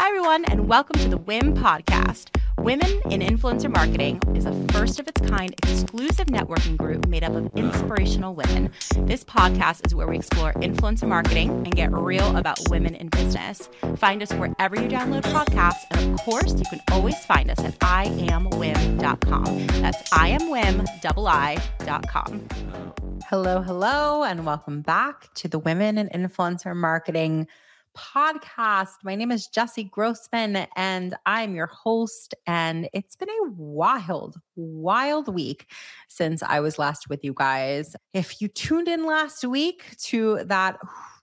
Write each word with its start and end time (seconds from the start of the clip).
Hi, 0.00 0.10
everyone, 0.10 0.44
and 0.44 0.68
welcome 0.68 1.00
to 1.00 1.08
the 1.08 1.16
WIM 1.16 1.54
podcast. 1.54 2.28
Women 2.58 3.02
in 3.10 3.20
Influencer 3.20 3.68
Marketing 3.68 4.20
is 4.36 4.46
a 4.46 4.52
first 4.68 5.00
of 5.00 5.08
its 5.08 5.20
kind 5.22 5.52
exclusive 5.64 6.26
networking 6.26 6.76
group 6.76 7.08
made 7.08 7.24
up 7.24 7.32
of 7.32 7.50
inspirational 7.56 8.32
women. 8.32 8.70
This 8.96 9.24
podcast 9.24 9.84
is 9.84 9.96
where 9.96 10.06
we 10.06 10.18
explore 10.18 10.52
influencer 10.52 11.08
marketing 11.08 11.50
and 11.50 11.74
get 11.74 11.92
real 11.92 12.36
about 12.36 12.60
women 12.70 12.94
in 12.94 13.08
business. 13.08 13.68
Find 13.96 14.22
us 14.22 14.32
wherever 14.34 14.80
you 14.80 14.86
download 14.86 15.24
podcasts, 15.24 15.84
and 15.90 16.14
of 16.14 16.20
course, 16.20 16.54
you 16.54 16.64
can 16.70 16.80
always 16.92 17.18
find 17.24 17.50
us 17.50 17.58
at 17.58 17.76
iamwim.com. 17.80 19.66
That's 19.66 20.10
iamwim.com. 20.10 21.58
Hello, 23.28 23.62
hello, 23.62 24.22
and 24.22 24.46
welcome 24.46 24.80
back 24.80 25.34
to 25.34 25.48
the 25.48 25.58
Women 25.58 25.98
in 25.98 26.08
Influencer 26.10 26.76
Marketing 26.76 27.48
podcast. 27.98 28.94
My 29.02 29.16
name 29.16 29.32
is 29.32 29.48
Jessy 29.48 29.84
Grossman, 29.84 30.68
and 30.76 31.16
I'm 31.26 31.56
your 31.56 31.66
host. 31.66 32.34
And 32.46 32.88
it's 32.92 33.16
been 33.16 33.28
a 33.28 33.50
wild, 33.50 34.36
wild 34.54 35.34
week 35.34 35.70
since 36.06 36.42
I 36.42 36.60
was 36.60 36.78
last 36.78 37.08
with 37.08 37.24
you 37.24 37.34
guys. 37.34 37.96
If 38.14 38.40
you 38.40 38.46
tuned 38.48 38.86
in 38.86 39.04
last 39.04 39.44
week 39.44 39.96
to 40.04 40.44
that 40.44 40.78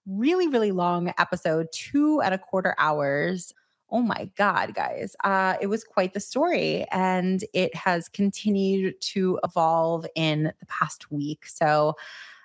really, 0.06 0.50
really 0.50 0.72
long 0.72 1.14
episode, 1.18 1.68
two 1.72 2.22
and 2.22 2.34
a 2.34 2.38
quarter 2.38 2.76
hours, 2.78 3.54
oh 3.90 4.02
my 4.02 4.30
God, 4.36 4.74
guys, 4.74 5.16
uh, 5.24 5.56
it 5.62 5.68
was 5.68 5.86
quite 5.86 6.14
the 6.14 6.20
story. 6.20 6.86
And 6.92 7.44
it 7.54 7.74
has 7.74 8.10
continued 8.10 9.00
to 9.14 9.40
evolve 9.46 10.06
in 10.16 10.52
the 10.60 10.66
past 10.66 11.10
week. 11.10 11.48
So, 11.48 11.96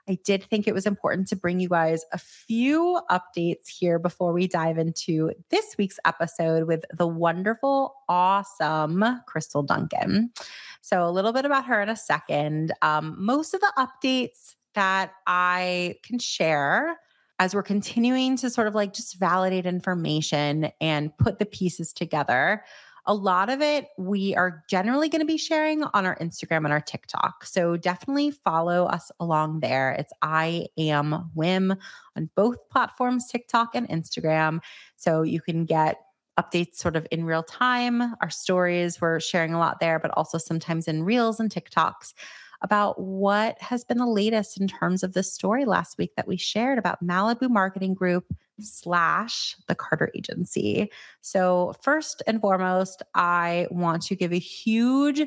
I 0.08 0.18
did 0.24 0.44
think 0.44 0.66
it 0.66 0.74
was 0.74 0.86
important 0.86 1.28
to 1.28 1.36
bring 1.36 1.60
you 1.60 1.68
guys 1.68 2.04
a 2.12 2.18
few 2.18 3.00
updates 3.10 3.68
here 3.68 3.98
before 3.98 4.32
we 4.32 4.46
dive 4.46 4.78
into 4.78 5.32
this 5.50 5.76
week's 5.78 5.98
episode 6.04 6.66
with 6.66 6.84
the 6.96 7.06
wonderful, 7.06 7.94
awesome 8.08 9.04
Crystal 9.26 9.62
Duncan. 9.62 10.32
So, 10.80 11.06
a 11.06 11.10
little 11.10 11.32
bit 11.32 11.44
about 11.44 11.66
her 11.66 11.80
in 11.80 11.88
a 11.88 11.96
second. 11.96 12.72
Um, 12.82 13.16
most 13.18 13.54
of 13.54 13.60
the 13.60 13.72
updates 13.76 14.54
that 14.74 15.12
I 15.26 15.96
can 16.02 16.18
share 16.18 16.98
as 17.40 17.54
we're 17.54 17.62
continuing 17.62 18.36
to 18.36 18.50
sort 18.50 18.66
of 18.66 18.74
like 18.74 18.92
just 18.92 19.18
validate 19.18 19.64
information 19.64 20.70
and 20.80 21.16
put 21.16 21.38
the 21.38 21.46
pieces 21.46 21.92
together 21.92 22.62
a 23.10 23.14
lot 23.14 23.50
of 23.50 23.60
it 23.60 23.88
we 23.98 24.36
are 24.36 24.62
generally 24.68 25.08
going 25.08 25.20
to 25.20 25.26
be 25.26 25.36
sharing 25.36 25.82
on 25.82 26.06
our 26.06 26.16
Instagram 26.18 26.58
and 26.58 26.72
our 26.72 26.80
TikTok. 26.80 27.44
So 27.44 27.76
definitely 27.76 28.30
follow 28.30 28.84
us 28.84 29.10
along 29.18 29.60
there. 29.60 29.90
It's 29.98 30.12
I 30.22 30.68
am 30.78 31.28
Wim 31.36 31.76
on 32.16 32.30
both 32.36 32.68
platforms, 32.68 33.26
TikTok 33.26 33.74
and 33.74 33.88
Instagram. 33.88 34.60
So 34.94 35.22
you 35.22 35.40
can 35.40 35.64
get 35.64 36.00
updates 36.38 36.76
sort 36.76 36.94
of 36.94 37.04
in 37.10 37.24
real 37.24 37.42
time. 37.42 38.14
Our 38.22 38.30
stories, 38.30 39.00
we're 39.00 39.18
sharing 39.18 39.54
a 39.54 39.58
lot 39.58 39.80
there, 39.80 39.98
but 39.98 40.12
also 40.16 40.38
sometimes 40.38 40.86
in 40.86 41.02
reels 41.02 41.40
and 41.40 41.50
TikToks 41.50 42.14
about 42.62 43.00
what 43.00 43.60
has 43.60 43.84
been 43.84 43.98
the 43.98 44.06
latest 44.06 44.60
in 44.60 44.68
terms 44.68 45.02
of 45.02 45.12
the 45.12 45.22
story 45.22 45.64
last 45.64 45.96
week 45.98 46.12
that 46.16 46.28
we 46.28 46.36
shared 46.36 46.78
about 46.78 47.04
Malibu 47.04 47.48
Marketing 47.48 47.94
Group 47.94 48.24
slash 48.58 49.56
the 49.66 49.74
Carter 49.74 50.10
Agency. 50.14 50.90
So, 51.20 51.74
first 51.82 52.22
and 52.26 52.40
foremost, 52.40 53.02
I 53.14 53.66
want 53.70 54.02
to 54.02 54.16
give 54.16 54.32
a 54.32 54.38
huge 54.38 55.22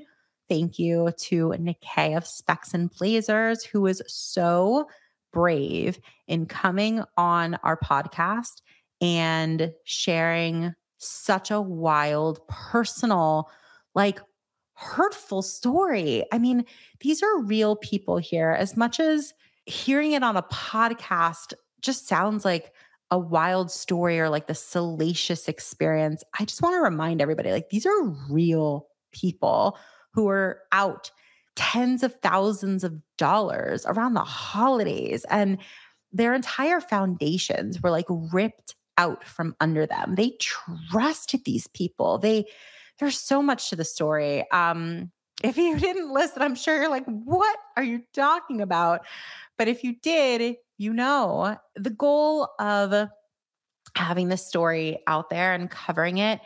thank 0.49 0.77
you 0.77 1.11
to 1.17 1.53
Nikkei 1.57 2.15
of 2.15 2.27
Specs 2.27 2.73
and 2.73 2.91
Blazers, 2.91 3.63
who 3.63 3.81
was 3.81 4.01
so 4.07 4.87
brave 5.31 5.99
in 6.27 6.45
coming 6.45 7.03
on 7.17 7.55
our 7.63 7.77
podcast 7.77 8.61
and 9.01 9.73
sharing 9.83 10.73
such 10.99 11.51
a 11.51 11.59
wild, 11.61 12.47
personal, 12.47 13.49
like 13.95 14.21
hurtful 14.83 15.41
story. 15.41 16.23
I 16.31 16.37
mean, 16.37 16.65
these 16.99 17.23
are 17.23 17.41
real 17.41 17.75
people 17.75 18.17
here. 18.17 18.51
As 18.51 18.77
much 18.77 18.99
as 18.99 19.33
hearing 19.65 20.11
it 20.11 20.23
on 20.23 20.37
a 20.37 20.43
podcast 20.43 21.53
just 21.81 22.07
sounds 22.07 22.45
like 22.45 22.73
a 23.11 23.17
wild 23.17 23.71
story 23.71 24.19
or 24.19 24.29
like 24.29 24.47
the 24.47 24.55
salacious 24.55 25.47
experience, 25.47 26.23
I 26.39 26.45
just 26.45 26.61
want 26.61 26.75
to 26.75 26.81
remind 26.81 27.21
everybody 27.21 27.51
like 27.51 27.69
these 27.69 27.85
are 27.85 28.03
real 28.29 28.87
people 29.11 29.77
who 30.13 30.27
are 30.29 30.59
out 30.71 31.11
tens 31.55 32.03
of 32.03 32.15
thousands 32.21 32.83
of 32.83 32.95
dollars 33.17 33.85
around 33.85 34.15
the 34.15 34.21
holidays 34.21 35.25
and 35.29 35.59
their 36.11 36.33
entire 36.33 36.79
foundations 36.79 37.81
were 37.81 37.91
like 37.91 38.05
ripped 38.09 38.75
out 38.97 39.23
from 39.23 39.55
under 39.59 39.85
them. 39.85 40.15
They 40.15 40.37
trusted 40.39 41.45
these 41.45 41.67
people. 41.67 42.19
They 42.19 42.45
there's 43.03 43.19
so 43.19 43.41
much 43.41 43.69
to 43.69 43.75
the 43.75 43.85
story. 43.85 44.49
Um, 44.51 45.11
if 45.43 45.57
you 45.57 45.77
didn't 45.79 46.11
listen, 46.11 46.41
I'm 46.41 46.55
sure 46.55 46.75
you're 46.75 46.89
like, 46.89 47.05
what 47.05 47.57
are 47.77 47.83
you 47.83 48.01
talking 48.13 48.61
about? 48.61 49.01
But 49.57 49.67
if 49.67 49.83
you 49.83 49.95
did, 50.01 50.55
you 50.77 50.93
know, 50.93 51.57
the 51.75 51.89
goal 51.89 52.49
of 52.59 53.09
having 53.95 54.29
this 54.29 54.45
story 54.45 54.99
out 55.05 55.29
there 55.29 55.53
and 55.53 55.69
covering 55.69 56.17
it 56.17 56.39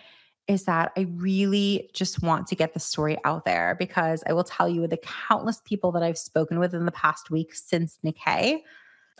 is 0.47 0.63
that 0.63 0.91
I 0.97 1.07
really 1.09 1.89
just 1.93 2.21
want 2.21 2.47
to 2.47 2.55
get 2.55 2.73
the 2.73 2.79
story 2.79 3.17
out 3.25 3.45
there 3.45 3.75
because 3.77 4.23
I 4.27 4.33
will 4.33 4.45
tell 4.45 4.69
you 4.69 4.81
with 4.81 4.91
the 4.91 4.99
countless 5.27 5.61
people 5.65 5.91
that 5.93 6.03
I've 6.03 6.17
spoken 6.17 6.59
with 6.59 6.73
in 6.73 6.85
the 6.85 6.91
past 6.91 7.29
week 7.29 7.53
since 7.53 7.99
Nikkei, 8.05 8.61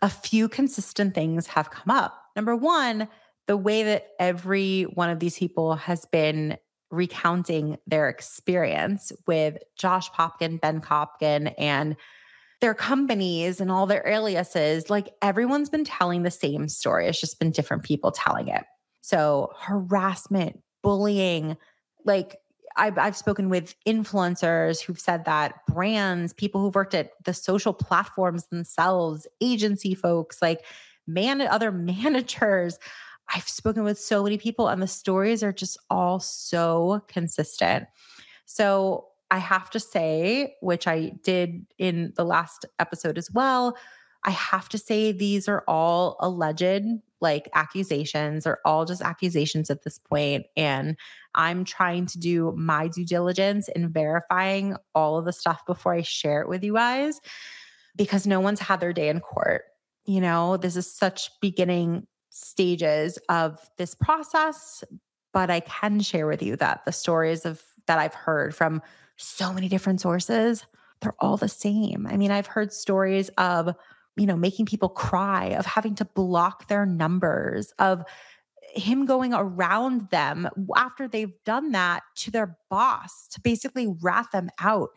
a 0.02 0.09
few 0.09 0.47
consistent 0.47 1.14
things 1.14 1.47
have 1.47 1.70
come 1.70 1.92
up. 1.92 2.18
Number 2.36 2.56
one, 2.56 3.09
the 3.47 3.58
way 3.58 3.84
that 3.84 4.09
every 4.20 4.84
one 4.84 5.09
of 5.09 5.20
these 5.20 5.38
people 5.38 5.76
has 5.76 6.06
been 6.06 6.58
recounting 6.92 7.78
their 7.88 8.09
experience 8.09 9.12
with 9.25 9.58
Josh 9.78 10.09
Popkin, 10.12 10.62
Ben 10.62 10.81
Kopkin, 10.81 11.53
and 11.58 11.96
their 12.59 12.74
companies 12.74 13.62
and 13.62 13.72
all 13.72 13.86
their 13.86 14.08
aliases. 14.08 14.90
Like 14.90 15.09
everyone's 15.22 15.70
been 15.70 15.84
telling 15.84 16.24
the 16.24 16.31
same 16.31 16.68
story. 16.70 17.08
It's 17.08 17.20
just 17.20 17.40
been 17.40 17.52
different 17.52 17.84
people 17.84 18.12
telling 18.12 18.47
it. 18.47 18.64
So, 19.02 19.53
harassment, 19.59 20.59
bullying, 20.81 21.58
like 22.03 22.38
I've, 22.76 22.97
I've 22.97 23.18
spoken 23.18 23.50
with 23.50 23.76
influencers 23.88 24.81
who've 24.81 25.00
said 25.00 25.26
that 25.26 25.66
brands, 25.68 26.34
people 26.34 26.62
who've 26.62 26.76
worked 26.76 26.94
at 26.94 27.12
the 27.26 27.34
social 27.34 27.74
platforms 27.74 28.47
themselves, 28.47 29.28
agency 29.42 29.96
folks, 29.96 30.42
like 30.42 30.64
man, 31.08 31.42
other 31.42 31.72
managers. 31.72 32.78
I've 33.34 33.48
spoken 33.48 33.84
with 33.84 34.00
so 34.00 34.24
many 34.24 34.38
people, 34.38 34.68
and 34.68 34.82
the 34.82 34.88
stories 34.88 35.44
are 35.44 35.54
just 35.54 35.78
all 35.90 36.20
so 36.20 37.04
consistent. 37.08 37.88
So 38.46 39.08
I 39.30 39.40
have 39.40 39.70
to 39.72 39.80
say, 39.80 40.56
which 40.62 40.88
I 40.88 41.12
did 41.24 41.66
in 41.78 42.14
the 42.16 42.24
last 42.24 42.66
episode 42.80 43.18
as 43.18 43.30
well, 43.32 43.78
I 44.24 44.32
have 44.32 44.70
to 44.70 44.78
say 44.78 45.12
these 45.12 45.48
are 45.48 45.64
all 45.68 46.16
alleged 46.20 46.86
like 47.20 47.50
accusations 47.54 48.46
are 48.46 48.60
all 48.64 48.86
just 48.86 49.02
accusations 49.02 49.70
at 49.70 49.84
this 49.84 49.98
point 49.98 50.46
and 50.56 50.96
i'm 51.36 51.64
trying 51.64 52.06
to 52.06 52.20
do 52.20 52.54
my 52.56 52.88
due 52.88 53.06
diligence 53.06 53.68
in 53.70 53.90
verifying 53.92 54.76
all 54.94 55.18
of 55.18 55.26
the 55.26 55.34
stuff 55.34 55.66
before 55.66 55.94
i 55.94 56.02
share 56.02 56.42
it 56.42 56.50
with 56.50 56.64
you 56.64 56.74
guys 56.74 57.20
because 57.96 58.28
no 58.28 58.40
one's 58.40 58.59
had 58.59 58.80
their 58.80 58.94
day 58.94 59.09
in 59.09 59.20
court 59.20 59.64
you 60.06 60.22
know 60.22 60.58
this 60.58 60.76
is 60.76 60.92
such 60.92 61.30
beginning 61.42 62.06
stages 62.38 63.18
of 63.30 63.59
this 63.78 63.96
process, 63.96 64.84
but 65.34 65.50
I 65.50 65.59
can 65.62 66.00
share 66.00 66.28
with 66.28 66.42
you 66.42 66.56
that 66.58 66.86
the 66.86 66.92
stories 66.92 67.46
of 67.46 67.64
that 67.88 68.00
I've 68.00 68.14
heard 68.14 68.56
from 68.56 68.81
so 69.18 69.52
many 69.52 69.68
different 69.68 70.02
sources, 70.02 70.66
they're 71.02 71.16
all 71.20 71.38
the 71.38 71.47
same. 71.47 72.08
I 72.09 72.18
mean, 72.18 72.31
I've 72.31 72.47
heard 72.47 72.72
stories 72.74 73.30
of, 73.38 73.74
you 74.16 74.26
know, 74.26 74.36
making 74.36 74.66
people 74.66 74.90
cry, 74.90 75.47
of 75.47 75.66
having 75.66 75.96
to 75.96 76.06
block 76.06 76.68
their 76.68 76.86
numbers, 76.86 77.72
of 77.80 78.03
him 78.74 79.06
going 79.06 79.34
around 79.34 80.09
them 80.09 80.50
after 80.76 81.08
they've 81.08 81.34
done 81.46 81.72
that 81.72 82.03
to 82.16 82.32
their 82.32 82.58
boss 82.70 83.28
to 83.29 83.41
basically 83.41 83.88
rat 84.02 84.28
them 84.32 84.50
out 84.59 84.90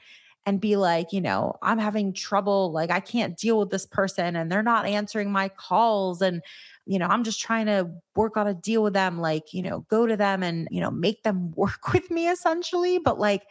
and 0.47 0.61
be 0.61 0.77
like, 0.77 1.13
you 1.13 1.21
know, 1.21 1.55
I'm 1.63 1.79
having 1.79 2.13
trouble. 2.13 2.73
Like, 2.73 2.91
I 2.91 3.01
can't 3.01 3.37
deal 3.37 3.59
with 3.59 3.71
this 3.71 3.87
person 3.87 4.37
and 4.37 4.51
they're 4.51 4.63
not 4.63 4.87
answering 4.87 5.31
my 5.31 5.49
calls. 5.49 6.23
And, 6.23 6.43
you 6.91 6.99
know, 6.99 7.07
I'm 7.07 7.23
just 7.23 7.41
trying 7.41 7.67
to 7.67 7.89
work 8.17 8.37
on 8.37 8.49
a 8.49 8.53
deal 8.53 8.83
with 8.83 8.95
them. 8.95 9.21
Like, 9.21 9.55
you 9.55 9.63
know, 9.63 9.87
go 9.89 10.09
to 10.09 10.17
them 10.17 10.43
and, 10.43 10.67
you 10.73 10.81
know, 10.81 10.91
make 10.91 11.23
them 11.23 11.53
work 11.57 11.93
with 11.93 12.11
me 12.11 12.29
essentially. 12.29 12.99
But 12.99 13.17
like, 13.17 13.45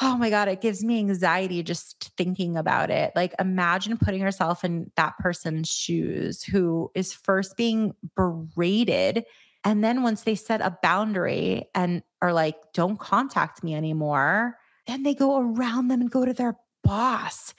oh 0.00 0.16
my 0.16 0.30
God, 0.30 0.46
it 0.46 0.60
gives 0.60 0.84
me 0.84 1.00
anxiety 1.00 1.64
just 1.64 2.12
thinking 2.16 2.56
about 2.56 2.88
it. 2.88 3.10
Like, 3.16 3.34
imagine 3.40 3.98
putting 3.98 4.20
yourself 4.20 4.62
in 4.62 4.92
that 4.94 5.18
person's 5.18 5.72
shoes 5.72 6.44
who 6.44 6.92
is 6.94 7.12
first 7.12 7.56
being 7.56 7.94
berated. 8.14 9.24
And 9.64 9.82
then 9.82 10.04
once 10.04 10.22
they 10.22 10.36
set 10.36 10.60
a 10.60 10.78
boundary 10.84 11.68
and 11.74 12.04
are 12.22 12.32
like, 12.32 12.54
don't 12.74 12.98
contact 12.98 13.64
me 13.64 13.74
anymore, 13.74 14.56
then 14.86 15.02
they 15.02 15.14
go 15.14 15.40
around 15.40 15.88
them 15.88 16.00
and 16.00 16.10
go 16.12 16.24
to 16.24 16.32
their 16.32 16.56
boss. 16.84 17.54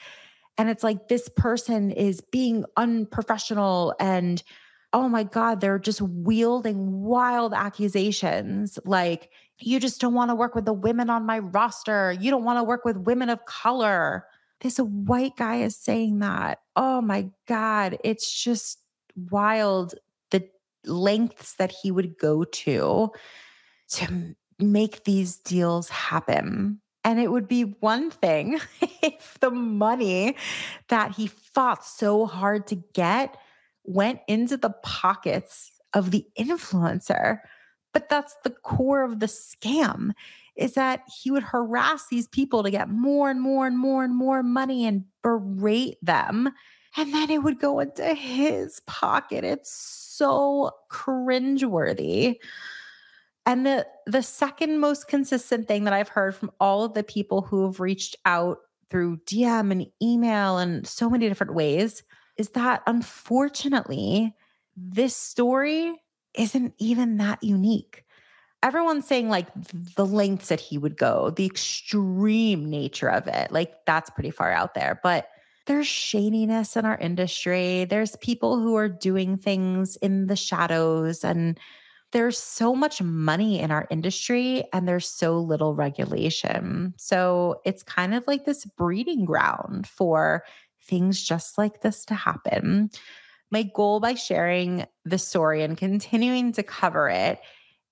And 0.57 0.69
it's 0.69 0.83
like 0.83 1.09
this 1.09 1.29
person 1.35 1.91
is 1.91 2.21
being 2.21 2.63
unprofessional 2.77 3.95
and 4.00 4.41
oh 4.94 5.10
my 5.10 5.24
God, 5.24 5.60
they're 5.60 5.80
just 5.80 6.01
wielding 6.01 7.01
wild 7.01 7.54
accusations 7.54 8.78
like, 8.86 9.31
you 9.60 9.80
just 9.80 10.00
don't 10.00 10.13
want 10.13 10.30
to 10.30 10.36
work 10.36 10.56
with 10.56 10.66
the 10.66 10.74
women 10.74 11.10
on 11.10 11.25
my 11.25 11.40
roster. 11.40 12.12
You 12.19 12.31
don't 12.31 12.44
want 12.44 12.60
to 12.60 12.63
work 12.63 12.86
with 12.86 12.98
women 12.98 13.30
of 13.30 13.45
color. 13.45 14.25
This 14.62 14.78
white 14.78 15.36
guy 15.36 15.57
is 15.57 15.75
saying 15.75 16.19
that. 16.19 16.60
Oh 16.75 17.01
my 17.01 17.30
God. 17.48 17.98
It's 18.04 18.31
just 18.44 18.80
wild 19.30 19.95
the 20.31 20.48
lengths 20.86 21.56
that 21.56 21.72
he 21.72 21.92
would 21.92 22.18
go 22.18 22.44
to 22.44 23.12
to 23.89 24.36
make 24.60 25.04
these 25.04 25.38
deals 25.38 25.89
happen. 25.89 26.80
And 27.04 27.19
it 27.19 27.31
would 27.31 27.48
be 27.48 27.63
one 27.63 28.10
thing 28.12 28.60
if 29.01 29.38
the 29.39 29.51
money 29.51 30.36
that 30.88 31.12
he 31.12 31.28
fought 31.28 31.86
so 31.86 32.25
hard 32.25 32.68
to 32.68 32.75
get 32.75 33.38
went 33.83 34.19
into 34.27 34.57
the 34.57 34.71
pockets 34.83 35.71
of 35.94 36.12
the 36.12 36.25
influencer. 36.38 37.39
But 37.94 38.09
that's 38.09 38.35
the 38.44 38.50
core 38.50 39.03
of 39.03 39.19
the 39.19 39.27
scam 39.27 40.12
is 40.56 40.74
that 40.74 41.01
he 41.21 41.31
would 41.31 41.44
harass 41.44 42.07
these 42.07 42.27
people 42.27 42.63
to 42.63 42.71
get 42.71 42.89
more 42.89 43.30
and 43.30 43.41
more 43.41 43.65
and 43.65 43.77
more 43.77 44.03
and 44.03 44.15
more 44.15 44.44
money 44.44 44.85
and 44.85 45.06
berate 45.21 45.97
them. 46.01 46.50
And 46.95 47.13
then 47.13 47.31
it 47.31 47.44
would 47.44 47.59
go 47.59 47.80
into 47.80 48.13
his 48.13 48.80
pocket. 48.81 49.44
It's 49.44 49.71
so 49.71 50.71
cringeworthy. 50.91 52.36
And 53.45 53.65
the 53.65 53.88
the 54.06 54.21
second 54.21 54.79
most 54.79 55.07
consistent 55.07 55.68
thing 55.68 55.83
that 55.83 55.94
I've 55.94 56.09
heard 56.09 56.36
from 56.36 56.51
all 56.59 56.83
of 56.83 56.94
the 56.94 57.03
people 57.03 57.41
who 57.41 57.65
have 57.65 57.79
reached 57.79 58.15
out 58.25 58.59
through 58.89 59.18
DM 59.25 59.71
and 59.71 59.88
email 60.01 60.59
and 60.59 60.88
so 60.88 61.09
many 61.09 61.27
different 61.27 61.56
ways 61.56 62.03
is 62.38 62.50
that 62.50 62.83
unfortunately, 62.88 64.33
this 64.75 65.15
story 65.15 66.01
isn't 66.33 66.74
even 66.80 67.18
that 67.18 67.44
unique. 67.44 68.03
Everyone's 68.63 69.06
saying 69.06 69.30
like 69.30 69.47
the 69.95 70.06
lengths 70.06 70.47
that 70.47 70.59
he 70.59 70.77
would 70.77 70.97
go, 70.97 71.31
the 71.31 71.45
extreme 71.45 72.69
nature 72.69 73.09
of 73.09 73.27
it. 73.27 73.51
Like 73.51 73.85
that's 73.85 74.09
pretty 74.09 74.31
far 74.31 74.51
out 74.51 74.74
there. 74.74 75.00
But 75.03 75.27
there's 75.65 75.88
shadiness 75.88 76.75
in 76.75 76.85
our 76.85 76.97
industry. 76.97 77.85
There's 77.85 78.15
people 78.18 78.59
who 78.59 78.75
are 78.75 78.89
doing 78.89 79.38
things 79.38 79.95
in 79.97 80.27
the 80.27 80.36
shadows 80.36 81.24
and 81.24 81.59
there's 82.12 82.38
so 82.38 82.75
much 82.75 83.01
money 83.01 83.59
in 83.59 83.71
our 83.71 83.88
industry 83.89 84.63
and 84.71 84.88
there's 84.88 85.07
so 85.07 85.39
little 85.39 85.74
regulation. 85.74 86.94
So 86.97 87.62
it's 87.65 87.81
kind 87.81 88.13
of 88.13 88.24
like 88.27 88.45
this 88.45 88.65
breeding 88.65 89.25
ground 89.25 89.88
for 89.88 90.44
things 90.88 91.21
just 91.21 91.57
like 91.57 91.81
this 91.81 92.06
to 92.06 92.13
happen. 92.13 92.89
My 93.51 93.63
goal 93.63 94.00
by 94.00 94.15
sharing 94.15 94.85
the 95.06 95.18
story 95.18 95.63
and 95.63 95.77
continuing 95.77 96.53
to 96.53 96.63
cover 96.63 97.09
it 97.09 97.39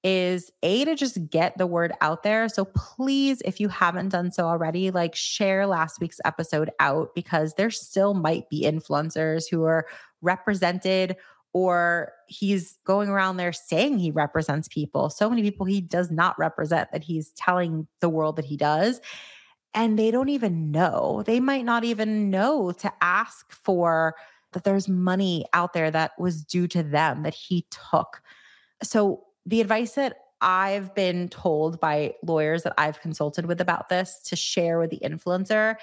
is 0.04 0.52
a 0.64 0.84
to 0.86 0.96
just 0.96 1.30
get 1.30 1.58
the 1.58 1.68
word 1.68 1.94
out 2.02 2.24
there. 2.24 2.50
So 2.50 2.66
please, 2.66 3.42
if 3.46 3.60
you 3.60 3.68
haven't 3.68 4.10
done 4.10 4.32
so 4.32 4.46
already, 4.46 4.90
like 4.90 5.14
share 5.14 5.68
last 5.68 6.00
week's 6.00 6.20
episode 6.26 6.72
out 6.80 7.14
because 7.14 7.54
there 7.54 7.70
still 7.70 8.16
might 8.16 8.50
be 8.50 8.64
influencers 8.64 9.50
who 9.50 9.64
are 9.64 9.86
represented 10.22 11.18
or 11.54 12.14
he's 12.28 12.78
going 12.86 13.10
around 13.10 13.38
there 13.38 13.54
saying 13.54 14.00
he 14.00 14.10
represents 14.10 14.68
people. 14.68 15.10
So 15.10 15.30
many 15.30 15.44
people 15.44 15.66
he 15.66 15.82
does 15.82 16.10
not 16.10 16.40
represent 16.40 16.92
that 16.92 17.04
he's 17.04 17.32
telling 17.32 17.88
the 18.00 18.10
world 18.10 18.38
that 18.38 18.46
he 18.46 18.58
does 18.58 19.02
and 19.74 19.98
they 19.98 20.12
don't 20.12 20.30
even 20.30 20.72
know. 20.72 21.24
They 21.26 21.40
might 21.40 21.66
not 21.66 21.84
even 21.84 22.30
know 22.30 22.72
to 22.74 22.92
ask 23.02 23.52
for 23.52 24.16
that 24.54 24.64
there's 24.64 24.90
money 24.90 25.46
out 25.54 25.74
there 25.74 25.90
that 25.92 26.12
was 26.20 26.44
due 26.44 26.68
to 26.68 26.84
them 26.84 27.24
that 27.24 27.34
he 27.34 27.66
took. 27.92 28.22
So, 28.84 29.24
the 29.46 29.62
advice 29.62 29.94
that 29.94 30.18
I've 30.42 30.94
been 30.94 31.30
told 31.30 31.80
by 31.80 32.16
lawyers 32.24 32.64
that 32.64 32.74
I've 32.78 33.00
consulted 33.02 33.46
with 33.46 33.62
about 33.62 33.90
this 33.90 34.22
to 34.26 34.36
share 34.36 34.80
with 34.80 34.90
the 34.90 35.00
influencer, 35.04 35.76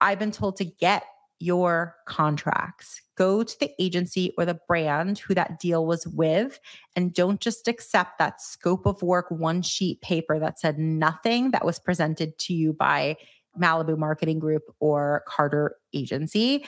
I've 0.00 0.18
been 0.18 0.30
told 0.30 0.56
to 0.56 0.64
get 0.64 1.04
your 1.42 1.96
contracts. 2.06 3.02
Go 3.16 3.42
to 3.42 3.58
the 3.58 3.70
agency 3.80 4.32
or 4.38 4.44
the 4.44 4.58
brand 4.68 5.18
who 5.18 5.34
that 5.34 5.58
deal 5.58 5.84
was 5.84 6.06
with, 6.06 6.60
and 6.94 7.12
don't 7.12 7.40
just 7.40 7.66
accept 7.66 8.18
that 8.18 8.40
scope 8.40 8.86
of 8.86 9.02
work 9.02 9.26
one 9.30 9.60
sheet 9.62 10.00
paper 10.00 10.38
that 10.38 10.60
said 10.60 10.78
nothing 10.78 11.50
that 11.50 11.64
was 11.64 11.80
presented 11.80 12.38
to 12.38 12.54
you 12.54 12.72
by 12.72 13.16
Malibu 13.60 13.98
Marketing 13.98 14.38
Group 14.38 14.62
or 14.78 15.24
Carter 15.26 15.76
Agency. 15.92 16.64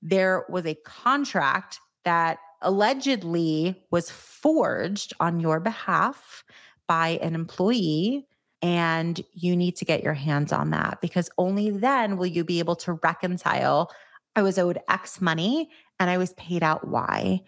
There 0.00 0.44
was 0.48 0.64
a 0.64 0.76
contract 0.84 1.80
that 2.04 2.38
allegedly 2.62 3.82
was 3.90 4.10
forged 4.10 5.12
on 5.18 5.40
your 5.40 5.58
behalf 5.58 6.44
by 6.86 7.18
an 7.20 7.34
employee 7.34 8.26
and 8.64 9.20
you 9.34 9.54
need 9.54 9.76
to 9.76 9.84
get 9.84 10.02
your 10.02 10.14
hands 10.14 10.50
on 10.50 10.70
that 10.70 10.98
because 11.02 11.28
only 11.36 11.68
then 11.68 12.16
will 12.16 12.26
you 12.26 12.44
be 12.44 12.60
able 12.60 12.76
to 12.76 12.94
reconcile 13.02 13.90
I 14.36 14.42
was 14.42 14.58
owed 14.58 14.78
X 14.88 15.20
money 15.20 15.70
and 15.98 16.10
I 16.10 16.18
was 16.18 16.32
paid 16.34 16.62
out 16.62 16.88
Y. 16.88 17.40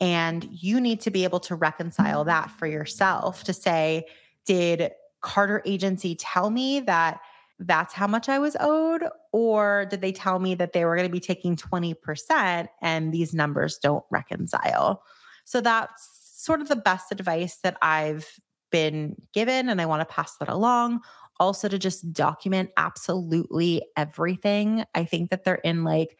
And 0.00 0.48
you 0.50 0.80
need 0.80 1.00
to 1.02 1.10
be 1.10 1.24
able 1.24 1.40
to 1.40 1.54
reconcile 1.54 2.24
that 2.24 2.50
for 2.50 2.66
yourself 2.66 3.44
to 3.44 3.52
say, 3.52 4.06
did 4.46 4.92
Carter 5.20 5.62
Agency 5.66 6.14
tell 6.14 6.48
me 6.48 6.80
that 6.80 7.20
that's 7.58 7.92
how 7.92 8.06
much 8.06 8.30
I 8.30 8.38
was 8.38 8.56
owed? 8.58 9.02
Or 9.32 9.86
did 9.90 10.00
they 10.00 10.12
tell 10.12 10.38
me 10.38 10.54
that 10.54 10.72
they 10.72 10.86
were 10.86 10.96
going 10.96 11.08
to 11.08 11.12
be 11.12 11.20
taking 11.20 11.56
20% 11.56 12.68
and 12.80 13.12
these 13.12 13.34
numbers 13.34 13.76
don't 13.76 14.04
reconcile? 14.10 15.02
So 15.44 15.60
that's 15.60 16.08
sort 16.42 16.62
of 16.62 16.68
the 16.68 16.76
best 16.76 17.12
advice 17.12 17.58
that 17.62 17.76
I've 17.82 18.26
been 18.70 19.16
given. 19.34 19.68
And 19.68 19.80
I 19.80 19.86
want 19.86 20.00
to 20.00 20.14
pass 20.14 20.36
that 20.38 20.48
along. 20.48 21.00
Also, 21.38 21.68
to 21.68 21.78
just 21.78 22.12
document 22.12 22.70
absolutely 22.76 23.82
everything. 23.96 24.84
I 24.94 25.04
think 25.04 25.30
that 25.30 25.44
they're 25.44 25.54
in 25.56 25.84
like 25.84 26.16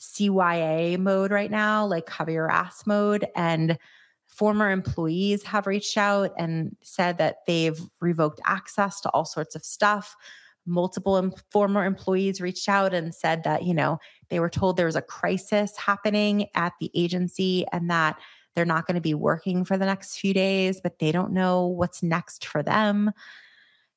CYA 0.00 0.98
mode 0.98 1.30
right 1.30 1.50
now, 1.50 1.86
like 1.86 2.06
cover 2.06 2.30
your 2.30 2.50
ass 2.50 2.86
mode. 2.86 3.26
And 3.34 3.78
former 4.26 4.70
employees 4.70 5.44
have 5.44 5.66
reached 5.66 5.96
out 5.96 6.32
and 6.36 6.76
said 6.82 7.18
that 7.18 7.38
they've 7.46 7.78
revoked 8.00 8.40
access 8.44 9.00
to 9.00 9.08
all 9.10 9.24
sorts 9.24 9.54
of 9.54 9.64
stuff. 9.64 10.16
Multiple 10.66 11.16
em- 11.16 11.32
former 11.50 11.84
employees 11.84 12.40
reached 12.40 12.68
out 12.68 12.92
and 12.92 13.14
said 13.14 13.44
that, 13.44 13.62
you 13.62 13.74
know, 13.74 13.98
they 14.30 14.40
were 14.40 14.50
told 14.50 14.76
there 14.76 14.86
was 14.86 14.96
a 14.96 15.02
crisis 15.02 15.76
happening 15.76 16.48
at 16.54 16.72
the 16.80 16.90
agency 16.94 17.64
and 17.70 17.88
that 17.90 18.18
they're 18.54 18.64
not 18.64 18.86
going 18.86 18.94
to 18.96 19.00
be 19.00 19.14
working 19.14 19.64
for 19.64 19.76
the 19.76 19.84
next 19.84 20.18
few 20.18 20.32
days, 20.34 20.80
but 20.80 20.98
they 20.98 21.12
don't 21.12 21.32
know 21.32 21.66
what's 21.66 22.02
next 22.02 22.46
for 22.46 22.62
them. 22.62 23.12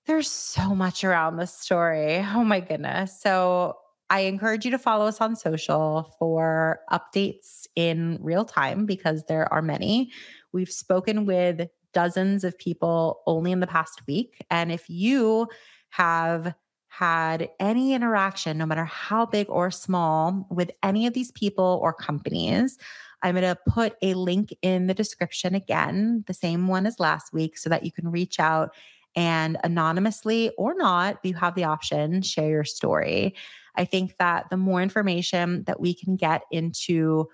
There's 0.05 0.29
so 0.29 0.73
much 0.75 1.03
around 1.03 1.37
this 1.37 1.53
story. 1.53 2.17
Oh 2.17 2.43
my 2.43 2.59
goodness. 2.59 3.19
So 3.21 3.75
I 4.09 4.21
encourage 4.21 4.63
you 4.63 4.71
to 4.71 4.79
follow 4.79 5.05
us 5.05 5.19
on 5.19 5.35
social 5.35 6.15
for 6.17 6.79
updates 6.91 7.67
in 7.75 8.19
real 8.21 8.45
time 8.45 8.85
because 8.85 9.25
there 9.25 9.51
are 9.53 9.61
many. 9.61 10.11
We've 10.53 10.71
spoken 10.71 11.25
with 11.25 11.67
dozens 11.93 12.43
of 12.43 12.57
people 12.57 13.21
only 13.27 13.51
in 13.51 13.59
the 13.59 13.67
past 13.67 14.01
week. 14.07 14.45
And 14.49 14.71
if 14.71 14.89
you 14.89 15.47
have 15.89 16.53
had 16.87 17.49
any 17.59 17.93
interaction, 17.93 18.57
no 18.57 18.65
matter 18.65 18.85
how 18.85 19.25
big 19.25 19.49
or 19.49 19.69
small, 19.71 20.47
with 20.49 20.71
any 20.83 21.05
of 21.05 21.13
these 21.13 21.31
people 21.31 21.79
or 21.83 21.93
companies, 21.93 22.77
I'm 23.23 23.35
going 23.35 23.43
to 23.43 23.57
put 23.67 23.95
a 24.01 24.13
link 24.13 24.55
in 24.61 24.87
the 24.87 24.93
description 24.93 25.53
again, 25.53 26.23
the 26.27 26.33
same 26.33 26.67
one 26.67 26.85
as 26.85 26.99
last 26.99 27.33
week, 27.33 27.57
so 27.57 27.69
that 27.69 27.83
you 27.83 27.91
can 27.91 28.09
reach 28.09 28.39
out 28.39 28.73
and 29.15 29.57
anonymously 29.63 30.51
or 30.57 30.75
not, 30.75 31.17
you 31.23 31.33
have 31.33 31.55
the 31.55 31.63
option, 31.63 32.21
share 32.21 32.49
your 32.49 32.63
story. 32.63 33.35
I 33.77 33.85
think 33.85 34.17
that 34.17 34.49
the 34.49 34.57
more 34.57 34.81
information 34.81 35.63
that 35.65 35.79
we 35.79 35.93
can 35.93 36.15
get 36.15 36.41
into 36.51 37.27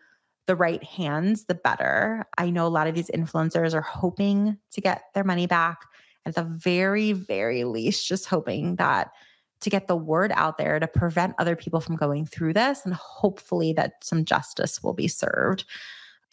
the 0.45 0.55
right 0.55 0.83
hands, 0.83 1.45
the 1.45 1.55
better. 1.55 2.25
I 2.37 2.49
know 2.49 2.67
a 2.67 2.69
lot 2.69 2.87
of 2.87 2.95
these 2.95 3.09
influencers 3.09 3.73
are 3.73 3.81
hoping 3.81 4.57
to 4.71 4.81
get 4.81 5.03
their 5.13 5.23
money 5.23 5.47
back. 5.47 5.79
At 6.25 6.35
the 6.35 6.43
very, 6.43 7.11
very 7.11 7.63
least, 7.65 8.07
just 8.07 8.27
hoping 8.27 8.77
that 8.77 9.11
to 9.59 9.69
get 9.69 9.87
the 9.87 9.95
word 9.95 10.31
out 10.35 10.57
there 10.57 10.79
to 10.79 10.87
prevent 10.87 11.35
other 11.37 11.55
people 11.55 11.79
from 11.79 11.95
going 11.95 12.25
through 12.25 12.53
this 12.53 12.85
and 12.85 12.93
hopefully 12.93 13.73
that 13.73 13.93
some 14.03 14.25
justice 14.25 14.83
will 14.83 14.93
be 14.93 15.07
served. 15.07 15.65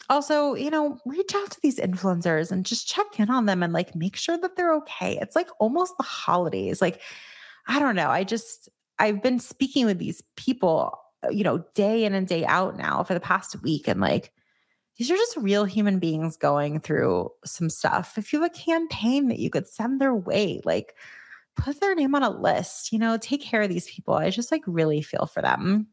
Also, 0.09 0.55
you 0.55 0.69
know, 0.69 0.97
reach 1.05 1.33
out 1.35 1.51
to 1.51 1.59
these 1.61 1.79
influencers 1.79 2.51
and 2.51 2.65
just 2.65 2.87
check 2.87 3.19
in 3.19 3.29
on 3.29 3.45
them 3.45 3.63
and 3.63 3.71
like 3.71 3.95
make 3.95 4.15
sure 4.15 4.37
that 4.37 4.55
they're 4.55 4.73
okay. 4.75 5.17
It's 5.21 5.35
like 5.35 5.49
almost 5.59 5.95
the 5.97 6.03
holidays. 6.03 6.81
Like, 6.81 7.01
I 7.67 7.79
don't 7.79 7.95
know. 7.95 8.09
I 8.09 8.23
just, 8.23 8.69
I've 9.01 9.23
been 9.23 9.39
speaking 9.39 9.87
with 9.87 9.97
these 9.97 10.21
people, 10.37 10.97
uh, 11.25 11.29
you 11.29 11.43
know, 11.43 11.65
day 11.73 12.05
in 12.05 12.13
and 12.13 12.27
day 12.27 12.45
out 12.45 12.77
now 12.77 13.03
for 13.03 13.15
the 13.15 13.19
past 13.19 13.61
week. 13.63 13.87
And 13.87 13.99
like, 13.99 14.31
these 14.97 15.09
are 15.09 15.15
just 15.15 15.37
real 15.37 15.65
human 15.65 15.97
beings 15.97 16.37
going 16.37 16.79
through 16.79 17.31
some 17.43 17.69
stuff. 17.69 18.17
If 18.17 18.31
you 18.31 18.41
have 18.41 18.51
a 18.51 18.53
campaign 18.53 19.27
that 19.29 19.39
you 19.39 19.49
could 19.49 19.67
send 19.67 19.99
their 19.99 20.13
way, 20.13 20.61
like, 20.65 20.93
put 21.55 21.79
their 21.81 21.95
name 21.95 22.13
on 22.13 22.21
a 22.21 22.29
list, 22.29 22.91
you 22.91 22.99
know, 22.99 23.17
take 23.17 23.41
care 23.41 23.63
of 23.63 23.69
these 23.69 23.89
people. 23.89 24.13
I 24.13 24.29
just 24.29 24.51
like 24.51 24.61
really 24.67 25.01
feel 25.01 25.25
for 25.25 25.41
them. 25.41 25.87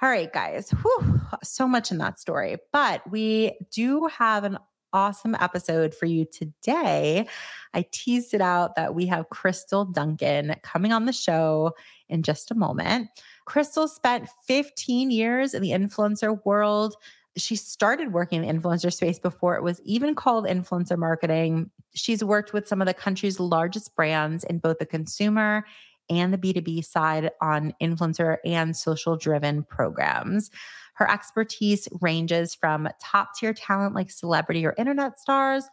All 0.00 0.08
right, 0.08 0.32
guys. 0.32 0.70
Whew, 0.70 1.20
so 1.42 1.68
much 1.68 1.92
in 1.92 1.98
that 1.98 2.18
story. 2.18 2.56
But 2.72 3.08
we 3.10 3.58
do 3.70 4.08
have 4.18 4.44
an 4.44 4.58
awesome 4.92 5.34
episode 5.40 5.94
for 5.94 6.06
you 6.06 6.24
today. 6.24 7.26
I 7.74 7.86
teased 7.90 8.34
it 8.34 8.40
out 8.40 8.76
that 8.76 8.94
we 8.94 9.06
have 9.06 9.30
Crystal 9.30 9.84
Duncan 9.84 10.56
coming 10.62 10.92
on 10.92 11.06
the 11.06 11.12
show 11.12 11.72
in 12.08 12.22
just 12.22 12.50
a 12.50 12.54
moment. 12.54 13.08
Crystal 13.44 13.88
spent 13.88 14.28
15 14.46 15.10
years 15.10 15.54
in 15.54 15.62
the 15.62 15.70
influencer 15.70 16.38
world. 16.44 16.94
She 17.36 17.56
started 17.56 18.12
working 18.12 18.44
in 18.44 18.56
the 18.56 18.60
influencer 18.60 18.92
space 18.92 19.18
before 19.18 19.56
it 19.56 19.62
was 19.62 19.80
even 19.84 20.14
called 20.14 20.44
influencer 20.44 20.98
marketing. 20.98 21.70
She's 21.94 22.22
worked 22.22 22.52
with 22.52 22.68
some 22.68 22.82
of 22.82 22.86
the 22.86 22.94
country's 22.94 23.40
largest 23.40 23.96
brands 23.96 24.44
in 24.44 24.58
both 24.58 24.78
the 24.78 24.86
consumer 24.86 25.64
and 26.10 26.32
the 26.32 26.38
B2B 26.38 26.84
side 26.84 27.30
on 27.40 27.74
influencer 27.80 28.36
and 28.44 28.76
social 28.76 29.16
driven 29.16 29.62
programs. 29.62 30.50
Her 30.94 31.10
expertise 31.10 31.88
ranges 32.00 32.54
from 32.54 32.88
top 33.00 33.34
tier 33.34 33.54
talent 33.54 33.94
like 33.94 34.10
celebrity 34.10 34.64
or 34.66 34.74
internet 34.76 35.18
stars 35.18 35.64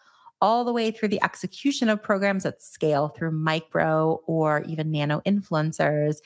all 0.42 0.64
the 0.64 0.74
way 0.74 0.92
through 0.92 1.10
the 1.10 1.22
execution 1.24 1.90
of 1.90 2.02
programs 2.02 2.46
at 2.46 2.62
scale 2.62 3.10
through 3.10 3.32
micro 3.32 4.22
or 4.26 4.64
even 4.64 4.92
nano 4.92 5.22
influencers. 5.26 6.18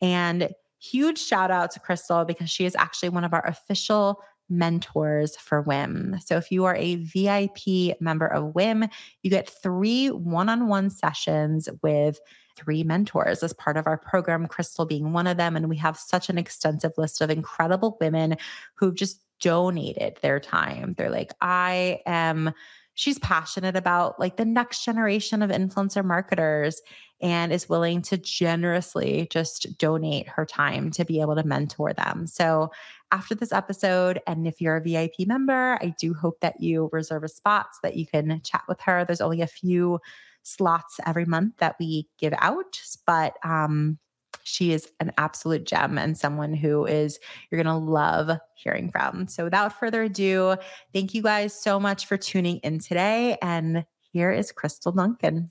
And 0.00 0.50
huge 0.80 1.18
shout 1.18 1.50
out 1.50 1.70
to 1.72 1.80
Crystal 1.80 2.24
because 2.24 2.50
she 2.50 2.64
is 2.64 2.74
actually 2.74 3.10
one 3.10 3.24
of 3.24 3.32
our 3.32 3.46
official 3.46 4.20
mentors 4.48 5.36
for 5.36 5.62
WIM. 5.62 6.16
So 6.24 6.36
if 6.36 6.50
you 6.50 6.64
are 6.64 6.74
a 6.74 6.96
VIP 6.96 8.00
member 8.00 8.26
of 8.26 8.54
WIM, 8.54 8.86
you 9.22 9.30
get 9.30 9.48
three 9.48 10.08
one 10.08 10.48
on 10.48 10.66
one 10.66 10.90
sessions 10.90 11.68
with 11.82 12.18
three 12.60 12.84
mentors 12.84 13.42
as 13.42 13.52
part 13.52 13.76
of 13.76 13.86
our 13.86 13.96
program, 13.96 14.46
Crystal 14.46 14.84
being 14.86 15.12
one 15.12 15.26
of 15.26 15.36
them. 15.36 15.56
And 15.56 15.68
we 15.68 15.76
have 15.78 15.96
such 15.96 16.28
an 16.28 16.38
extensive 16.38 16.92
list 16.96 17.20
of 17.20 17.30
incredible 17.30 17.96
women 18.00 18.36
who've 18.74 18.94
just 18.94 19.20
donated 19.40 20.18
their 20.22 20.38
time. 20.38 20.94
They're 20.96 21.10
like, 21.10 21.32
I 21.40 22.00
am 22.06 22.52
she's 22.94 23.18
passionate 23.20 23.76
about 23.76 24.20
like 24.20 24.36
the 24.36 24.44
next 24.44 24.84
generation 24.84 25.40
of 25.40 25.50
influencer 25.50 26.04
marketers 26.04 26.82
and 27.22 27.52
is 27.52 27.68
willing 27.68 28.02
to 28.02 28.16
generously 28.18 29.26
just 29.30 29.78
donate 29.78 30.28
her 30.28 30.44
time 30.44 30.90
to 30.90 31.04
be 31.04 31.20
able 31.20 31.34
to 31.36 31.44
mentor 31.44 31.92
them. 31.92 32.26
So, 32.26 32.70
after 33.12 33.34
this 33.34 33.52
episode, 33.52 34.20
and 34.26 34.46
if 34.46 34.60
you're 34.60 34.76
a 34.76 34.82
VIP 34.82 35.26
member, 35.26 35.78
I 35.80 35.94
do 35.98 36.14
hope 36.14 36.40
that 36.40 36.60
you 36.60 36.88
reserve 36.92 37.24
a 37.24 37.28
spot 37.28 37.68
so 37.72 37.80
that 37.82 37.96
you 37.96 38.06
can 38.06 38.40
chat 38.42 38.62
with 38.68 38.80
her. 38.82 39.04
There's 39.04 39.20
only 39.20 39.40
a 39.40 39.48
few 39.48 39.98
slots 40.42 40.98
every 41.06 41.24
month 41.24 41.54
that 41.58 41.76
we 41.78 42.08
give 42.18 42.34
out, 42.38 42.80
but 43.06 43.36
um, 43.44 43.98
she 44.42 44.72
is 44.72 44.90
an 45.00 45.12
absolute 45.18 45.64
gem 45.64 45.98
and 45.98 46.16
someone 46.16 46.54
who 46.54 46.86
is 46.86 47.18
you're 47.50 47.62
going 47.62 47.72
to 47.72 47.90
love 47.90 48.38
hearing 48.54 48.90
from. 48.90 49.28
So 49.28 49.44
without 49.44 49.78
further 49.78 50.02
ado, 50.02 50.56
thank 50.92 51.14
you 51.14 51.22
guys 51.22 51.52
so 51.52 51.78
much 51.78 52.06
for 52.06 52.16
tuning 52.16 52.58
in 52.58 52.78
today 52.78 53.36
and 53.42 53.84
here 54.12 54.32
is 54.32 54.50
Crystal 54.50 54.92
Duncan. 54.92 55.50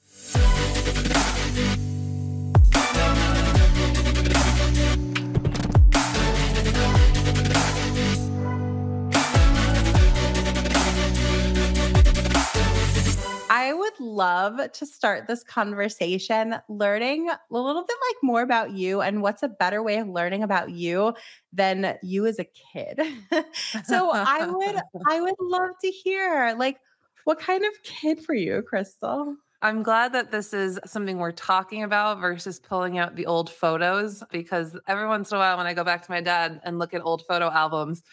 I 13.59 13.73
would 13.73 13.99
love 13.99 14.71
to 14.71 14.85
start 14.85 15.27
this 15.27 15.43
conversation 15.43 16.55
learning 16.69 17.29
a 17.29 17.37
little 17.49 17.83
bit 17.83 17.97
like 18.07 18.15
more 18.23 18.41
about 18.41 18.71
you 18.71 19.01
and 19.01 19.21
what's 19.21 19.43
a 19.43 19.49
better 19.49 19.83
way 19.83 19.97
of 19.97 20.07
learning 20.07 20.43
about 20.43 20.69
you 20.69 21.13
than 21.51 21.97
you 22.01 22.25
as 22.25 22.39
a 22.39 22.45
kid. 22.45 23.01
so 23.83 24.11
I 24.13 24.45
would 24.45 24.75
I 25.09 25.19
would 25.19 25.35
love 25.41 25.71
to 25.83 25.91
hear 25.91 26.55
like 26.57 26.77
what 27.25 27.37
kind 27.37 27.65
of 27.65 27.73
kid 27.83 28.23
for 28.23 28.33
you, 28.33 28.61
Crystal? 28.61 29.35
I'm 29.61 29.83
glad 29.83 30.13
that 30.13 30.31
this 30.31 30.53
is 30.53 30.79
something 30.85 31.17
we're 31.17 31.33
talking 31.33 31.83
about 31.83 32.21
versus 32.21 32.61
pulling 32.61 32.97
out 32.97 33.17
the 33.17 33.25
old 33.25 33.49
photos 33.49 34.23
because 34.31 34.79
every 34.87 35.05
once 35.05 35.31
in 35.31 35.35
a 35.35 35.39
while 35.41 35.57
when 35.57 35.67
I 35.67 35.73
go 35.73 35.83
back 35.83 36.01
to 36.05 36.11
my 36.11 36.21
dad 36.21 36.61
and 36.63 36.79
look 36.79 36.93
at 36.93 37.01
old 37.03 37.23
photo 37.27 37.51
albums, 37.51 38.03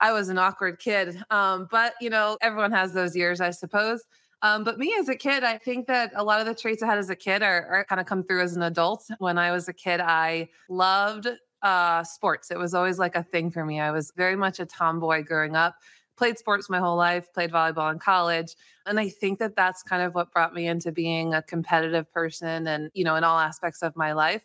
I 0.00 0.10
was 0.10 0.28
an 0.28 0.38
awkward 0.38 0.80
kid. 0.80 1.22
Um, 1.30 1.68
but 1.70 1.94
you 2.00 2.10
know, 2.10 2.36
everyone 2.42 2.72
has 2.72 2.94
those 2.94 3.14
years, 3.14 3.40
I 3.40 3.50
suppose. 3.50 4.02
Um, 4.42 4.62
but 4.62 4.78
me 4.78 4.94
as 4.98 5.08
a 5.08 5.16
kid, 5.16 5.42
I 5.42 5.58
think 5.58 5.86
that 5.88 6.12
a 6.14 6.22
lot 6.22 6.40
of 6.40 6.46
the 6.46 6.54
traits 6.54 6.82
I 6.82 6.86
had 6.86 6.98
as 6.98 7.10
a 7.10 7.16
kid 7.16 7.42
are, 7.42 7.66
are 7.66 7.84
kind 7.84 8.00
of 8.00 8.06
come 8.06 8.22
through 8.22 8.42
as 8.42 8.54
an 8.54 8.62
adult. 8.62 9.04
When 9.18 9.36
I 9.36 9.50
was 9.50 9.68
a 9.68 9.72
kid, 9.72 10.00
I 10.00 10.48
loved 10.68 11.28
uh, 11.62 12.04
sports. 12.04 12.50
It 12.50 12.58
was 12.58 12.72
always 12.74 12.98
like 12.98 13.16
a 13.16 13.22
thing 13.22 13.50
for 13.50 13.64
me. 13.64 13.80
I 13.80 13.90
was 13.90 14.12
very 14.16 14.36
much 14.36 14.60
a 14.60 14.66
tomboy 14.66 15.24
growing 15.24 15.56
up. 15.56 15.74
Played 16.16 16.38
sports 16.38 16.68
my 16.68 16.78
whole 16.78 16.96
life, 16.96 17.32
played 17.32 17.50
volleyball 17.50 17.92
in 17.92 17.98
college. 17.98 18.54
And 18.86 18.98
I 18.98 19.08
think 19.08 19.38
that 19.38 19.54
that's 19.54 19.82
kind 19.82 20.02
of 20.02 20.14
what 20.14 20.32
brought 20.32 20.54
me 20.54 20.66
into 20.66 20.90
being 20.92 21.34
a 21.34 21.42
competitive 21.42 22.10
person 22.12 22.66
and, 22.66 22.90
you 22.94 23.04
know, 23.04 23.16
in 23.16 23.24
all 23.24 23.38
aspects 23.38 23.82
of 23.82 23.96
my 23.96 24.12
life. 24.12 24.44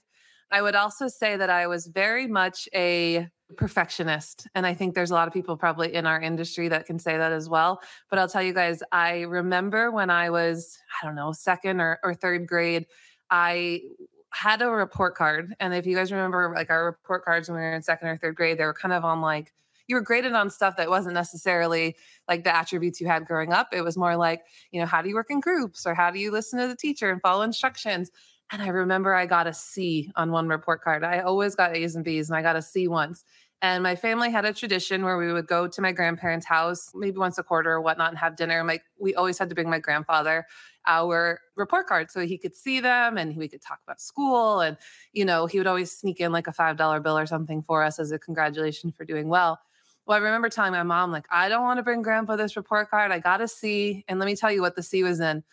I 0.54 0.62
would 0.62 0.76
also 0.76 1.08
say 1.08 1.36
that 1.36 1.50
I 1.50 1.66
was 1.66 1.88
very 1.88 2.28
much 2.28 2.70
a 2.76 3.28
perfectionist. 3.58 4.48
And 4.54 4.68
I 4.68 4.76
think 4.76 4.94
there's 4.94 5.10
a 5.10 5.16
lot 5.16 5.28
of 5.28 5.34
people 5.34 5.58
probably 5.58 5.96
in 5.96 6.06
our 6.06 6.22
industry 6.22 6.68
that 6.68 6.86
can 6.86 7.00
say 7.00 7.18
that 7.18 7.32
as 7.32 7.50
well. 7.50 7.82
But 8.10 8.20
I'll 8.20 8.28
tell 8.28 8.44
you 8.44 8.54
guys, 8.54 8.84
I 8.92 9.22
remember 9.22 9.90
when 9.90 10.12
I 10.12 10.30
was, 10.30 10.78
I 11.02 11.06
don't 11.06 11.16
know, 11.16 11.32
second 11.32 11.82
or, 11.82 12.00
or 12.04 12.14
third 12.14 12.46
grade, 12.46 12.86
I 13.32 13.82
had 14.30 14.62
a 14.62 14.70
report 14.70 15.16
card. 15.16 15.56
And 15.60 15.74
if 15.74 15.88
you 15.88 15.96
guys 15.96 16.12
remember, 16.12 16.54
like 16.56 16.70
our 16.70 16.86
report 16.86 17.26
cards 17.26 17.50
when 17.50 17.58
we 17.58 17.64
were 17.64 17.74
in 17.74 17.82
second 17.82 18.10
or 18.10 18.18
third 18.18 18.36
grade, 18.36 18.60
they 18.60 18.66
were 18.66 18.76
kind 18.76 18.94
of 18.94 19.04
on 19.04 19.22
like, 19.22 19.54
you 19.88 19.96
were 19.96 20.02
graded 20.02 20.34
on 20.34 20.50
stuff 20.50 20.78
that 20.78 20.90
wasn't 20.90 21.14
necessarily 21.14 21.96
like 22.30 22.44
the 22.44 22.56
attributes 22.56 23.02
you 23.02 23.08
had 23.08 23.26
growing 23.26 23.52
up. 23.52 23.70
It 23.74 23.82
was 23.82 23.98
more 23.98 24.16
like, 24.16 24.44
you 24.72 24.80
know, 24.80 24.86
how 24.86 25.02
do 25.02 25.10
you 25.10 25.16
work 25.16 25.30
in 25.30 25.40
groups 25.40 25.86
or 25.86 25.94
how 25.94 26.12
do 26.12 26.20
you 26.20 26.32
listen 26.32 26.60
to 26.60 26.68
the 26.68 26.76
teacher 26.76 27.10
and 27.10 27.22
follow 27.22 27.42
instructions? 27.42 28.12
And 28.54 28.62
I 28.62 28.68
remember 28.68 29.16
I 29.16 29.26
got 29.26 29.48
a 29.48 29.54
C 29.54 30.12
on 30.16 30.32
one 30.32 30.48
report 30.48 30.84
card. 30.84 31.04
I 31.04 31.22
always 31.22 31.56
got 31.56 31.76
A's 31.76 31.96
and 31.96 32.06
B's, 32.06 32.30
and 32.30 32.38
I 32.38 32.44
got 32.44 32.56
a 32.56 32.62
C 32.62 32.88
once. 32.88 33.26
And 33.64 33.82
my 33.82 33.96
family 33.96 34.30
had 34.30 34.46
a 34.46 34.54
tradition 34.54 35.04
where 35.04 35.18
we 35.18 35.34
would 35.34 35.48
go 35.48 35.68
to 35.68 35.82
my 35.82 35.92
grandparents' 35.92 36.46
house 36.46 36.92
maybe 36.94 37.18
once 37.18 37.40
a 37.40 37.44
quarter 37.44 37.72
or 37.72 37.82
whatnot 37.82 38.10
and 38.10 38.18
have 38.20 38.36
dinner. 38.36 38.64
Like 38.64 38.84
we 39.00 39.16
always 39.16 39.40
had 39.40 39.50
to 39.50 39.56
bring 39.56 39.72
my 39.72 39.80
grandfather 39.80 40.46
our 40.86 41.40
report 41.56 41.88
cards 41.88 42.14
so 42.14 42.20
he 42.28 42.38
could 42.38 42.56
see 42.56 42.80
them 42.80 43.18
and 43.18 43.36
we 43.38 43.48
could 43.48 43.62
talk 43.62 43.80
about 43.88 44.00
school. 44.00 44.60
And, 44.60 44.78
you 45.14 45.26
know, 45.26 45.48
he 45.48 45.58
would 45.58 45.66
always 45.66 45.92
sneak 45.92 46.20
in 46.20 46.32
like 46.32 46.46
a 46.46 46.52
$5 46.52 47.02
bill 47.02 47.18
or 47.18 47.26
something 47.26 47.64
for 47.64 47.82
us 47.82 47.98
as 47.98 48.12
a 48.12 48.20
congratulation 48.20 48.92
for 48.92 49.04
doing 49.04 49.30
well. 49.30 49.60
Well, 50.06 50.18
I 50.18 50.22
remember 50.22 50.50
telling 50.50 50.74
my 50.74 50.84
mom, 50.84 51.12
like, 51.12 51.26
I 51.32 51.50
don't 51.50 51.64
want 51.64 51.78
to 51.78 51.84
bring 51.84 52.04
grandpa 52.04 52.36
this 52.36 52.56
report 52.56 52.92
card. 52.92 53.12
I 53.12 53.18
got 53.18 53.42
a 53.42 53.48
C. 53.48 54.04
And 54.08 54.20
let 54.20 54.28
me 54.28 54.36
tell 54.36 54.52
you 54.52 54.62
what 54.62 54.76
the 54.76 54.84
C 54.84 55.02
was 55.02 55.22
in 55.22 55.44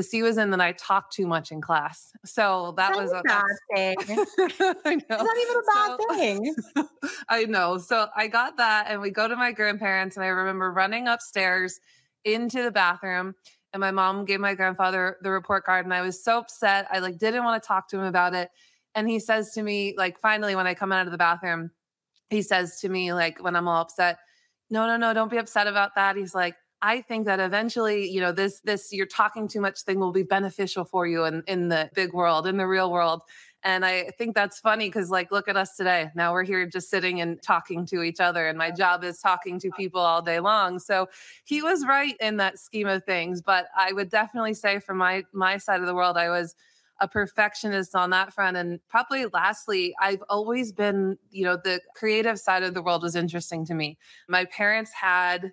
the 0.00 0.04
C 0.04 0.22
was 0.22 0.38
in 0.38 0.50
that 0.50 0.62
I 0.62 0.72
talked 0.72 1.12
too 1.12 1.26
much 1.26 1.52
in 1.52 1.60
class. 1.60 2.10
So 2.24 2.72
that 2.78 2.96
was 2.96 3.12
a 3.12 3.20
bad 3.22 3.44
thing. 3.74 3.96
I 4.08 4.94
know. 4.94 5.04
It's 5.10 5.10
not 5.10 5.36
even 5.36 5.56
a 5.56 5.62
bad 5.74 5.98
so, 6.00 6.16
thing. 6.16 6.54
I 7.28 7.44
know. 7.44 7.76
So 7.76 8.06
I 8.16 8.26
got 8.26 8.56
that 8.56 8.86
and 8.88 9.02
we 9.02 9.10
go 9.10 9.28
to 9.28 9.36
my 9.36 9.52
grandparents 9.52 10.16
and 10.16 10.24
I 10.24 10.28
remember 10.28 10.72
running 10.72 11.06
upstairs 11.06 11.80
into 12.24 12.62
the 12.62 12.70
bathroom 12.70 13.34
and 13.74 13.80
my 13.82 13.90
mom 13.90 14.24
gave 14.24 14.40
my 14.40 14.54
grandfather 14.54 15.18
the 15.20 15.30
report 15.30 15.64
card 15.64 15.84
and 15.84 15.92
I 15.92 16.00
was 16.00 16.24
so 16.24 16.38
upset. 16.38 16.86
I 16.90 17.00
like 17.00 17.18
didn't 17.18 17.44
want 17.44 17.62
to 17.62 17.66
talk 17.66 17.86
to 17.88 17.98
him 17.98 18.04
about 18.04 18.34
it. 18.34 18.48
And 18.94 19.06
he 19.06 19.18
says 19.18 19.52
to 19.52 19.62
me 19.62 19.94
like 19.98 20.18
finally 20.18 20.56
when 20.56 20.66
I 20.66 20.72
come 20.72 20.92
out 20.92 21.04
of 21.04 21.12
the 21.12 21.18
bathroom, 21.18 21.72
he 22.30 22.40
says 22.40 22.80
to 22.80 22.88
me 22.88 23.12
like 23.12 23.44
when 23.44 23.54
I'm 23.54 23.68
all 23.68 23.82
upset, 23.82 24.16
"No, 24.70 24.86
no, 24.86 24.96
no, 24.96 25.12
don't 25.12 25.30
be 25.30 25.36
upset 25.36 25.66
about 25.66 25.94
that." 25.96 26.16
He's 26.16 26.34
like, 26.34 26.54
I 26.82 27.02
think 27.02 27.26
that 27.26 27.40
eventually, 27.40 28.08
you 28.08 28.20
know, 28.20 28.32
this 28.32 28.60
this 28.60 28.92
you're 28.92 29.06
talking 29.06 29.48
too 29.48 29.60
much 29.60 29.82
thing 29.82 30.00
will 30.00 30.12
be 30.12 30.22
beneficial 30.22 30.84
for 30.84 31.06
you 31.06 31.24
in 31.24 31.42
in 31.46 31.68
the 31.68 31.90
big 31.94 32.12
world, 32.14 32.46
in 32.46 32.56
the 32.56 32.66
real 32.66 32.90
world. 32.90 33.22
And 33.62 33.84
I 33.84 34.04
think 34.16 34.34
that's 34.34 34.58
funny 34.58 34.88
because, 34.88 35.10
like, 35.10 35.30
look 35.30 35.46
at 35.46 35.56
us 35.56 35.76
today. 35.76 36.10
Now 36.14 36.32
we're 36.32 36.44
here 36.44 36.66
just 36.66 36.88
sitting 36.88 37.20
and 37.20 37.42
talking 37.42 37.84
to 37.86 38.02
each 38.02 38.18
other, 38.18 38.48
and 38.48 38.56
my 38.56 38.70
job 38.70 39.04
is 39.04 39.18
talking 39.20 39.58
to 39.60 39.70
people 39.76 40.00
all 40.00 40.22
day 40.22 40.40
long. 40.40 40.78
So 40.78 41.08
he 41.44 41.60
was 41.62 41.84
right 41.84 42.16
in 42.20 42.38
that 42.38 42.58
scheme 42.58 42.88
of 42.88 43.04
things. 43.04 43.42
But 43.42 43.66
I 43.76 43.92
would 43.92 44.08
definitely 44.10 44.54
say, 44.54 44.78
from 44.80 44.96
my 44.98 45.24
my 45.34 45.58
side 45.58 45.80
of 45.80 45.86
the 45.86 45.94
world, 45.94 46.16
I 46.16 46.30
was 46.30 46.54
a 47.00 47.08
perfectionist 47.08 47.94
on 47.94 48.10
that 48.10 48.32
front. 48.32 48.56
And 48.56 48.78
probably 48.88 49.26
lastly, 49.26 49.94
I've 50.00 50.22
always 50.28 50.72
been, 50.72 51.18
you 51.30 51.44
know, 51.44 51.56
the 51.56 51.80
creative 51.96 52.38
side 52.38 52.62
of 52.62 52.74
the 52.74 52.82
world 52.82 53.02
was 53.02 53.16
interesting 53.16 53.64
to 53.66 53.74
me. 53.74 53.98
My 54.28 54.44
parents 54.46 54.92
had 54.92 55.52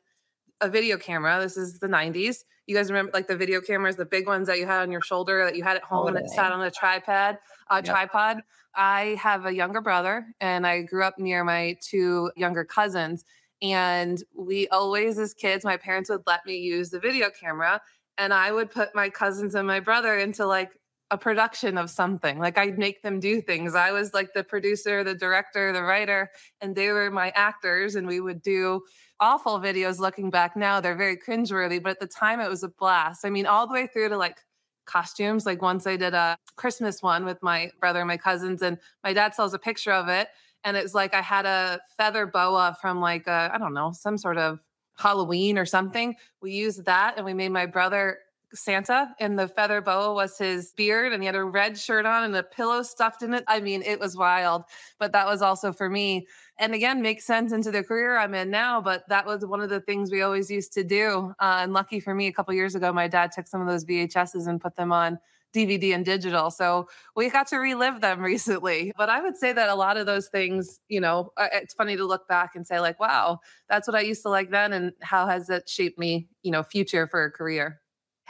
a 0.62 0.70
video 0.70 0.98
camera. 0.98 1.40
This 1.42 1.58
is 1.58 1.80
the 1.80 1.88
90s. 1.88 2.44
You 2.66 2.76
guys 2.76 2.90
remember 2.90 3.12
like 3.14 3.28
the 3.28 3.38
video 3.38 3.62
cameras, 3.62 3.96
the 3.96 4.06
big 4.06 4.28
ones 4.28 4.48
that 4.48 4.60
you 4.60 4.66
had 4.66 4.82
on 4.82 4.92
your 4.92 5.02
shoulder 5.02 5.46
that 5.46 5.56
you 5.56 5.64
had 5.64 5.78
at 5.78 5.84
home 5.84 6.08
totally. 6.08 6.24
and 6.24 6.28
it 6.28 6.32
sat 6.32 6.52
on 6.52 6.62
a 6.62 6.72
tripod, 6.72 7.38
a 7.70 7.76
yep. 7.78 7.86
tripod. 7.86 8.42
I 8.76 9.18
have 9.22 9.46
a 9.46 9.54
younger 9.54 9.82
brother 9.82 10.28
and 10.42 10.68
I 10.68 10.82
grew 10.82 11.04
up 11.04 11.18
near 11.18 11.44
my 11.44 11.78
two 11.82 12.32
younger 12.36 12.66
cousins. 12.66 13.24
And 13.62 14.22
we 14.36 14.68
always, 14.68 15.18
as 15.18 15.34
kids, 15.34 15.64
my 15.66 15.78
parents 15.78 16.10
would 16.10 16.24
let 16.28 16.46
me 16.46 16.58
use 16.58 16.90
the 16.90 17.00
video 17.00 17.30
camera 17.30 17.82
and 18.18 18.34
I 18.34 18.52
would 18.52 18.72
put 18.72 18.94
my 18.94 19.10
cousins 19.10 19.56
and 19.56 19.68
my 19.68 19.80
brother 19.80 20.16
into 20.18 20.46
like 20.46 20.72
a 21.10 21.18
production 21.18 21.78
of 21.78 21.90
something. 21.90 22.38
Like 22.38 22.58
I'd 22.58 22.78
make 22.78 23.02
them 23.02 23.20
do 23.20 23.42
things. 23.42 23.76
I 23.76 23.92
was 23.92 24.14
like 24.14 24.34
the 24.34 24.44
producer, 24.44 25.04
the 25.04 25.16
director, 25.16 25.72
the 25.72 25.84
writer, 25.84 26.30
and 26.60 26.76
they 26.76 26.90
were 26.90 27.10
my 27.10 27.32
actors. 27.36 27.96
And 27.96 28.08
we 28.08 28.20
would 28.20 28.42
do 28.42 28.82
awful 29.20 29.60
videos 29.60 30.00
looking 30.00 30.30
back 30.30 30.56
now. 30.56 30.80
They're 30.80 30.96
very 30.96 31.18
cringeworthy, 31.18 31.82
but 31.82 31.92
at 31.92 32.00
the 32.00 32.08
time 32.08 32.40
it 32.40 32.50
was 32.50 32.64
a 32.64 32.70
blast. 32.70 33.26
I 33.26 33.30
mean, 33.30 33.46
all 33.46 33.68
the 33.68 33.74
way 33.74 33.88
through 33.88 34.10
to 34.10 34.18
like 34.18 34.38
costumes. 34.86 35.46
Like 35.46 35.62
once 35.62 35.86
I 35.86 35.98
did 35.98 36.14
a 36.14 36.38
Christmas 36.56 37.04
one 37.04 37.26
with 37.26 37.42
my 37.44 37.72
brother 37.80 38.00
and 38.00 38.08
my 38.08 38.18
cousins, 38.18 38.62
and 38.62 38.78
my 39.04 39.14
dad 39.14 39.36
sells 39.36 39.54
a 39.54 39.60
picture 39.60 39.92
of 39.92 40.08
it. 40.08 40.30
And 40.64 40.76
it's 40.76 40.94
like 40.94 41.14
I 41.14 41.22
had 41.22 41.46
a 41.46 41.80
feather 41.98 42.26
boa 42.26 42.76
from 42.82 43.00
like 43.00 43.28
I 43.28 43.58
don't 43.58 43.74
know, 43.74 43.92
some 43.92 44.18
sort 44.18 44.38
of 44.38 44.60
Halloween 44.96 45.58
or 45.58 45.66
something. 45.66 46.16
We 46.42 46.52
used 46.52 46.86
that 46.86 47.16
and 47.18 47.26
we 47.26 47.34
made 47.34 47.50
my 47.50 47.68
brother 47.68 48.20
Santa 48.54 49.14
and 49.20 49.38
the 49.38 49.48
feather 49.48 49.82
boa 49.82 50.14
was 50.14 50.38
his 50.38 50.74
beard 50.74 51.14
and 51.14 51.22
he 51.22 51.26
had 51.28 51.36
a 51.36 51.44
red 51.44 51.78
shirt 51.78 52.06
on 52.06 52.24
and 52.24 52.36
a 52.36 52.44
pillow 52.44 52.82
stuffed 52.82 53.22
in 53.22 53.34
it. 53.34 53.44
I 53.48 53.60
mean, 53.60 53.82
it 53.84 54.00
was 54.00 54.16
wild, 54.16 54.64
but 55.00 55.12
that 55.12 55.28
was 55.28 55.42
also 55.42 55.74
for 55.74 55.90
me. 55.90 56.28
And 56.58 56.74
again, 56.74 57.02
makes 57.02 57.26
sense 57.26 57.52
into 57.52 57.72
the 57.72 57.84
career 57.84 58.18
I'm 58.18 58.34
in 58.34 58.50
now, 58.50 58.82
but 58.82 59.08
that 59.10 59.26
was 59.26 59.46
one 59.46 59.62
of 59.62 59.70
the 59.70 59.82
things 59.82 60.12
we 60.12 60.22
always 60.22 60.50
used 60.50 60.74
to 60.74 60.84
do. 60.84 61.34
Uh, 61.40 61.60
and 61.62 61.74
lucky 61.74 62.00
for 62.00 62.16
me, 62.16 62.28
a 62.28 62.34
couple 62.34 62.54
years 62.54 62.76
ago, 62.76 62.92
my 62.94 63.08
dad 63.08 63.32
took 63.32 63.48
some 63.48 63.62
of 63.62 63.68
those 63.68 63.86
VHSs 63.86 64.48
and 64.48 64.62
put 64.62 64.76
them 64.76 64.92
on 64.92 65.20
DVD 65.54 65.94
and 65.94 66.06
digital. 66.06 66.52
So 66.52 66.88
we 67.16 67.30
got 67.30 67.48
to 67.48 67.58
relive 67.58 68.02
them 68.02 68.22
recently. 68.24 68.92
But 68.98 69.10
I 69.10 69.22
would 69.22 69.38
say 69.38 69.54
that 69.54 69.70
a 69.70 69.76
lot 69.76 69.98
of 69.98 70.06
those 70.06 70.28
things, 70.28 70.80
you 70.88 71.02
know, 71.02 71.32
uh, 71.38 71.48
it's 71.52 71.74
funny 71.74 71.98
to 71.98 72.06
look 72.06 72.28
back 72.28 72.56
and 72.56 72.66
say, 72.66 72.80
like, 72.80 73.00
wow, 73.00 73.40
that's 73.70 73.88
what 73.88 73.96
I 73.96 74.02
used 74.02 74.22
to 74.24 74.30
like 74.30 74.52
then. 74.52 74.74
And 74.74 74.94
how 75.02 75.28
has 75.28 75.50
it 75.50 75.68
shaped 75.68 76.00
me, 76.00 76.28
you 76.44 76.52
know, 76.52 76.64
future 76.64 77.08
for 77.08 77.24
a 77.24 77.32
career? 77.32 77.80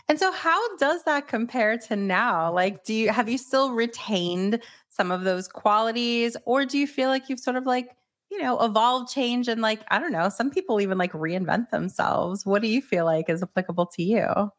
And 0.09 0.17
so 0.19 0.31
how 0.31 0.77
does 0.77 1.03
that 1.03 1.27
compare 1.27 1.77
to 1.79 1.95
now? 1.95 2.51
Like 2.53 2.83
do 2.85 2.93
you 2.93 3.09
have 3.11 3.27
you 3.29 3.37
still 3.37 3.71
retained 3.73 4.61
some 4.89 5.11
of 5.11 5.23
those 5.23 5.47
qualities 5.47 6.37
or 6.45 6.65
do 6.65 6.77
you 6.77 6.87
feel 6.87 7.09
like 7.09 7.29
you've 7.29 7.39
sort 7.39 7.57
of 7.57 7.65
like, 7.65 7.89
you 8.31 8.41
know, 8.41 8.59
evolved, 8.63 9.11
changed 9.11 9.49
and 9.49 9.61
like 9.61 9.81
I 9.89 9.99
don't 9.99 10.11
know, 10.13 10.29
some 10.29 10.49
people 10.49 10.79
even 10.81 10.97
like 10.97 11.11
reinvent 11.13 11.69
themselves. 11.71 12.45
What 12.45 12.61
do 12.61 12.67
you 12.69 12.81
feel 12.81 13.05
like 13.05 13.29
is 13.29 13.43
applicable 13.43 13.87
to 13.87 14.03
you? 14.03 14.51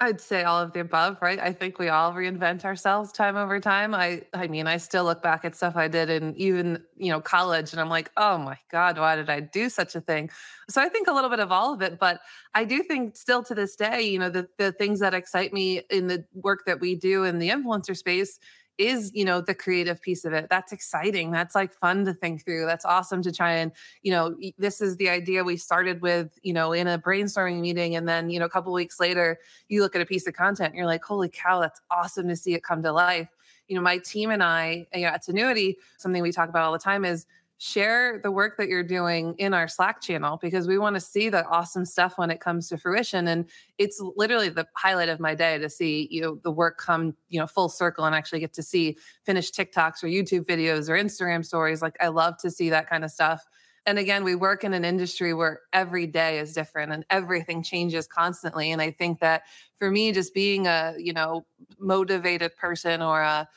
I'd 0.00 0.20
say 0.20 0.44
all 0.44 0.60
of 0.62 0.72
the 0.72 0.78
above, 0.80 1.18
right? 1.20 1.40
I 1.40 1.52
think 1.52 1.80
we 1.80 1.88
all 1.88 2.12
reinvent 2.12 2.64
ourselves 2.64 3.10
time 3.10 3.36
over 3.36 3.58
time. 3.58 3.94
I 3.96 4.22
I 4.32 4.46
mean, 4.46 4.68
I 4.68 4.76
still 4.76 5.02
look 5.04 5.22
back 5.24 5.44
at 5.44 5.56
stuff 5.56 5.74
I 5.74 5.88
did 5.88 6.08
in 6.08 6.36
even, 6.36 6.84
you 6.96 7.10
know, 7.10 7.20
college 7.20 7.72
and 7.72 7.80
I'm 7.80 7.88
like, 7.88 8.10
"Oh 8.16 8.38
my 8.38 8.56
god, 8.70 8.96
why 8.96 9.16
did 9.16 9.28
I 9.28 9.40
do 9.40 9.68
such 9.68 9.96
a 9.96 10.00
thing?" 10.00 10.30
So 10.70 10.80
I 10.80 10.88
think 10.88 11.08
a 11.08 11.12
little 11.12 11.30
bit 11.30 11.40
of 11.40 11.50
all 11.50 11.74
of 11.74 11.82
it, 11.82 11.98
but 11.98 12.20
I 12.54 12.64
do 12.64 12.84
think 12.84 13.16
still 13.16 13.42
to 13.44 13.54
this 13.56 13.74
day, 13.74 14.02
you 14.02 14.20
know, 14.20 14.30
the 14.30 14.48
the 14.56 14.70
things 14.70 15.00
that 15.00 15.14
excite 15.14 15.52
me 15.52 15.82
in 15.90 16.06
the 16.06 16.24
work 16.32 16.60
that 16.66 16.78
we 16.80 16.94
do 16.94 17.24
in 17.24 17.40
the 17.40 17.48
influencer 17.50 17.96
space 17.96 18.38
is 18.78 19.10
you 19.12 19.24
know 19.24 19.40
the 19.40 19.54
creative 19.54 20.00
piece 20.00 20.24
of 20.24 20.32
it 20.32 20.46
that's 20.48 20.72
exciting 20.72 21.30
that's 21.30 21.54
like 21.54 21.72
fun 21.74 22.04
to 22.04 22.14
think 22.14 22.44
through 22.44 22.64
that's 22.64 22.84
awesome 22.84 23.20
to 23.20 23.32
try 23.32 23.52
and 23.52 23.72
you 24.02 24.10
know 24.10 24.36
this 24.56 24.80
is 24.80 24.96
the 24.96 25.08
idea 25.08 25.42
we 25.42 25.56
started 25.56 26.00
with 26.00 26.38
you 26.42 26.52
know 26.52 26.72
in 26.72 26.86
a 26.86 26.98
brainstorming 26.98 27.60
meeting 27.60 27.96
and 27.96 28.08
then 28.08 28.30
you 28.30 28.38
know 28.38 28.46
a 28.46 28.50
couple 28.50 28.72
weeks 28.72 29.00
later 29.00 29.38
you 29.68 29.82
look 29.82 29.96
at 29.96 30.00
a 30.00 30.06
piece 30.06 30.26
of 30.26 30.34
content 30.34 30.68
and 30.68 30.76
you're 30.76 30.86
like 30.86 31.04
holy 31.04 31.28
cow 31.28 31.60
that's 31.60 31.80
awesome 31.90 32.28
to 32.28 32.36
see 32.36 32.54
it 32.54 32.62
come 32.62 32.82
to 32.82 32.92
life. 32.92 33.28
You 33.66 33.76
know 33.76 33.82
my 33.82 33.98
team 33.98 34.30
and 34.30 34.42
i 34.42 34.86
you 34.94 35.02
know, 35.02 35.08
at 35.08 35.26
Tinuiti 35.26 35.76
something 35.98 36.22
we 36.22 36.32
talk 36.32 36.48
about 36.48 36.62
all 36.62 36.72
the 36.72 36.78
time 36.78 37.04
is 37.04 37.26
share 37.58 38.20
the 38.22 38.30
work 38.30 38.56
that 38.56 38.68
you're 38.68 38.84
doing 38.84 39.34
in 39.38 39.52
our 39.52 39.66
Slack 39.66 40.00
channel 40.00 40.38
because 40.40 40.68
we 40.68 40.78
want 40.78 40.94
to 40.94 41.00
see 41.00 41.28
the 41.28 41.44
awesome 41.46 41.84
stuff 41.84 42.16
when 42.16 42.30
it 42.30 42.40
comes 42.40 42.68
to 42.68 42.78
fruition. 42.78 43.26
And 43.26 43.46
it's 43.78 44.00
literally 44.16 44.48
the 44.48 44.66
highlight 44.76 45.08
of 45.08 45.18
my 45.18 45.34
day 45.34 45.58
to 45.58 45.68
see, 45.68 46.06
you 46.08 46.22
know, 46.22 46.38
the 46.44 46.52
work 46.52 46.78
come, 46.78 47.16
you 47.28 47.40
know, 47.40 47.48
full 47.48 47.68
circle 47.68 48.04
and 48.04 48.14
actually 48.14 48.38
get 48.38 48.52
to 48.54 48.62
see 48.62 48.96
finished 49.24 49.56
TikToks 49.56 50.04
or 50.04 50.06
YouTube 50.06 50.46
videos 50.46 50.88
or 50.88 50.94
Instagram 50.94 51.44
stories. 51.44 51.82
Like 51.82 51.96
I 52.00 52.08
love 52.08 52.38
to 52.38 52.50
see 52.50 52.70
that 52.70 52.88
kind 52.88 53.04
of 53.04 53.10
stuff. 53.10 53.44
And 53.86 53.98
again, 53.98 54.22
we 54.22 54.36
work 54.36 54.62
in 54.62 54.72
an 54.72 54.84
industry 54.84 55.34
where 55.34 55.62
every 55.72 56.06
day 56.06 56.38
is 56.38 56.52
different 56.52 56.92
and 56.92 57.04
everything 57.10 57.62
changes 57.64 58.06
constantly. 58.06 58.70
And 58.70 58.80
I 58.80 58.92
think 58.92 59.18
that 59.18 59.44
for 59.78 59.90
me, 59.90 60.12
just 60.12 60.32
being 60.32 60.68
a, 60.68 60.94
you 60.96 61.12
know, 61.12 61.44
motivated 61.80 62.54
person 62.54 63.02
or 63.02 63.20
a, 63.22 63.48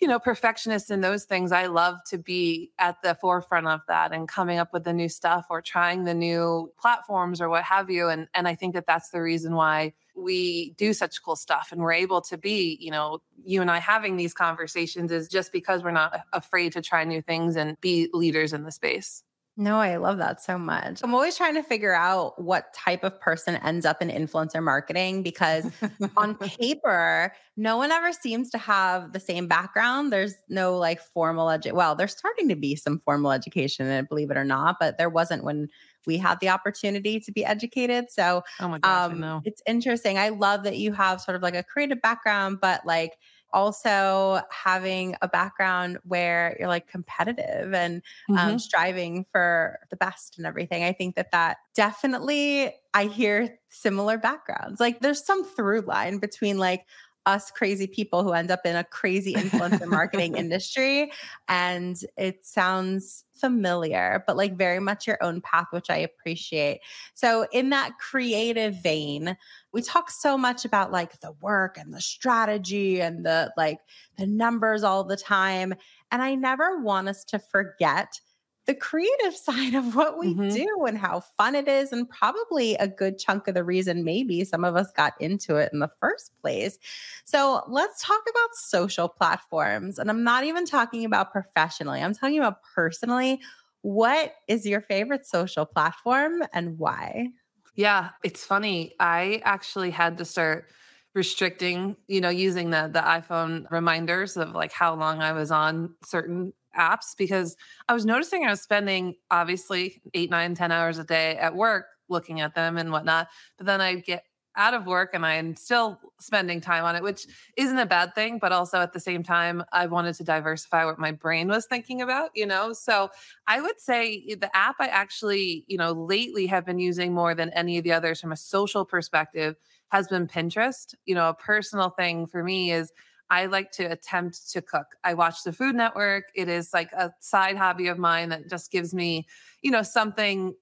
you 0.00 0.08
know, 0.08 0.18
perfectionist 0.18 0.90
in 0.90 1.02
those 1.02 1.24
things, 1.24 1.52
I 1.52 1.66
love 1.66 1.96
to 2.08 2.16
be 2.16 2.72
at 2.78 2.96
the 3.02 3.14
forefront 3.20 3.66
of 3.66 3.80
that 3.86 4.12
and 4.12 4.26
coming 4.26 4.58
up 4.58 4.72
with 4.72 4.84
the 4.84 4.94
new 4.94 5.08
stuff 5.08 5.46
or 5.50 5.60
trying 5.60 6.04
the 6.04 6.14
new 6.14 6.72
platforms 6.80 7.40
or 7.40 7.50
what 7.50 7.64
have 7.64 7.90
you. 7.90 8.08
And 8.08 8.26
and 8.34 8.48
I 8.48 8.54
think 8.54 8.74
that 8.74 8.86
that's 8.86 9.10
the 9.10 9.20
reason 9.20 9.54
why 9.54 9.92
we 10.16 10.70
do 10.78 10.92
such 10.92 11.22
cool 11.22 11.36
stuff 11.36 11.68
and 11.70 11.80
we're 11.80 11.92
able 11.92 12.20
to 12.22 12.38
be, 12.38 12.78
you 12.80 12.90
know, 12.90 13.20
you 13.44 13.60
and 13.60 13.70
I 13.70 13.78
having 13.78 14.16
these 14.16 14.34
conversations 14.34 15.12
is 15.12 15.28
just 15.28 15.52
because 15.52 15.82
we're 15.82 15.90
not 15.90 16.20
afraid 16.32 16.72
to 16.72 16.82
try 16.82 17.04
new 17.04 17.22
things 17.22 17.56
and 17.56 17.80
be 17.80 18.08
leaders 18.12 18.52
in 18.52 18.64
the 18.64 18.72
space. 18.72 19.22
No, 19.60 19.76
I 19.76 19.96
love 19.96 20.16
that 20.16 20.42
so 20.42 20.56
much. 20.56 21.02
I'm 21.04 21.14
always 21.14 21.36
trying 21.36 21.52
to 21.52 21.62
figure 21.62 21.92
out 21.92 22.42
what 22.42 22.72
type 22.72 23.04
of 23.04 23.20
person 23.20 23.56
ends 23.56 23.84
up 23.84 24.00
in 24.00 24.08
influencer 24.08 24.62
marketing 24.62 25.22
because 25.22 25.70
on 26.16 26.34
paper, 26.58 27.34
no 27.58 27.76
one 27.76 27.92
ever 27.92 28.10
seems 28.10 28.48
to 28.52 28.58
have 28.58 29.12
the 29.12 29.20
same 29.20 29.48
background. 29.48 30.14
There's 30.14 30.34
no 30.48 30.78
like 30.78 30.98
formal 30.98 31.48
edu- 31.48 31.74
well, 31.74 31.94
there's 31.94 32.16
starting 32.16 32.48
to 32.48 32.56
be 32.56 32.74
some 32.74 33.00
formal 33.00 33.32
education 33.32 33.86
it, 33.86 34.08
believe 34.08 34.30
it 34.30 34.38
or 34.38 34.44
not, 34.44 34.76
but 34.80 34.96
there 34.96 35.10
wasn't 35.10 35.44
when 35.44 35.68
we 36.06 36.16
had 36.16 36.40
the 36.40 36.48
opportunity 36.48 37.20
to 37.20 37.30
be 37.30 37.44
educated. 37.44 38.06
So 38.08 38.40
oh 38.60 38.68
my 38.68 38.78
gosh, 38.78 39.12
um, 39.12 39.42
it's 39.44 39.60
interesting. 39.66 40.16
I 40.16 40.30
love 40.30 40.64
that 40.64 40.78
you 40.78 40.94
have 40.94 41.20
sort 41.20 41.36
of 41.36 41.42
like 41.42 41.54
a 41.54 41.62
creative 41.62 42.00
background, 42.00 42.60
but 42.62 42.86
like 42.86 43.18
also 43.52 44.40
having 44.50 45.16
a 45.22 45.28
background 45.28 45.98
where 46.04 46.56
you're 46.58 46.68
like 46.68 46.86
competitive 46.86 47.72
and 47.74 48.02
um, 48.28 48.36
mm-hmm. 48.36 48.48
um, 48.50 48.58
striving 48.58 49.26
for 49.32 49.78
the 49.90 49.96
best 49.96 50.38
and 50.38 50.46
everything. 50.46 50.84
I 50.84 50.92
think 50.92 51.16
that 51.16 51.30
that 51.32 51.58
definitely, 51.74 52.72
I 52.94 53.04
hear 53.04 53.58
similar 53.68 54.18
backgrounds. 54.18 54.80
Like 54.80 55.00
there's 55.00 55.24
some 55.24 55.44
through 55.44 55.82
line 55.82 56.18
between 56.18 56.58
like, 56.58 56.86
us 57.30 57.50
crazy 57.50 57.86
people 57.86 58.22
who 58.22 58.32
end 58.32 58.50
up 58.50 58.60
in 58.64 58.76
a 58.76 58.84
crazy 58.84 59.34
influencer 59.34 59.86
marketing 59.86 60.36
industry. 60.36 61.12
And 61.48 61.96
it 62.16 62.44
sounds 62.44 63.24
familiar, 63.32 64.22
but 64.26 64.36
like 64.36 64.56
very 64.56 64.80
much 64.80 65.06
your 65.06 65.18
own 65.22 65.40
path, 65.40 65.66
which 65.70 65.88
I 65.88 65.96
appreciate. 65.98 66.80
So, 67.14 67.46
in 67.52 67.70
that 67.70 67.98
creative 67.98 68.82
vein, 68.82 69.36
we 69.72 69.82
talk 69.82 70.10
so 70.10 70.36
much 70.36 70.64
about 70.64 70.92
like 70.92 71.20
the 71.20 71.32
work 71.40 71.78
and 71.78 71.94
the 71.94 72.00
strategy 72.00 73.00
and 73.00 73.24
the 73.24 73.52
like 73.56 73.78
the 74.18 74.26
numbers 74.26 74.82
all 74.82 75.04
the 75.04 75.16
time. 75.16 75.74
And 76.10 76.22
I 76.22 76.34
never 76.34 76.80
want 76.80 77.08
us 77.08 77.24
to 77.26 77.38
forget 77.38 78.20
the 78.70 78.74
creative 78.76 79.34
side 79.48 79.74
of 79.74 79.96
what 79.96 80.16
we 80.16 80.32
mm-hmm. 80.32 80.48
do 80.48 80.84
and 80.86 80.96
how 80.96 81.20
fun 81.20 81.56
it 81.56 81.66
is. 81.66 81.92
And 81.92 82.08
probably 82.08 82.74
a 82.76 82.86
good 82.86 83.18
chunk 83.18 83.48
of 83.48 83.54
the 83.54 83.64
reason 83.64 84.04
maybe 84.04 84.44
some 84.44 84.64
of 84.64 84.76
us 84.76 84.92
got 84.92 85.14
into 85.20 85.56
it 85.56 85.70
in 85.72 85.80
the 85.80 85.90
first 86.00 86.30
place. 86.40 86.78
So 87.24 87.64
let's 87.68 88.02
talk 88.02 88.20
about 88.30 88.54
social 88.54 89.08
platforms. 89.08 89.98
And 89.98 90.08
I'm 90.08 90.22
not 90.22 90.44
even 90.44 90.66
talking 90.66 91.04
about 91.04 91.32
professionally, 91.32 92.00
I'm 92.00 92.14
talking 92.14 92.38
about 92.38 92.62
personally. 92.74 93.40
What 93.82 94.34
is 94.46 94.66
your 94.66 94.82
favorite 94.82 95.26
social 95.26 95.64
platform 95.64 96.42
and 96.52 96.78
why? 96.78 97.28
Yeah, 97.74 98.10
it's 98.22 98.44
funny. 98.44 98.94
I 99.00 99.40
actually 99.42 99.90
had 99.90 100.18
to 100.18 100.24
start 100.26 100.66
restricting, 101.14 101.96
you 102.06 102.20
know, 102.20 102.28
using 102.28 102.70
the 102.70 102.90
the 102.92 103.00
iPhone 103.00 103.70
reminders 103.70 104.36
of 104.36 104.54
like 104.54 104.70
how 104.70 104.94
long 104.94 105.22
I 105.22 105.32
was 105.32 105.50
on 105.50 105.94
certain 106.04 106.52
apps 106.78 107.16
because 107.16 107.56
I 107.88 107.94
was 107.94 108.04
noticing 108.04 108.44
I 108.44 108.50
was 108.50 108.60
spending 108.60 109.16
obviously 109.30 110.02
eight, 110.14 110.30
nine, 110.30 110.54
ten 110.54 110.72
hours 110.72 110.98
a 110.98 111.04
day 111.04 111.36
at 111.36 111.54
work 111.54 111.86
looking 112.08 112.40
at 112.40 112.54
them 112.54 112.76
and 112.76 112.90
whatnot. 112.90 113.28
But 113.56 113.66
then 113.66 113.80
I'd 113.80 114.04
get 114.04 114.24
out 114.56 114.74
of 114.74 114.86
work 114.86 115.10
and 115.14 115.24
I'm 115.24 115.54
still 115.54 116.00
spending 116.18 116.60
time 116.60 116.84
on 116.84 116.96
it, 116.96 117.02
which 117.02 117.26
isn't 117.56 117.78
a 117.78 117.86
bad 117.86 118.14
thing. 118.14 118.38
But 118.40 118.52
also 118.52 118.78
at 118.78 118.92
the 118.92 119.00
same 119.00 119.22
time, 119.22 119.62
I 119.72 119.86
wanted 119.86 120.14
to 120.16 120.24
diversify 120.24 120.84
what 120.84 120.98
my 120.98 121.12
brain 121.12 121.48
was 121.48 121.66
thinking 121.66 122.02
about, 122.02 122.30
you 122.34 122.46
know? 122.46 122.72
So 122.72 123.10
I 123.46 123.60
would 123.60 123.80
say 123.80 124.34
the 124.34 124.54
app 124.54 124.76
I 124.80 124.88
actually, 124.88 125.64
you 125.68 125.78
know, 125.78 125.92
lately 125.92 126.46
have 126.46 126.66
been 126.66 126.78
using 126.78 127.14
more 127.14 127.34
than 127.34 127.50
any 127.50 127.78
of 127.78 127.84
the 127.84 127.92
others 127.92 128.20
from 128.20 128.32
a 128.32 128.36
social 128.36 128.84
perspective 128.84 129.56
has 129.90 130.08
been 130.08 130.26
Pinterest. 130.26 130.94
You 131.06 131.14
know, 131.14 131.28
a 131.28 131.34
personal 131.34 131.90
thing 131.90 132.26
for 132.26 132.42
me 132.42 132.72
is 132.72 132.92
I 133.30 133.46
like 133.46 133.70
to 133.72 133.84
attempt 133.84 134.50
to 134.50 134.60
cook. 134.60 134.86
I 135.04 135.14
watch 135.14 135.44
the 135.44 135.52
Food 135.52 135.76
Network. 135.76 136.24
It 136.34 136.48
is 136.48 136.70
like 136.74 136.92
a 136.92 137.12
side 137.20 137.56
hobby 137.56 137.86
of 137.86 137.98
mine 137.98 138.28
that 138.30 138.50
just 138.50 138.72
gives 138.72 138.92
me, 138.92 139.26
you 139.62 139.70
know, 139.70 139.82
something 139.82 140.54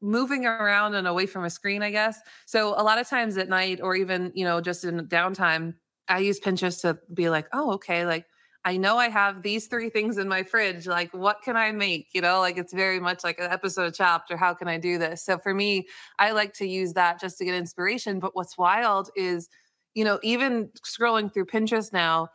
moving 0.00 0.46
around 0.46 0.94
and 0.94 1.06
away 1.06 1.26
from 1.26 1.44
a 1.44 1.50
screen, 1.50 1.82
I 1.82 1.90
guess. 1.90 2.18
So 2.46 2.70
a 2.70 2.82
lot 2.82 2.98
of 2.98 3.08
times 3.08 3.36
at 3.36 3.48
night 3.48 3.80
or 3.82 3.94
even, 3.94 4.32
you 4.34 4.44
know, 4.44 4.60
just 4.60 4.84
in 4.84 5.06
downtime, 5.06 5.74
I 6.08 6.20
use 6.20 6.40
Pinterest 6.40 6.80
to 6.82 6.98
be 7.12 7.28
like, 7.28 7.46
oh, 7.52 7.72
okay, 7.72 8.06
like 8.06 8.24
I 8.64 8.78
know 8.78 8.96
I 8.96 9.08
have 9.10 9.42
these 9.42 9.68
three 9.68 9.90
things 9.90 10.18
in 10.18 10.26
my 10.26 10.42
fridge. 10.42 10.88
Like, 10.88 11.14
what 11.14 11.40
can 11.42 11.56
I 11.56 11.70
make? 11.70 12.08
You 12.14 12.20
know, 12.20 12.40
like 12.40 12.58
it's 12.58 12.72
very 12.72 12.98
much 12.98 13.22
like 13.22 13.38
an 13.38 13.50
episode 13.50 13.86
of 13.86 13.94
Chopped 13.94 14.30
or 14.30 14.36
how 14.36 14.54
can 14.54 14.66
I 14.66 14.78
do 14.78 14.98
this? 14.98 15.22
So 15.24 15.38
for 15.38 15.54
me, 15.54 15.86
I 16.18 16.32
like 16.32 16.52
to 16.54 16.66
use 16.66 16.92
that 16.94 17.20
just 17.20 17.38
to 17.38 17.44
get 17.44 17.54
inspiration. 17.54 18.18
But 18.18 18.34
what's 18.34 18.58
wild 18.58 19.10
is, 19.14 19.48
you 19.96 20.04
know, 20.04 20.20
even 20.22 20.68
scrolling 20.86 21.32
through 21.32 21.46
Pinterest 21.46 21.90
now, 21.92 22.28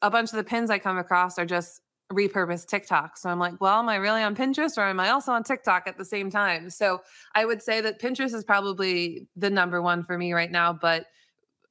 a 0.00 0.10
bunch 0.10 0.30
of 0.30 0.36
the 0.36 0.44
pins 0.44 0.70
I 0.70 0.78
come 0.78 0.96
across 0.96 1.36
are 1.36 1.44
just 1.44 1.82
repurposed 2.12 2.68
TikTok. 2.68 3.18
So 3.18 3.28
I'm 3.28 3.40
like, 3.40 3.60
well, 3.60 3.80
am 3.80 3.88
I 3.88 3.96
really 3.96 4.22
on 4.22 4.36
Pinterest 4.36 4.78
or 4.78 4.82
am 4.82 5.00
I 5.00 5.10
also 5.10 5.32
on 5.32 5.42
TikTok 5.42 5.82
at 5.86 5.98
the 5.98 6.04
same 6.04 6.30
time? 6.30 6.70
So 6.70 7.00
I 7.34 7.44
would 7.44 7.60
say 7.60 7.80
that 7.80 8.00
Pinterest 8.00 8.32
is 8.32 8.44
probably 8.44 9.26
the 9.34 9.50
number 9.50 9.82
one 9.82 10.04
for 10.04 10.16
me 10.16 10.32
right 10.32 10.50
now. 10.50 10.72
But 10.72 11.06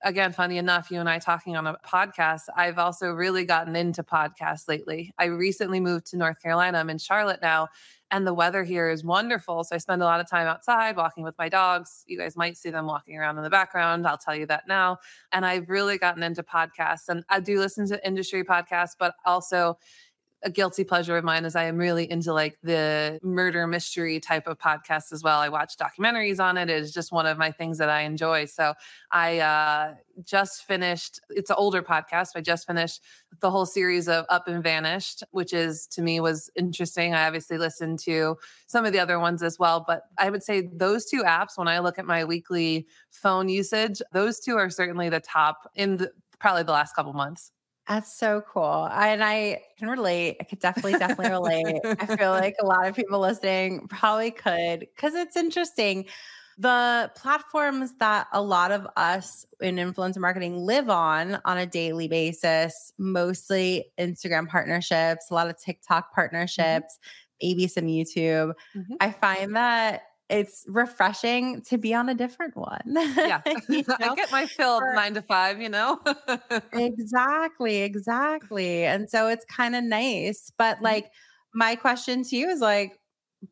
again, 0.03 0.31
funny 0.31 0.57
enough, 0.57 0.91
you 0.91 0.99
and 0.99 1.09
I 1.09 1.19
talking 1.19 1.55
on 1.55 1.67
a 1.67 1.75
podcast, 1.85 2.43
I've 2.55 2.77
also 2.77 3.11
really 3.11 3.45
gotten 3.45 3.75
into 3.75 4.03
podcasts 4.03 4.67
lately. 4.67 5.13
I 5.17 5.25
recently 5.25 5.79
moved 5.79 6.07
to 6.07 6.17
North 6.17 6.41
Carolina. 6.41 6.79
I'm 6.79 6.89
in 6.89 6.97
Charlotte 6.97 7.39
now, 7.41 7.69
and 8.09 8.25
the 8.25 8.33
weather 8.33 8.63
here 8.63 8.89
is 8.89 9.03
wonderful. 9.03 9.63
So 9.63 9.75
I 9.75 9.77
spend 9.77 10.01
a 10.01 10.05
lot 10.05 10.19
of 10.19 10.29
time 10.29 10.47
outside 10.47 10.97
walking 10.97 11.23
with 11.23 11.35
my 11.37 11.49
dogs. 11.49 12.03
You 12.07 12.17
guys 12.17 12.35
might 12.35 12.57
see 12.57 12.69
them 12.69 12.85
walking 12.85 13.17
around 13.17 13.37
in 13.37 13.43
the 13.43 13.49
background. 13.49 14.07
I'll 14.07 14.17
tell 14.17 14.35
you 14.35 14.45
that 14.47 14.67
now. 14.67 14.97
And 15.31 15.45
I've 15.45 15.69
really 15.69 15.97
gotten 15.97 16.23
into 16.23 16.43
podcasts, 16.43 17.07
and 17.07 17.23
I 17.29 17.39
do 17.39 17.59
listen 17.59 17.87
to 17.89 18.07
industry 18.07 18.43
podcasts, 18.43 18.95
but 18.97 19.15
also 19.25 19.77
a 20.43 20.49
guilty 20.49 20.83
pleasure 20.83 21.17
of 21.17 21.23
mine 21.23 21.45
is 21.45 21.55
I 21.55 21.65
am 21.65 21.77
really 21.77 22.09
into 22.09 22.33
like 22.33 22.57
the 22.63 23.19
murder 23.21 23.67
mystery 23.67 24.19
type 24.19 24.47
of 24.47 24.57
podcast 24.57 25.11
as 25.11 25.21
well. 25.23 25.39
I 25.39 25.49
watch 25.49 25.75
documentaries 25.77 26.39
on 26.39 26.57
it. 26.57 26.69
It 26.69 26.81
is 26.81 26.91
just 26.91 27.11
one 27.11 27.27
of 27.27 27.37
my 27.37 27.51
things 27.51 27.77
that 27.77 27.89
I 27.89 28.01
enjoy. 28.01 28.45
So 28.45 28.73
I 29.11 29.39
uh, 29.39 29.93
just 30.23 30.63
finished, 30.63 31.19
it's 31.29 31.49
an 31.49 31.57
older 31.59 31.83
podcast. 31.83 32.29
I 32.35 32.41
just 32.41 32.65
finished 32.65 33.01
the 33.39 33.51
whole 33.51 33.65
series 33.65 34.07
of 34.07 34.25
Up 34.29 34.47
and 34.47 34.63
Vanished, 34.63 35.23
which 35.31 35.53
is 35.53 35.85
to 35.87 36.01
me 36.01 36.19
was 36.19 36.49
interesting. 36.55 37.13
I 37.13 37.27
obviously 37.27 37.57
listened 37.57 37.99
to 37.99 38.37
some 38.65 38.85
of 38.85 38.93
the 38.93 38.99
other 38.99 39.19
ones 39.19 39.43
as 39.43 39.59
well, 39.59 39.83
but 39.85 40.03
I 40.17 40.29
would 40.29 40.43
say 40.43 40.69
those 40.73 41.05
two 41.05 41.21
apps, 41.21 41.57
when 41.57 41.67
I 41.67 41.79
look 41.79 41.99
at 41.99 42.05
my 42.05 42.25
weekly 42.25 42.87
phone 43.11 43.47
usage, 43.47 44.01
those 44.11 44.39
two 44.39 44.57
are 44.57 44.69
certainly 44.69 45.09
the 45.09 45.19
top 45.19 45.69
in 45.75 45.97
the, 45.97 46.11
probably 46.39 46.63
the 46.63 46.71
last 46.71 46.95
couple 46.95 47.13
months. 47.13 47.51
That's 47.87 48.17
so 48.17 48.43
cool. 48.47 48.87
And 48.91 49.23
I 49.23 49.61
can 49.77 49.89
relate. 49.89 50.37
I 50.39 50.43
could 50.43 50.59
definitely, 50.59 50.93
definitely 50.93 51.31
relate. 51.31 51.81
I 51.83 52.15
feel 52.15 52.31
like 52.41 52.55
a 52.61 52.65
lot 52.65 52.87
of 52.87 52.95
people 52.95 53.19
listening 53.19 53.87
probably 53.87 54.31
could 54.31 54.81
because 54.81 55.15
it's 55.15 55.35
interesting. 55.35 56.05
The 56.57 57.11
platforms 57.15 57.93
that 57.99 58.27
a 58.33 58.41
lot 58.41 58.71
of 58.71 58.87
us 58.95 59.45
in 59.61 59.77
influencer 59.77 60.19
marketing 60.19 60.57
live 60.57 60.89
on 60.89 61.39
on 61.43 61.57
a 61.57 61.65
daily 61.65 62.07
basis, 62.07 62.93
mostly 62.99 63.85
Instagram 63.99 64.47
partnerships, 64.47 65.31
a 65.31 65.33
lot 65.33 65.49
of 65.49 65.59
TikTok 65.59 66.05
mm-hmm. 66.05 66.15
partnerships, 66.15 66.99
mm-hmm. 66.99 67.47
maybe 67.47 67.67
some 67.67 67.85
YouTube. 67.85 68.53
Mm-hmm. 68.75 68.93
I 68.99 69.11
find 69.11 69.55
that 69.55 70.03
it's 70.31 70.65
refreshing 70.67 71.61
to 71.63 71.77
be 71.77 71.93
on 71.93 72.09
a 72.09 72.15
different 72.15 72.55
one. 72.55 72.81
Yeah. 72.85 73.41
you 73.69 73.83
know? 73.87 73.95
I 73.99 74.15
get 74.15 74.31
my 74.31 74.45
fill 74.45 74.79
For, 74.79 74.93
nine 74.93 75.13
to 75.15 75.21
five, 75.21 75.61
you 75.61 75.69
know? 75.69 75.99
exactly. 76.73 77.81
Exactly. 77.81 78.85
And 78.85 79.09
so 79.09 79.27
it's 79.27 79.45
kind 79.45 79.75
of 79.75 79.83
nice. 79.83 80.51
But 80.57 80.75
mm-hmm. 80.75 80.85
like, 80.85 81.11
my 81.53 81.75
question 81.75 82.23
to 82.23 82.35
you 82.35 82.49
is 82.49 82.61
like, 82.61 82.97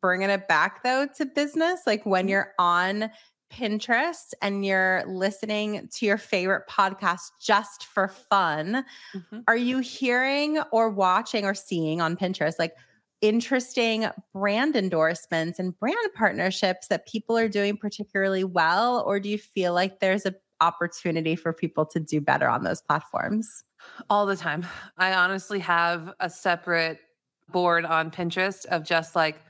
bringing 0.02 0.30
it 0.30 0.48
back 0.48 0.84
though 0.84 1.08
to 1.18 1.26
business, 1.26 1.82
like 1.88 2.06
when 2.06 2.26
mm-hmm. 2.26 2.30
you're 2.30 2.54
on 2.60 3.10
Pinterest 3.52 4.34
and 4.42 4.64
you're 4.64 5.04
listening 5.08 5.90
to 5.96 6.06
your 6.06 6.18
favorite 6.18 6.68
podcast 6.70 7.32
just 7.42 7.86
for 7.86 8.08
fun, 8.08 8.86
mm-hmm. 9.16 9.40
are 9.48 9.58
you 9.58 9.80
hearing 9.80 10.60
or 10.72 10.90
watching 10.90 11.46
or 11.46 11.56
seeing 11.56 12.02
on 12.02 12.16
Pinterest 12.16 12.60
like 12.60 12.76
interesting 13.22 14.08
brand 14.34 14.76
endorsements 14.76 15.60
and 15.60 15.78
brand 15.78 15.98
partnerships 16.16 16.88
that 16.88 17.08
people 17.08 17.38
are 17.38 17.50
doing 17.50 17.78
particularly 17.78 18.44
well 18.44 19.04
or 19.06 19.20
do 19.20 19.30
you 19.30 19.38
feel 19.38 19.74
like 19.74 20.00
there's 20.00 20.26
an 20.26 20.36
opportunity 20.62 21.36
for 21.36 21.54
people 21.54 21.86
to 21.86 22.00
do 22.00 22.22
better 22.22 22.48
on 22.48 22.64
those 22.64 22.82
platforms? 22.82 23.64
All 24.10 24.26
the 24.26 24.36
time. 24.36 24.66
I 24.98 25.14
honestly 25.14 25.60
have 25.60 26.14
a 26.20 26.30
separate 26.30 27.00
board 27.52 27.86
on 27.86 28.12
pinterest 28.12 28.66
of 28.66 28.84
just 28.84 29.16
like 29.16 29.42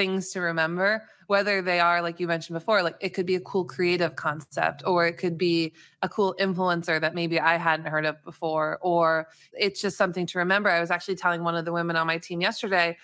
things 0.00 0.30
to 0.30 0.40
remember 0.40 1.04
whether 1.26 1.60
they 1.60 1.78
are 1.78 2.00
like 2.00 2.18
you 2.18 2.26
mentioned 2.26 2.54
before 2.54 2.82
like 2.82 2.96
it 3.00 3.10
could 3.10 3.26
be 3.26 3.34
a 3.34 3.40
cool 3.40 3.66
creative 3.66 4.16
concept 4.16 4.82
or 4.86 5.06
it 5.06 5.18
could 5.18 5.36
be 5.36 5.74
a 6.00 6.08
cool 6.08 6.34
influencer 6.40 6.98
that 6.98 7.14
maybe 7.14 7.38
i 7.38 7.58
hadn't 7.58 7.84
heard 7.84 8.06
of 8.06 8.16
before 8.24 8.78
or 8.80 9.28
it's 9.52 9.78
just 9.78 9.98
something 9.98 10.24
to 10.24 10.38
remember 10.38 10.70
i 10.70 10.80
was 10.80 10.90
actually 10.90 11.14
telling 11.14 11.44
one 11.44 11.54
of 11.54 11.66
the 11.66 11.72
women 11.72 11.96
on 11.96 12.06
my 12.06 12.16
team 12.16 12.40
yesterday 12.40 12.96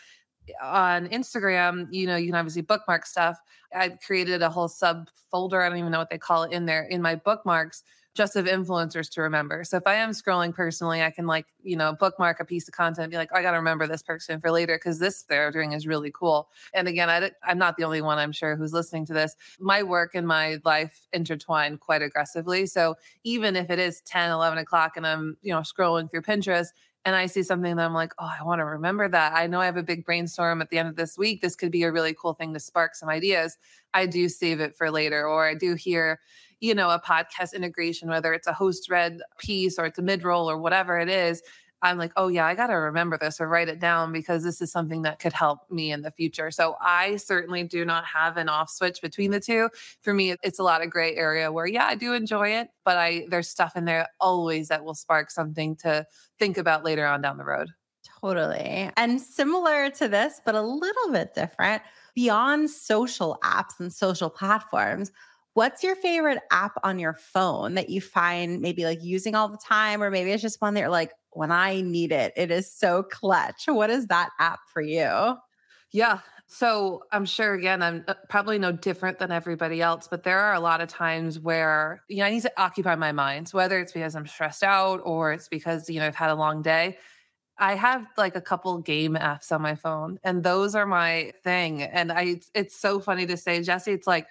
eh, 0.49 0.53
on 0.63 1.09
Instagram, 1.09 1.89
you 1.91 2.07
know, 2.07 2.15
you 2.15 2.27
can 2.27 2.37
obviously 2.37 2.63
bookmark 2.63 3.05
stuff. 3.05 3.37
I 3.75 3.89
created 3.89 4.43
a 4.43 4.49
whole 4.49 4.69
subfolder, 4.69 5.61
I 5.61 5.69
don't 5.69 5.79
even 5.79 5.91
know 5.91 5.99
what 5.99 6.09
they 6.09 6.19
call 6.19 6.45
it 6.45 6.53
in 6.53 6.67
there, 6.67 6.85
in 6.85 7.03
my 7.03 7.17
bookmarks 7.17 7.83
just 8.17 8.35
of 8.35 8.47
influencers 8.47 9.11
to 9.11 9.21
remember. 9.21 9.63
So 9.63 9.77
if 9.77 9.87
I 9.87 9.95
am 9.95 10.11
scrolling 10.11 10.55
personally, 10.55 11.03
I 11.03 11.11
can 11.11 11.27
like, 11.27 11.47
you 11.63 11.77
know, 11.77 11.93
bookmark 11.93 12.41
a 12.41 12.45
piece 12.45 12.67
of 12.67 12.75
content, 12.75 13.11
be 13.11 13.17
like, 13.17 13.29
oh, 13.33 13.37
I 13.37 13.43
got 13.43 13.51
to 13.51 13.59
remember 13.59 13.87
this 13.87 14.03
person 14.03 14.41
for 14.41 14.51
later 14.51 14.77
because 14.77 14.99
this 14.99 15.23
they're 15.25 15.53
doing 15.53 15.73
is 15.73 15.87
really 15.87 16.11
cool. 16.11 16.49
And 16.73 16.89
again, 16.89 17.11
I, 17.11 17.31
I'm 17.45 17.59
not 17.59 17.77
the 17.77 17.85
only 17.85 18.01
one, 18.01 18.19
I'm 18.19 18.33
sure, 18.33 18.57
who's 18.57 18.73
listening 18.73 19.05
to 19.07 19.13
this. 19.13 19.37
My 19.61 19.83
work 19.83 20.15
and 20.15 20.27
my 20.27 20.59
life 20.65 21.07
intertwine 21.13 21.77
quite 21.77 22.03
aggressively. 22.03 22.67
So 22.67 22.97
even 23.23 23.55
if 23.55 23.71
it 23.71 23.79
is 23.79 24.01
10, 24.01 24.31
11 24.31 24.59
o'clock 24.59 24.97
and 24.97 25.07
I'm, 25.07 25.37
you 25.43 25.53
know, 25.53 25.61
scrolling 25.61 26.11
through 26.11 26.23
Pinterest, 26.23 26.69
and 27.07 27.15
I 27.15 27.27
see 27.27 27.45
something 27.45 27.77
that 27.77 27.85
I'm 27.85 27.95
like, 27.95 28.13
oh, 28.19 28.29
I 28.29 28.43
want 28.43 28.59
to 28.59 28.65
remember 28.65 29.09
that. 29.09 29.33
I 29.33 29.47
know 29.47 29.61
I 29.61 29.67
have 29.67 29.77
a 29.77 29.83
big 29.83 30.05
brainstorm 30.05 30.61
at 30.61 30.71
the 30.71 30.79
end 30.79 30.89
of 30.89 30.97
this 30.97 31.17
week. 31.17 31.41
This 31.41 31.55
could 31.55 31.71
be 31.71 31.85
a 31.85 31.93
really 31.93 32.13
cool 32.13 32.35
thing 32.35 32.53
to 32.53 32.59
spark 32.59 32.97
some 32.97 33.09
ideas. 33.09 33.57
I 33.95 34.07
do 34.07 34.29
save 34.29 34.59
it 34.59 34.77
for 34.77 34.91
later, 34.91 35.25
or 35.25 35.49
I 35.49 35.55
do 35.55 35.77
hear, 35.77 36.19
you 36.59 36.75
know, 36.75 36.91
a 36.91 37.01
podcast 37.01 37.55
integration, 37.55 38.09
whether 38.09 38.35
it's 38.35 38.49
a 38.49 38.53
host 38.53 38.91
read 38.91 39.21
piece 39.39 39.79
or 39.79 39.87
it's 39.87 40.01
a 40.01 40.03
mid 40.03 40.25
roll 40.25 40.51
or 40.51 40.59
whatever 40.59 40.99
it 40.99 41.09
is. 41.09 41.43
I'm 41.83 41.99
like, 41.99 42.13
oh, 42.17 42.29
yeah, 42.29 42.47
I 42.47 42.55
got 42.55 42.69
to 42.69 42.75
remember 42.75 43.19
this 43.19 43.41
or 43.41 43.49
write 43.49 43.69
it 43.69 43.81
down 43.81 44.13
because 44.13 44.43
this 44.43 44.61
is 44.61 44.73
something 44.73 45.03
that 45.03 45.19
could 45.19 45.33
help 45.33 45.71
me 45.71 45.93
in 45.93 46.03
the 46.03 46.11
future. 46.11 46.51
So 46.51 46.77
I 46.81 47.17
certainly 47.17 47.65
do 47.65 47.85
not 47.85 48.05
have 48.07 48.37
an 48.37 48.49
off 48.49 48.71
switch 48.71 49.03
between 49.03 49.31
the 49.31 49.41
two. 49.41 49.69
For 50.01 50.15
me, 50.15 50.37
it's 50.43 50.59
a 50.59 50.63
lot 50.63 50.83
of 50.83 50.91
gray 50.91 51.15
area 51.15 51.53
where, 51.53 51.67
yeah, 51.67 51.87
I 51.87 51.95
do 51.95 52.15
enjoy 52.15 52.51
it, 52.51 52.69
but 52.85 52.97
I 52.97 53.27
there's 53.29 53.49
stuff 53.49 53.77
in 53.77 53.85
there 53.85 54.09
always 54.21 54.69
that 54.69 54.85
will 54.85 54.95
spark 54.95 55.31
something 55.31 55.77
to 55.77 56.07
think 56.39 56.57
about 56.57 56.85
later 56.85 57.07
on 57.07 57.21
down 57.21 57.37
the 57.37 57.45
road. 57.45 57.69
Totally. 58.21 58.91
And 58.97 59.21
similar 59.21 59.91
to 59.91 60.09
this, 60.09 60.41
but 60.45 60.55
a 60.55 60.63
little 60.63 61.13
bit 61.13 61.35
different, 61.35 61.83
beyond 62.15 62.71
social 62.71 63.39
apps 63.45 63.79
and 63.79 63.93
social 63.93 64.31
platforms, 64.31 65.13
What's 65.57 65.83
your 65.83 65.97
favorite 65.97 66.41
app 66.51 66.73
on 66.85 66.99
your 66.99 67.15
phone 67.15 67.77
that 67.77 67.89
you 67.89 68.03
find 68.03 68.61
maybe 68.61 68.85
like 68.85 69.03
using 69.03 69.35
all 69.35 69.49
the 69.49 69.57
time, 69.57 70.03
or 70.03 70.11
maybe 70.11 70.31
it's 70.31 70.43
just 70.43 70.61
one 70.61 70.75
that 70.75 70.81
you're 70.81 70.91
like, 70.91 71.13
when 71.37 71.53
I 71.53 71.81
need 71.83 72.13
it, 72.13 72.33
it 72.37 72.51
is 72.51 72.71
so 72.71 73.03
clutch. 73.03 73.65
What 73.67 73.91
is 73.91 74.07
that 74.07 74.31
app 74.39 74.61
for 74.73 74.83
you? 74.83 75.37
Yeah. 75.93 76.21
So 76.49 77.03
I'm 77.13 77.25
sure 77.25 77.55
again, 77.55 77.83
I'm 77.83 78.05
uh, 78.07 78.15
probably 78.29 78.59
no 78.59 78.71
different 78.71 79.19
than 79.19 79.33
everybody 79.33 79.83
else, 79.83 80.07
but 80.09 80.23
there 80.23 80.39
are 80.39 80.55
a 80.55 80.61
lot 80.61 80.81
of 80.81 80.89
times 80.89 81.41
where, 81.41 82.03
you 82.09 82.19
know, 82.19 82.25
I 82.25 82.31
need 82.31 82.43
to 82.43 82.53
occupy 82.57 82.95
my 82.95 83.13
mind, 83.13 83.49
so 83.49 83.59
whether 83.59 83.81
it's 83.81 83.93
because 83.93 84.15
I'm 84.15 84.27
stressed 84.27 84.63
out 84.63 85.01
or 85.05 85.33
it's 85.33 85.49
because, 85.49 85.91
you 85.91 85.99
know, 85.99 86.07
I've 86.07 86.15
had 86.15 86.31
a 86.31 86.37
long 86.37 86.63
day. 86.63 86.99
I 87.59 87.75
have 87.75 88.07
like 88.17 88.37
a 88.37 88.41
couple 88.41 88.79
game 88.79 89.15
apps 89.15 89.51
on 89.51 89.61
my 89.61 89.75
phone, 89.75 90.19
and 90.23 90.45
those 90.45 90.75
are 90.75 90.87
my 90.87 91.33
thing. 91.43 91.83
And 91.83 92.13
I, 92.13 92.23
it's, 92.23 92.51
it's 92.55 92.77
so 92.77 93.01
funny 93.01 93.27
to 93.27 93.37
say, 93.37 93.63
Jessy, 93.63 93.93
it's 93.93 94.07
like, 94.07 94.29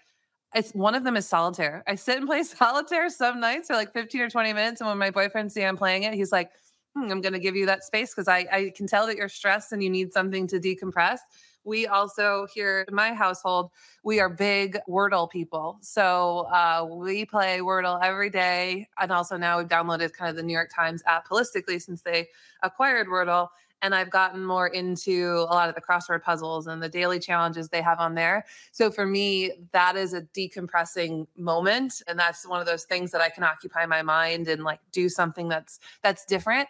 it's 0.54 0.72
one 0.72 0.96
of 0.96 1.04
them 1.04 1.18
is 1.18 1.28
solitaire. 1.28 1.84
I 1.86 1.96
sit 1.96 2.18
and 2.18 2.28
play 2.28 2.44
solitaire 2.44 3.10
some 3.10 3.42
nights 3.42 3.68
for 3.68 3.74
like 3.74 3.92
15 3.92 4.22
or 4.22 4.30
20 4.30 4.54
minutes. 4.54 4.80
And 4.80 4.88
when 4.88 4.98
my 4.98 5.12
boyfriend 5.12 5.52
see 5.52 5.64
I'm 5.64 5.76
playing 5.76 6.04
it, 6.04 6.14
he's 6.14 6.32
like, 6.32 6.50
hmm, 6.96 7.12
I'm 7.12 7.22
going 7.22 7.34
to 7.34 7.40
give 7.40 7.56
you 7.56 7.66
that 7.66 7.84
space 7.84 8.14
because 8.14 8.28
I, 8.28 8.46
I 8.52 8.72
can 8.76 8.88
tell 8.88 9.06
that 9.08 9.18
you're 9.18 9.30
stressed 9.30 9.72
and 9.72 9.84
you 9.84 9.90
need 9.90 10.14
something 10.14 10.48
to 10.48 10.60
decompress. 10.60 11.20
We 11.64 11.88
also 11.88 12.48
here 12.54 12.86
in 12.88 12.94
my 12.94 13.14
household, 13.14 13.72
we 14.04 14.20
are 14.20 14.30
big 14.30 14.78
Wordle 14.88 15.30
people. 15.30 15.80
So 15.82 16.42
uh, 16.52 16.88
we 16.88 17.26
play 17.26 17.60
Wordle 17.60 18.00
every 18.04 18.30
day. 18.30 18.88
And 19.00 19.12
also 19.12 19.36
now 19.36 19.58
we've 19.58 19.68
downloaded 19.68 20.14
kind 20.14 20.30
of 20.30 20.36
the 20.36 20.44
New 20.44 20.54
York 20.54 20.70
Times 20.74 21.02
app 21.08 21.28
holistically 21.28 21.82
since 21.82 22.02
they 22.02 22.28
acquired 22.62 23.08
Wordle 23.08 23.50
and 23.82 23.94
I've 23.94 24.10
gotten 24.10 24.44
more 24.44 24.68
into 24.68 25.46
a 25.50 25.54
lot 25.54 25.70
of 25.70 25.76
the 25.76 25.82
crossword 25.82 26.24
puzzles 26.24 26.68
and 26.68 26.82
the 26.82 26.90
daily 26.90 27.20
challenges 27.20 27.70
they 27.70 27.82
have 27.82 28.00
on 28.00 28.16
there. 28.16 28.46
So 28.72 28.90
for 28.90 29.06
me, 29.06 29.52
that 29.72 29.96
is 29.96 30.14
a 30.14 30.22
decompressing 30.22 31.28
moment 31.38 32.02
and 32.08 32.18
that's 32.18 32.48
one 32.48 32.60
of 32.60 32.66
those 32.66 32.84
things 32.84 33.12
that 33.12 33.22
I 33.22 33.30
can 33.30 33.44
occupy 33.44 33.86
my 33.86 34.02
mind 34.02 34.48
and 34.48 34.64
like 34.64 34.80
do 34.92 35.10
something 35.10 35.48
that's 35.50 35.80
that's 36.02 36.26
different. 36.26 36.68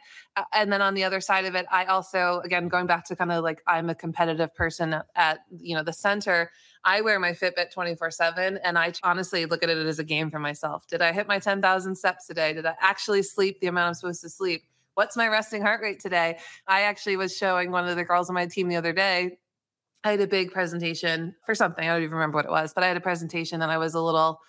And 0.53 0.71
then 0.71 0.81
on 0.81 0.93
the 0.93 1.03
other 1.03 1.21
side 1.21 1.45
of 1.45 1.55
it, 1.55 1.65
I 1.71 1.85
also 1.85 2.41
again 2.43 2.67
going 2.67 2.87
back 2.87 3.05
to 3.05 3.15
kind 3.15 3.31
of 3.31 3.43
like 3.43 3.61
I'm 3.67 3.89
a 3.89 3.95
competitive 3.95 4.53
person 4.53 4.93
at, 4.93 5.05
at 5.15 5.39
you 5.59 5.75
know 5.75 5.83
the 5.83 5.93
center. 5.93 6.51
I 6.83 7.01
wear 7.01 7.19
my 7.19 7.31
Fitbit 7.31 7.71
24 7.71 8.11
7 8.11 8.57
and 8.63 8.77
I 8.77 8.93
honestly 9.03 9.45
look 9.45 9.63
at 9.63 9.69
it 9.69 9.77
as 9.77 9.99
a 9.99 10.03
game 10.03 10.29
for 10.29 10.39
myself. 10.39 10.85
Did 10.87 11.01
I 11.01 11.13
hit 11.13 11.27
my 11.27 11.39
10,000 11.39 11.95
steps 11.95 12.27
today? 12.27 12.53
Did 12.53 12.65
I 12.65 12.75
actually 12.79 13.23
sleep 13.23 13.59
the 13.59 13.67
amount 13.67 13.87
I'm 13.87 13.93
supposed 13.95 14.21
to 14.21 14.29
sleep? 14.29 14.65
What's 14.95 15.15
my 15.15 15.27
resting 15.27 15.61
heart 15.61 15.81
rate 15.81 15.99
today? 15.99 16.39
I 16.67 16.81
actually 16.81 17.17
was 17.17 17.35
showing 17.35 17.71
one 17.71 17.87
of 17.87 17.95
the 17.95 18.03
girls 18.03 18.29
on 18.29 18.33
my 18.33 18.47
team 18.47 18.67
the 18.67 18.75
other 18.75 18.93
day. 18.93 19.37
I 20.03 20.11
had 20.11 20.21
a 20.21 20.27
big 20.27 20.51
presentation 20.51 21.35
for 21.45 21.55
something. 21.55 21.83
I 21.87 21.93
don't 21.93 22.03
even 22.03 22.15
remember 22.15 22.37
what 22.37 22.45
it 22.45 22.51
was, 22.51 22.73
but 22.73 22.83
I 22.83 22.87
had 22.87 22.97
a 22.97 23.01
presentation 23.01 23.61
and 23.61 23.71
I 23.71 23.77
was 23.77 23.93
a 23.93 24.01
little, 24.01 24.39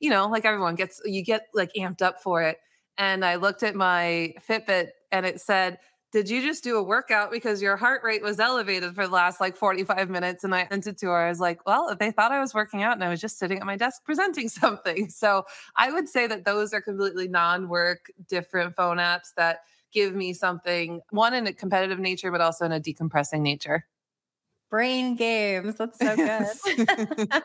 you 0.00 0.10
know, 0.10 0.26
like 0.28 0.44
everyone 0.44 0.74
gets, 0.74 1.00
you 1.04 1.22
get 1.22 1.46
like 1.54 1.72
amped 1.74 2.02
up 2.02 2.22
for 2.22 2.42
it. 2.42 2.58
and 2.98 3.24
I 3.24 3.36
looked 3.36 3.62
at 3.62 3.74
my 3.74 4.34
Fitbit 4.48 4.88
and 5.12 5.26
it 5.26 5.40
said, 5.40 5.78
did 6.12 6.30
you 6.30 6.40
just 6.40 6.64
do 6.64 6.76
a 6.76 6.82
workout 6.82 7.30
because 7.30 7.60
your 7.60 7.76
heart 7.76 8.02
rate 8.04 8.22
was 8.22 8.38
elevated 8.38 8.94
for 8.94 9.06
the 9.06 9.12
last 9.12 9.40
like 9.40 9.56
45 9.56 10.08
minutes? 10.08 10.44
And 10.44 10.54
I 10.54 10.66
sent 10.68 10.86
it 10.86 10.98
to 10.98 11.08
her. 11.08 11.16
I 11.16 11.28
was 11.28 11.40
like, 11.40 11.66
well, 11.66 11.94
they 11.98 12.10
thought 12.10 12.32
I 12.32 12.40
was 12.40 12.54
working 12.54 12.82
out 12.82 12.94
and 12.94 13.04
I 13.04 13.08
was 13.08 13.20
just 13.20 13.38
sitting 13.38 13.58
at 13.58 13.66
my 13.66 13.76
desk 13.76 14.02
presenting 14.04 14.48
something. 14.62 15.10
So 15.10 15.44
I 15.76 15.90
would 15.92 16.08
say 16.08 16.26
that 16.26 16.44
those 16.44 16.72
are 16.72 16.80
completely 16.80 17.28
non 17.28 17.68
work, 17.68 18.10
different 18.28 18.76
phone 18.76 18.98
apps 18.98 19.34
that 19.36 19.60
give 19.92 20.14
me 20.14 20.32
something, 20.32 21.00
one 21.10 21.34
in 21.34 21.46
a 21.46 21.52
competitive 21.52 21.98
nature, 21.98 22.30
but 22.30 22.40
also 22.40 22.64
in 22.64 22.72
a 22.72 22.80
decompressing 22.80 23.40
nature. 23.40 23.86
Brain 24.68 25.14
games. 25.14 25.76
That's 25.76 25.98
so 25.98 26.16
good. 26.16 26.88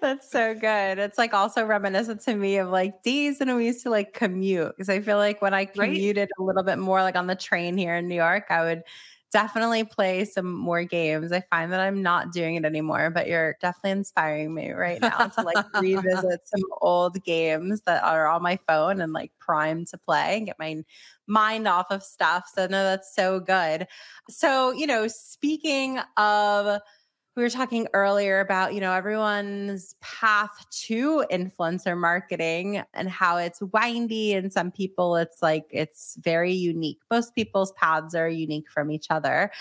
That's 0.00 0.30
so 0.30 0.54
good. 0.54 0.98
It's 0.98 1.18
like 1.18 1.34
also 1.34 1.64
reminiscent 1.64 2.22
to 2.22 2.34
me 2.34 2.56
of 2.56 2.70
like 2.70 3.02
days 3.02 3.38
when 3.38 3.54
we 3.54 3.66
used 3.66 3.82
to 3.82 3.90
like 3.90 4.14
commute. 4.14 4.74
Cause 4.78 4.88
I 4.88 5.00
feel 5.00 5.18
like 5.18 5.42
when 5.42 5.52
I 5.52 5.66
commuted 5.66 6.30
right? 6.30 6.38
a 6.38 6.42
little 6.42 6.62
bit 6.62 6.78
more 6.78 7.02
like 7.02 7.16
on 7.16 7.26
the 7.26 7.36
train 7.36 7.76
here 7.76 7.96
in 7.96 8.08
New 8.08 8.14
York, 8.14 8.46
I 8.48 8.62
would 8.62 8.82
definitely 9.30 9.84
play 9.84 10.24
some 10.24 10.52
more 10.52 10.84
games. 10.84 11.32
I 11.32 11.40
find 11.50 11.72
that 11.72 11.80
I'm 11.80 12.02
not 12.02 12.32
doing 12.32 12.54
it 12.54 12.64
anymore, 12.64 13.10
but 13.10 13.26
you're 13.26 13.56
definitely 13.60 13.92
inspiring 13.92 14.54
me 14.54 14.70
right 14.70 15.00
now 15.00 15.28
to 15.28 15.42
like 15.42 15.64
revisit 15.80 16.40
some 16.48 16.62
old 16.80 17.22
games 17.22 17.82
that 17.82 18.02
are 18.02 18.26
on 18.26 18.42
my 18.42 18.56
phone 18.66 19.00
and 19.00 19.12
like 19.12 19.32
prime 19.38 19.84
to 19.86 19.98
play 19.98 20.38
and 20.38 20.46
get 20.46 20.58
my 20.58 20.82
mind 21.26 21.68
off 21.68 21.86
of 21.90 22.02
stuff. 22.02 22.50
So 22.54 22.66
no, 22.66 22.82
that's 22.84 23.14
so 23.14 23.40
good. 23.40 23.86
So, 24.30 24.72
you 24.72 24.86
know, 24.86 25.06
speaking 25.08 25.98
of 26.16 26.80
we 27.38 27.44
were 27.44 27.50
talking 27.50 27.86
earlier 27.94 28.40
about 28.40 28.74
you 28.74 28.80
know 28.80 28.92
everyone's 28.92 29.94
path 30.00 30.66
to 30.72 31.24
influencer 31.30 31.96
marketing 31.96 32.82
and 32.94 33.08
how 33.08 33.36
it's 33.36 33.62
windy 33.62 34.34
and 34.34 34.52
some 34.52 34.72
people 34.72 35.14
it's 35.14 35.40
like 35.40 35.64
it's 35.70 36.16
very 36.20 36.52
unique. 36.52 36.98
Most 37.12 37.36
people's 37.36 37.70
paths 37.72 38.16
are 38.16 38.28
unique 38.28 38.68
from 38.68 38.90
each 38.90 39.06
other. 39.08 39.52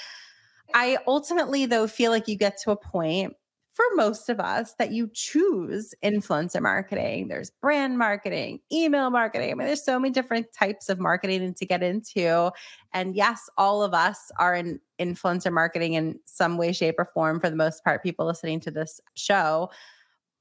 I 0.73 0.97
ultimately 1.05 1.67
though 1.67 1.85
feel 1.85 2.09
like 2.09 2.27
you 2.27 2.35
get 2.35 2.59
to 2.63 2.71
a 2.71 2.75
point 2.75 3.35
for 3.77 3.85
most 3.95 4.27
of 4.27 4.39
us 4.39 4.73
that 4.79 4.91
you 4.91 5.07
choose 5.13 5.93
influencer 6.03 6.59
marketing. 6.59 7.27
There's 7.27 7.51
brand 7.51 7.99
marketing, 7.99 8.59
email 8.73 9.11
marketing. 9.11 9.51
I 9.51 9.53
mean, 9.53 9.67
there's 9.67 9.85
so 9.85 9.99
many 9.99 10.11
different 10.11 10.51
types 10.51 10.89
of 10.89 10.99
marketing 10.99 11.53
to 11.53 11.65
get 11.65 11.83
into. 11.83 12.51
And 12.91 13.15
yes, 13.15 13.51
all 13.55 13.83
of 13.83 13.93
us 13.93 14.31
are 14.39 14.55
in 14.55 14.79
influencer 14.99 15.53
marketing 15.53 15.93
in 15.93 16.19
some 16.25 16.57
way, 16.57 16.73
shape, 16.73 16.95
or 16.97 17.05
form 17.05 17.39
for 17.39 17.51
the 17.51 17.55
most 17.55 17.83
part, 17.83 18.01
people 18.01 18.25
listening 18.25 18.59
to 18.61 18.71
this 18.71 18.99
show. 19.13 19.69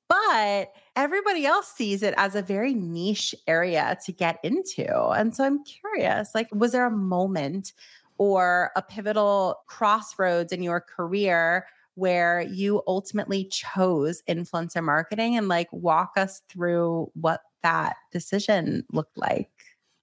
But 0.09 0.73
everybody 0.95 1.45
else 1.45 1.71
sees 1.71 2.03
it 2.03 2.15
as 2.17 2.37
a 2.37 2.43
very 2.43 2.73
niche 2.73 3.35
area 3.47 3.99
to 4.07 4.13
get 4.13 4.39
into. 4.45 5.09
And 5.11 5.37
so 5.37 5.45
I'm 5.45 5.63
curious 5.63 6.31
like, 6.35 6.49
was 6.55 6.73
there 6.73 6.87
a 6.87 6.91
moment 6.91 7.75
or 8.17 8.71
a 8.77 8.81
pivotal 8.81 9.57
crossroads 9.67 10.55
in 10.55 10.63
your 10.63 10.81
career 10.81 11.67
where 11.97 12.43
you 12.43 12.83
ultimately 12.87 13.45
chose 13.45 14.23
influencer 14.29 14.83
marketing 14.83 15.37
and 15.37 15.49
like 15.49 15.69
walk 15.73 16.13
us 16.17 16.41
through 16.49 17.11
what 17.15 17.41
that 17.63 17.97
decision 18.13 18.85
looked 18.93 19.19
like 19.19 19.51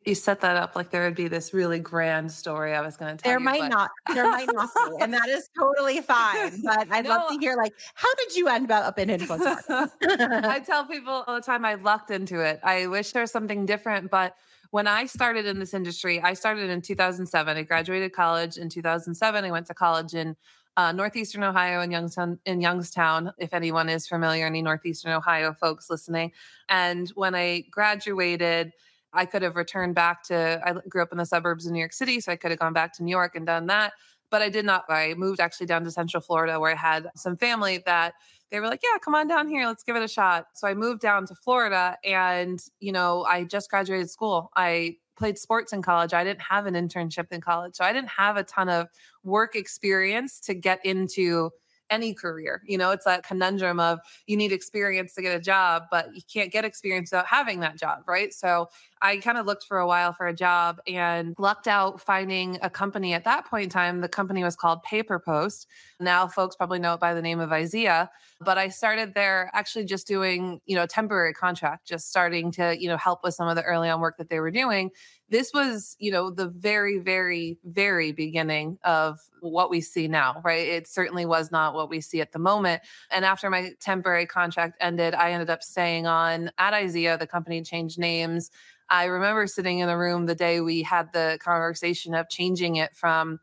you 0.05 0.15
set 0.15 0.41
that 0.41 0.57
up 0.57 0.75
like 0.75 0.89
there 0.89 1.03
would 1.03 1.15
be 1.15 1.27
this 1.27 1.53
really 1.53 1.79
grand 1.79 2.31
story 2.31 2.73
I 2.73 2.81
was 2.81 2.97
going 2.97 3.15
to 3.15 3.23
tell 3.23 3.29
there 3.29 3.39
you. 3.39 3.45
Might 3.45 3.61
but... 3.61 3.67
not, 3.69 3.91
there 4.13 4.29
might 4.29 4.49
not 4.51 4.69
be. 4.73 5.01
And 5.01 5.13
that 5.13 5.29
is 5.29 5.49
totally 5.57 6.01
fine. 6.01 6.51
But 6.63 6.87
I'd 6.91 7.05
no. 7.05 7.11
love 7.11 7.29
to 7.29 7.37
hear 7.39 7.55
like, 7.55 7.73
how 7.93 8.13
did 8.15 8.35
you 8.35 8.47
end 8.47 8.71
up 8.71 8.97
in 8.97 9.09
influencer 9.09 9.89
I 10.01 10.59
tell 10.65 10.85
people 10.85 11.23
all 11.27 11.35
the 11.35 11.41
time 11.41 11.65
I 11.65 11.75
lucked 11.75 12.11
into 12.11 12.39
it. 12.39 12.59
I 12.63 12.87
wish 12.87 13.11
there 13.11 13.21
was 13.21 13.31
something 13.31 13.65
different, 13.65 14.09
but 14.09 14.35
when 14.71 14.87
I 14.87 15.05
started 15.05 15.45
in 15.45 15.59
this 15.59 15.73
industry, 15.73 16.21
I 16.21 16.33
started 16.33 16.69
in 16.69 16.81
2007. 16.81 17.57
I 17.57 17.61
graduated 17.63 18.13
college 18.13 18.57
in 18.57 18.69
2007. 18.69 19.45
I 19.45 19.51
went 19.51 19.67
to 19.67 19.73
college 19.73 20.15
in 20.15 20.35
uh, 20.75 20.91
northeastern 20.91 21.43
Ohio 21.43 21.81
and 21.81 21.91
Youngstown 21.91 22.39
in 22.45 22.61
Youngstown, 22.61 23.31
if 23.37 23.53
anyone 23.53 23.89
is 23.89 24.07
familiar, 24.07 24.45
any 24.45 24.61
northeastern 24.61 25.11
Ohio 25.11 25.53
folks 25.53 25.89
listening. 25.89 26.31
And 26.69 27.09
when 27.09 27.35
I 27.35 27.65
graduated, 27.69 28.73
I 29.13 29.25
could 29.25 29.43
have 29.43 29.55
returned 29.55 29.95
back 29.95 30.23
to 30.23 30.61
I 30.65 30.73
grew 30.89 31.03
up 31.03 31.11
in 31.11 31.19
the 31.19 31.25
suburbs 31.25 31.65
of 31.65 31.73
New 31.73 31.79
York 31.79 31.93
City, 31.93 32.19
so 32.19 32.31
I 32.31 32.35
could 32.35 32.51
have 32.51 32.59
gone 32.59 32.73
back 32.73 32.93
to 32.93 33.03
New 33.03 33.11
York 33.11 33.35
and 33.35 33.45
done 33.45 33.67
that. 33.67 33.93
But 34.31 34.41
I 34.41 34.49
did 34.49 34.65
not. 34.65 34.85
I 34.89 35.13
moved 35.13 35.39
actually 35.39 35.67
down 35.67 35.83
to 35.83 35.91
Central 35.91 36.21
Florida 36.21 36.59
where 36.59 36.71
I 36.71 36.75
had 36.75 37.09
some 37.15 37.37
family 37.37 37.83
that 37.85 38.15
they 38.49 38.59
were 38.59 38.67
like, 38.67 38.81
Yeah, 38.81 38.97
come 38.99 39.13
on 39.13 39.27
down 39.27 39.47
here, 39.47 39.67
let's 39.67 39.83
give 39.83 39.95
it 39.95 40.03
a 40.03 40.07
shot. 40.07 40.47
So 40.55 40.67
I 40.67 40.73
moved 40.73 41.01
down 41.01 41.27
to 41.27 41.35
Florida 41.35 41.97
and, 42.03 42.59
you 42.79 42.91
know, 42.91 43.23
I 43.25 43.43
just 43.43 43.69
graduated 43.69 44.09
school. 44.09 44.49
I 44.55 44.97
played 45.15 45.37
sports 45.37 45.73
in 45.73 45.81
college. 45.81 46.13
I 46.13 46.23
didn't 46.23 46.41
have 46.41 46.65
an 46.65 46.73
internship 46.73 47.31
in 47.31 47.41
college. 47.41 47.75
So 47.75 47.83
I 47.83 47.93
didn't 47.93 48.09
have 48.09 48.37
a 48.37 48.43
ton 48.43 48.69
of 48.69 48.87
work 49.23 49.55
experience 49.55 50.39
to 50.41 50.53
get 50.53 50.85
into 50.85 51.51
any 51.89 52.13
career. 52.13 52.61
You 52.65 52.77
know, 52.77 52.91
it's 52.91 53.05
that 53.05 53.23
conundrum 53.23 53.79
of 53.79 53.99
you 54.27 54.37
need 54.37 54.51
experience 54.51 55.13
to 55.15 55.21
get 55.21 55.35
a 55.35 55.39
job, 55.39 55.83
but 55.91 56.15
you 56.15 56.21
can't 56.31 56.51
get 56.51 56.65
experience 56.65 57.11
without 57.11 57.27
having 57.27 57.59
that 57.61 57.77
job, 57.77 58.03
right? 58.07 58.33
So 58.33 58.69
I 59.01 59.17
kind 59.17 59.37
of 59.37 59.45
looked 59.45 59.65
for 59.65 59.79
a 59.79 59.87
while 59.87 60.13
for 60.13 60.27
a 60.27 60.33
job 60.33 60.79
and 60.87 61.35
lucked 61.37 61.67
out 61.67 61.99
finding 61.99 62.57
a 62.61 62.69
company 62.69 63.13
at 63.13 63.25
that 63.25 63.45
point 63.45 63.65
in 63.65 63.69
time. 63.69 64.01
The 64.01 64.07
company 64.07 64.43
was 64.43 64.55
called 64.55 64.79
PayPerPost. 64.83 65.65
Now 65.99 66.27
folks 66.27 66.55
probably 66.55 66.79
know 66.79 66.93
it 66.93 66.99
by 66.99 67.13
the 67.13 67.21
name 67.21 67.39
of 67.39 67.49
IZEA, 67.49 68.09
but 68.39 68.57
I 68.57 68.69
started 68.69 69.13
there 69.13 69.51
actually 69.53 69.85
just 69.85 70.07
doing, 70.07 70.61
you 70.65 70.75
know, 70.75 70.85
temporary 70.85 71.33
contract, 71.33 71.87
just 71.87 72.09
starting 72.09 72.51
to, 72.53 72.75
you 72.79 72.87
know, 72.87 72.97
help 72.97 73.23
with 73.23 73.33
some 73.33 73.47
of 73.47 73.55
the 73.55 73.63
early 73.63 73.89
on 73.89 73.99
work 73.99 74.17
that 74.17 74.29
they 74.29 74.39
were 74.39 74.51
doing 74.51 74.89
this 75.33 75.51
was 75.51 75.95
you 75.97 76.11
know 76.11 76.29
the 76.29 76.47
very 76.47 76.99
very 76.99 77.57
very 77.65 78.11
beginning 78.11 78.77
of 78.83 79.19
what 79.41 79.71
we 79.71 79.81
see 79.81 80.07
now 80.07 80.39
right? 80.45 80.67
It 80.67 80.87
certainly 80.87 81.25
was 81.25 81.51
not 81.51 81.73
what 81.73 81.89
we 81.89 82.01
see 82.01 82.21
at 82.21 82.31
the 82.31 82.39
moment. 82.39 82.83
And 83.09 83.25
after 83.25 83.49
my 83.49 83.71
temporary 83.79 84.27
contract 84.27 84.77
ended 84.79 85.15
i 85.15 85.31
ended 85.31 85.49
up 85.49 85.63
staying 85.63 86.05
on 86.05 86.51
at 86.59 86.73
izea 86.73 87.17
the 87.17 87.27
company 87.27 87.63
changed 87.63 87.97
names. 87.97 88.51
I 88.89 89.05
remember 89.05 89.47
sitting 89.47 89.79
in 89.79 89.87
the 89.87 89.97
room 89.97 90.27
the 90.27 90.35
day 90.35 90.61
we 90.61 90.83
had 90.83 91.11
the 91.13 91.39
conversation 91.41 92.13
of 92.13 92.29
changing 92.29 92.75
it 92.75 92.95
from 92.95 93.39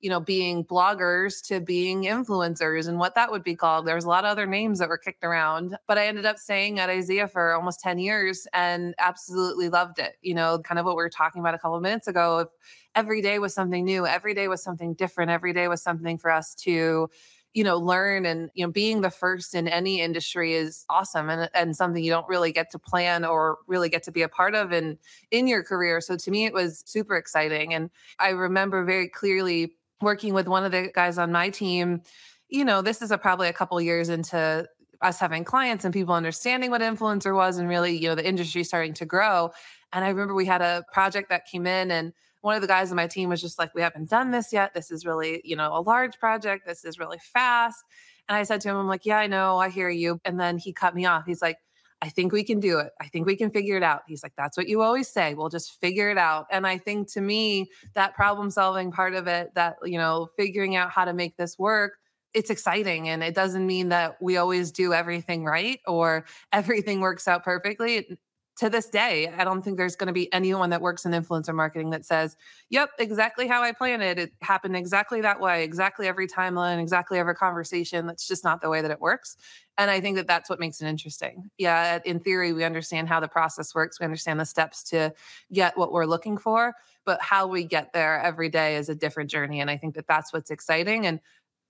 you 0.00 0.10
know, 0.10 0.20
being 0.20 0.64
bloggers 0.64 1.42
to 1.46 1.60
being 1.60 2.02
influencers 2.02 2.86
and 2.86 2.98
what 2.98 3.14
that 3.14 3.30
would 3.30 3.42
be 3.42 3.54
called. 3.54 3.86
There's 3.86 4.04
a 4.04 4.08
lot 4.08 4.24
of 4.24 4.30
other 4.30 4.46
names 4.46 4.78
that 4.78 4.88
were 4.88 4.98
kicked 4.98 5.24
around, 5.24 5.76
but 5.88 5.96
I 5.98 6.06
ended 6.06 6.26
up 6.26 6.38
staying 6.38 6.78
at 6.78 6.90
IZEA 6.90 7.30
for 7.30 7.54
almost 7.54 7.80
10 7.80 7.98
years 7.98 8.46
and 8.52 8.94
absolutely 8.98 9.68
loved 9.68 9.98
it. 9.98 10.16
You 10.20 10.34
know, 10.34 10.58
kind 10.58 10.78
of 10.78 10.84
what 10.84 10.96
we 10.96 11.02
were 11.02 11.08
talking 11.08 11.40
about 11.40 11.54
a 11.54 11.58
couple 11.58 11.76
of 11.76 11.82
minutes 11.82 12.08
ago. 12.08 12.40
If 12.40 12.48
every 12.94 13.22
day 13.22 13.38
was 13.38 13.54
something 13.54 13.84
new, 13.84 14.06
every 14.06 14.34
day 14.34 14.48
was 14.48 14.62
something 14.62 14.94
different, 14.94 15.30
every 15.30 15.52
day 15.52 15.66
was 15.68 15.82
something 15.82 16.18
for 16.18 16.30
us 16.30 16.54
to 16.56 17.08
you 17.56 17.64
know 17.64 17.78
learn 17.78 18.26
and 18.26 18.50
you 18.52 18.66
know 18.66 18.70
being 18.70 19.00
the 19.00 19.10
first 19.10 19.54
in 19.54 19.66
any 19.66 20.02
industry 20.02 20.52
is 20.52 20.84
awesome 20.90 21.30
and, 21.30 21.48
and 21.54 21.74
something 21.74 22.04
you 22.04 22.10
don't 22.10 22.28
really 22.28 22.52
get 22.52 22.70
to 22.70 22.78
plan 22.78 23.24
or 23.24 23.56
really 23.66 23.88
get 23.88 24.02
to 24.02 24.12
be 24.12 24.20
a 24.20 24.28
part 24.28 24.54
of 24.54 24.74
in 24.74 24.98
in 25.30 25.46
your 25.48 25.64
career 25.64 26.02
so 26.02 26.16
to 26.18 26.30
me 26.30 26.44
it 26.44 26.52
was 26.52 26.82
super 26.84 27.16
exciting 27.16 27.72
and 27.72 27.88
i 28.18 28.28
remember 28.28 28.84
very 28.84 29.08
clearly 29.08 29.72
working 30.00 30.34
with 30.34 30.48
one 30.48 30.64
of 30.64 30.72
the 30.72 30.90
guys 30.94 31.18
on 31.18 31.32
my 31.32 31.50
team, 31.50 32.02
you 32.48 32.64
know, 32.64 32.82
this 32.82 33.02
is 33.02 33.10
a, 33.10 33.18
probably 33.18 33.48
a 33.48 33.52
couple 33.52 33.80
years 33.80 34.08
into 34.08 34.66
us 35.02 35.18
having 35.18 35.44
clients 35.44 35.84
and 35.84 35.92
people 35.92 36.14
understanding 36.14 36.70
what 36.70 36.80
influencer 36.80 37.34
was 37.34 37.58
and 37.58 37.68
really, 37.68 37.96
you 37.96 38.08
know, 38.08 38.14
the 38.14 38.26
industry 38.26 38.64
starting 38.64 38.94
to 38.94 39.04
grow. 39.04 39.50
And 39.92 40.04
I 40.04 40.08
remember 40.08 40.34
we 40.34 40.46
had 40.46 40.62
a 40.62 40.84
project 40.92 41.28
that 41.30 41.46
came 41.46 41.66
in 41.66 41.90
and 41.90 42.12
one 42.42 42.54
of 42.54 42.62
the 42.62 42.68
guys 42.68 42.90
on 42.90 42.96
my 42.96 43.06
team 43.06 43.28
was 43.28 43.40
just 43.40 43.58
like, 43.58 43.74
we 43.74 43.82
haven't 43.82 44.08
done 44.08 44.30
this 44.30 44.52
yet. 44.52 44.72
This 44.72 44.90
is 44.90 45.04
really, 45.04 45.40
you 45.44 45.56
know, 45.56 45.76
a 45.76 45.80
large 45.80 46.18
project. 46.18 46.66
This 46.66 46.84
is 46.84 46.98
really 46.98 47.18
fast. 47.18 47.84
And 48.28 48.36
I 48.36 48.44
said 48.44 48.60
to 48.62 48.68
him, 48.68 48.76
I'm 48.76 48.86
like, 48.86 49.04
yeah, 49.04 49.18
I 49.18 49.26
know, 49.26 49.58
I 49.58 49.68
hear 49.68 49.90
you. 49.90 50.20
And 50.24 50.38
then 50.38 50.58
he 50.58 50.72
cut 50.72 50.94
me 50.94 51.06
off. 51.06 51.24
He's 51.26 51.42
like, 51.42 51.58
I 52.02 52.10
think 52.10 52.32
we 52.32 52.44
can 52.44 52.60
do 52.60 52.78
it. 52.78 52.92
I 53.00 53.08
think 53.08 53.26
we 53.26 53.36
can 53.36 53.50
figure 53.50 53.76
it 53.76 53.82
out. 53.82 54.02
He's 54.06 54.22
like, 54.22 54.34
that's 54.36 54.56
what 54.56 54.68
you 54.68 54.82
always 54.82 55.08
say. 55.08 55.34
We'll 55.34 55.48
just 55.48 55.80
figure 55.80 56.10
it 56.10 56.18
out. 56.18 56.46
And 56.50 56.66
I 56.66 56.78
think 56.78 57.10
to 57.12 57.20
me, 57.20 57.70
that 57.94 58.14
problem 58.14 58.50
solving 58.50 58.92
part 58.92 59.14
of 59.14 59.26
it, 59.26 59.54
that, 59.54 59.76
you 59.82 59.98
know, 59.98 60.28
figuring 60.36 60.76
out 60.76 60.90
how 60.90 61.06
to 61.06 61.14
make 61.14 61.36
this 61.36 61.58
work, 61.58 61.94
it's 62.34 62.50
exciting. 62.50 63.08
And 63.08 63.22
it 63.22 63.34
doesn't 63.34 63.66
mean 63.66 63.88
that 63.88 64.20
we 64.20 64.36
always 64.36 64.70
do 64.70 64.92
everything 64.92 65.44
right 65.44 65.80
or 65.86 66.26
everything 66.52 67.00
works 67.00 67.26
out 67.26 67.44
perfectly 67.44 68.18
to 68.56 68.70
this 68.70 68.88
day, 68.88 69.28
I 69.36 69.44
don't 69.44 69.62
think 69.62 69.76
there's 69.76 69.96
going 69.96 70.06
to 70.06 70.14
be 70.14 70.32
anyone 70.32 70.70
that 70.70 70.80
works 70.80 71.04
in 71.04 71.12
influencer 71.12 71.54
marketing 71.54 71.90
that 71.90 72.06
says, 72.06 72.36
Yep, 72.70 72.90
exactly 72.98 73.46
how 73.46 73.62
I 73.62 73.72
planned 73.72 74.02
it. 74.02 74.18
It 74.18 74.32
happened 74.40 74.76
exactly 74.76 75.20
that 75.20 75.40
way, 75.40 75.62
exactly 75.62 76.06
every 76.06 76.26
timeline, 76.26 76.80
exactly 76.80 77.18
every 77.18 77.34
conversation. 77.34 78.06
That's 78.06 78.26
just 78.26 78.44
not 78.44 78.62
the 78.62 78.70
way 78.70 78.80
that 78.80 78.90
it 78.90 79.00
works. 79.00 79.36
And 79.76 79.90
I 79.90 80.00
think 80.00 80.16
that 80.16 80.26
that's 80.26 80.48
what 80.48 80.58
makes 80.58 80.80
it 80.80 80.86
interesting. 80.86 81.50
Yeah, 81.58 81.98
in 82.06 82.18
theory, 82.18 82.54
we 82.54 82.64
understand 82.64 83.08
how 83.08 83.20
the 83.20 83.28
process 83.28 83.74
works, 83.74 84.00
we 84.00 84.04
understand 84.04 84.40
the 84.40 84.46
steps 84.46 84.82
to 84.84 85.12
get 85.52 85.76
what 85.76 85.92
we're 85.92 86.06
looking 86.06 86.38
for, 86.38 86.74
but 87.04 87.20
how 87.20 87.46
we 87.46 87.62
get 87.62 87.92
there 87.92 88.18
every 88.20 88.48
day 88.48 88.76
is 88.76 88.88
a 88.88 88.94
different 88.94 89.30
journey. 89.30 89.60
And 89.60 89.70
I 89.70 89.76
think 89.76 89.94
that 89.96 90.06
that's 90.06 90.32
what's 90.32 90.50
exciting. 90.50 91.06
And 91.06 91.20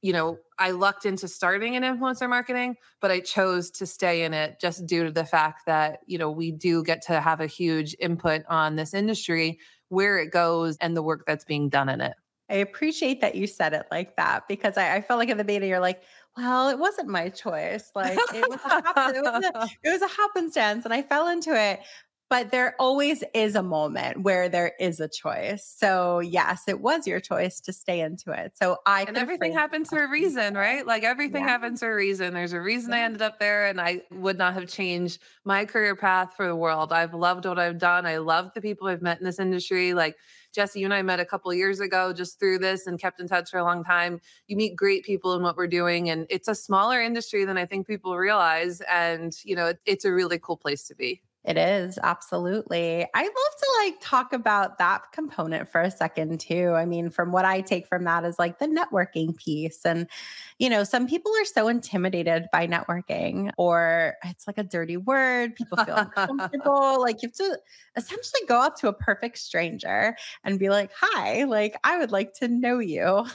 you 0.06 0.12
know, 0.12 0.38
I 0.56 0.70
lucked 0.70 1.04
into 1.04 1.26
starting 1.26 1.74
in 1.74 1.82
influencer 1.82 2.28
marketing, 2.28 2.76
but 3.00 3.10
I 3.10 3.18
chose 3.18 3.72
to 3.72 3.86
stay 3.86 4.22
in 4.22 4.34
it 4.34 4.60
just 4.60 4.86
due 4.86 5.02
to 5.02 5.10
the 5.10 5.24
fact 5.24 5.66
that, 5.66 5.98
you 6.06 6.16
know, 6.16 6.30
we 6.30 6.52
do 6.52 6.84
get 6.84 7.02
to 7.06 7.20
have 7.20 7.40
a 7.40 7.48
huge 7.48 7.96
input 7.98 8.42
on 8.48 8.76
this 8.76 8.94
industry, 8.94 9.58
where 9.88 10.16
it 10.18 10.30
goes, 10.30 10.76
and 10.76 10.96
the 10.96 11.02
work 11.02 11.24
that's 11.26 11.44
being 11.44 11.68
done 11.68 11.88
in 11.88 12.00
it. 12.00 12.14
I 12.48 12.54
appreciate 12.54 13.20
that 13.22 13.34
you 13.34 13.48
said 13.48 13.72
it 13.72 13.86
like 13.90 14.14
that 14.14 14.46
because 14.46 14.76
I, 14.76 14.94
I 14.94 15.00
felt 15.00 15.18
like 15.18 15.28
in 15.28 15.38
the 15.38 15.44
beginning 15.44 15.70
you're 15.70 15.80
like, 15.80 16.02
well, 16.36 16.68
it 16.68 16.78
wasn't 16.78 17.08
my 17.08 17.28
choice. 17.28 17.90
Like 17.96 18.16
it 18.32 18.48
was, 18.48 18.60
a, 18.64 18.78
it, 19.12 19.22
was 19.22 19.44
a, 19.44 19.68
it 19.88 19.90
was 19.90 20.02
a 20.02 20.14
happenstance 20.14 20.84
and 20.84 20.94
I 20.94 21.02
fell 21.02 21.26
into 21.26 21.52
it. 21.60 21.80
But 22.28 22.50
there 22.50 22.74
always 22.80 23.22
is 23.34 23.54
a 23.54 23.62
moment 23.62 24.22
where 24.22 24.48
there 24.48 24.72
is 24.80 24.98
a 24.98 25.06
choice. 25.08 25.72
So 25.78 26.18
yes, 26.18 26.64
it 26.66 26.80
was 26.80 27.06
your 27.06 27.20
choice 27.20 27.60
to 27.60 27.72
stay 27.72 28.00
into 28.00 28.32
it. 28.32 28.56
So 28.56 28.78
I 28.84 29.04
and 29.04 29.16
everything 29.16 29.52
happens 29.52 29.90
for 29.90 30.02
a 30.02 30.08
reason, 30.08 30.54
right? 30.54 30.84
Like 30.84 31.04
everything 31.04 31.42
yeah. 31.42 31.50
happens 31.50 31.80
for 31.80 31.92
a 31.92 31.94
reason. 31.94 32.34
There's 32.34 32.52
a 32.52 32.60
reason 32.60 32.90
yeah. 32.90 32.96
I 32.96 33.00
ended 33.02 33.22
up 33.22 33.38
there, 33.38 33.66
and 33.66 33.80
I 33.80 34.02
would 34.10 34.38
not 34.38 34.54
have 34.54 34.66
changed 34.66 35.20
my 35.44 35.64
career 35.64 35.94
path 35.94 36.34
for 36.36 36.48
the 36.48 36.56
world. 36.56 36.92
I've 36.92 37.14
loved 37.14 37.46
what 37.46 37.60
I've 37.60 37.78
done. 37.78 38.06
I 38.06 38.16
love 38.16 38.50
the 38.54 38.60
people 38.60 38.88
I've 38.88 39.02
met 39.02 39.20
in 39.20 39.24
this 39.24 39.38
industry. 39.38 39.94
Like 39.94 40.16
Jessy, 40.52 40.80
you 40.80 40.86
and 40.86 40.94
I 40.94 41.02
met 41.02 41.20
a 41.20 41.24
couple 41.24 41.54
years 41.54 41.78
ago 41.78 42.12
just 42.12 42.40
through 42.40 42.58
this 42.58 42.88
and 42.88 42.98
kept 42.98 43.20
in 43.20 43.28
touch 43.28 43.50
for 43.50 43.58
a 43.58 43.64
long 43.64 43.84
time. 43.84 44.20
You 44.48 44.56
meet 44.56 44.74
great 44.74 45.04
people 45.04 45.34
in 45.34 45.42
what 45.42 45.56
we're 45.56 45.68
doing, 45.68 46.10
and 46.10 46.26
it's 46.28 46.48
a 46.48 46.56
smaller 46.56 47.00
industry 47.00 47.44
than 47.44 47.56
I 47.56 47.66
think 47.66 47.86
people 47.86 48.16
realize. 48.16 48.80
And 48.90 49.32
you 49.44 49.54
know, 49.54 49.66
it, 49.66 49.78
it's 49.86 50.04
a 50.04 50.12
really 50.12 50.40
cool 50.40 50.56
place 50.56 50.88
to 50.88 50.96
be. 50.96 51.22
It 51.46 51.56
is 51.56 51.96
absolutely. 52.02 53.06
I 53.14 53.22
love 53.22 53.32
to 53.32 53.66
like 53.84 53.94
talk 54.00 54.32
about 54.32 54.78
that 54.78 55.12
component 55.12 55.68
for 55.70 55.80
a 55.80 55.92
second 55.92 56.40
too. 56.40 56.70
I 56.70 56.86
mean, 56.86 57.08
from 57.08 57.30
what 57.30 57.44
I 57.44 57.60
take 57.60 57.86
from 57.86 58.02
that 58.04 58.24
is 58.24 58.36
like 58.36 58.58
the 58.58 58.66
networking 58.66 59.36
piece. 59.36 59.86
And, 59.86 60.08
you 60.58 60.70
know, 60.70 60.84
some 60.84 61.06
people 61.06 61.30
are 61.38 61.44
so 61.44 61.68
intimidated 61.68 62.46
by 62.50 62.66
networking 62.66 63.50
or 63.58 64.14
it's 64.24 64.46
like 64.46 64.56
a 64.56 64.62
dirty 64.62 64.96
word. 64.96 65.54
People 65.54 65.76
feel 65.84 65.96
uncomfortable. 66.16 67.00
like 67.00 67.22
you 67.22 67.28
have 67.28 67.36
to 67.36 67.58
essentially 67.96 68.40
go 68.48 68.60
up 68.60 68.76
to 68.76 68.88
a 68.88 68.92
perfect 68.92 69.36
stranger 69.38 70.16
and 70.44 70.58
be 70.58 70.70
like, 70.70 70.90
hi, 70.98 71.44
like 71.44 71.76
I 71.84 71.98
would 71.98 72.10
like 72.10 72.32
to 72.34 72.48
know 72.48 72.78
you. 72.78 73.26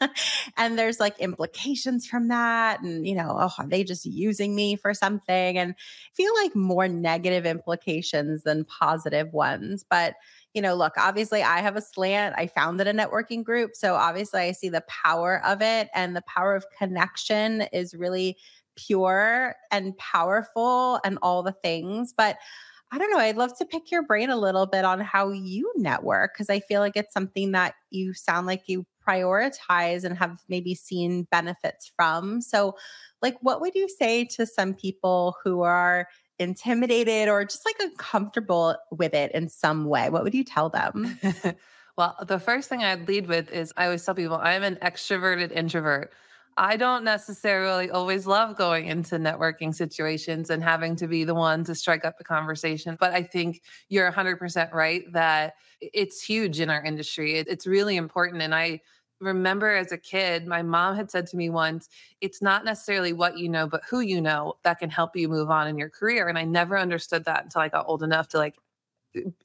and 0.56 0.76
there's 0.76 0.98
like 0.98 1.18
implications 1.20 2.06
from 2.06 2.28
that. 2.28 2.80
And, 2.82 3.06
you 3.06 3.14
know, 3.14 3.36
oh, 3.38 3.52
are 3.56 3.68
they 3.68 3.84
just 3.84 4.04
using 4.04 4.56
me 4.56 4.74
for 4.74 4.94
something? 4.94 5.56
And 5.56 5.76
feel 6.12 6.32
like 6.42 6.56
more 6.56 6.88
negative 6.88 7.46
implications 7.46 8.42
than 8.42 8.64
positive 8.64 9.32
ones. 9.32 9.84
But, 9.88 10.14
you 10.54 10.62
know, 10.62 10.74
look, 10.74 10.94
obviously 10.96 11.42
I 11.42 11.60
have 11.60 11.76
a 11.76 11.82
slant. 11.82 12.34
I 12.38 12.46
founded 12.46 12.86
a 12.86 12.92
networking 12.94 13.42
group. 13.42 13.72
So 13.74 13.94
obviously 13.94 14.40
I 14.40 14.52
see 14.52 14.68
the 14.68 14.84
power 14.88 15.44
of 15.44 15.60
it 15.60 15.88
and 15.94 16.16
the 16.16 16.22
power 16.22 16.54
of 16.54 16.64
connection 16.78 17.62
is 17.72 17.94
really 17.94 18.38
pure 18.76 19.54
and 19.70 19.96
powerful 19.98 21.00
and 21.04 21.18
all 21.22 21.42
the 21.42 21.52
things. 21.52 22.14
But 22.16 22.36
I 22.92 22.98
don't 22.98 23.10
know. 23.10 23.18
I'd 23.18 23.36
love 23.36 23.56
to 23.58 23.64
pick 23.64 23.90
your 23.90 24.04
brain 24.04 24.30
a 24.30 24.36
little 24.36 24.66
bit 24.66 24.84
on 24.84 25.00
how 25.00 25.30
you 25.30 25.72
network 25.76 26.34
because 26.34 26.48
I 26.48 26.60
feel 26.60 26.80
like 26.80 26.96
it's 26.96 27.12
something 27.12 27.50
that 27.52 27.74
you 27.90 28.14
sound 28.14 28.46
like 28.46 28.68
you 28.68 28.86
prioritize 29.06 30.04
and 30.04 30.16
have 30.16 30.38
maybe 30.48 30.76
seen 30.76 31.26
benefits 31.30 31.90
from. 31.96 32.40
So, 32.40 32.76
like, 33.20 33.36
what 33.40 33.60
would 33.60 33.74
you 33.74 33.88
say 33.88 34.24
to 34.36 34.46
some 34.46 34.74
people 34.74 35.34
who 35.42 35.62
are 35.62 36.06
intimidated 36.38 37.28
or 37.28 37.44
just 37.44 37.64
like 37.64 37.76
uncomfortable 37.80 38.76
with 38.90 39.14
it 39.14 39.32
in 39.32 39.48
some 39.48 39.86
way, 39.86 40.10
what 40.10 40.24
would 40.24 40.34
you 40.34 40.44
tell 40.44 40.68
them? 40.68 41.18
well, 41.96 42.16
the 42.26 42.38
first 42.38 42.68
thing 42.68 42.82
I'd 42.82 43.06
lead 43.08 43.26
with 43.26 43.52
is 43.52 43.72
I 43.76 43.84
always 43.84 44.04
tell 44.04 44.14
people 44.14 44.36
I'm 44.36 44.62
an 44.62 44.76
extroverted 44.76 45.52
introvert. 45.52 46.12
I 46.56 46.76
don't 46.76 47.02
necessarily 47.02 47.90
always 47.90 48.26
love 48.26 48.56
going 48.56 48.86
into 48.86 49.16
networking 49.16 49.74
situations 49.74 50.50
and 50.50 50.62
having 50.62 50.94
to 50.96 51.08
be 51.08 51.24
the 51.24 51.34
one 51.34 51.64
to 51.64 51.74
strike 51.74 52.04
up 52.04 52.16
the 52.16 52.24
conversation. 52.24 52.96
But 52.98 53.12
I 53.12 53.22
think 53.22 53.62
you're 53.88 54.10
100% 54.10 54.72
right 54.72 55.02
that 55.12 55.54
it's 55.80 56.22
huge 56.22 56.60
in 56.60 56.70
our 56.70 56.82
industry. 56.82 57.34
It's 57.34 57.66
really 57.66 57.96
important. 57.96 58.40
And 58.42 58.54
I 58.54 58.82
remember 59.24 59.70
as 59.70 59.92
a 59.92 59.98
kid, 59.98 60.46
my 60.46 60.62
mom 60.62 60.96
had 60.96 61.10
said 61.10 61.26
to 61.28 61.36
me 61.36 61.50
once, 61.50 61.88
it's 62.20 62.42
not 62.42 62.64
necessarily 62.64 63.12
what 63.12 63.38
you 63.38 63.48
know, 63.48 63.66
but 63.66 63.82
who 63.88 64.00
you 64.00 64.20
know 64.20 64.54
that 64.62 64.78
can 64.78 64.90
help 64.90 65.16
you 65.16 65.28
move 65.28 65.50
on 65.50 65.68
in 65.68 65.78
your 65.78 65.90
career. 65.90 66.28
And 66.28 66.38
I 66.38 66.44
never 66.44 66.78
understood 66.78 67.24
that 67.24 67.44
until 67.44 67.62
I 67.62 67.68
got 67.68 67.86
old 67.88 68.02
enough 68.02 68.28
to 68.28 68.38
like 68.38 68.56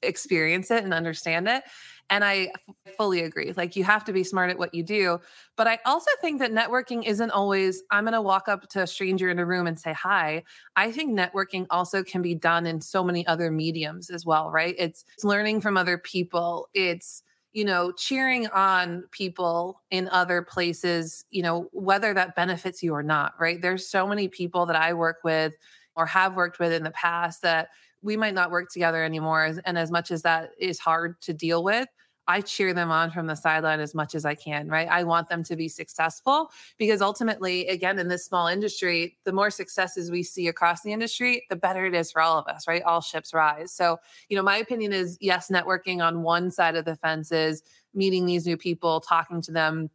experience 0.02 0.70
it 0.70 0.84
and 0.84 0.92
understand 0.92 1.48
it. 1.48 1.62
And 2.10 2.24
I 2.24 2.50
fully 2.96 3.22
agree. 3.22 3.52
Like 3.56 3.76
you 3.76 3.84
have 3.84 4.04
to 4.04 4.12
be 4.12 4.24
smart 4.24 4.50
at 4.50 4.58
what 4.58 4.74
you 4.74 4.82
do. 4.82 5.20
But 5.56 5.68
I 5.68 5.78
also 5.86 6.10
think 6.20 6.40
that 6.40 6.50
networking 6.50 7.06
isn't 7.06 7.30
always, 7.30 7.82
I'm 7.92 8.04
going 8.04 8.14
to 8.14 8.20
walk 8.20 8.48
up 8.48 8.68
to 8.70 8.82
a 8.82 8.86
stranger 8.86 9.30
in 9.30 9.38
a 9.38 9.46
room 9.46 9.68
and 9.68 9.78
say 9.78 9.92
hi. 9.92 10.42
I 10.74 10.90
think 10.90 11.16
networking 11.16 11.66
also 11.70 12.02
can 12.02 12.20
be 12.20 12.34
done 12.34 12.66
in 12.66 12.80
so 12.80 13.04
many 13.04 13.24
other 13.28 13.52
mediums 13.52 14.10
as 14.10 14.26
well, 14.26 14.50
right? 14.50 14.74
It's, 14.76 15.04
it's 15.14 15.24
learning 15.24 15.60
from 15.60 15.76
other 15.76 15.98
people. 15.98 16.68
It's, 16.74 17.22
you 17.52 17.64
know, 17.64 17.92
cheering 17.92 18.46
on 18.48 19.04
people 19.10 19.82
in 19.90 20.08
other 20.08 20.42
places, 20.42 21.24
you 21.30 21.42
know, 21.42 21.68
whether 21.72 22.14
that 22.14 22.36
benefits 22.36 22.82
you 22.82 22.94
or 22.94 23.02
not, 23.02 23.34
right? 23.40 23.60
There's 23.60 23.88
so 23.88 24.06
many 24.06 24.28
people 24.28 24.66
that 24.66 24.76
I 24.76 24.94
work 24.94 25.18
with 25.24 25.54
or 25.96 26.06
have 26.06 26.36
worked 26.36 26.58
with 26.60 26.72
in 26.72 26.84
the 26.84 26.92
past 26.92 27.42
that 27.42 27.68
we 28.02 28.16
might 28.16 28.34
not 28.34 28.50
work 28.50 28.70
together 28.70 29.02
anymore. 29.02 29.56
And 29.64 29.76
as 29.76 29.90
much 29.90 30.10
as 30.10 30.22
that 30.22 30.50
is 30.58 30.78
hard 30.78 31.20
to 31.22 31.34
deal 31.34 31.64
with, 31.64 31.88
I 32.26 32.40
cheer 32.40 32.72
them 32.72 32.90
on 32.90 33.10
from 33.10 33.26
the 33.26 33.34
sideline 33.34 33.80
as 33.80 33.94
much 33.94 34.14
as 34.14 34.24
I 34.24 34.34
can, 34.34 34.68
right? 34.68 34.88
I 34.88 35.04
want 35.04 35.28
them 35.28 35.42
to 35.44 35.56
be 35.56 35.68
successful 35.68 36.50
because 36.78 37.02
ultimately, 37.02 37.66
again, 37.66 37.98
in 37.98 38.08
this 38.08 38.24
small 38.24 38.46
industry, 38.46 39.18
the 39.24 39.32
more 39.32 39.50
successes 39.50 40.10
we 40.10 40.22
see 40.22 40.46
across 40.46 40.82
the 40.82 40.92
industry, 40.92 41.44
the 41.50 41.56
better 41.56 41.86
it 41.86 41.94
is 41.94 42.12
for 42.12 42.22
all 42.22 42.38
of 42.38 42.46
us, 42.46 42.68
right? 42.68 42.82
All 42.82 43.00
ships 43.00 43.34
rise. 43.34 43.72
So, 43.72 43.98
you 44.28 44.36
know, 44.36 44.42
my 44.42 44.56
opinion 44.56 44.92
is 44.92 45.18
yes, 45.20 45.48
networking 45.48 46.02
on 46.02 46.22
one 46.22 46.50
side 46.50 46.76
of 46.76 46.84
the 46.84 46.96
fence 46.96 47.32
is 47.32 47.62
meeting 47.94 48.26
these 48.26 48.46
new 48.46 48.56
people, 48.56 49.00
talking 49.00 49.42
to 49.42 49.52
them, 49.52 49.90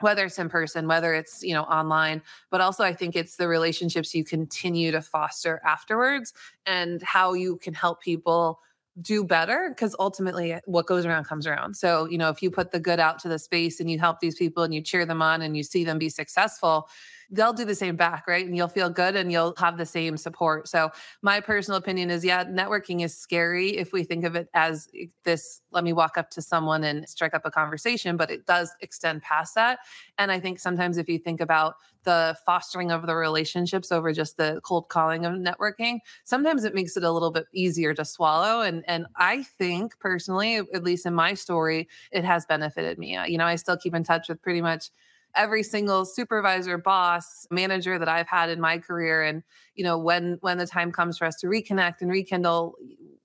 whether 0.00 0.24
it's 0.24 0.38
in 0.38 0.48
person 0.48 0.88
whether 0.88 1.14
it's 1.14 1.42
you 1.42 1.54
know 1.54 1.62
online 1.62 2.20
but 2.50 2.60
also 2.60 2.82
i 2.82 2.92
think 2.92 3.14
it's 3.14 3.36
the 3.36 3.46
relationships 3.46 4.14
you 4.14 4.24
continue 4.24 4.90
to 4.90 5.00
foster 5.00 5.62
afterwards 5.64 6.32
and 6.66 7.00
how 7.02 7.32
you 7.32 7.56
can 7.58 7.72
help 7.72 8.02
people 8.02 8.60
do 9.00 9.24
better 9.24 9.70
because 9.70 9.94
ultimately 9.98 10.56
what 10.66 10.86
goes 10.86 11.04
around 11.04 11.24
comes 11.24 11.46
around. 11.46 11.76
So, 11.76 12.06
you 12.06 12.18
know, 12.18 12.28
if 12.28 12.42
you 12.42 12.50
put 12.50 12.70
the 12.70 12.80
good 12.80 13.00
out 13.00 13.18
to 13.20 13.28
the 13.28 13.38
space 13.38 13.80
and 13.80 13.90
you 13.90 13.98
help 13.98 14.20
these 14.20 14.36
people 14.36 14.62
and 14.62 14.72
you 14.72 14.80
cheer 14.80 15.04
them 15.04 15.22
on 15.22 15.42
and 15.42 15.56
you 15.56 15.62
see 15.62 15.84
them 15.84 15.98
be 15.98 16.08
successful, 16.08 16.88
they'll 17.30 17.52
do 17.52 17.64
the 17.64 17.74
same 17.74 17.96
back, 17.96 18.26
right? 18.26 18.44
And 18.46 18.56
you'll 18.56 18.68
feel 18.68 18.90
good 18.90 19.16
and 19.16 19.30
you'll 19.32 19.54
have 19.58 19.78
the 19.78 19.86
same 19.86 20.16
support. 20.16 20.68
So, 20.68 20.90
my 21.22 21.40
personal 21.40 21.78
opinion 21.78 22.10
is 22.10 22.24
yeah, 22.24 22.44
networking 22.44 23.04
is 23.04 23.16
scary 23.16 23.76
if 23.76 23.92
we 23.92 24.04
think 24.04 24.24
of 24.24 24.36
it 24.36 24.48
as 24.54 24.88
eh, 24.98 25.06
this 25.24 25.60
let 25.70 25.84
me 25.84 25.92
walk 25.92 26.16
up 26.16 26.30
to 26.30 26.42
someone 26.42 26.84
and 26.84 27.08
strike 27.08 27.34
up 27.34 27.42
a 27.44 27.50
conversation, 27.50 28.16
but 28.16 28.30
it 28.30 28.46
does 28.46 28.72
extend 28.80 29.22
past 29.22 29.54
that. 29.54 29.80
And 30.18 30.30
I 30.30 30.40
think 30.40 30.58
sometimes 30.58 30.98
if 30.98 31.08
you 31.08 31.18
think 31.18 31.40
about 31.40 31.74
the 32.04 32.36
fostering 32.44 32.92
of 32.92 33.06
the 33.06 33.14
relationships 33.14 33.90
over 33.90 34.12
just 34.12 34.36
the 34.36 34.60
cold 34.62 34.88
calling 34.88 35.24
of 35.24 35.34
networking, 35.34 35.98
sometimes 36.24 36.64
it 36.64 36.74
makes 36.74 36.96
it 36.96 37.04
a 37.04 37.10
little 37.10 37.30
bit 37.30 37.46
easier 37.52 37.94
to 37.94 38.04
swallow. 38.04 38.60
And 38.62 38.84
and 38.86 39.06
I 39.16 39.42
think 39.42 39.98
personally, 40.00 40.56
at 40.56 40.84
least 40.84 41.06
in 41.06 41.14
my 41.14 41.34
story, 41.34 41.88
it 42.12 42.24
has 42.24 42.44
benefited 42.46 42.98
me. 42.98 43.18
You 43.26 43.38
know, 43.38 43.46
I 43.46 43.56
still 43.56 43.76
keep 43.76 43.94
in 43.94 44.04
touch 44.04 44.28
with 44.28 44.42
pretty 44.42 44.60
much 44.60 44.90
every 45.36 45.62
single 45.62 46.04
supervisor, 46.04 46.78
boss, 46.78 47.46
manager 47.50 47.98
that 47.98 48.08
I've 48.08 48.28
had 48.28 48.50
in 48.50 48.60
my 48.60 48.78
career. 48.78 49.22
And, 49.22 49.42
you 49.74 49.84
know, 49.84 49.98
when 49.98 50.38
when 50.40 50.58
the 50.58 50.66
time 50.66 50.92
comes 50.92 51.18
for 51.18 51.26
us 51.26 51.36
to 51.36 51.46
reconnect 51.46 52.00
and 52.00 52.10
rekindle, 52.10 52.74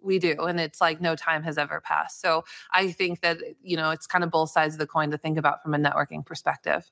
we 0.01 0.19
do. 0.19 0.35
And 0.39 0.59
it's 0.59 0.81
like 0.81 1.01
no 1.01 1.15
time 1.15 1.43
has 1.43 1.57
ever 1.57 1.81
passed. 1.81 2.21
So 2.21 2.45
I 2.71 2.91
think 2.91 3.21
that, 3.21 3.37
you 3.61 3.77
know, 3.77 3.91
it's 3.91 4.07
kind 4.07 4.23
of 4.23 4.31
both 4.31 4.49
sides 4.49 4.75
of 4.75 4.79
the 4.79 4.87
coin 4.87 5.11
to 5.11 5.17
think 5.17 5.37
about 5.37 5.61
from 5.61 5.73
a 5.73 5.77
networking 5.77 6.25
perspective. 6.25 6.89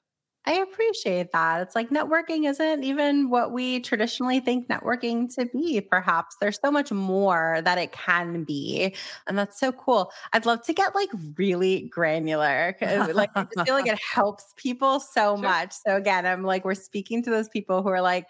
I 0.48 0.54
appreciate 0.54 1.34
that. 1.34 1.62
It's 1.62 1.76
like 1.76 1.90
networking 1.90 2.50
isn't 2.50 2.82
even 2.82 3.30
what 3.30 3.52
we 3.52 3.82
traditionally 3.82 4.40
think 4.40 4.70
networking 4.70 5.34
to 5.36 5.46
be, 5.46 5.82
perhaps. 5.82 6.38
There's 6.40 6.58
so 6.64 6.72
much 6.72 6.90
more 6.90 7.60
that 7.66 7.78
it 7.78 7.92
can 7.92 8.46
be. 8.46 8.96
And 9.28 9.38
that's 9.38 9.60
so 9.60 9.74
cool. 9.74 10.10
I'd 10.32 10.46
love 10.46 10.64
to 10.64 10.74
get 10.74 10.96
like 10.96 11.10
really 11.36 11.90
granular. 11.90 12.74
Because 12.80 13.14
like, 13.14 13.30
I 13.36 13.46
feel 13.66 13.74
like 13.74 13.88
it 13.92 14.00
helps 14.00 14.54
people 14.56 15.02
so 15.02 15.36
sure. 15.36 15.44
much. 15.44 15.74
So, 15.86 15.98
again, 15.98 16.26
I'm 16.26 16.44
like, 16.44 16.64
we're 16.64 16.76
speaking 16.76 17.22
to 17.24 17.30
those 17.30 17.50
people 17.50 17.84
who 17.84 17.90
are 17.90 18.02
like, 18.02 18.26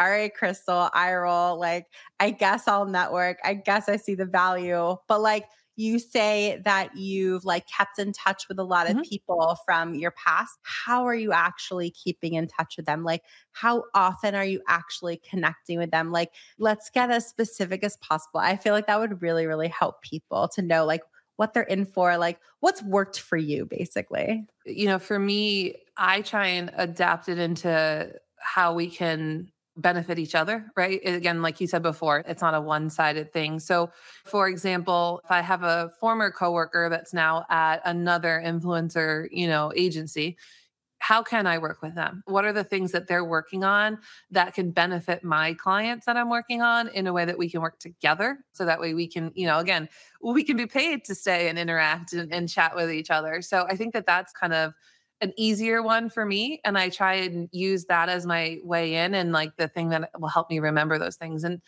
all 0.00 0.10
right, 0.10 0.34
Crystal, 0.34 0.90
I 0.92 1.14
roll. 1.14 1.56
Like, 1.56 1.86
I 2.18 2.30
guess 2.30 2.66
I'll 2.66 2.86
network. 2.86 3.38
I 3.44 3.54
guess 3.54 3.88
I 3.88 3.94
see 3.94 4.16
the 4.16 4.26
value. 4.26 4.96
But 5.06 5.20
like, 5.20 5.44
you 5.80 5.98
say 5.98 6.60
that 6.64 6.94
you've 6.94 7.44
like 7.44 7.66
kept 7.66 7.98
in 7.98 8.12
touch 8.12 8.48
with 8.48 8.58
a 8.58 8.64
lot 8.64 8.86
of 8.86 8.96
mm-hmm. 8.96 9.08
people 9.08 9.56
from 9.64 9.94
your 9.94 10.10
past. 10.10 10.58
How 10.62 11.06
are 11.06 11.14
you 11.14 11.32
actually 11.32 11.90
keeping 11.90 12.34
in 12.34 12.46
touch 12.46 12.76
with 12.76 12.84
them? 12.84 13.02
Like, 13.02 13.22
how 13.52 13.84
often 13.94 14.34
are 14.34 14.44
you 14.44 14.60
actually 14.68 15.16
connecting 15.16 15.78
with 15.78 15.90
them? 15.90 16.12
Like, 16.12 16.32
let's 16.58 16.90
get 16.90 17.10
as 17.10 17.26
specific 17.26 17.82
as 17.82 17.96
possible. 17.96 18.40
I 18.40 18.56
feel 18.56 18.74
like 18.74 18.86
that 18.88 19.00
would 19.00 19.22
really, 19.22 19.46
really 19.46 19.68
help 19.68 20.02
people 20.02 20.48
to 20.48 20.62
know, 20.62 20.84
like, 20.84 21.02
what 21.36 21.54
they're 21.54 21.62
in 21.62 21.86
for, 21.86 22.18
like 22.18 22.38
what's 22.60 22.82
worked 22.82 23.18
for 23.18 23.38
you 23.38 23.64
basically. 23.64 24.46
You 24.66 24.84
know, 24.84 24.98
for 24.98 25.18
me, 25.18 25.76
I 25.96 26.20
try 26.20 26.48
and 26.48 26.70
adapt 26.74 27.30
it 27.30 27.38
into 27.38 28.12
how 28.38 28.74
we 28.74 28.90
can 28.90 29.50
benefit 29.80 30.18
each 30.18 30.34
other, 30.34 30.70
right? 30.76 31.00
Again, 31.04 31.42
like 31.42 31.60
you 31.60 31.66
said 31.66 31.82
before, 31.82 32.24
it's 32.26 32.42
not 32.42 32.54
a 32.54 32.60
one 32.60 32.90
sided 32.90 33.32
thing. 33.32 33.58
So, 33.58 33.90
for 34.24 34.48
example, 34.48 35.20
if 35.24 35.30
I 35.30 35.40
have 35.40 35.62
a 35.62 35.90
former 36.00 36.30
coworker 36.30 36.88
that's 36.88 37.12
now 37.12 37.46
at 37.50 37.80
another 37.84 38.42
influencer, 38.44 39.28
you 39.30 39.48
know, 39.48 39.72
agency, 39.74 40.36
how 41.00 41.22
can 41.22 41.46
I 41.46 41.56
work 41.56 41.80
with 41.80 41.94
them? 41.94 42.22
What 42.26 42.44
are 42.44 42.52
the 42.52 42.62
things 42.62 42.92
that 42.92 43.08
they're 43.08 43.24
working 43.24 43.64
on 43.64 43.98
that 44.30 44.54
can 44.54 44.70
benefit 44.70 45.24
my 45.24 45.54
clients 45.54 46.04
that 46.04 46.16
I'm 46.18 46.28
working 46.28 46.60
on 46.60 46.88
in 46.88 47.06
a 47.06 47.12
way 47.12 47.24
that 47.24 47.38
we 47.38 47.48
can 47.48 47.62
work 47.62 47.78
together? 47.78 48.38
So 48.52 48.66
that 48.66 48.78
way 48.78 48.92
we 48.92 49.08
can, 49.08 49.32
you 49.34 49.46
know, 49.46 49.58
again, 49.58 49.88
we 50.22 50.44
can 50.44 50.58
be 50.58 50.66
paid 50.66 51.04
to 51.06 51.14
stay 51.14 51.48
and 51.48 51.58
interact 51.58 52.12
and, 52.12 52.32
and 52.32 52.48
chat 52.50 52.76
with 52.76 52.92
each 52.92 53.10
other. 53.10 53.40
So 53.40 53.66
I 53.68 53.76
think 53.76 53.94
that 53.94 54.04
that's 54.04 54.32
kind 54.32 54.52
of 54.52 54.74
an 55.20 55.32
easier 55.36 55.82
one 55.82 56.08
for 56.08 56.24
me 56.24 56.60
and 56.64 56.78
i 56.78 56.88
try 56.88 57.14
and 57.14 57.48
use 57.52 57.84
that 57.86 58.08
as 58.08 58.26
my 58.26 58.58
way 58.62 58.94
in 58.94 59.14
and 59.14 59.32
like 59.32 59.56
the 59.56 59.68
thing 59.68 59.88
that 59.90 60.10
will 60.18 60.28
help 60.28 60.50
me 60.50 60.58
remember 60.58 60.98
those 60.98 61.16
things 61.16 61.44
and 61.44 61.60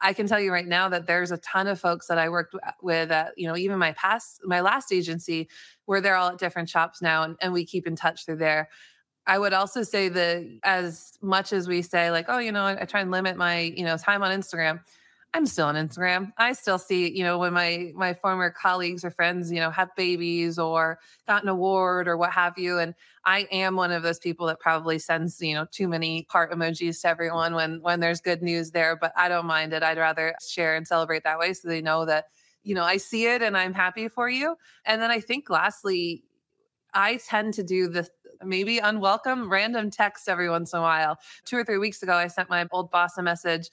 i 0.00 0.12
can 0.12 0.26
tell 0.26 0.40
you 0.40 0.52
right 0.52 0.68
now 0.68 0.88
that 0.88 1.06
there's 1.06 1.32
a 1.32 1.38
ton 1.38 1.66
of 1.66 1.80
folks 1.80 2.06
that 2.06 2.18
i 2.18 2.28
worked 2.28 2.54
with 2.82 3.10
at 3.10 3.32
you 3.36 3.46
know 3.46 3.56
even 3.56 3.78
my 3.78 3.92
past 3.92 4.40
my 4.44 4.60
last 4.60 4.92
agency 4.92 5.48
where 5.86 6.00
they're 6.00 6.16
all 6.16 6.30
at 6.30 6.38
different 6.38 6.68
shops 6.68 7.02
now 7.02 7.22
and, 7.22 7.36
and 7.40 7.52
we 7.52 7.64
keep 7.64 7.86
in 7.86 7.96
touch 7.96 8.24
through 8.24 8.36
there 8.36 8.68
I 9.26 9.38
would 9.38 9.52
also 9.52 9.82
say 9.82 10.08
that 10.08 10.44
as 10.64 11.12
much 11.22 11.52
as 11.52 11.68
we 11.68 11.82
say 11.82 12.10
like, 12.10 12.24
oh, 12.28 12.38
you 12.38 12.50
know, 12.50 12.64
I, 12.64 12.82
I 12.82 12.84
try 12.84 13.00
and 13.00 13.10
limit 13.10 13.36
my, 13.36 13.60
you 13.60 13.84
know, 13.84 13.96
time 13.96 14.24
on 14.24 14.36
Instagram. 14.36 14.80
I'm 15.32 15.46
still 15.46 15.66
on 15.66 15.76
Instagram. 15.76 16.32
I 16.38 16.52
still 16.54 16.78
see, 16.78 17.16
you 17.16 17.22
know, 17.22 17.38
when 17.38 17.52
my 17.52 17.92
my 17.94 18.14
former 18.14 18.50
colleagues 18.50 19.04
or 19.04 19.12
friends, 19.12 19.52
you 19.52 19.60
know, 19.60 19.70
have 19.70 19.94
babies 19.94 20.58
or 20.58 20.98
got 21.28 21.44
an 21.44 21.48
award 21.48 22.08
or 22.08 22.16
what 22.16 22.32
have 22.32 22.58
you. 22.58 22.78
And 22.80 22.94
I 23.24 23.46
am 23.52 23.76
one 23.76 23.92
of 23.92 24.02
those 24.02 24.18
people 24.18 24.46
that 24.48 24.58
probably 24.58 24.98
sends, 24.98 25.40
you 25.40 25.54
know, 25.54 25.66
too 25.70 25.86
many 25.86 26.26
heart 26.30 26.50
emojis 26.50 27.02
to 27.02 27.08
everyone 27.08 27.54
when 27.54 27.80
when 27.80 28.00
there's 28.00 28.20
good 28.20 28.42
news 28.42 28.72
there. 28.72 28.96
But 28.96 29.12
I 29.16 29.28
don't 29.28 29.46
mind 29.46 29.72
it. 29.72 29.84
I'd 29.84 29.98
rather 29.98 30.34
share 30.44 30.74
and 30.74 30.86
celebrate 30.86 31.22
that 31.22 31.38
way 31.38 31.54
so 31.54 31.68
they 31.68 31.80
know 31.80 32.04
that, 32.06 32.24
you 32.64 32.74
know, 32.74 32.84
I 32.84 32.96
see 32.96 33.26
it 33.26 33.40
and 33.40 33.56
I'm 33.56 33.72
happy 33.72 34.08
for 34.08 34.28
you. 34.28 34.56
And 34.84 35.00
then 35.00 35.12
I 35.12 35.20
think 35.20 35.48
lastly, 35.48 36.24
I 36.92 37.20
tend 37.28 37.54
to 37.54 37.62
do 37.62 37.86
the 37.86 38.08
maybe 38.42 38.78
unwelcome 38.78 39.50
random 39.50 39.90
text 39.90 40.28
every 40.28 40.50
once 40.50 40.72
in 40.72 40.80
a 40.80 40.82
while. 40.82 41.18
Two 41.44 41.56
or 41.56 41.64
three 41.64 41.78
weeks 41.78 42.02
ago, 42.02 42.14
I 42.14 42.26
sent 42.26 42.50
my 42.50 42.66
old 42.72 42.90
boss 42.90 43.16
a 43.16 43.22
message 43.22 43.70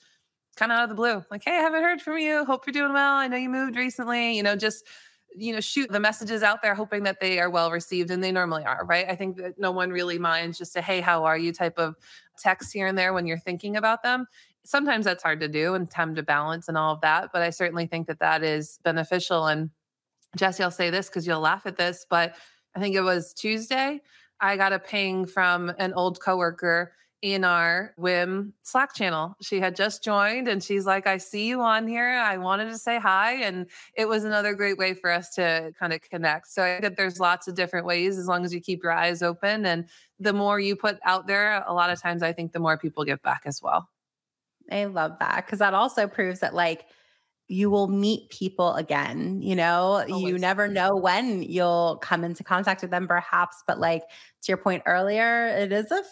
kind 0.58 0.72
of 0.72 0.78
out 0.78 0.84
of 0.84 0.88
the 0.88 0.94
blue, 0.94 1.24
like, 1.30 1.44
hey, 1.44 1.52
I 1.52 1.60
haven't 1.60 1.82
heard 1.82 2.02
from 2.02 2.18
you. 2.18 2.44
Hope 2.44 2.66
you're 2.66 2.72
doing 2.72 2.92
well. 2.92 3.14
I 3.14 3.28
know 3.28 3.36
you 3.36 3.48
moved 3.48 3.76
recently. 3.76 4.36
You 4.36 4.42
know, 4.42 4.56
just 4.56 4.84
you 5.36 5.52
know, 5.52 5.60
shoot 5.60 5.90
the 5.92 6.00
messages 6.00 6.42
out 6.42 6.62
there, 6.62 6.74
hoping 6.74 7.02
that 7.04 7.20
they 7.20 7.38
are 7.38 7.50
well 7.50 7.70
received, 7.70 8.10
and 8.10 8.24
they 8.24 8.32
normally 8.32 8.64
are, 8.64 8.84
right? 8.86 9.06
I 9.08 9.14
think 9.14 9.36
that 9.36 9.58
no 9.58 9.70
one 9.70 9.90
really 9.90 10.18
minds 10.18 10.58
just 10.58 10.74
a 10.76 10.82
hey, 10.82 11.00
how 11.00 11.24
are 11.24 11.38
you 11.38 11.52
type 11.52 11.78
of 11.78 11.94
text 12.38 12.72
here 12.72 12.86
and 12.86 12.96
there 12.96 13.12
when 13.12 13.26
you're 13.26 13.38
thinking 13.38 13.76
about 13.76 14.02
them. 14.02 14.26
Sometimes 14.64 15.04
that's 15.04 15.22
hard 15.22 15.40
to 15.40 15.48
do 15.48 15.74
and 15.74 15.90
time 15.90 16.14
to 16.14 16.22
balance 16.22 16.68
and 16.68 16.76
all 16.76 16.94
of 16.94 17.00
that, 17.02 17.30
but 17.32 17.42
I 17.42 17.50
certainly 17.50 17.86
think 17.86 18.06
that 18.08 18.18
that 18.20 18.42
is 18.42 18.78
beneficial. 18.84 19.46
And 19.46 19.70
Jessy, 20.36 20.62
I'll 20.62 20.70
say 20.70 20.90
this 20.90 21.08
because 21.08 21.26
you'll 21.26 21.40
laugh 21.40 21.66
at 21.66 21.76
this, 21.76 22.04
but 22.08 22.34
I 22.74 22.80
think 22.80 22.94
it 22.94 23.00
was 23.02 23.32
Tuesday. 23.32 24.00
I 24.40 24.56
got 24.56 24.72
a 24.72 24.78
ping 24.78 25.26
from 25.26 25.72
an 25.78 25.92
old 25.94 26.20
coworker 26.20 26.92
in 27.20 27.42
our 27.42 27.94
WIIM 27.98 28.52
Slack 28.62 28.94
channel. 28.94 29.34
She 29.42 29.58
had 29.58 29.74
just 29.74 30.04
joined 30.04 30.46
and 30.46 30.62
she's 30.62 30.86
like, 30.86 31.06
I 31.06 31.16
see 31.16 31.48
you 31.48 31.60
on 31.60 31.88
here. 31.88 32.10
I 32.10 32.36
wanted 32.36 32.70
to 32.70 32.78
say 32.78 32.98
hi. 32.98 33.42
And 33.42 33.66
it 33.94 34.06
was 34.06 34.24
another 34.24 34.54
great 34.54 34.78
way 34.78 34.94
for 34.94 35.10
us 35.10 35.30
to 35.30 35.72
kind 35.78 35.92
of 35.92 36.00
connect. 36.00 36.48
So 36.48 36.62
I 36.62 36.80
think 36.80 36.96
there's 36.96 37.18
lots 37.18 37.48
of 37.48 37.56
different 37.56 37.86
ways 37.86 38.18
as 38.18 38.26
long 38.26 38.44
as 38.44 38.54
you 38.54 38.60
keep 38.60 38.82
your 38.84 38.92
eyes 38.92 39.20
open. 39.20 39.66
And 39.66 39.86
the 40.20 40.32
more 40.32 40.60
you 40.60 40.76
put 40.76 40.98
out 41.04 41.26
there, 41.26 41.64
a 41.66 41.74
lot 41.74 41.90
of 41.90 42.00
times 42.00 42.22
I 42.22 42.32
think 42.32 42.52
the 42.52 42.60
more 42.60 42.78
people 42.78 43.04
give 43.04 43.22
back 43.22 43.42
as 43.46 43.60
well. 43.60 43.88
I 44.70 44.84
love 44.84 45.18
that 45.18 45.46
because 45.46 45.58
that 45.60 45.74
also 45.74 46.06
proves 46.06 46.40
that, 46.40 46.54
like, 46.54 46.84
you 47.48 47.70
will 47.70 47.88
meet 47.88 48.28
people 48.28 48.74
again. 48.74 49.40
You 49.40 49.56
know, 49.56 50.04
Always. 50.08 50.22
you 50.22 50.38
never 50.38 50.68
know 50.68 50.94
when 50.94 51.42
you'll 51.42 51.96
come 52.02 52.22
into 52.22 52.44
contact 52.44 52.82
with 52.82 52.90
them, 52.90 53.08
perhaps. 53.08 53.62
But, 53.66 53.80
like, 53.80 54.02
to 54.02 54.48
your 54.48 54.58
point 54.58 54.82
earlier, 54.84 55.46
it 55.46 55.72
is 55.72 55.90
a 55.90 56.02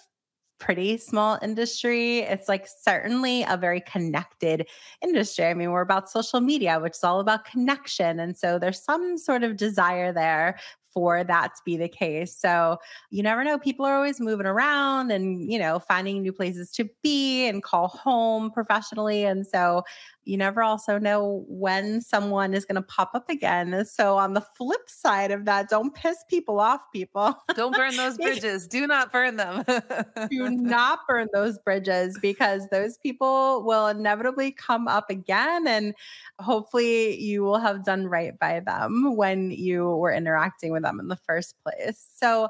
pretty 0.58 0.96
small 0.96 1.38
industry. 1.42 2.20
It's 2.20 2.48
like 2.48 2.66
certainly 2.66 3.44
a 3.48 3.56
very 3.56 3.80
connected 3.80 4.66
industry. 5.02 5.46
I 5.46 5.54
mean, 5.54 5.70
we're 5.70 5.82
about 5.82 6.10
social 6.10 6.40
media, 6.40 6.80
which 6.80 6.94
is 6.94 7.04
all 7.04 7.20
about 7.20 7.44
connection. 7.44 8.20
And 8.20 8.36
so 8.36 8.58
there's 8.58 8.82
some 8.82 9.18
sort 9.18 9.42
of 9.42 9.56
desire 9.56 10.12
there 10.12 10.58
for 10.92 11.22
that 11.24 11.54
to 11.54 11.62
be 11.66 11.76
the 11.76 11.90
case. 11.90 12.34
So 12.34 12.78
you 13.10 13.22
never 13.22 13.44
know. 13.44 13.58
People 13.58 13.84
are 13.84 13.94
always 13.94 14.18
moving 14.18 14.46
around 14.46 15.10
and, 15.10 15.52
you 15.52 15.58
know, 15.58 15.78
finding 15.78 16.22
new 16.22 16.32
places 16.32 16.72
to 16.72 16.88
be 17.02 17.46
and 17.46 17.62
call 17.62 17.88
home 17.88 18.50
professionally. 18.50 19.24
And 19.24 19.46
so 19.46 19.82
you 20.26 20.36
never 20.36 20.62
also 20.62 20.98
know 20.98 21.44
when 21.48 22.00
someone 22.00 22.52
is 22.52 22.64
going 22.64 22.74
to 22.74 22.82
pop 22.82 23.12
up 23.14 23.30
again. 23.30 23.84
So 23.86 24.18
on 24.18 24.34
the 24.34 24.40
flip 24.40 24.88
side 24.88 25.30
of 25.30 25.44
that, 25.44 25.68
don't 25.68 25.94
piss 25.94 26.16
people 26.28 26.58
off, 26.58 26.80
people. 26.92 27.36
Don't 27.54 27.74
burn 27.74 27.96
those 27.96 28.16
bridges. 28.16 28.66
Do 28.66 28.88
not 28.88 29.12
burn 29.12 29.36
them. 29.36 29.64
Do 30.30 30.50
not 30.50 31.00
burn 31.08 31.28
those 31.32 31.58
bridges 31.58 32.18
because 32.20 32.66
those 32.72 32.98
people 32.98 33.64
will 33.64 33.86
inevitably 33.86 34.50
come 34.50 34.88
up 34.88 35.10
again. 35.10 35.68
And 35.68 35.94
hopefully 36.40 37.20
you 37.20 37.44
will 37.44 37.60
have 37.60 37.84
done 37.84 38.08
right 38.08 38.36
by 38.36 38.60
them 38.60 39.14
when 39.14 39.52
you 39.52 39.90
were 39.90 40.12
interacting 40.12 40.72
with 40.72 40.82
them 40.82 40.98
in 40.98 41.06
the 41.06 41.16
first 41.16 41.54
place. 41.62 42.04
So 42.16 42.48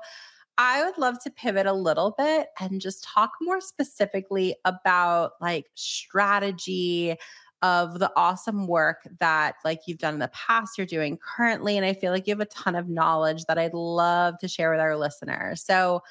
I 0.58 0.82
would 0.84 0.96
love 0.96 1.22
to 1.22 1.30
pivot 1.30 1.66
a 1.66 1.72
little 1.74 2.14
bit 2.16 2.48
and 2.58 2.80
just 2.80 3.04
talk 3.04 3.32
more 3.42 3.60
specifically 3.60 4.56
about 4.64 5.32
like 5.40 5.66
strategy 5.74 7.16
of 7.62 7.98
the 7.98 8.10
awesome 8.16 8.66
work 8.66 9.08
that 9.18 9.56
like 9.64 9.80
you've 9.86 9.98
done 9.98 10.14
in 10.14 10.20
the 10.20 10.28
past, 10.28 10.76
you're 10.76 10.86
doing 10.86 11.18
currently. 11.18 11.76
And 11.76 11.86
I 11.86 11.94
feel 11.94 12.12
like 12.12 12.26
you 12.26 12.32
have 12.32 12.40
a 12.40 12.46
ton 12.46 12.74
of 12.74 12.88
knowledge 12.88 13.44
that 13.46 13.58
I'd 13.58 13.74
love 13.74 14.38
to 14.40 14.48
share 14.48 14.70
with 14.70 14.80
our 14.80 14.96
listeners. 14.96 15.62
So 15.62 16.02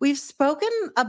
we've 0.00 0.18
spoken 0.18 0.68
a 0.96 1.06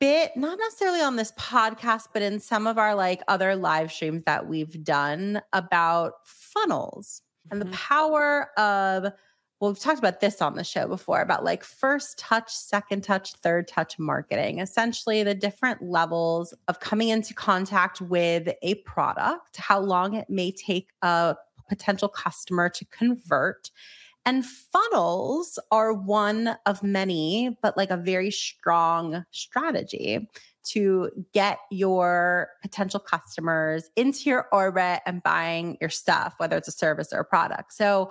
bit, 0.00 0.32
not 0.36 0.58
necessarily 0.58 1.00
on 1.00 1.16
this 1.16 1.32
podcast, 1.32 2.08
but 2.12 2.22
in 2.22 2.40
some 2.40 2.66
of 2.66 2.78
our 2.78 2.94
like 2.94 3.22
other 3.28 3.56
live 3.56 3.92
streams 3.92 4.24
that 4.24 4.46
we've 4.46 4.82
done 4.82 5.40
about 5.52 6.14
funnels 6.24 7.22
and 7.50 7.60
the 7.60 7.66
mm-hmm. 7.66 7.74
power 7.74 8.50
of 8.58 9.12
well, 9.60 9.70
we've 9.70 9.80
talked 9.80 9.98
about 9.98 10.20
this 10.20 10.42
on 10.42 10.56
the 10.56 10.64
show 10.64 10.88
before 10.88 11.20
about 11.20 11.44
like 11.44 11.64
first 11.64 12.18
touch, 12.18 12.52
second 12.52 13.02
touch, 13.02 13.32
third 13.34 13.68
touch 13.68 13.98
marketing, 13.98 14.58
essentially 14.58 15.22
the 15.22 15.34
different 15.34 15.80
levels 15.82 16.52
of 16.68 16.80
coming 16.80 17.08
into 17.08 17.34
contact 17.34 18.00
with 18.00 18.48
a 18.62 18.74
product, 18.76 19.56
how 19.56 19.78
long 19.78 20.14
it 20.14 20.28
may 20.28 20.50
take 20.50 20.90
a 21.02 21.36
potential 21.68 22.08
customer 22.08 22.68
to 22.68 22.84
convert. 22.86 23.70
And 24.26 24.44
funnels 24.44 25.58
are 25.70 25.92
one 25.92 26.56
of 26.66 26.82
many, 26.82 27.56
but 27.62 27.76
like 27.76 27.90
a 27.90 27.96
very 27.96 28.30
strong 28.30 29.24
strategy 29.30 30.28
to 30.64 31.10
get 31.32 31.58
your 31.70 32.48
potential 32.62 32.98
customers 32.98 33.90
into 33.96 34.30
your 34.30 34.46
orbit 34.50 35.00
and 35.06 35.22
buying 35.22 35.76
your 35.80 35.90
stuff, 35.90 36.34
whether 36.38 36.56
it's 36.56 36.68
a 36.68 36.72
service 36.72 37.12
or 37.12 37.20
a 37.20 37.24
product. 37.24 37.74
So, 37.74 38.10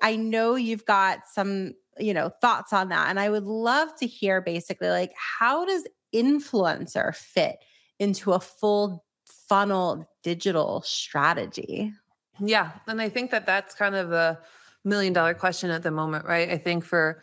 I 0.00 0.16
know 0.16 0.54
you've 0.54 0.84
got 0.84 1.20
some, 1.32 1.74
you 1.98 2.14
know, 2.14 2.30
thoughts 2.40 2.72
on 2.72 2.88
that. 2.90 3.08
And 3.08 3.18
I 3.18 3.30
would 3.30 3.44
love 3.44 3.94
to 3.96 4.06
hear 4.06 4.40
basically 4.40 4.88
like 4.88 5.12
how 5.16 5.64
does 5.64 5.86
influencer 6.14 7.14
fit 7.14 7.56
into 7.98 8.32
a 8.32 8.40
full 8.40 9.04
funnel 9.48 10.08
digital 10.22 10.82
strategy? 10.82 11.92
Yeah. 12.38 12.70
And 12.86 13.00
I 13.00 13.08
think 13.08 13.30
that 13.30 13.46
that's 13.46 13.74
kind 13.74 13.94
of 13.94 14.10
the 14.10 14.38
million 14.84 15.12
dollar 15.12 15.34
question 15.34 15.70
at 15.70 15.82
the 15.82 15.90
moment, 15.90 16.24
right? 16.24 16.50
I 16.50 16.58
think 16.58 16.84
for 16.84 17.22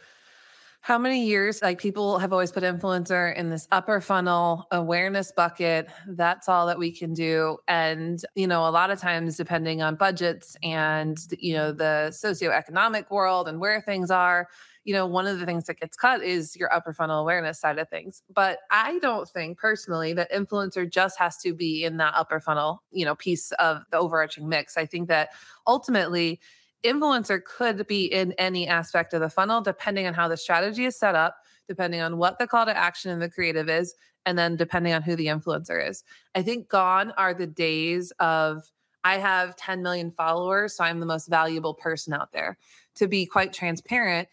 how 0.85 0.99
many 0.99 1.25
years 1.25 1.63
like 1.63 1.79
people 1.79 2.19
have 2.19 2.31
always 2.31 2.51
put 2.51 2.61
influencer 2.61 3.35
in 3.35 3.49
this 3.49 3.67
upper 3.71 3.99
funnel 3.99 4.67
awareness 4.69 5.31
bucket. 5.35 5.87
That's 6.09 6.47
all 6.47 6.67
that 6.67 6.77
we 6.77 6.91
can 6.91 7.11
do. 7.11 7.57
And 7.67 8.21
you 8.35 8.45
know 8.45 8.67
a 8.67 8.69
lot 8.69 8.91
of 8.91 8.99
times 8.99 9.35
depending 9.35 9.81
on 9.81 9.95
budgets 9.95 10.55
and 10.61 11.17
you 11.39 11.55
know 11.55 11.71
the 11.71 12.15
socioeconomic 12.23 13.09
world 13.09 13.47
and 13.47 13.59
where 13.59 13.81
things 13.81 14.11
are 14.11 14.47
you 14.83 14.93
know 14.93 15.07
one 15.07 15.25
of 15.25 15.39
the 15.39 15.45
things 15.47 15.63
that 15.65 15.79
gets 15.79 15.97
cut 15.97 16.21
is 16.21 16.55
your 16.55 16.71
upper 16.71 16.93
funnel 16.93 17.19
awareness 17.19 17.59
side 17.59 17.79
of 17.79 17.89
things. 17.89 18.21
But 18.31 18.59
i 18.69 18.99
don't 18.99 19.27
think 19.27 19.57
personally 19.57 20.13
that 20.13 20.31
influencer 20.31 20.87
just 20.87 21.17
has 21.17 21.37
to 21.37 21.55
be 21.55 21.83
in 21.83 21.97
that 21.97 22.13
upper 22.15 22.39
funnel 22.39 22.83
you 22.91 23.05
know 23.05 23.15
piece 23.15 23.51
of 23.53 23.81
the 23.89 23.97
overarching 23.97 24.47
mix. 24.47 24.77
I 24.77 24.85
think 24.85 25.07
that 25.07 25.29
ultimately 25.65 26.39
influencer 26.85 27.43
could 27.43 27.87
be 27.87 28.05
in 28.05 28.33
any 28.33 28.67
aspect 28.67 29.13
of 29.13 29.21
the 29.21 29.29
funnel, 29.29 29.61
depending 29.61 30.07
on 30.07 30.13
how 30.13 30.27
the 30.27 30.37
strategy 30.37 30.85
is 30.85 30.97
set 30.97 31.15
up, 31.15 31.37
depending 31.67 32.01
on 32.01 32.17
what 32.17 32.39
the 32.39 32.47
call 32.47 32.65
to 32.65 32.77
action 32.77 33.11
and 33.11 33.21
the 33.21 33.29
creative 33.29 33.69
is, 33.69 33.95
and 34.25 34.37
then 34.37 34.55
depending 34.55 34.93
on 34.93 35.01
who 35.01 35.15
the 35.15 35.27
influencer 35.27 35.87
is. 35.87 36.03
I 36.33 36.41
think 36.41 36.69
gone 36.69 37.11
are 37.17 37.33
the 37.33 37.47
days 37.47 38.11
of 38.19 38.63
I 39.03 39.17
have 39.19 39.55
10 39.55 39.83
million 39.83 40.11
followers, 40.11 40.75
so 40.75 40.83
I'm 40.83 40.99
the 40.99 41.05
most 41.05 41.27
valuable 41.27 41.75
person 41.75 42.13
out 42.13 42.31
there. 42.31 42.57
To 42.95 43.07
be 43.07 43.25
quite 43.25 43.53
transparent, 43.53 44.27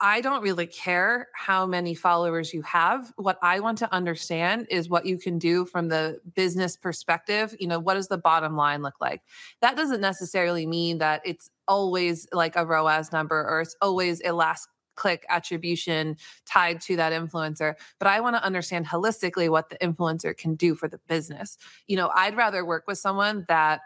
I 0.00 0.20
don't 0.22 0.42
really 0.42 0.66
care 0.66 1.28
how 1.34 1.66
many 1.66 1.94
followers 1.94 2.52
you 2.52 2.62
have. 2.62 3.12
What 3.16 3.38
I 3.42 3.60
want 3.60 3.78
to 3.78 3.92
understand 3.92 4.66
is 4.70 4.88
what 4.88 5.06
you 5.06 5.18
can 5.18 5.38
do 5.38 5.64
from 5.64 5.88
the 5.88 6.20
business 6.34 6.76
perspective. 6.76 7.54
You 7.60 7.68
know, 7.68 7.78
what 7.78 7.94
does 7.94 8.08
the 8.08 8.18
bottom 8.18 8.56
line 8.56 8.82
look 8.82 9.00
like? 9.00 9.22
That 9.60 9.76
doesn't 9.76 10.00
necessarily 10.00 10.66
mean 10.66 10.98
that 10.98 11.22
it's 11.24 11.50
always 11.68 12.26
like 12.32 12.56
a 12.56 12.64
ROAS 12.64 13.12
number 13.12 13.46
or 13.48 13.60
it's 13.60 13.76
always 13.80 14.20
a 14.24 14.32
last 14.32 14.68
click 14.96 15.26
attribution 15.28 16.16
tied 16.46 16.80
to 16.80 16.94
that 16.94 17.12
influencer 17.12 17.74
but 17.98 18.06
i 18.06 18.20
want 18.20 18.36
to 18.36 18.44
understand 18.44 18.86
holistically 18.86 19.48
what 19.48 19.68
the 19.68 19.76
influencer 19.78 20.36
can 20.36 20.54
do 20.54 20.74
for 20.76 20.86
the 20.86 21.00
business. 21.08 21.58
You 21.88 21.96
know 21.96 22.10
i'd 22.14 22.36
rather 22.36 22.64
work 22.64 22.84
with 22.86 22.98
someone 22.98 23.44
that 23.48 23.80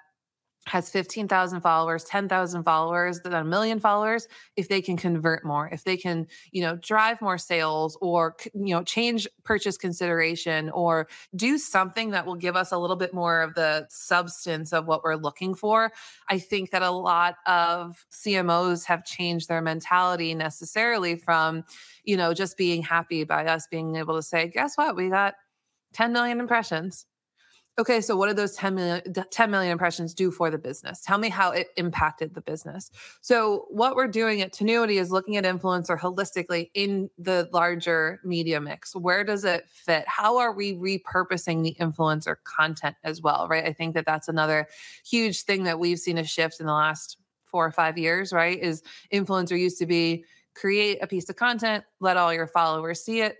has 0.69 0.91
15,000 0.91 1.61
followers, 1.61 2.05
10,000 2.05 2.63
followers, 2.63 3.21
than 3.21 3.33
a 3.33 3.45
million 3.45 3.81
followers, 3.81 4.29
if 4.57 4.69
they 4.69 4.81
can 4.81 4.97
convert 4.97 5.45
more, 5.45 5.69
if 5.73 5.85
they 5.85 5.97
can, 5.97 6.27
you 6.53 6.63
know, 6.63 6.77
drive 6.77 7.21
more 7.21 7.39
sales 7.39 7.97
or, 8.01 8.37
you 8.55 8.75
know, 8.75 8.83
change 8.83 9.27
purchase 9.45 9.77
consideration 9.77 10.71
or 10.71 11.09
do 11.35 11.59
something 11.59 12.11
that 12.11 12.27
will 12.27 12.35
give 12.35 12.55
us 12.55 12.71
a 12.71 12.79
little 12.79 12.97
bit 12.97 13.15
more 13.15 13.43
of 13.43 13.55
the 13.55 13.87
substance 13.89 14.73
of 14.73 14.87
what 14.87 15.03
we're 15.03 15.17
looking 15.17 15.55
for. 15.55 15.91
I 16.29 16.39
think 16.39 16.71
that 16.71 16.83
a 16.83 16.91
lot 16.91 17.37
of 17.47 18.07
CMOs 18.13 18.85
have 18.85 19.05
changed 19.05 19.49
their 19.49 19.63
mentality 19.63 20.35
necessarily 20.35 21.17
from, 21.17 21.65
you 22.05 22.17
know, 22.17 22.35
just 22.35 22.57
being 22.57 22.83
happy 22.83 23.25
by 23.25 23.47
us 23.47 23.67
being 23.71 23.97
able 23.97 24.17
to 24.17 24.23
say, 24.23 24.49
guess 24.49 24.77
what? 24.77 24.95
We 24.95 25.09
got 25.09 25.35
10 25.95 26.13
million 26.13 26.41
impressions 26.41 27.07
Okay, 27.79 28.01
so 28.01 28.17
what 28.17 28.27
did 28.27 28.37
those 28.37 28.57
10 28.57 28.75
million, 28.75 29.03
10 29.31 29.51
million 29.53 29.71
impressions 29.71 30.13
do 30.13 30.33
for 30.33 30.51
the 30.51 30.59
business? 30.59 31.01
Tell 31.01 31.17
me 31.17 31.29
how 31.29 31.53
it 31.53 31.69
impacted 31.77 32.35
the 32.35 32.41
business. 32.41 32.91
So, 33.21 33.67
what 33.71 33.95
we're 33.95 34.09
doing 34.09 34.43
at 34.43 34.53
Tinuiti 34.53 35.01
is 35.01 35.13
looking 35.13 35.37
at 35.37 35.45
influencer 35.45 35.97
holistically 35.97 36.71
in 36.75 37.09
the 37.19 37.49
larger 37.53 38.21
media 38.25 38.61
mix. 38.61 38.97
Where 38.97 39.23
does 39.23 39.45
it 39.45 39.65
fit? 39.69 40.05
How 40.09 40.39
are 40.39 40.53
we 40.53 40.75
repurposing 40.75 41.63
the 41.63 41.77
influencer 41.81 42.35
content 42.43 42.97
as 43.05 43.23
well, 43.23 43.47
right? 43.49 43.65
I 43.65 43.73
think 43.73 43.95
that 43.95 44.07
that's 44.07 44.27
another 44.27 44.67
huge 45.07 45.43
thing 45.43 45.63
that 45.63 45.79
we've 45.79 46.01
seen 46.01 46.19
a 46.19 46.25
shift 46.25 46.59
in 46.59 46.67
the 46.67 46.73
last 46.73 47.17
four 47.45 47.65
or 47.65 47.71
five 47.71 47.97
years, 47.97 48.33
right? 48.33 48.59
Is 48.61 48.83
influencer 49.13 49.59
used 49.59 49.79
to 49.79 49.87
be 49.87 50.25
create 50.57 50.99
a 51.01 51.07
piece 51.07 51.29
of 51.31 51.37
content, 51.37 51.85
let 52.01 52.17
all 52.17 52.35
your 52.35 52.49
followers 52.49 53.01
see 53.05 53.21
it, 53.21 53.37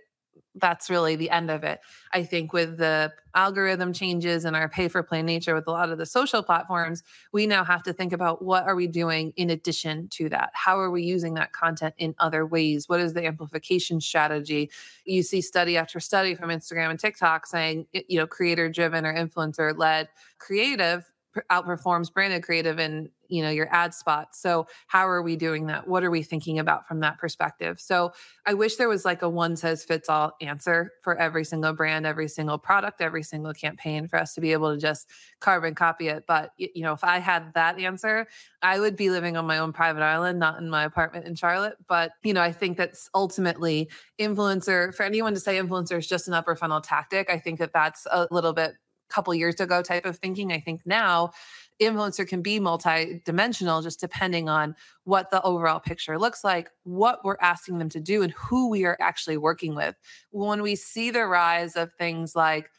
that's 0.59 0.89
really 0.89 1.15
the 1.15 1.29
end 1.29 1.49
of 1.49 1.63
it. 1.63 1.79
I 2.13 2.23
think 2.23 2.53
with 2.53 2.77
the 2.77 3.13
algorithm 3.35 3.93
changes 3.93 4.45
and 4.45 4.55
our 4.55 4.67
pay 4.67 4.87
for 4.87 5.03
play 5.03 5.21
nature 5.21 5.53
with 5.53 5.67
a 5.67 5.71
lot 5.71 5.89
of 5.89 5.97
the 5.97 6.05
social 6.05 6.41
platforms, 6.41 7.03
we 7.31 7.45
now 7.45 7.63
have 7.63 7.83
to 7.83 7.93
think 7.93 8.13
about 8.13 8.41
what 8.43 8.65
are 8.65 8.75
we 8.75 8.87
doing 8.87 9.33
in 9.35 9.49
addition 9.49 10.07
to 10.09 10.29
that? 10.29 10.51
How 10.53 10.79
are 10.79 10.89
we 10.89 11.03
using 11.03 11.35
that 11.35 11.51
content 11.51 11.93
in 11.97 12.15
other 12.19 12.45
ways? 12.45 12.89
What 12.89 12.99
is 12.99 13.13
the 13.13 13.25
amplification 13.25 14.01
strategy? 14.01 14.71
You 15.05 15.23
see 15.23 15.41
study 15.41 15.77
after 15.77 15.99
study 15.99 16.35
from 16.35 16.49
Instagram 16.49 16.89
and 16.89 16.99
TikTok 16.99 17.45
saying, 17.45 17.87
you 17.93 18.17
know, 18.17 18.27
creator 18.27 18.69
driven 18.69 19.05
or 19.05 19.13
influencer 19.13 19.77
led 19.77 20.09
creative 20.39 21.05
outperforms 21.51 22.11
branded 22.11 22.43
creative 22.43 22.79
in 22.79 23.09
you 23.27 23.43
know 23.43 23.49
your 23.49 23.67
ad 23.71 23.93
spots 23.93 24.41
so 24.41 24.65
how 24.87 25.07
are 25.07 25.21
we 25.21 25.35
doing 25.35 25.67
that? 25.67 25.87
What 25.87 26.03
are 26.03 26.09
we 26.09 26.23
thinking 26.23 26.57
about 26.57 26.87
from 26.87 26.99
that 27.01 27.19
perspective? 27.19 27.79
So 27.79 28.11
i 28.45 28.53
wish 28.53 28.75
there 28.77 28.89
was 28.89 29.05
like 29.05 29.21
a 29.21 29.29
one 29.29 29.55
size 29.55 29.83
fits 29.83 30.09
all 30.09 30.33
answer 30.41 30.91
for 31.03 31.15
every 31.17 31.45
single 31.45 31.73
brand 31.73 32.07
every 32.07 32.27
single 32.27 32.57
product 32.57 33.01
every 33.01 33.23
single 33.23 33.53
campaign 33.53 34.07
for 34.07 34.19
us 34.19 34.33
to 34.33 34.41
be 34.41 34.51
able 34.51 34.73
to 34.73 34.79
just 34.79 35.09
carbon 35.39 35.75
copy 35.75 36.07
it. 36.07 36.25
But 36.27 36.51
you 36.57 36.81
know 36.81 36.93
if 36.93 37.03
i 37.03 37.19
had 37.19 37.53
that 37.53 37.79
answer 37.79 38.27
i 38.61 38.79
would 38.79 38.95
be 38.95 39.11
living 39.11 39.37
on 39.37 39.45
my 39.45 39.59
own 39.59 39.71
private 39.71 40.01
island 40.01 40.39
not 40.39 40.59
in 40.59 40.69
my 40.69 40.83
apartment 40.83 41.27
in 41.27 41.35
charlotte. 41.35 41.75
But 41.87 42.11
you 42.23 42.33
know 42.33 42.41
i 42.41 42.51
think 42.51 42.77
that's 42.77 43.09
ultimately 43.13 43.89
influencer 44.19 44.93
for 44.95 45.03
anyone 45.03 45.33
to 45.35 45.39
say 45.39 45.59
influencer 45.59 45.97
is 45.99 46.07
just 46.07 46.27
an 46.27 46.33
upper 46.33 46.55
funnel 46.55 46.81
tactic 46.81 47.29
i 47.29 47.37
think 47.37 47.59
that 47.59 47.73
that's 47.73 48.07
a 48.11 48.27
little 48.31 48.53
bit 48.53 48.73
couple 49.09 49.33
years 49.33 49.59
ago 49.59 49.81
type 49.81 50.05
of 50.05 50.17
thinking. 50.17 50.51
I 50.51 50.59
think 50.59 50.81
now 50.85 51.31
influencer 51.81 52.27
can 52.27 52.41
be 52.41 52.59
multi-dimensional 52.59 53.81
just 53.81 53.99
depending 53.99 54.49
on 54.49 54.75
what 55.05 55.31
the 55.31 55.41
overall 55.43 55.79
picture 55.79 56.19
looks 56.19 56.43
like 56.43 56.69
what 56.83 57.23
we're 57.23 57.37
asking 57.39 57.77
them 57.79 57.87
to 57.89 58.01
do 58.01 58.21
and 58.21 58.33
who 58.33 58.69
we 58.69 58.85
are 58.85 58.97
actually 58.99 59.37
working 59.37 59.75
with 59.75 59.95
when 60.31 60.61
we 60.61 60.75
see 60.75 61.09
the 61.09 61.25
rise 61.25 61.77
of 61.77 61.93
things 61.93 62.35
like 62.35 62.69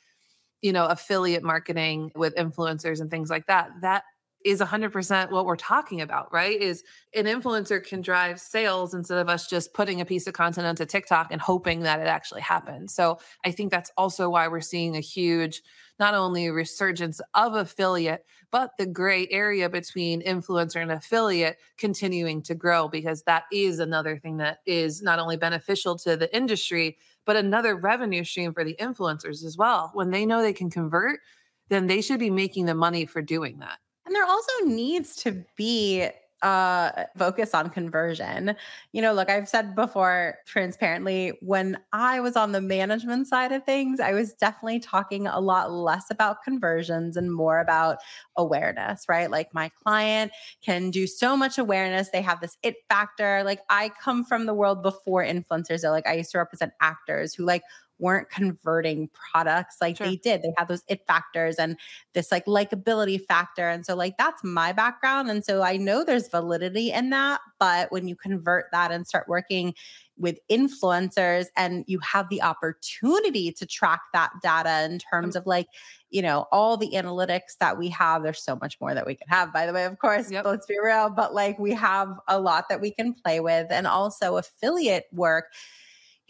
you 0.60 0.72
know 0.72 0.84
affiliate 0.86 1.42
marketing 1.42 2.12
with 2.14 2.34
influencers 2.36 3.00
and 3.00 3.10
things 3.10 3.30
like 3.30 3.46
that 3.46 3.70
that 3.80 4.04
is 4.44 4.60
100% 4.60 5.30
what 5.30 5.44
we're 5.44 5.56
talking 5.56 6.00
about, 6.00 6.32
right? 6.32 6.60
Is 6.60 6.82
an 7.14 7.26
influencer 7.26 7.84
can 7.84 8.00
drive 8.00 8.40
sales 8.40 8.94
instead 8.94 9.18
of 9.18 9.28
us 9.28 9.46
just 9.46 9.74
putting 9.74 10.00
a 10.00 10.04
piece 10.04 10.26
of 10.26 10.32
content 10.32 10.66
onto 10.66 10.86
TikTok 10.86 11.28
and 11.30 11.40
hoping 11.40 11.80
that 11.80 12.00
it 12.00 12.06
actually 12.06 12.40
happens. 12.40 12.94
So 12.94 13.18
I 13.44 13.50
think 13.50 13.70
that's 13.70 13.90
also 13.98 14.30
why 14.30 14.48
we're 14.48 14.62
seeing 14.62 14.96
a 14.96 15.00
huge, 15.00 15.62
not 16.00 16.14
only 16.14 16.46
a 16.46 16.52
resurgence 16.52 17.20
of 17.34 17.54
affiliate, 17.54 18.24
but 18.50 18.72
the 18.78 18.86
gray 18.86 19.28
area 19.30 19.68
between 19.68 20.22
influencer 20.22 20.82
and 20.82 20.90
affiliate 20.90 21.58
continuing 21.76 22.42
to 22.42 22.54
grow 22.54 22.88
because 22.88 23.22
that 23.22 23.44
is 23.52 23.78
another 23.78 24.18
thing 24.18 24.38
that 24.38 24.58
is 24.66 25.02
not 25.02 25.18
only 25.18 25.36
beneficial 25.36 25.96
to 25.98 26.16
the 26.16 26.34
industry, 26.34 26.96
but 27.26 27.36
another 27.36 27.76
revenue 27.76 28.24
stream 28.24 28.52
for 28.52 28.64
the 28.64 28.76
influencers 28.80 29.44
as 29.44 29.56
well. 29.56 29.90
When 29.94 30.10
they 30.10 30.26
know 30.26 30.42
they 30.42 30.54
can 30.54 30.70
convert, 30.70 31.20
then 31.68 31.86
they 31.86 32.00
should 32.00 32.18
be 32.18 32.30
making 32.30 32.64
the 32.64 32.74
money 32.74 33.06
for 33.06 33.22
doing 33.22 33.58
that. 33.58 33.78
And 34.06 34.14
there 34.14 34.24
also 34.24 34.64
needs 34.64 35.14
to 35.16 35.44
be 35.56 36.08
uh 36.42 37.04
focus 37.18 37.54
on 37.54 37.70
conversion. 37.70 38.56
You 38.92 39.02
know, 39.02 39.12
look, 39.12 39.28
I've 39.28 39.48
said 39.48 39.74
before 39.74 40.36
transparently 40.46 41.32
when 41.40 41.78
I 41.92 42.20
was 42.20 42.36
on 42.36 42.52
the 42.52 42.60
management 42.60 43.26
side 43.26 43.52
of 43.52 43.64
things, 43.64 44.00
I 44.00 44.12
was 44.12 44.32
definitely 44.34 44.80
talking 44.80 45.26
a 45.26 45.40
lot 45.40 45.70
less 45.70 46.10
about 46.10 46.42
conversions 46.42 47.16
and 47.16 47.32
more 47.32 47.60
about 47.60 47.98
awareness, 48.36 49.04
right? 49.08 49.30
Like 49.30 49.52
my 49.52 49.70
client 49.82 50.32
can 50.62 50.90
do 50.90 51.06
so 51.06 51.36
much 51.36 51.58
awareness, 51.58 52.10
they 52.10 52.22
have 52.22 52.40
this 52.40 52.56
it 52.62 52.76
factor. 52.88 53.42
Like 53.44 53.60
I 53.68 53.90
come 54.02 54.24
from 54.24 54.46
the 54.46 54.54
world 54.54 54.82
before 54.82 55.22
influencers. 55.24 55.80
So 55.80 55.90
like 55.90 56.06
I 56.06 56.14
used 56.14 56.32
to 56.32 56.38
represent 56.38 56.72
actors 56.80 57.34
who 57.34 57.44
like 57.44 57.62
weren't 58.00 58.30
converting 58.30 59.08
products 59.32 59.76
like 59.80 59.96
sure. 59.96 60.06
they 60.06 60.16
did. 60.16 60.42
They 60.42 60.52
had 60.56 60.68
those 60.68 60.82
it 60.88 61.06
factors 61.06 61.56
and 61.56 61.76
this 62.14 62.32
like 62.32 62.46
likability 62.46 63.24
factor. 63.24 63.68
And 63.68 63.84
so, 63.84 63.94
like, 63.94 64.16
that's 64.18 64.42
my 64.42 64.72
background. 64.72 65.30
And 65.30 65.44
so 65.44 65.62
I 65.62 65.76
know 65.76 66.04
there's 66.04 66.28
validity 66.28 66.92
in 66.92 67.10
that. 67.10 67.40
But 67.58 67.92
when 67.92 68.08
you 68.08 68.16
convert 68.16 68.66
that 68.72 68.90
and 68.90 69.06
start 69.06 69.28
working 69.28 69.74
with 70.20 70.38
influencers 70.50 71.46
and 71.56 71.84
you 71.86 71.98
have 72.00 72.28
the 72.28 72.42
opportunity 72.42 73.50
to 73.52 73.66
track 73.66 74.02
that 74.12 74.30
data 74.42 74.84
in 74.84 74.98
terms 74.98 75.34
of 75.34 75.46
like 75.46 75.66
you 76.10 76.20
know 76.20 76.46
all 76.52 76.76
the 76.76 76.90
analytics 76.90 77.56
that 77.58 77.78
we 77.78 77.88
have 77.88 78.22
there's 78.22 78.42
so 78.42 78.56
much 78.60 78.78
more 78.80 78.92
that 78.92 79.06
we 79.06 79.14
can 79.14 79.26
have 79.28 79.52
by 79.52 79.64
the 79.64 79.72
way 79.72 79.84
of 79.84 79.98
course 79.98 80.30
yep. 80.30 80.44
let's 80.44 80.66
be 80.66 80.76
real 80.82 81.08
but 81.08 81.34
like 81.34 81.58
we 81.58 81.72
have 81.72 82.20
a 82.28 82.38
lot 82.38 82.68
that 82.68 82.80
we 82.80 82.90
can 82.90 83.14
play 83.14 83.40
with 83.40 83.66
and 83.70 83.86
also 83.86 84.36
affiliate 84.36 85.06
work 85.12 85.46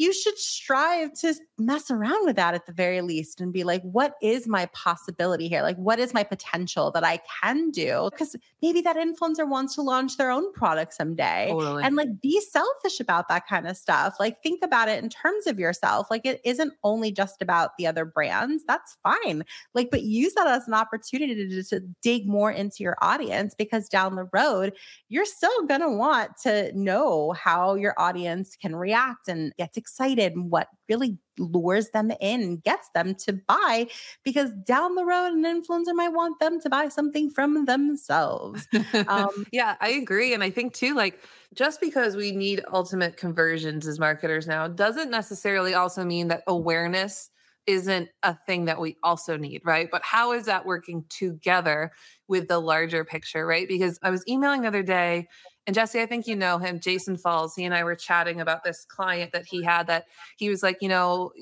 you 0.00 0.14
should 0.14 0.38
strive 0.38 1.12
to 1.12 1.34
mess 1.58 1.90
around 1.90 2.24
with 2.24 2.36
that 2.36 2.54
at 2.54 2.64
the 2.64 2.72
very 2.72 3.02
least 3.02 3.38
and 3.38 3.52
be 3.52 3.64
like, 3.64 3.82
what 3.82 4.14
is 4.22 4.48
my 4.48 4.64
possibility 4.72 5.46
here? 5.46 5.60
Like, 5.60 5.76
what 5.76 5.98
is 5.98 6.14
my 6.14 6.24
potential 6.24 6.90
that 6.92 7.04
I 7.04 7.20
can 7.42 7.70
do? 7.70 8.08
Because 8.10 8.34
maybe 8.62 8.80
that 8.80 8.96
influencer 8.96 9.46
wants 9.46 9.74
to 9.74 9.82
launch 9.82 10.16
their 10.16 10.30
own 10.30 10.54
product 10.54 10.94
someday. 10.94 11.48
Totally. 11.50 11.84
And 11.84 11.96
like, 11.96 12.18
be 12.22 12.40
selfish 12.40 12.98
about 12.98 13.28
that 13.28 13.46
kind 13.46 13.68
of 13.68 13.76
stuff. 13.76 14.16
Like, 14.18 14.42
think 14.42 14.64
about 14.64 14.88
it 14.88 15.04
in 15.04 15.10
terms 15.10 15.46
of 15.46 15.58
yourself. 15.58 16.06
Like, 16.10 16.24
it 16.24 16.40
isn't 16.46 16.72
only 16.82 17.12
just 17.12 17.42
about 17.42 17.76
the 17.76 17.86
other 17.86 18.06
brands. 18.06 18.64
That's 18.66 18.96
fine. 19.02 19.44
Like, 19.74 19.90
but 19.90 20.00
use 20.00 20.32
that 20.32 20.46
as 20.46 20.66
an 20.66 20.72
opportunity 20.72 21.34
to, 21.34 21.62
to 21.64 21.80
dig 22.00 22.26
more 22.26 22.50
into 22.50 22.82
your 22.82 22.96
audience 23.02 23.54
because 23.54 23.86
down 23.86 24.16
the 24.16 24.30
road, 24.32 24.72
you're 25.10 25.26
still 25.26 25.66
going 25.66 25.82
to 25.82 25.90
want 25.90 26.38
to 26.44 26.72
know 26.72 27.32
how 27.32 27.74
your 27.74 27.92
audience 27.98 28.56
can 28.56 28.74
react 28.74 29.28
and 29.28 29.52
get 29.58 29.74
to 29.74 29.89
excited 29.90 30.34
and 30.34 30.50
what 30.50 30.68
really 30.88 31.18
lures 31.38 31.90
them 31.90 32.10
in 32.20 32.42
and 32.42 32.62
gets 32.62 32.90
them 32.94 33.14
to 33.14 33.32
buy 33.32 33.86
because 34.24 34.50
down 34.64 34.94
the 34.94 35.04
road 35.04 35.32
an 35.32 35.44
influencer 35.44 35.94
might 35.94 36.10
want 36.10 36.38
them 36.38 36.60
to 36.60 36.68
buy 36.68 36.88
something 36.88 37.30
from 37.30 37.64
themselves. 37.64 38.66
Um, 39.08 39.46
yeah 39.52 39.76
i 39.80 39.88
agree 39.90 40.34
and 40.34 40.42
i 40.42 40.50
think 40.50 40.74
too 40.74 40.94
like 40.94 41.20
just 41.54 41.80
because 41.80 42.14
we 42.14 42.32
need 42.32 42.62
ultimate 42.72 43.16
conversions 43.16 43.86
as 43.86 43.98
marketers 43.98 44.46
now 44.46 44.68
doesn't 44.68 45.10
necessarily 45.10 45.74
also 45.74 46.04
mean 46.04 46.28
that 46.28 46.42
awareness 46.46 47.30
isn't 47.70 48.08
a 48.22 48.36
thing 48.46 48.66
that 48.66 48.80
we 48.80 48.96
also 49.02 49.36
need, 49.36 49.62
right? 49.64 49.88
But 49.90 50.02
how 50.04 50.32
is 50.32 50.46
that 50.46 50.66
working 50.66 51.04
together 51.08 51.92
with 52.28 52.48
the 52.48 52.58
larger 52.58 53.04
picture, 53.04 53.46
right? 53.46 53.66
Because 53.66 53.98
I 54.02 54.10
was 54.10 54.24
emailing 54.28 54.62
the 54.62 54.68
other 54.68 54.82
day 54.82 55.28
and 55.66 55.74
Jessy, 55.74 56.00
I 56.00 56.06
think 56.06 56.26
you 56.26 56.36
know 56.36 56.58
him, 56.58 56.80
Jason 56.80 57.16
Falls. 57.16 57.54
He 57.54 57.64
and 57.64 57.74
I 57.74 57.84
were 57.84 57.94
chatting 57.94 58.40
about 58.40 58.64
this 58.64 58.84
client 58.84 59.32
that 59.32 59.46
he 59.46 59.62
had 59.62 59.86
that 59.86 60.06
he 60.36 60.48
was 60.48 60.62
like, 60.62 60.78
you 60.80 60.88
know, 60.88 61.32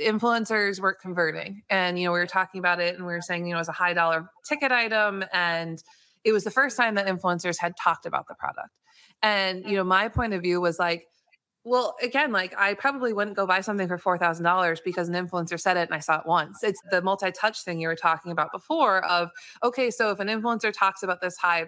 influencers 0.00 0.80
weren't 0.80 1.00
converting. 1.00 1.62
And, 1.70 1.98
you 1.98 2.04
know, 2.04 2.12
we 2.12 2.18
were 2.18 2.26
talking 2.26 2.58
about 2.58 2.80
it 2.80 2.94
and 2.94 3.06
we 3.06 3.12
were 3.12 3.20
saying, 3.20 3.46
you 3.46 3.52
know, 3.52 3.56
it 3.56 3.62
was 3.62 3.68
a 3.68 3.72
high 3.72 3.94
dollar 3.94 4.28
ticket 4.48 4.70
item. 4.70 5.24
And 5.32 5.82
it 6.24 6.32
was 6.32 6.44
the 6.44 6.50
first 6.50 6.76
time 6.76 6.94
that 6.96 7.06
influencers 7.06 7.58
had 7.58 7.74
talked 7.76 8.06
about 8.06 8.28
the 8.28 8.34
product. 8.34 8.70
And, 9.22 9.58
you 9.58 9.64
mm-hmm. 9.64 9.74
know, 9.76 9.84
my 9.84 10.08
point 10.08 10.34
of 10.34 10.42
view 10.42 10.60
was 10.60 10.78
like, 10.78 11.06
well, 11.64 11.96
again, 12.02 12.30
like 12.30 12.54
I 12.58 12.74
probably 12.74 13.12
wouldn't 13.14 13.36
go 13.36 13.46
buy 13.46 13.62
something 13.62 13.88
for 13.88 13.98
$4,000 13.98 14.78
because 14.84 15.08
an 15.08 15.14
influencer 15.14 15.58
said 15.58 15.78
it 15.78 15.88
and 15.88 15.94
I 15.94 15.98
saw 15.98 16.18
it 16.18 16.26
once. 16.26 16.62
It's 16.62 16.80
the 16.90 17.00
multi 17.00 17.32
touch 17.32 17.62
thing 17.62 17.80
you 17.80 17.88
were 17.88 17.96
talking 17.96 18.32
about 18.32 18.52
before 18.52 19.02
of, 19.06 19.30
okay, 19.62 19.90
so 19.90 20.10
if 20.10 20.20
an 20.20 20.28
influencer 20.28 20.72
talks 20.72 21.02
about 21.02 21.22
this 21.22 21.38
high 21.38 21.66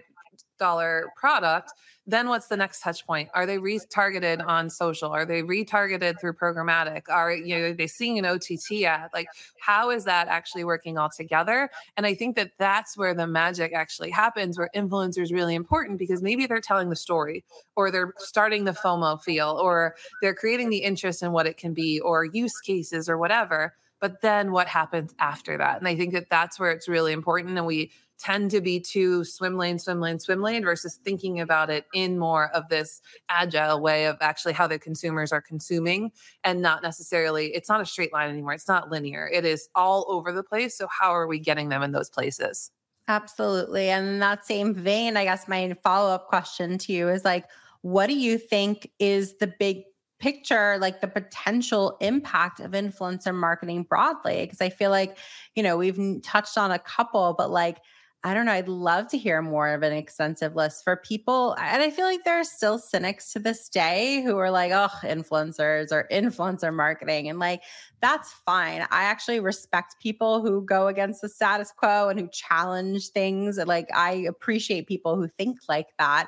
dollar 0.59 1.07
product, 1.17 1.73
then 2.07 2.29
what's 2.29 2.47
the 2.47 2.57
next 2.57 2.81
touch 2.81 3.05
point? 3.07 3.29
Are 3.35 3.47
they 3.47 3.59
retargeted 3.59 4.47
on 4.47 4.71
social? 4.71 5.11
Are 5.11 5.25
they 5.25 5.43
retargeted 5.43 6.21
through 6.21 6.35
programmatic? 6.35 7.03
Are 7.09 7.33
you 7.33 7.59
know 7.59 7.73
they 7.73 7.87
seeing 7.87 8.19
an 8.19 8.25
OTT 8.25 8.85
ad? 8.85 9.11
Like 9.13 9.27
how 9.61 9.91
is 9.91 10.05
that 10.05 10.29
actually 10.29 10.65
working 10.65 10.99
all 10.99 11.11
together? 11.11 11.69
And 11.97 12.07
I 12.07 12.15
think 12.15 12.37
that 12.37 12.53
that's 12.59 12.97
where 12.97 13.15
the 13.15 13.27
magic 13.27 13.73
actually 13.75 14.11
happens, 14.11 14.57
where 14.57 14.71
influencers 14.75 15.33
really 15.33 15.55
important 15.55 15.99
because 15.99 16.23
maybe 16.23 16.47
they're 16.47 16.61
telling 16.61 16.91
the 16.91 16.97
story, 16.97 17.45
or 17.75 17.91
they're 17.91 18.15
starting 18.19 18.65
the 18.65 18.73
FOMO 18.73 19.21
feel, 19.21 19.59
or 19.61 19.97
they're 20.23 20.35
creating 20.35 20.71
the 20.71 20.79
interest 20.79 21.23
in 21.23 21.33
what 21.33 21.47
it 21.47 21.57
can 21.57 21.75
be, 21.75 22.01
or 22.01 22.25
use 22.25 22.59
cases, 22.61 23.09
or 23.09 23.19
whatever 23.19 23.75
but 24.01 24.21
then 24.21 24.53
what 24.53 24.69
happens 24.69 25.15
after 25.19 25.57
that 25.57 25.79
and 25.79 25.89
i 25.89 25.97
think 25.97 26.13
that 26.13 26.29
that's 26.31 26.59
where 26.59 26.71
it's 26.71 26.89
really 26.89 27.13
important 27.13 27.57
and 27.57 27.67
we 27.67 27.91
tend 28.19 28.51
to 28.51 28.61
be 28.61 28.81
too 28.81 29.25
swim 29.25 29.57
lane, 29.57 29.79
swim 29.79 30.01
lane, 30.01 30.19
swim 30.19 30.43
lane 30.43 30.65
versus 30.65 30.99
thinking 31.05 31.41
about 31.41 31.71
it 31.71 31.87
in 31.93 32.19
more 32.19 32.49
of 32.55 32.69
this 32.69 33.01
agile 33.29 33.81
way 33.81 34.07
of 34.07 34.17
actually 34.21 34.53
how 34.53 34.67
the 34.67 34.79
consumers 34.79 35.33
are 35.33 35.43
consuming 35.43 36.11
and 36.45 36.63
not 36.63 36.83
necessarily, 36.83 37.47
it's 37.55 37.69
not 37.69 37.81
a 37.81 37.87
straight 37.87 38.13
line 38.13 38.31
anymore. 38.31 38.55
It's 38.55 38.69
not 38.69 38.91
linear. 38.91 39.29
It 39.33 39.45
is 39.45 39.69
all 39.75 40.07
over 40.09 40.33
the 40.33 40.43
place. 40.43 40.77
So, 40.77 40.89
how 40.89 41.11
are 41.11 41.27
we 41.27 41.39
getting 41.39 41.69
them 41.69 41.83
in 41.83 41.93
those 41.93 42.11
places? 42.11 42.71
Absolutely. 43.09 43.89
And 43.91 44.09
in 44.09 44.19
that 44.21 44.45
same 44.47 44.75
vein, 44.75 45.17
I 45.17 45.25
guess 45.25 45.47
my 45.47 45.75
follow 45.85 46.13
up 46.13 46.27
question 46.27 46.79
to 46.79 46.93
you 46.93 47.09
is 47.09 47.25
like, 47.25 47.45
what 47.83 48.09
do 48.09 48.15
you 48.19 48.37
think 48.39 48.91
is 48.99 49.37
the 49.39 49.47
big 49.47 49.85
picture 50.19 50.79
like 50.79 51.01
the 51.01 51.09
potential 51.09 51.97
impact 52.01 52.59
of 52.61 52.71
influencer 52.71 53.35
marketing 53.35 53.83
broadly 53.83 54.45
because 54.45 54.63
i 54.63 54.71
feel 54.71 54.91
like 54.91 55.19
you 55.55 55.63
know 55.63 55.77
we've 55.77 56.01
touched 56.23 56.57
on 56.57 56.71
a 56.71 56.79
couple 56.79 57.35
but 57.37 57.51
like 57.51 57.79
I 58.27 58.35
don't 58.35 58.45
know. 58.47 58.53
I'd 58.55 58.67
love 58.67 59.07
to 59.11 59.19
hear 59.19 59.41
more 59.41 59.73
of 59.73 59.85
an 59.85 59.93
extensive 59.93 60.57
list 60.57 60.83
for 60.83 60.97
people. 60.97 61.55
And 61.61 61.81
I 61.81 61.91
feel 61.91 62.07
like 62.07 62.25
there 62.25 62.41
are 62.41 62.43
still 62.43 62.77
cynics 62.77 63.33
to 63.35 63.39
this 63.39 63.69
day 63.69 64.21
who 64.25 64.37
are 64.37 64.51
like, 64.51 64.73
oh, 64.73 64.89
influencers 65.05 65.93
or 65.93 66.09
influencer 66.11 66.75
marketing. 66.75 67.29
And 67.29 67.39
like, 67.39 67.63
that's 68.03 68.33
fine. 68.45 68.81
I 68.91 69.05
actually 69.05 69.39
respect 69.39 70.01
people 70.03 70.43
who 70.43 70.65
go 70.67 70.89
against 70.89 71.23
the 71.23 71.29
status 71.29 71.71
quo 71.71 72.09
and 72.09 72.19
who 72.19 72.27
challenge 72.33 73.11
things. 73.11 73.59
Like, 73.59 73.87
I 73.95 74.27
appreciate 74.29 74.89
people 74.89 75.15
who 75.15 75.29
think 75.29 75.61
like 75.69 75.97
that. 76.01 76.27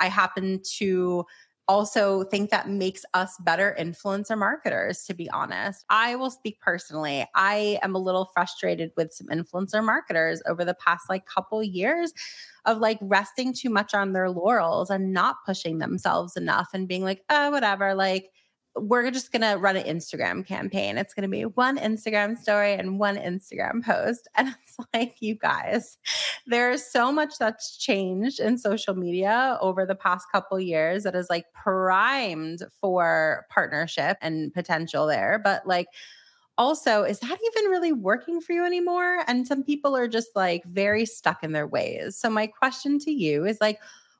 I 0.00 0.08
happen 0.08 0.60
to 0.76 1.24
also 1.68 2.24
think 2.24 2.50
that 2.50 2.68
makes 2.68 3.04
us 3.14 3.36
better 3.40 3.76
influencer 3.78 4.36
marketers, 4.36 5.04
to 5.04 5.14
be 5.14 5.28
honest. 5.30 5.84
I 5.90 6.16
will 6.16 6.30
speak 6.30 6.60
personally. 6.60 7.26
I 7.34 7.78
am 7.82 7.94
a 7.94 7.98
little 7.98 8.30
frustrated 8.34 8.90
with 8.96 9.12
some 9.12 9.28
influencer 9.28 9.84
marketers 9.84 10.42
over 10.46 10.64
the 10.64 10.74
past 10.74 11.08
like 11.08 11.26
couple 11.26 11.62
years 11.62 12.12
of 12.64 12.78
like 12.78 12.98
resting 13.02 13.52
too 13.52 13.70
much 13.70 13.94
on 13.94 14.12
their 14.12 14.30
laurels 14.30 14.90
and 14.90 15.12
not 15.12 15.36
pushing 15.46 15.78
themselves 15.78 16.36
enough 16.36 16.68
and 16.74 16.88
being 16.88 17.04
like, 17.04 17.22
oh, 17.30 17.50
whatever. 17.50 17.94
Like, 17.94 18.30
we're 18.76 19.10
just 19.10 19.32
going 19.32 19.42
to 19.42 19.58
run 19.58 19.76
an 19.76 19.84
Instagram 19.84 20.46
campaign. 20.46 20.98
It's 20.98 21.14
going 21.14 21.22
to 21.22 21.28
be 21.28 21.42
one 21.42 21.78
Instagram 21.78 22.38
story 22.38 22.74
and 22.74 22.98
one 22.98 23.16
Instagram 23.16 23.84
post. 23.84 24.28
And 24.36 24.54
it's 24.62 24.76
like, 24.94 25.16
you 25.20 25.34
guys, 25.34 25.98
there's 26.46 26.84
so 26.84 27.10
much 27.10 27.34
that's 27.38 27.76
changed 27.76 28.38
in 28.38 28.56
social 28.56 28.94
media 28.94 29.58
over 29.60 29.84
the 29.84 29.96
past 29.96 30.26
couple 30.30 30.60
years 30.60 31.02
that 31.02 31.16
is 31.16 31.28
like 31.28 31.46
primed 31.52 32.62
for 32.80 33.46
partnership 33.50 34.16
and 34.20 34.54
potential 34.54 35.06
there. 35.06 35.40
But 35.42 35.66
like, 35.66 35.88
also, 36.56 37.04
is 37.04 37.20
that 37.20 37.38
even 37.44 37.70
really 37.70 37.92
working 37.92 38.40
for 38.40 38.52
you 38.52 38.64
anymore? 38.64 39.24
And 39.26 39.46
some 39.46 39.62
people 39.62 39.96
are 39.96 40.08
just 40.08 40.28
like 40.34 40.64
very 40.64 41.06
stuck 41.06 41.42
in 41.42 41.52
their 41.52 41.68
ways. 41.68 42.16
So, 42.16 42.28
my 42.28 42.48
question 42.48 42.98
to 43.00 43.12
you 43.12 43.44
is 43.44 43.58
like, 43.60 43.78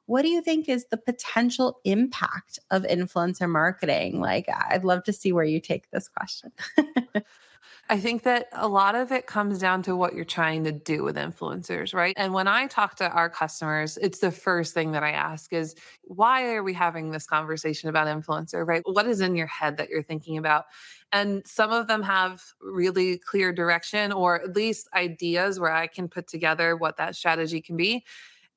what 0.08 0.22
do 0.22 0.28
you 0.28 0.40
think 0.40 0.70
is 0.70 0.86
the 0.86 0.96
potential 0.96 1.80
impact 1.84 2.58
of 2.70 2.82
influencer 2.84 3.46
marketing? 3.46 4.20
Like, 4.20 4.48
I'd 4.48 4.82
love 4.82 5.04
to 5.04 5.12
see 5.12 5.32
where 5.32 5.44
you 5.44 5.60
take 5.60 5.90
this 5.90 6.08
question. 6.08 6.50
I 7.90 8.00
think 8.00 8.22
that 8.22 8.48
a 8.52 8.68
lot 8.68 8.94
of 8.94 9.12
it 9.12 9.26
comes 9.26 9.58
down 9.58 9.82
to 9.82 9.94
what 9.94 10.14
you're 10.14 10.24
trying 10.24 10.64
to 10.64 10.72
do 10.72 11.04
with 11.04 11.16
influencers, 11.16 11.92
right? 11.94 12.14
And 12.16 12.32
when 12.32 12.48
I 12.48 12.68
talk 12.68 12.96
to 12.96 13.10
our 13.10 13.28
customers, 13.28 13.98
it's 13.98 14.20
the 14.20 14.30
first 14.30 14.72
thing 14.72 14.92
that 14.92 15.02
I 15.02 15.10
ask 15.10 15.52
is 15.52 15.74
why 16.04 16.54
are 16.54 16.62
we 16.62 16.72
having 16.72 17.10
this 17.10 17.26
conversation 17.26 17.90
about 17.90 18.06
influencer, 18.06 18.66
right? 18.66 18.82
What 18.86 19.06
is 19.06 19.20
in 19.20 19.36
your 19.36 19.46
head 19.46 19.76
that 19.76 19.90
you're 19.90 20.02
thinking 20.02 20.38
about? 20.38 20.64
And 21.12 21.42
some 21.46 21.70
of 21.70 21.86
them 21.86 22.02
have 22.02 22.42
really 22.62 23.18
clear 23.18 23.52
direction 23.52 24.12
or 24.12 24.40
at 24.40 24.56
least 24.56 24.88
ideas 24.94 25.60
where 25.60 25.72
I 25.72 25.86
can 25.86 26.08
put 26.08 26.28
together 26.28 26.76
what 26.76 26.96
that 26.96 27.14
strategy 27.14 27.60
can 27.60 27.76
be. 27.76 28.06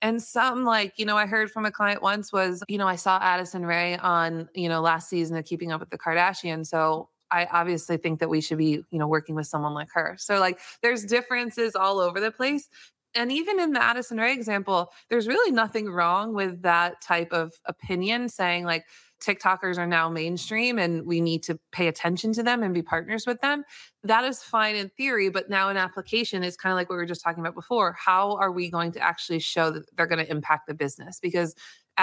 And 0.01 0.21
some 0.21 0.63
like, 0.63 0.93
you 0.97 1.05
know, 1.05 1.15
I 1.15 1.27
heard 1.27 1.51
from 1.51 1.65
a 1.65 1.71
client 1.71 2.01
once 2.01 2.33
was, 2.33 2.63
you 2.67 2.77
know, 2.77 2.87
I 2.87 2.95
saw 2.95 3.19
Addison 3.21 3.65
Rae 3.65 3.97
on, 3.97 4.49
you 4.55 4.67
know, 4.67 4.81
last 4.81 5.09
season 5.09 5.37
of 5.37 5.45
Keeping 5.45 5.71
Up 5.71 5.79
with 5.79 5.91
the 5.91 5.97
Kardashians. 5.97 6.67
So 6.67 7.09
I 7.29 7.45
obviously 7.45 7.97
think 7.97 8.19
that 8.19 8.29
we 8.29 8.41
should 8.41 8.57
be, 8.57 8.83
you 8.89 8.99
know, 8.99 9.07
working 9.07 9.35
with 9.35 9.47
someone 9.47 9.73
like 9.73 9.89
her. 9.93 10.15
So 10.19 10.39
like 10.39 10.59
there's 10.81 11.05
differences 11.05 11.75
all 11.75 11.99
over 11.99 12.19
the 12.19 12.31
place. 12.31 12.67
And 13.15 13.31
even 13.31 13.59
in 13.59 13.73
the 13.73 13.83
Addison 13.83 14.17
Rae 14.17 14.33
example, 14.33 14.91
there's 15.09 15.27
really 15.27 15.51
nothing 15.51 15.89
wrong 15.89 16.33
with 16.33 16.61
that 16.61 17.01
type 17.01 17.33
of 17.33 17.53
opinion 17.65 18.29
saying 18.29 18.65
like, 18.65 18.85
TikTokers 19.21 19.77
are 19.77 19.85
now 19.87 20.09
mainstream 20.09 20.79
and 20.79 21.05
we 21.05 21.21
need 21.21 21.43
to 21.43 21.59
pay 21.71 21.87
attention 21.87 22.33
to 22.33 22.43
them 22.43 22.63
and 22.63 22.73
be 22.73 22.81
partners 22.81 23.27
with 23.27 23.39
them. 23.41 23.63
That 24.03 24.23
is 24.23 24.41
fine 24.41 24.75
in 24.75 24.89
theory, 24.89 25.29
but 25.29 25.49
now 25.49 25.69
in 25.69 25.77
application 25.77 26.43
is 26.43 26.57
kind 26.57 26.73
of 26.73 26.77
like 26.77 26.89
what 26.89 26.95
we 26.95 27.01
were 27.01 27.05
just 27.05 27.23
talking 27.23 27.41
about 27.41 27.53
before. 27.53 27.93
How 27.93 28.35
are 28.37 28.51
we 28.51 28.71
going 28.71 28.91
to 28.93 28.99
actually 28.99 29.39
show 29.39 29.69
that 29.69 29.95
they're 29.95 30.07
going 30.07 30.25
to 30.25 30.31
impact 30.31 30.67
the 30.67 30.73
business? 30.73 31.19
Because 31.19 31.53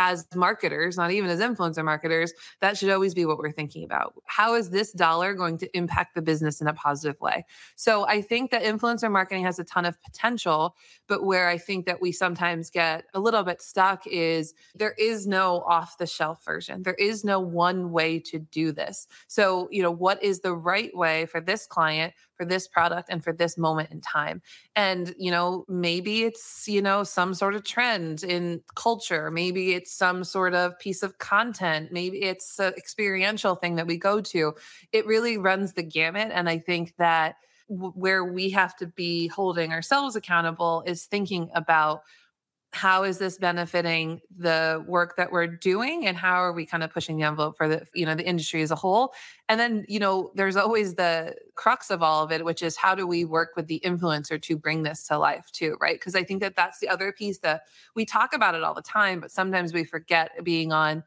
as 0.01 0.24
marketers, 0.32 0.96
not 0.96 1.11
even 1.11 1.28
as 1.28 1.40
influencer 1.40 1.84
marketers, 1.84 2.32
that 2.61 2.78
should 2.78 2.88
always 2.88 3.14
be 3.14 3.26
what 3.26 3.36
we're 3.36 3.51
thinking 3.51 3.82
about. 3.82 4.14
How 4.26 4.55
is 4.55 4.70
this 4.70 4.92
dollar 4.92 5.34
going 5.34 5.59
to 5.59 5.76
impact 5.76 6.14
the 6.14 6.22
business 6.22 6.61
in 6.61 6.68
a 6.68 6.72
positive 6.72 7.20
way? 7.20 7.44
So 7.74 8.07
I 8.07 8.22
think 8.22 8.53
that 8.53 8.62
influencer 8.62 9.11
marketing 9.11 9.42
has 9.42 9.59
a 9.59 9.64
ton 9.64 9.84
of 9.84 10.01
potential, 10.01 10.76
but 11.09 11.24
where 11.24 11.49
I 11.49 11.59
think 11.59 11.84
that 11.86 12.01
we 12.01 12.12
sometimes 12.12 12.70
get 12.70 13.07
a 13.12 13.18
little 13.18 13.42
bit 13.42 13.61
stuck 13.61 14.07
is 14.07 14.55
there 14.76 14.94
is 15.01 15.26
no 15.26 15.62
off 15.62 15.99
the 15.99 16.07
shelf 16.07 16.44
version. 16.44 16.84
There 16.84 16.94
is 16.94 17.24
no 17.24 17.40
one 17.40 17.90
way 17.90 18.20
to 18.20 18.38
do 18.38 18.70
this. 18.70 19.09
So, 19.26 19.66
you 19.72 19.82
know, 19.82 19.90
what 19.90 20.22
is 20.22 20.38
the 20.38 20.55
right 20.55 20.96
way 20.96 21.26
for 21.26 21.40
this 21.40 21.66
client 21.66 22.14
for 22.39 22.47
this 22.47 22.66
product 22.66 23.09
and 23.11 23.22
for 23.22 23.34
this 23.34 23.59
moment 23.59 23.91
in 23.91 24.01
time. 24.01 24.41
And, 24.74 25.14
you 25.18 25.30
know, 25.30 25.66
maybe 25.68 26.22
it's, 26.22 26.66
you 26.66 26.80
know, 26.80 27.03
some 27.05 27.34
sort 27.34 27.55
of 27.55 27.64
trend 27.64 28.22
in 28.22 28.62
culture. 28.76 29.30
Maybe 29.30 29.74
it's 29.74 29.93
some 29.93 30.24
sort 30.24 30.55
of 30.55 30.78
piece 30.78 31.03
of 31.03 31.18
content. 31.18 31.93
Maybe 31.93 32.22
it's 32.22 32.59
an 32.59 32.72
experiential 32.76 33.57
thing 33.57 33.74
that 33.74 33.86
we 33.86 33.99
go 33.99 34.22
to. 34.22 34.55
It 34.93 35.05
really 35.07 35.36
runs 35.36 35.74
the 35.74 35.82
gamut. 35.82 36.30
And 36.32 36.49
I 36.49 36.59
think 36.59 36.95
that 36.97 37.34
where 37.68 38.24
we 38.24 38.49
have 38.51 38.74
to 38.76 38.86
be 38.86 39.26
holding 39.26 39.72
ourselves 39.72 40.16
accountable 40.16 40.82
is 40.86 41.05
thinking 41.05 41.51
about 41.55 42.03
how 42.72 43.02
is 43.02 43.18
this 43.18 43.38
benefiting 43.38 44.20
the 44.36 44.84
work 44.86 45.16
that 45.16 45.32
we're 45.32 45.46
doing 45.46 46.06
and 46.06 46.16
how 46.16 46.34
are 46.34 46.52
we 46.52 46.66
kind 46.66 46.82
of 46.82 46.92
pushing 46.92 47.16
the 47.16 47.24
envelope 47.24 47.56
for 47.56 47.66
the 47.66 47.86
you 47.94 48.04
know 48.04 48.14
the 48.14 48.26
industry 48.26 48.60
as 48.60 48.70
a 48.70 48.76
whole? 48.76 49.14
And 49.48 49.58
then 49.58 49.86
you 49.88 49.98
know 49.98 50.30
there's 50.34 50.56
always 50.56 50.94
the 50.94 51.34
crux 51.54 51.90
of 51.90 52.02
all 52.02 52.22
of 52.22 52.30
it 52.30 52.44
which 52.44 52.62
is 52.62 52.76
how 52.76 52.94
do 52.94 53.06
we 53.06 53.24
work 53.24 53.50
with 53.56 53.68
the 53.68 53.80
influencer 53.84 54.40
to 54.42 54.56
bring 54.56 54.82
this 54.82 55.06
to 55.06 55.18
life 55.18 55.50
too 55.52 55.76
right? 55.80 55.98
Because 55.98 56.14
i 56.14 56.22
think 56.22 56.40
that 56.40 56.56
that's 56.56 56.78
the 56.78 56.88
other 56.88 57.10
piece 57.10 57.38
that 57.38 57.62
we 57.94 58.04
talk 58.04 58.34
about 58.34 58.54
it 58.54 58.62
all 58.62 58.74
the 58.74 58.82
time 58.82 59.20
but 59.20 59.30
sometimes 59.30 59.72
we 59.72 59.84
forget 59.84 60.30
being 60.44 60.70
on 60.70 61.02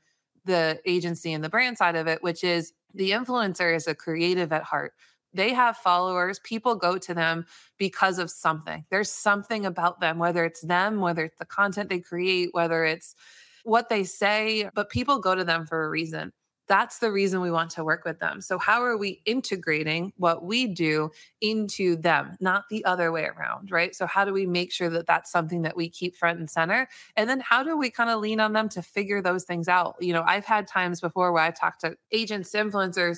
the 0.45 0.81
agency 0.85 1.31
and 1.31 1.43
the 1.43 1.49
brand 1.49 1.77
side 1.77 1.95
of 1.95 2.07
it 2.07 2.23
which 2.23 2.43
is 2.43 2.73
the 2.93 3.11
influencer 3.11 3.75
is 3.75 3.87
a 3.87 3.93
creative 3.93 4.51
at 4.51 4.63
heart 4.63 4.93
they 5.33 5.53
have 5.53 5.77
followers. 5.77 6.39
People 6.39 6.75
go 6.75 6.97
to 6.97 7.13
them 7.13 7.45
because 7.77 8.19
of 8.19 8.29
something. 8.29 8.85
There's 8.89 9.11
something 9.11 9.65
about 9.65 9.99
them, 10.01 10.19
whether 10.19 10.43
it's 10.45 10.61
them, 10.61 10.99
whether 10.99 11.25
it's 11.25 11.37
the 11.37 11.45
content 11.45 11.89
they 11.89 11.99
create, 11.99 12.49
whether 12.51 12.83
it's 12.83 13.15
what 13.63 13.89
they 13.89 14.03
say, 14.03 14.69
but 14.73 14.89
people 14.89 15.19
go 15.19 15.35
to 15.35 15.43
them 15.43 15.65
for 15.65 15.85
a 15.85 15.89
reason. 15.89 16.31
That's 16.67 16.99
the 16.99 17.11
reason 17.11 17.41
we 17.41 17.51
want 17.51 17.71
to 17.71 17.83
work 17.83 18.05
with 18.05 18.19
them. 18.19 18.39
So, 18.39 18.57
how 18.57 18.81
are 18.81 18.95
we 18.95 19.21
integrating 19.25 20.13
what 20.15 20.45
we 20.45 20.67
do 20.67 21.11
into 21.41 21.97
them, 21.97 22.37
not 22.39 22.63
the 22.69 22.85
other 22.85 23.11
way 23.11 23.25
around, 23.25 23.71
right? 23.71 23.93
So, 23.93 24.07
how 24.07 24.23
do 24.23 24.31
we 24.31 24.45
make 24.45 24.71
sure 24.71 24.89
that 24.91 25.05
that's 25.05 25.31
something 25.31 25.63
that 25.63 25.75
we 25.75 25.89
keep 25.89 26.15
front 26.15 26.39
and 26.39 26.49
center? 26.49 26.87
And 27.17 27.29
then, 27.29 27.41
how 27.41 27.61
do 27.61 27.77
we 27.77 27.89
kind 27.89 28.09
of 28.09 28.21
lean 28.21 28.39
on 28.39 28.53
them 28.53 28.69
to 28.69 28.81
figure 28.81 29.21
those 29.21 29.43
things 29.43 29.67
out? 29.67 29.95
You 29.99 30.13
know, 30.13 30.23
I've 30.25 30.45
had 30.45 30.65
times 30.65 31.01
before 31.01 31.33
where 31.33 31.43
I've 31.43 31.59
talked 31.59 31.81
to 31.81 31.97
agents, 32.13 32.53
influencers, 32.53 33.17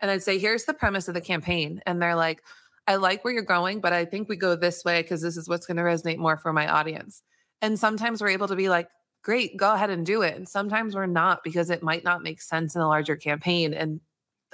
and 0.00 0.10
I'd 0.10 0.22
say, 0.22 0.38
here's 0.38 0.64
the 0.64 0.74
premise 0.74 1.08
of 1.08 1.14
the 1.14 1.20
campaign. 1.20 1.80
And 1.86 2.00
they're 2.00 2.16
like, 2.16 2.42
I 2.86 2.96
like 2.96 3.24
where 3.24 3.32
you're 3.32 3.42
going, 3.42 3.80
but 3.80 3.92
I 3.92 4.04
think 4.04 4.28
we 4.28 4.36
go 4.36 4.56
this 4.56 4.84
way 4.84 5.02
because 5.02 5.22
this 5.22 5.36
is 5.36 5.48
what's 5.48 5.66
going 5.66 5.78
to 5.78 5.82
resonate 5.82 6.18
more 6.18 6.36
for 6.36 6.52
my 6.52 6.68
audience. 6.68 7.22
And 7.62 7.78
sometimes 7.78 8.20
we're 8.20 8.28
able 8.28 8.48
to 8.48 8.56
be 8.56 8.68
like, 8.68 8.88
great, 9.22 9.56
go 9.56 9.72
ahead 9.72 9.90
and 9.90 10.04
do 10.04 10.22
it. 10.22 10.36
And 10.36 10.46
sometimes 10.46 10.94
we're 10.94 11.06
not 11.06 11.42
because 11.42 11.70
it 11.70 11.82
might 11.82 12.04
not 12.04 12.22
make 12.22 12.42
sense 12.42 12.74
in 12.74 12.82
a 12.82 12.88
larger 12.88 13.16
campaign. 13.16 13.72
And 13.72 14.00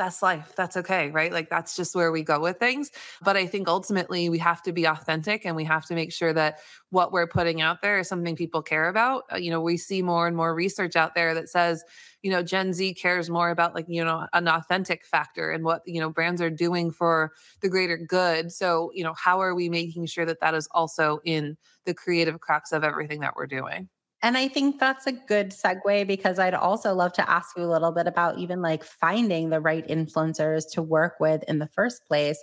that's 0.01 0.23
life. 0.23 0.55
That's 0.57 0.79
okay, 0.79 1.11
right? 1.11 1.31
Like 1.31 1.51
that's 1.51 1.77
just 1.77 1.95
where 1.95 2.11
we 2.11 2.23
go 2.23 2.41
with 2.41 2.59
things. 2.59 2.91
But 3.21 3.37
I 3.37 3.45
think 3.47 3.69
ultimately 3.69 4.31
we 4.31 4.39
have 4.39 4.63
to 4.63 4.73
be 4.73 4.87
authentic 4.87 5.45
and 5.45 5.55
we 5.55 5.65
have 5.65 5.85
to 5.87 5.95
make 5.95 6.11
sure 6.11 6.33
that 6.33 6.61
what 6.89 7.13
we're 7.13 7.27
putting 7.27 7.61
out 7.61 7.83
there 7.83 7.99
is 7.99 8.09
something 8.09 8.35
people 8.35 8.63
care 8.63 8.89
about. 8.89 9.25
Uh, 9.31 9.37
you 9.37 9.51
know, 9.51 9.61
we 9.61 9.77
see 9.77 10.01
more 10.01 10.27
and 10.27 10.35
more 10.35 10.55
research 10.55 10.97
out 10.97 11.15
there 11.15 11.35
that 11.35 11.51
says, 11.51 11.85
you 12.23 12.31
know, 12.31 12.43
Gen 12.43 12.73
Z 12.73 12.95
cares 12.95 13.29
more 13.29 13.51
about 13.51 13.75
like, 13.75 13.85
you 13.89 14.03
know, 14.03 14.27
an 14.33 14.49
authentic 14.49 15.05
factor 15.05 15.51
and 15.51 15.65
what, 15.65 15.83
you 15.85 16.01
know, 16.01 16.09
brands 16.09 16.41
are 16.41 16.49
doing 16.49 16.91
for 16.91 17.33
the 17.61 17.69
greater 17.69 17.99
good. 17.99 18.51
So, 18.51 18.91
you 18.95 19.05
know, 19.05 19.13
how 19.23 19.43
are 19.43 19.55
we 19.55 19.69
making 19.69 20.07
sure 20.07 20.25
that 20.25 20.41
that 20.41 20.55
is 20.55 20.67
also 20.71 21.21
in 21.27 21.59
the 21.85 21.93
creative 21.93 22.41
crux 22.41 22.73
of 22.73 22.85
everything 22.85 23.21
that 23.21 23.37
we're 23.37 23.47
doing? 23.47 23.91
And 24.23 24.37
I 24.37 24.49
think 24.49 24.79
that's 24.79 25.07
a 25.07 25.12
good 25.12 25.51
segue 25.51 26.07
because 26.07 26.39
I'd 26.39 26.55
also 26.55 26.95
love 26.95 27.12
to 27.14 27.31
ask 27.31 27.57
you 27.57 27.64
a 27.64 27.73
little 27.73 27.91
bit 27.93 28.07
about 28.07 28.39
even 28.39 28.61
like 28.61 28.85
finding 28.85 29.49
the 29.49 29.61
right 29.61 29.87
influencers 29.89 30.71
to 30.73 30.83
work 30.83 31.14
with 31.21 31.43
in 31.49 31.59
the 31.59 31.68
first 31.68 32.05
place. 32.07 32.43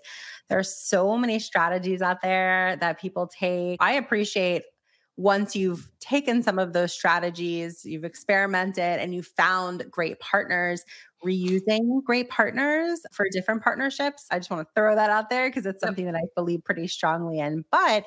There's 0.50 0.74
so 0.74 1.18
many 1.18 1.38
strategies 1.40 2.02
out 2.02 2.22
there 2.22 2.78
that 2.78 3.00
people 3.00 3.28
take. 3.28 3.78
I 3.80 3.94
appreciate 3.94 4.64
once 5.18 5.56
you've 5.56 5.90
taken 6.00 6.44
some 6.44 6.60
of 6.60 6.74
those 6.74 6.94
strategies, 6.94 7.84
you've 7.84 8.06
experimented 8.06 9.00
and 9.00 9.14
you 9.14 9.24
found 9.24 9.84
great 9.90 10.20
partners, 10.20 10.84
reusing 11.26 12.04
great 12.04 12.30
partners 12.30 13.02
for 13.12 13.26
different 13.32 13.64
partnerships. 13.64 14.26
I 14.30 14.38
just 14.38 14.52
want 14.52 14.68
to 14.68 14.72
throw 14.76 14.96
that 14.96 15.10
out 15.10 15.30
there 15.32 15.50
because 15.50 15.66
it's 15.66 15.82
something 15.82 16.06
that 16.06 16.16
I 16.16 16.22
believe 16.36 16.64
pretty 16.64 16.88
strongly 16.88 17.40
in. 17.40 17.66
But 17.72 18.06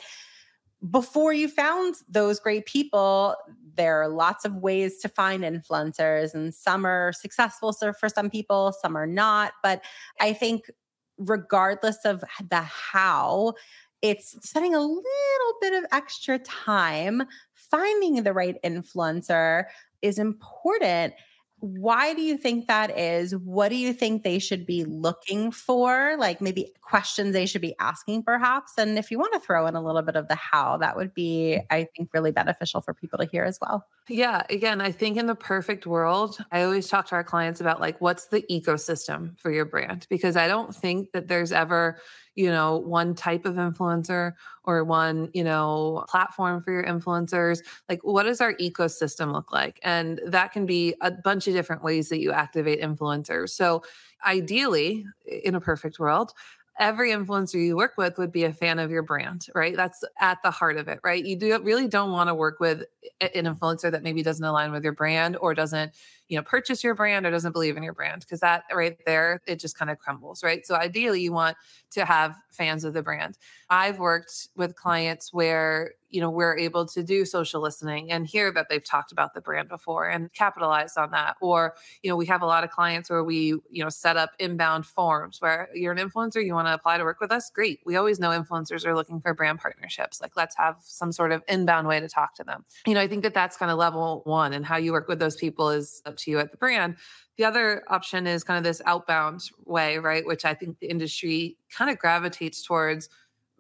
before 0.89 1.33
you 1.33 1.49
found 1.49 1.97
those 2.09 2.41
great 2.41 2.65
people, 2.67 3.37
there 3.77 4.01
are 4.01 4.09
lots 4.09 4.45
of 4.45 4.57
ways 4.57 4.99
to 4.99 5.09
find 5.09 5.43
influencers, 5.43 6.33
and 6.35 6.55
some 6.55 6.87
are 6.87 7.13
successful 7.13 7.73
for 7.73 8.09
some 8.09 8.31
people, 8.31 8.75
some 8.81 8.97
are 8.97 9.07
not. 9.07 9.53
But 9.63 9.83
I 10.21 10.33
think, 10.33 10.71
regardless 11.19 11.99
of 12.05 12.25
the 12.49 12.63
how, 12.63 13.55
it's 14.01 14.37
spending 14.47 14.75
a 14.75 14.81
little 14.81 15.55
bit 15.61 15.75
of 15.75 15.85
extra 15.93 16.39
time 16.39 17.25
finding 17.55 18.23
the 18.23 18.33
right 18.33 18.57
influencer 18.65 19.65
is 20.01 20.19
important 20.19 21.13
why 21.61 22.15
do 22.15 22.23
you 22.23 22.37
think 22.37 22.67
that 22.67 22.99
is? 22.99 23.37
What 23.37 23.69
do 23.69 23.77
you 23.77 23.93
think 23.93 24.23
they 24.23 24.39
should 24.39 24.67
be 24.67 24.85
looking 24.85 25.51
for? 25.51 26.17
Like 26.19 26.41
maybe 26.41 26.73
questions 26.81 27.33
they 27.33 27.47
should 27.47 27.61
be 27.61 27.75
asking, 27.79 28.23
perhaps. 28.23 28.73
And 28.79 28.99
if 28.99 29.11
you 29.11 29.19
want 29.19 29.35
to 29.35 29.41
throw 29.41 29.67
in 29.67 29.75
a 29.75 29.83
little 29.83 30.03
bit 30.03 30.17
of 30.17 30.29
the 30.29 30.35
how, 30.35 30.79
that 30.79 30.97
would 30.97 31.15
be, 31.15 31.61
I 31.71 31.87
think, 31.97 32.11
really 32.13 32.33
beneficial 32.33 32.81
for 32.81 32.95
people 32.95 33.19
to 33.19 33.27
hear 33.27 33.45
as 33.45 33.59
well. 33.61 33.87
Yeah. 34.13 34.43
Again, 34.51 34.81
I 34.81 34.91
think 34.91 35.17
in 35.17 35.27
the 35.27 35.37
perfect 35.37 35.87
world, 35.87 36.39
I 36.51 36.63
always 36.63 36.89
talk 36.89 37.07
to 37.09 37.15
our 37.15 37.23
clients 37.23 37.61
about 37.61 37.81
like, 37.81 38.01
what's 38.01 38.27
the 38.27 38.43
ecosystem 38.51 39.39
for 39.39 39.53
your 39.53 39.65
brand? 39.65 40.09
Because 40.11 40.37
I 40.37 40.49
don't 40.49 40.75
think 40.75 41.13
that 41.13 41.29
there's 41.29 41.53
ever, 41.53 42.01
you 42.35 42.51
know, 42.51 42.77
one 42.79 43.15
type 43.15 43.45
of 43.45 43.55
influencer 43.55 44.33
or 44.65 44.83
one, 44.83 45.31
you 45.33 45.45
know, 45.45 46.05
platform 46.09 46.61
for 46.61 46.73
your 46.73 46.83
influencers. 46.83 47.61
Like, 47.89 48.01
what 48.03 48.25
does 48.25 48.41
our 48.41 48.55
ecosystem 48.55 49.33
look 49.33 49.53
like? 49.53 49.79
And 49.85 50.21
that 50.27 50.51
can 50.53 50.67
be 50.67 50.97
a 51.01 51.13
bunch 51.13 51.47
of 51.47 51.55
different 51.55 51.85
ways 51.85 52.09
that 52.09 52.19
you 52.19 52.33
activate 52.33 52.81
influencers. 52.81 53.51
So, 53.51 53.85
ideally, 54.27 55.07
in 55.45 55.55
a 55.55 55.61
perfect 55.61 56.01
world, 56.01 56.33
every 56.79 57.11
influencer 57.11 57.65
you 57.65 57.77
work 57.77 57.93
with 57.97 58.17
would 58.19 58.33
be 58.33 58.45
a 58.45 58.53
fan 58.53 58.79
of 58.79 58.91
your 58.91 59.03
brand, 59.03 59.47
right? 59.55 59.77
That's 59.77 60.03
at 60.21 60.39
the 60.43 60.51
heart 60.51 60.77
of 60.77 60.89
it, 60.89 61.01
right? 61.05 61.25
You 61.25 61.37
do 61.37 61.59
really 61.63 61.89
don't 61.89 62.13
want 62.13 62.29
to 62.29 62.35
work 62.35 62.61
with 62.61 62.85
an 63.21 63.31
influencer 63.35 63.91
that 63.91 64.03
maybe 64.03 64.23
doesn't 64.23 64.45
align 64.45 64.73
with 64.73 64.85
your 64.85 64.95
brand 64.95 65.37
or 65.37 65.55
doesn't 65.55 65.93
you 66.31 66.37
know 66.37 66.43
purchase 66.43 66.83
your 66.83 66.95
brand 66.95 67.27
or 67.27 67.31
doesn't 67.31 67.53
believe 67.53 67.77
in 67.77 67.83
your 67.83 67.93
brand 67.93 68.21
because 68.21 68.41
that 68.41 68.63
right 68.73 68.97
there 69.05 69.43
it 69.47 69.57
just 69.57 69.77
kind 69.77 69.91
of 69.91 69.99
crumbles 69.99 70.43
right? 70.43 70.65
So 70.67 70.77
ideally 70.77 71.21
you 71.21 71.33
want 71.33 71.57
to 71.91 72.05
have 72.05 72.37
fans 72.53 72.85
of 72.85 72.95
the 72.95 73.03
brand. 73.03 73.37
I've 73.69 73.99
worked 73.99 74.49
with 74.57 74.77
clients 74.77 75.33
where 75.33 75.93
you 76.09 76.21
know 76.21 76.31
we're 76.31 76.57
able 76.57 76.87
to 76.87 77.03
do 77.03 77.25
social 77.25 77.61
listening 77.61 78.11
and 78.11 78.27
hear 78.27 78.53
that 78.53 78.69
they've 78.69 78.83
talked 78.83 79.13
about 79.13 79.33
the 79.35 79.41
brand 79.41 79.69
before 79.69 80.09
and 80.09 80.33
capitalize 80.33 80.97
on 80.97 81.11
that. 81.13 81.37
Or 81.41 81.75
you 82.03 82.11
know 82.11 82.17
we 82.17 82.27
have 82.27 82.43
a 82.43 82.47
lot 82.47 82.65
of 82.65 82.71
clients 82.71 83.11
where 83.11 83.25
we 83.25 83.55
you 83.71 83.83
know 83.83 83.89
set 83.89 84.17
up 84.17 84.31
inbound 84.39 84.87
forms 84.87 85.41
where 85.41 85.69
you're 85.75 85.93
an 85.93 85.99
influencer 85.99 86.45
you 86.45 86.55
want 86.55 86.69
to 86.69 86.75
apply 86.75 86.99
to 86.99 87.05
work 87.05 87.21
with 87.21 87.33
us? 87.33 87.51
Great. 87.51 87.81
We 87.85 87.97
always 87.97 88.21
know 88.21 88.31
influencers 88.31 88.85
are 88.87 88.95
looking 88.95 89.21
for 89.21 89.35
brand 89.35 89.59
partnerships. 89.59 90.21
Like 90.21 90.37
let's 90.37 90.57
have 90.57 90.77
some 90.81 91.13
sort 91.13 91.33
of 91.33 91.43
inbound 91.49 91.89
way 91.89 91.99
to 92.01 92.09
talk 92.09 92.35
to 92.37 92.45
them. 92.45 92.65
You 92.87 92.95
know 92.95 93.01
i 93.01 93.09
think 93.09 93.23
that 93.23 93.35
that's 93.35 93.57
kind 93.57 93.71
of 93.71 93.79
level 93.79 94.23
one 94.25 94.53
and 94.53 94.65
how 94.65 94.77
you 94.77 94.93
work 94.93 95.09
with 95.09 95.19
those 95.19 95.37
people 95.37 95.71
is 95.71 96.03
to 96.23 96.31
you 96.31 96.39
at 96.39 96.51
the 96.51 96.57
brand. 96.57 96.97
The 97.37 97.45
other 97.45 97.83
option 97.89 98.27
is 98.27 98.45
kind 98.45 98.59
of 98.59 98.65
this 98.65 98.83
outbound 98.85 99.51
way, 99.65 99.99
right? 99.99 100.27
Which 100.27 100.45
I 100.45 100.55
think 100.55 100.79
the 100.79 100.91
industry 100.91 101.57
kind 101.77 101.91
of 101.91 101.99
gravitates 101.99 102.63
towards 102.63 103.09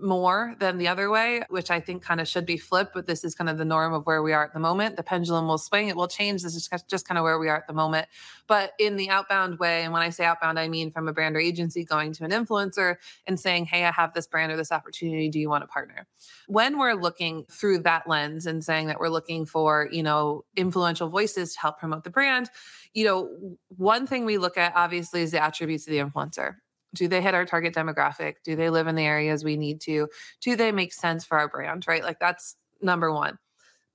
more 0.00 0.54
than 0.58 0.78
the 0.78 0.88
other 0.88 1.10
way, 1.10 1.42
which 1.48 1.70
I 1.70 1.80
think 1.80 2.02
kind 2.02 2.20
of 2.20 2.28
should 2.28 2.46
be 2.46 2.56
flipped, 2.56 2.94
but 2.94 3.06
this 3.06 3.24
is 3.24 3.34
kind 3.34 3.50
of 3.50 3.58
the 3.58 3.64
norm 3.64 3.92
of 3.92 4.06
where 4.06 4.22
we 4.22 4.32
are 4.32 4.44
at 4.44 4.52
the 4.52 4.60
moment. 4.60 4.96
The 4.96 5.02
pendulum 5.02 5.46
will 5.46 5.58
swing, 5.58 5.88
it 5.88 5.96
will 5.96 6.08
change. 6.08 6.42
This 6.42 6.54
is 6.54 6.68
just 6.88 7.06
kind 7.06 7.18
of 7.18 7.24
where 7.24 7.38
we 7.38 7.48
are 7.48 7.56
at 7.56 7.66
the 7.66 7.72
moment. 7.72 8.08
But 8.46 8.72
in 8.78 8.96
the 8.96 9.10
outbound 9.10 9.58
way, 9.58 9.82
and 9.82 9.92
when 9.92 10.02
I 10.02 10.10
say 10.10 10.24
outbound, 10.24 10.58
I 10.58 10.68
mean 10.68 10.90
from 10.90 11.08
a 11.08 11.12
brand 11.12 11.36
or 11.36 11.40
agency 11.40 11.84
going 11.84 12.12
to 12.14 12.24
an 12.24 12.30
influencer 12.30 12.96
and 13.26 13.38
saying, 13.38 13.66
Hey, 13.66 13.84
I 13.84 13.92
have 13.92 14.12
this 14.14 14.26
brand 14.26 14.52
or 14.52 14.56
this 14.56 14.72
opportunity. 14.72 15.28
Do 15.28 15.38
you 15.38 15.48
want 15.48 15.62
to 15.62 15.68
partner? 15.68 16.06
When 16.48 16.78
we're 16.78 16.94
looking 16.94 17.44
through 17.50 17.80
that 17.80 18.08
lens 18.08 18.46
and 18.46 18.64
saying 18.64 18.88
that 18.88 19.00
we're 19.00 19.08
looking 19.08 19.46
for, 19.46 19.88
you 19.90 20.02
know, 20.02 20.44
influential 20.56 21.08
voices 21.08 21.54
to 21.54 21.60
help 21.60 21.78
promote 21.78 22.04
the 22.04 22.10
brand, 22.10 22.50
you 22.94 23.04
know, 23.04 23.56
one 23.68 24.06
thing 24.06 24.24
we 24.24 24.38
look 24.38 24.58
at 24.58 24.74
obviously 24.74 25.22
is 25.22 25.30
the 25.30 25.42
attributes 25.42 25.86
of 25.86 25.92
the 25.92 25.98
influencer 25.98 26.56
do 26.94 27.08
they 27.08 27.20
hit 27.20 27.34
our 27.34 27.44
target 27.44 27.74
demographic? 27.74 28.36
Do 28.44 28.56
they 28.56 28.70
live 28.70 28.86
in 28.86 28.94
the 28.94 29.04
areas 29.04 29.44
we 29.44 29.56
need 29.56 29.80
to? 29.82 30.08
Do 30.40 30.56
they 30.56 30.72
make 30.72 30.92
sense 30.92 31.24
for 31.24 31.38
our 31.38 31.48
brand 31.48 31.86
right? 31.86 32.02
Like 32.02 32.18
that's 32.18 32.56
number 32.82 33.12
one. 33.12 33.38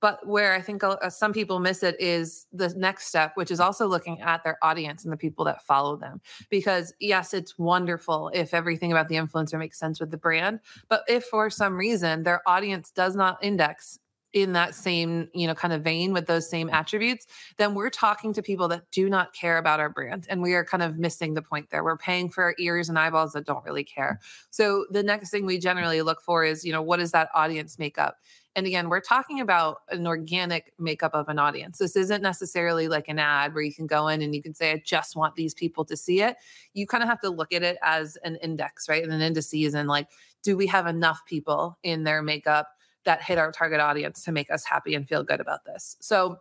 But 0.00 0.26
where 0.26 0.52
i 0.52 0.60
think 0.60 0.84
uh, 0.84 1.08
some 1.08 1.32
people 1.32 1.58
miss 1.58 1.82
it 1.82 1.96
is 1.98 2.46
the 2.52 2.68
next 2.76 3.06
step 3.06 3.32
which 3.34 3.50
is 3.50 3.60
also 3.60 3.86
looking 3.86 4.20
at 4.20 4.44
their 4.44 4.58
audience 4.62 5.04
and 5.04 5.12
the 5.12 5.16
people 5.16 5.44
that 5.46 5.62
follow 5.62 5.96
them. 5.96 6.20
Because 6.50 6.92
yes 7.00 7.34
it's 7.34 7.58
wonderful 7.58 8.30
if 8.34 8.54
everything 8.54 8.92
about 8.92 9.08
the 9.08 9.16
influencer 9.16 9.58
makes 9.58 9.78
sense 9.78 9.98
with 9.98 10.10
the 10.10 10.18
brand 10.18 10.60
but 10.88 11.02
if 11.08 11.24
for 11.24 11.50
some 11.50 11.76
reason 11.76 12.22
their 12.22 12.42
audience 12.46 12.90
does 12.90 13.16
not 13.16 13.42
index 13.42 13.98
in 14.32 14.52
that 14.52 14.74
same 14.74 15.28
you 15.34 15.46
know 15.46 15.54
kind 15.54 15.72
of 15.72 15.82
vein 15.82 16.12
with 16.12 16.26
those 16.26 16.48
same 16.48 16.68
attributes 16.70 17.26
then 17.56 17.74
we're 17.74 17.90
talking 17.90 18.32
to 18.32 18.42
people 18.42 18.68
that 18.68 18.82
do 18.90 19.08
not 19.08 19.32
care 19.32 19.58
about 19.58 19.80
our 19.80 19.88
brand 19.88 20.26
and 20.28 20.42
we 20.42 20.54
are 20.54 20.64
kind 20.64 20.82
of 20.82 20.98
missing 20.98 21.34
the 21.34 21.42
point 21.42 21.70
there 21.70 21.84
we're 21.84 21.96
paying 21.96 22.28
for 22.28 22.54
ears 22.58 22.88
and 22.88 22.98
eyeballs 22.98 23.32
that 23.32 23.46
don't 23.46 23.64
really 23.64 23.84
care 23.84 24.20
so 24.50 24.84
the 24.90 25.02
next 25.02 25.30
thing 25.30 25.46
we 25.46 25.58
generally 25.58 26.02
look 26.02 26.20
for 26.20 26.44
is 26.44 26.64
you 26.64 26.72
know 26.72 26.82
what 26.82 27.00
is 27.00 27.12
that 27.12 27.28
audience 27.34 27.78
makeup 27.78 28.18
and 28.56 28.66
again, 28.66 28.88
we're 28.88 29.02
talking 29.02 29.38
about 29.38 29.82
an 29.90 30.06
organic 30.06 30.72
makeup 30.78 31.12
of 31.12 31.28
an 31.28 31.38
audience. 31.38 31.76
This 31.76 31.94
isn't 31.94 32.22
necessarily 32.22 32.88
like 32.88 33.06
an 33.06 33.18
ad 33.18 33.52
where 33.52 33.62
you 33.62 33.72
can 33.72 33.86
go 33.86 34.08
in 34.08 34.22
and 34.22 34.34
you 34.34 34.42
can 34.42 34.54
say, 34.54 34.72
I 34.72 34.82
just 34.82 35.14
want 35.14 35.36
these 35.36 35.52
people 35.52 35.84
to 35.84 35.94
see 35.94 36.22
it. 36.22 36.36
You 36.72 36.86
kind 36.86 37.02
of 37.02 37.08
have 37.10 37.20
to 37.20 37.28
look 37.28 37.52
at 37.52 37.62
it 37.62 37.76
as 37.82 38.16
an 38.24 38.36
index, 38.36 38.88
right? 38.88 39.04
And 39.04 39.12
an 39.12 39.20
indices 39.20 39.74
and 39.74 39.90
like, 39.90 40.08
do 40.42 40.56
we 40.56 40.66
have 40.68 40.86
enough 40.86 41.20
people 41.26 41.76
in 41.82 42.04
their 42.04 42.22
makeup 42.22 42.68
that 43.06 43.22
hit 43.22 43.38
our 43.38 43.50
target 43.50 43.80
audience 43.80 44.22
to 44.24 44.32
make 44.32 44.50
us 44.50 44.64
happy 44.64 44.94
and 44.94 45.08
feel 45.08 45.24
good 45.24 45.40
about 45.40 45.64
this. 45.64 45.96
So 46.00 46.38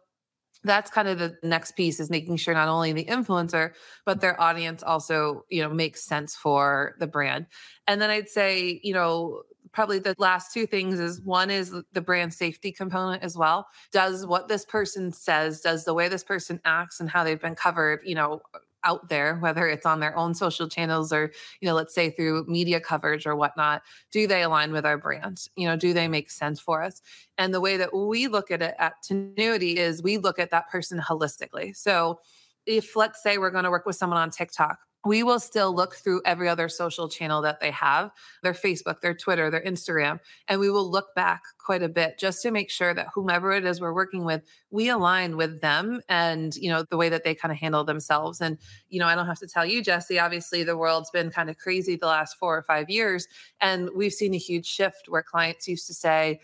that's 0.65 0.89
kind 0.89 1.07
of 1.07 1.19
the 1.19 1.37
next 1.43 1.73
piece 1.73 1.99
is 1.99 2.09
making 2.09 2.37
sure 2.37 2.53
not 2.53 2.67
only 2.67 2.91
the 2.91 3.05
influencer 3.05 3.71
but 4.05 4.19
their 4.19 4.39
audience 4.41 4.83
also 4.83 5.45
you 5.49 5.61
know 5.61 5.69
makes 5.69 6.03
sense 6.03 6.35
for 6.35 6.95
the 6.99 7.07
brand 7.07 7.45
and 7.87 8.01
then 8.01 8.09
i'd 8.09 8.27
say 8.27 8.79
you 8.83 8.93
know 8.93 9.43
probably 9.71 9.99
the 9.99 10.15
last 10.17 10.53
two 10.53 10.65
things 10.65 10.99
is 10.99 11.21
one 11.21 11.49
is 11.49 11.75
the 11.93 12.01
brand 12.01 12.33
safety 12.33 12.71
component 12.71 13.21
as 13.21 13.37
well 13.37 13.67
does 13.91 14.25
what 14.25 14.47
this 14.47 14.65
person 14.65 15.11
says 15.11 15.61
does 15.61 15.85
the 15.85 15.93
way 15.93 16.07
this 16.07 16.23
person 16.23 16.59
acts 16.65 16.99
and 16.99 17.09
how 17.09 17.23
they've 17.23 17.41
been 17.41 17.55
covered 17.55 17.99
you 18.03 18.15
know 18.15 18.41
out 18.85 19.09
there, 19.09 19.37
whether 19.37 19.67
it's 19.67 19.85
on 19.85 19.99
their 19.99 20.15
own 20.17 20.33
social 20.33 20.69
channels 20.69 21.11
or, 21.11 21.31
you 21.59 21.67
know, 21.67 21.75
let's 21.75 21.93
say 21.93 22.09
through 22.11 22.45
media 22.47 22.79
coverage 22.79 23.27
or 23.27 23.35
whatnot, 23.35 23.81
do 24.11 24.27
they 24.27 24.43
align 24.43 24.71
with 24.71 24.85
our 24.85 24.97
brand? 24.97 25.41
You 25.57 25.67
know, 25.67 25.75
do 25.75 25.93
they 25.93 26.07
make 26.07 26.31
sense 26.31 26.59
for 26.59 26.81
us? 26.81 27.01
And 27.37 27.53
the 27.53 27.61
way 27.61 27.75
that 27.77 27.93
we 27.93 28.27
look 28.27 28.51
at 28.51 28.61
it 28.61 28.75
at 28.79 28.93
Tinuiti 29.03 29.75
is 29.75 30.01
we 30.01 30.17
look 30.17 30.39
at 30.39 30.51
that 30.51 30.69
person 30.69 30.99
holistically. 30.99 31.75
So 31.75 32.19
if 32.65 32.95
let's 32.95 33.21
say 33.21 33.37
we're 33.37 33.51
going 33.51 33.65
to 33.65 33.71
work 33.71 33.85
with 33.85 33.95
someone 33.95 34.19
on 34.19 34.29
TikTok, 34.29 34.79
we 35.05 35.21
will 35.21 35.39
still 35.39 35.73
look 35.73 35.95
through 35.95 36.21
every 36.25 36.49
other 36.49 36.67
social 36.67 37.07
channel 37.07 37.41
that 37.43 37.59
they 37.59 37.71
have 37.71 38.11
their 38.41 38.53
Facebook, 38.53 39.01
their 39.01 39.13
Twitter, 39.13 39.49
their 39.51 39.63
Instagram, 39.63 40.19
and 40.47 40.59
we 40.59 40.69
will 40.69 40.89
look 40.89 41.13
back 41.15 41.43
quite 41.59 41.83
a 41.83 41.89
bit 41.89 42.17
just 42.17 42.41
to 42.41 42.51
make 42.51 42.69
sure 42.69 42.93
that 42.93 43.07
whomever 43.13 43.51
it 43.51 43.65
is 43.65 43.79
we're 43.79 43.93
working 43.93 44.25
with, 44.25 44.41
we 44.71 44.89
align 44.89 45.37
with 45.37 45.61
them 45.61 46.01
and, 46.09 46.55
you 46.55 46.69
know, 46.69 46.83
the 46.89 46.97
way 46.97 47.09
that 47.09 47.23
they 47.23 47.35
kind 47.35 47.51
of 47.51 47.57
handle 47.57 47.83
themselves. 47.83 48.41
And, 48.41 48.57
you 48.89 48.99
know, 48.99 49.07
I 49.07 49.15
don't 49.15 49.27
have 49.27 49.39
to 49.39 49.47
tell 49.47 49.65
you, 49.65 49.83
Jessy, 49.83 50.19
obviously 50.19 50.63
the 50.63 50.77
world's 50.77 51.11
been 51.11 51.29
kind 51.29 51.49
of 51.49 51.57
crazy 51.57 51.95
the 51.95 52.07
last 52.07 52.37
four 52.37 52.57
or 52.57 52.63
five 52.63 52.89
years. 52.89 53.27
And 53.61 53.89
we've 53.95 54.13
seen 54.13 54.33
a 54.33 54.39
huge 54.39 54.65
shift 54.65 55.07
where 55.07 55.23
clients 55.23 55.67
used 55.67 55.87
to 55.87 55.93
say, 55.93 56.39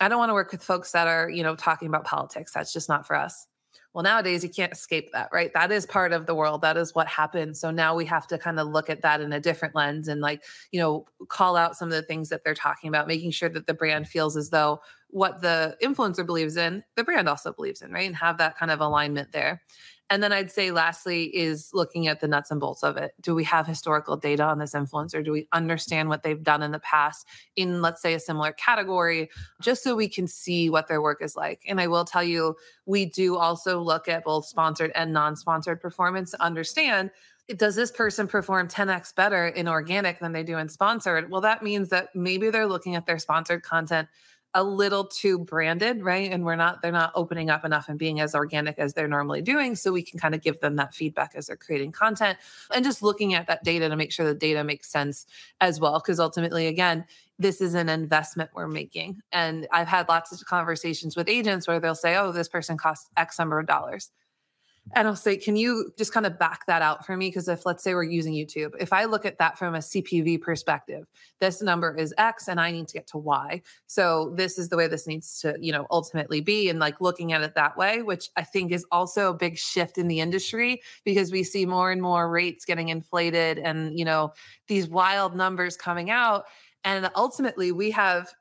I 0.00 0.08
don't 0.08 0.18
want 0.18 0.30
to 0.30 0.34
work 0.34 0.52
with 0.52 0.62
folks 0.62 0.92
that 0.92 1.06
are, 1.06 1.28
you 1.28 1.42
know, 1.42 1.54
talking 1.54 1.88
about 1.88 2.04
politics. 2.04 2.52
That's 2.52 2.72
just 2.72 2.88
not 2.88 3.06
for 3.06 3.16
us 3.16 3.46
well, 3.92 4.04
nowadays 4.04 4.44
you 4.44 4.50
can't 4.50 4.72
escape 4.72 5.10
that, 5.12 5.28
right? 5.32 5.52
That 5.52 5.72
is 5.72 5.84
part 5.84 6.12
of 6.12 6.26
the 6.26 6.34
world. 6.34 6.62
That 6.62 6.76
is 6.76 6.94
what 6.94 7.08
happens. 7.08 7.58
So 7.58 7.70
now 7.70 7.96
we 7.96 8.04
have 8.06 8.26
to 8.28 8.38
kind 8.38 8.60
of 8.60 8.68
look 8.68 8.88
at 8.88 9.02
that 9.02 9.20
in 9.20 9.32
a 9.32 9.40
different 9.40 9.74
lens 9.74 10.06
and, 10.06 10.20
like, 10.20 10.44
you 10.70 10.80
know, 10.80 11.06
call 11.28 11.56
out 11.56 11.76
some 11.76 11.88
of 11.88 11.94
the 11.94 12.02
things 12.02 12.28
that 12.28 12.44
they're 12.44 12.54
talking 12.54 12.88
about, 12.88 13.08
making 13.08 13.32
sure 13.32 13.48
that 13.48 13.66
the 13.66 13.74
brand 13.74 14.06
feels 14.06 14.36
as 14.36 14.50
though 14.50 14.80
what 15.12 15.40
the 15.40 15.76
influencer 15.82 16.24
believes 16.24 16.56
in, 16.56 16.82
the 16.96 17.04
brand 17.04 17.28
also 17.28 17.52
believes 17.52 17.82
in, 17.82 17.92
right? 17.92 18.06
And 18.06 18.16
have 18.16 18.38
that 18.38 18.56
kind 18.56 18.70
of 18.70 18.80
alignment 18.80 19.32
there. 19.32 19.62
And 20.12 20.24
then 20.24 20.32
I'd 20.32 20.50
say, 20.50 20.72
lastly, 20.72 21.24
is 21.36 21.70
looking 21.72 22.08
at 22.08 22.18
the 22.18 22.26
nuts 22.26 22.50
and 22.50 22.58
bolts 22.58 22.82
of 22.82 22.96
it. 22.96 23.12
Do 23.20 23.32
we 23.32 23.44
have 23.44 23.64
historical 23.64 24.16
data 24.16 24.42
on 24.42 24.58
this 24.58 24.74
influencer? 24.74 25.24
Do 25.24 25.30
we 25.30 25.46
understand 25.52 26.08
what 26.08 26.24
they've 26.24 26.42
done 26.42 26.64
in 26.64 26.72
the 26.72 26.80
past 26.80 27.28
in, 27.54 27.80
let's 27.80 28.02
say, 28.02 28.14
a 28.14 28.20
similar 28.20 28.50
category, 28.50 29.30
just 29.62 29.84
so 29.84 29.94
we 29.94 30.08
can 30.08 30.26
see 30.26 30.68
what 30.68 30.88
their 30.88 31.00
work 31.00 31.22
is 31.22 31.36
like? 31.36 31.62
And 31.68 31.80
I 31.80 31.86
will 31.86 32.04
tell 32.04 32.24
you, 32.24 32.56
we 32.86 33.06
do 33.06 33.36
also 33.36 33.80
look 33.80 34.08
at 34.08 34.24
both 34.24 34.46
sponsored 34.46 34.90
and 34.96 35.12
non 35.12 35.36
sponsored 35.36 35.80
performance 35.80 36.32
to 36.32 36.42
understand 36.42 37.12
does 37.56 37.74
this 37.74 37.90
person 37.90 38.28
perform 38.28 38.68
10x 38.68 39.14
better 39.14 39.48
in 39.48 39.66
organic 39.66 40.20
than 40.20 40.32
they 40.32 40.42
do 40.42 40.58
in 40.58 40.68
sponsored? 40.68 41.30
Well, 41.30 41.40
that 41.40 41.62
means 41.62 41.88
that 41.88 42.14
maybe 42.14 42.50
they're 42.50 42.66
looking 42.66 42.94
at 42.94 43.06
their 43.06 43.18
sponsored 43.18 43.62
content 43.62 44.08
a 44.54 44.64
little 44.64 45.04
too 45.04 45.38
branded, 45.38 46.02
right? 46.02 46.30
And 46.32 46.44
we're 46.44 46.56
not, 46.56 46.82
they're 46.82 46.90
not 46.90 47.12
opening 47.14 47.50
up 47.50 47.64
enough 47.64 47.88
and 47.88 47.98
being 47.98 48.20
as 48.20 48.34
organic 48.34 48.78
as 48.78 48.94
they're 48.94 49.08
normally 49.08 49.42
doing. 49.42 49.76
So 49.76 49.92
we 49.92 50.02
can 50.02 50.18
kind 50.18 50.34
of 50.34 50.42
give 50.42 50.60
them 50.60 50.76
that 50.76 50.92
feedback 50.94 51.32
as 51.36 51.46
they're 51.46 51.56
creating 51.56 51.92
content 51.92 52.38
and 52.74 52.84
just 52.84 53.02
looking 53.02 53.34
at 53.34 53.46
that 53.46 53.62
data 53.62 53.88
to 53.88 53.96
make 53.96 54.10
sure 54.10 54.26
the 54.26 54.34
data 54.34 54.64
makes 54.64 54.90
sense 54.90 55.26
as 55.60 55.78
well. 55.78 56.00
Because 56.00 56.18
ultimately, 56.18 56.66
again, 56.66 57.04
this 57.38 57.60
is 57.60 57.74
an 57.74 57.88
investment 57.88 58.50
we're 58.54 58.66
making. 58.66 59.20
And 59.32 59.68
I've 59.72 59.88
had 59.88 60.08
lots 60.08 60.32
of 60.32 60.44
conversations 60.46 61.16
with 61.16 61.28
agents 61.28 61.68
where 61.68 61.78
they'll 61.78 61.94
say, 61.94 62.16
oh, 62.16 62.32
this 62.32 62.48
person 62.48 62.76
costs 62.76 63.08
X 63.16 63.38
number 63.38 63.58
of 63.60 63.66
dollars. 63.66 64.10
And 64.94 65.06
I'll 65.06 65.16
say, 65.16 65.36
can 65.36 65.56
you 65.56 65.92
just 65.96 66.12
kind 66.12 66.26
of 66.26 66.38
back 66.38 66.66
that 66.66 66.82
out 66.82 67.06
for 67.06 67.16
me? 67.16 67.28
Because 67.28 67.48
if, 67.48 67.64
let's 67.64 67.82
say, 67.82 67.94
we're 67.94 68.02
using 68.02 68.34
YouTube, 68.34 68.74
if 68.80 68.92
I 68.92 69.04
look 69.04 69.24
at 69.24 69.38
that 69.38 69.58
from 69.58 69.74
a 69.74 69.78
CPV 69.78 70.40
perspective, 70.40 71.06
this 71.40 71.62
number 71.62 71.94
is 71.96 72.12
X 72.18 72.48
and 72.48 72.60
I 72.60 72.72
need 72.72 72.88
to 72.88 72.94
get 72.94 73.06
to 73.08 73.18
Y. 73.18 73.62
So 73.86 74.32
this 74.36 74.58
is 74.58 74.68
the 74.68 74.76
way 74.76 74.88
this 74.88 75.06
needs 75.06 75.40
to, 75.40 75.56
you 75.60 75.72
know, 75.72 75.86
ultimately 75.90 76.40
be. 76.40 76.68
And 76.68 76.78
like 76.78 77.00
looking 77.00 77.32
at 77.32 77.42
it 77.42 77.54
that 77.54 77.76
way, 77.76 78.02
which 78.02 78.30
I 78.36 78.42
think 78.42 78.72
is 78.72 78.84
also 78.90 79.30
a 79.30 79.34
big 79.34 79.56
shift 79.56 79.96
in 79.96 80.08
the 80.08 80.20
industry 80.20 80.82
because 81.04 81.30
we 81.30 81.44
see 81.44 81.66
more 81.66 81.92
and 81.92 82.02
more 82.02 82.28
rates 82.28 82.64
getting 82.64 82.88
inflated 82.88 83.58
and, 83.58 83.96
you 83.98 84.04
know, 84.04 84.32
these 84.66 84.88
wild 84.88 85.36
numbers 85.36 85.76
coming 85.76 86.10
out. 86.10 86.44
And 86.82 87.10
ultimately, 87.14 87.72
we 87.72 87.90
have 87.90 88.32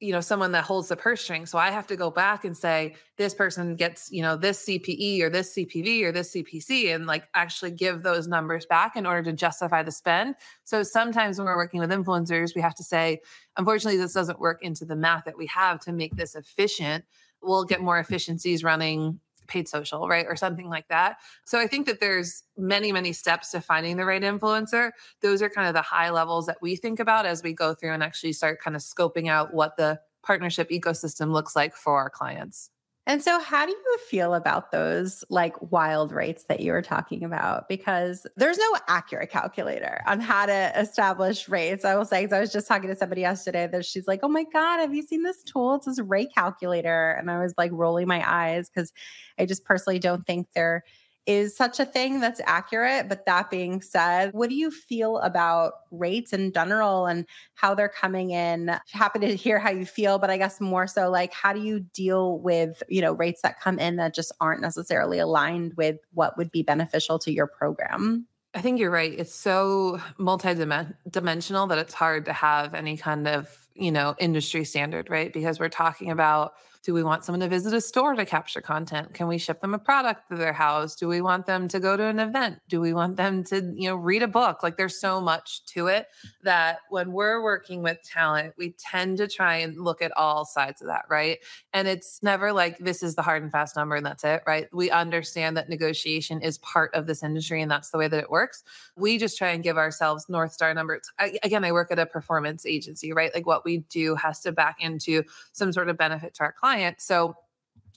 you 0.00 0.12
know 0.12 0.20
someone 0.20 0.52
that 0.52 0.64
holds 0.64 0.88
the 0.88 0.96
purse 0.96 1.20
string 1.22 1.44
so 1.44 1.58
i 1.58 1.70
have 1.70 1.86
to 1.86 1.96
go 1.96 2.10
back 2.10 2.44
and 2.44 2.56
say 2.56 2.94
this 3.16 3.34
person 3.34 3.74
gets 3.74 4.10
you 4.12 4.22
know 4.22 4.36
this 4.36 4.64
cpe 4.64 5.20
or 5.20 5.28
this 5.28 5.54
cpv 5.54 6.02
or 6.02 6.12
this 6.12 6.32
cpc 6.32 6.94
and 6.94 7.06
like 7.06 7.24
actually 7.34 7.70
give 7.70 8.02
those 8.02 8.28
numbers 8.28 8.66
back 8.66 8.96
in 8.96 9.06
order 9.06 9.22
to 9.22 9.32
justify 9.32 9.82
the 9.82 9.90
spend. 9.90 10.34
So 10.64 10.82
sometimes 10.82 11.38
when 11.38 11.46
we're 11.46 11.56
working 11.56 11.80
with 11.80 11.90
influencers 11.90 12.54
we 12.54 12.60
have 12.60 12.74
to 12.76 12.84
say 12.84 13.20
unfortunately 13.56 13.98
this 13.98 14.12
doesn't 14.12 14.40
work 14.40 14.62
into 14.62 14.84
the 14.84 14.96
math 14.96 15.24
that 15.24 15.36
we 15.36 15.46
have 15.46 15.80
to 15.80 15.92
make 15.92 16.16
this 16.16 16.34
efficient. 16.34 17.04
We'll 17.42 17.64
get 17.64 17.80
more 17.80 17.98
efficiencies 17.98 18.64
running 18.64 19.20
paid 19.48 19.68
social, 19.68 20.08
right? 20.08 20.26
Or 20.28 20.36
something 20.36 20.68
like 20.68 20.88
that. 20.88 21.16
So 21.44 21.58
I 21.58 21.66
think 21.66 21.86
that 21.86 22.00
there's 22.00 22.44
many, 22.56 22.92
many 22.92 23.12
steps 23.12 23.50
to 23.50 23.60
finding 23.60 23.96
the 23.96 24.04
right 24.04 24.22
influencer. 24.22 24.92
Those 25.22 25.42
are 25.42 25.48
kind 25.48 25.66
of 25.66 25.74
the 25.74 25.82
high 25.82 26.10
levels 26.10 26.46
that 26.46 26.58
we 26.62 26.76
think 26.76 27.00
about 27.00 27.26
as 27.26 27.42
we 27.42 27.52
go 27.52 27.74
through 27.74 27.92
and 27.92 28.02
actually 28.02 28.32
start 28.34 28.60
kind 28.60 28.76
of 28.76 28.82
scoping 28.82 29.28
out 29.28 29.52
what 29.52 29.76
the 29.76 30.00
partnership 30.22 30.70
ecosystem 30.70 31.32
looks 31.32 31.56
like 31.56 31.74
for 31.74 31.96
our 31.96 32.10
clients. 32.10 32.70
And 33.08 33.22
so, 33.22 33.40
how 33.40 33.64
do 33.64 33.72
you 33.72 33.98
feel 34.06 34.34
about 34.34 34.70
those 34.70 35.24
like 35.30 35.54
wild 35.72 36.12
rates 36.12 36.44
that 36.50 36.60
you 36.60 36.72
were 36.72 36.82
talking 36.82 37.24
about? 37.24 37.66
Because 37.66 38.26
there's 38.36 38.58
no 38.58 38.76
accurate 38.86 39.30
calculator 39.30 40.02
on 40.06 40.20
how 40.20 40.44
to 40.44 40.72
establish 40.78 41.48
rates. 41.48 41.86
I 41.86 41.94
will 41.94 42.04
say, 42.04 42.28
I 42.30 42.38
was 42.38 42.52
just 42.52 42.68
talking 42.68 42.90
to 42.90 42.94
somebody 42.94 43.22
yesterday 43.22 43.66
that 43.66 43.86
she's 43.86 44.06
like, 44.06 44.20
oh 44.22 44.28
my 44.28 44.44
God, 44.52 44.80
have 44.80 44.94
you 44.94 45.02
seen 45.02 45.22
this 45.22 45.42
tool? 45.42 45.76
It's 45.76 45.86
this 45.86 45.98
rate 46.00 46.28
calculator. 46.34 47.12
And 47.12 47.30
I 47.30 47.38
was 47.38 47.54
like 47.56 47.70
rolling 47.72 48.08
my 48.08 48.22
eyes 48.30 48.68
because 48.68 48.92
I 49.38 49.46
just 49.46 49.64
personally 49.64 49.98
don't 49.98 50.26
think 50.26 50.48
they're 50.54 50.84
is 51.28 51.54
such 51.54 51.78
a 51.78 51.84
thing 51.84 52.20
that's 52.20 52.40
accurate. 52.46 53.06
But 53.08 53.26
that 53.26 53.50
being 53.50 53.82
said, 53.82 54.32
what 54.32 54.48
do 54.48 54.56
you 54.56 54.70
feel 54.70 55.18
about 55.18 55.74
rates 55.90 56.32
in 56.32 56.52
general 56.52 57.04
and 57.04 57.26
how 57.54 57.74
they're 57.74 57.90
coming 57.90 58.30
in? 58.30 58.74
Happy 58.90 59.18
to 59.18 59.36
hear 59.36 59.58
how 59.58 59.70
you 59.70 59.84
feel, 59.84 60.18
but 60.18 60.30
I 60.30 60.38
guess 60.38 60.58
more 60.58 60.86
so 60.86 61.10
like 61.10 61.34
how 61.34 61.52
do 61.52 61.60
you 61.60 61.80
deal 61.80 62.38
with, 62.38 62.82
you 62.88 63.02
know, 63.02 63.12
rates 63.12 63.42
that 63.42 63.60
come 63.60 63.78
in 63.78 63.96
that 63.96 64.14
just 64.14 64.32
aren't 64.40 64.62
necessarily 64.62 65.18
aligned 65.18 65.74
with 65.76 65.98
what 66.14 66.38
would 66.38 66.50
be 66.50 66.62
beneficial 66.62 67.18
to 67.20 67.30
your 67.30 67.46
program? 67.46 68.26
I 68.54 68.62
think 68.62 68.80
you're 68.80 68.90
right. 68.90 69.12
It's 69.16 69.34
so 69.34 70.00
multi-dimensional 70.16 71.66
that 71.66 71.78
it's 71.78 71.92
hard 71.92 72.24
to 72.24 72.32
have 72.32 72.72
any 72.72 72.96
kind 72.96 73.28
of, 73.28 73.54
you 73.74 73.92
know, 73.92 74.14
industry 74.18 74.64
standard, 74.64 75.10
right? 75.10 75.30
Because 75.30 75.60
we're 75.60 75.68
talking 75.68 76.10
about 76.10 76.54
do 76.88 76.94
we 76.94 77.02
want 77.02 77.22
someone 77.22 77.40
to 77.40 77.48
visit 77.48 77.74
a 77.74 77.82
store 77.82 78.14
to 78.14 78.24
capture 78.24 78.62
content? 78.62 79.12
Can 79.12 79.28
we 79.28 79.36
ship 79.36 79.60
them 79.60 79.74
a 79.74 79.78
product 79.78 80.30
to 80.30 80.36
their 80.36 80.54
house? 80.54 80.96
Do 80.96 81.06
we 81.06 81.20
want 81.20 81.44
them 81.44 81.68
to 81.68 81.78
go 81.78 81.98
to 81.98 82.04
an 82.04 82.18
event? 82.18 82.60
Do 82.66 82.80
we 82.80 82.94
want 82.94 83.18
them 83.18 83.44
to, 83.44 83.56
you 83.76 83.90
know, 83.90 83.96
read 83.96 84.22
a 84.22 84.26
book? 84.26 84.62
Like 84.62 84.78
there's 84.78 84.98
so 84.98 85.20
much 85.20 85.66
to 85.66 85.88
it 85.88 86.06
that 86.44 86.78
when 86.88 87.12
we're 87.12 87.42
working 87.42 87.82
with 87.82 87.98
talent, 88.02 88.54
we 88.56 88.74
tend 88.78 89.18
to 89.18 89.28
try 89.28 89.56
and 89.56 89.76
look 89.76 90.00
at 90.00 90.16
all 90.16 90.46
sides 90.46 90.80
of 90.80 90.88
that, 90.88 91.04
right? 91.10 91.40
And 91.74 91.86
it's 91.86 92.22
never 92.22 92.54
like 92.54 92.78
this 92.78 93.02
is 93.02 93.14
the 93.14 93.20
hard 93.20 93.42
and 93.42 93.52
fast 93.52 93.76
number 93.76 93.96
and 93.96 94.06
that's 94.06 94.24
it, 94.24 94.42
right? 94.46 94.66
We 94.72 94.90
understand 94.90 95.58
that 95.58 95.68
negotiation 95.68 96.40
is 96.40 96.56
part 96.56 96.94
of 96.94 97.06
this 97.06 97.22
industry 97.22 97.60
and 97.60 97.70
that's 97.70 97.90
the 97.90 97.98
way 97.98 98.08
that 98.08 98.18
it 98.18 98.30
works. 98.30 98.64
We 98.96 99.18
just 99.18 99.36
try 99.36 99.50
and 99.50 99.62
give 99.62 99.76
ourselves 99.76 100.26
North 100.30 100.54
Star 100.54 100.72
numbers. 100.72 101.02
I, 101.18 101.38
again, 101.42 101.66
I 101.66 101.72
work 101.72 101.92
at 101.92 101.98
a 101.98 102.06
performance 102.06 102.64
agency, 102.64 103.12
right? 103.12 103.34
Like 103.34 103.46
what 103.46 103.66
we 103.66 103.80
do 103.90 104.14
has 104.14 104.40
to 104.40 104.52
back 104.52 104.76
into 104.80 105.24
some 105.52 105.70
sort 105.70 105.90
of 105.90 105.98
benefit 105.98 106.32
to 106.36 106.44
our 106.44 106.52
clients 106.52 106.77
client. 106.78 107.00
So 107.00 107.34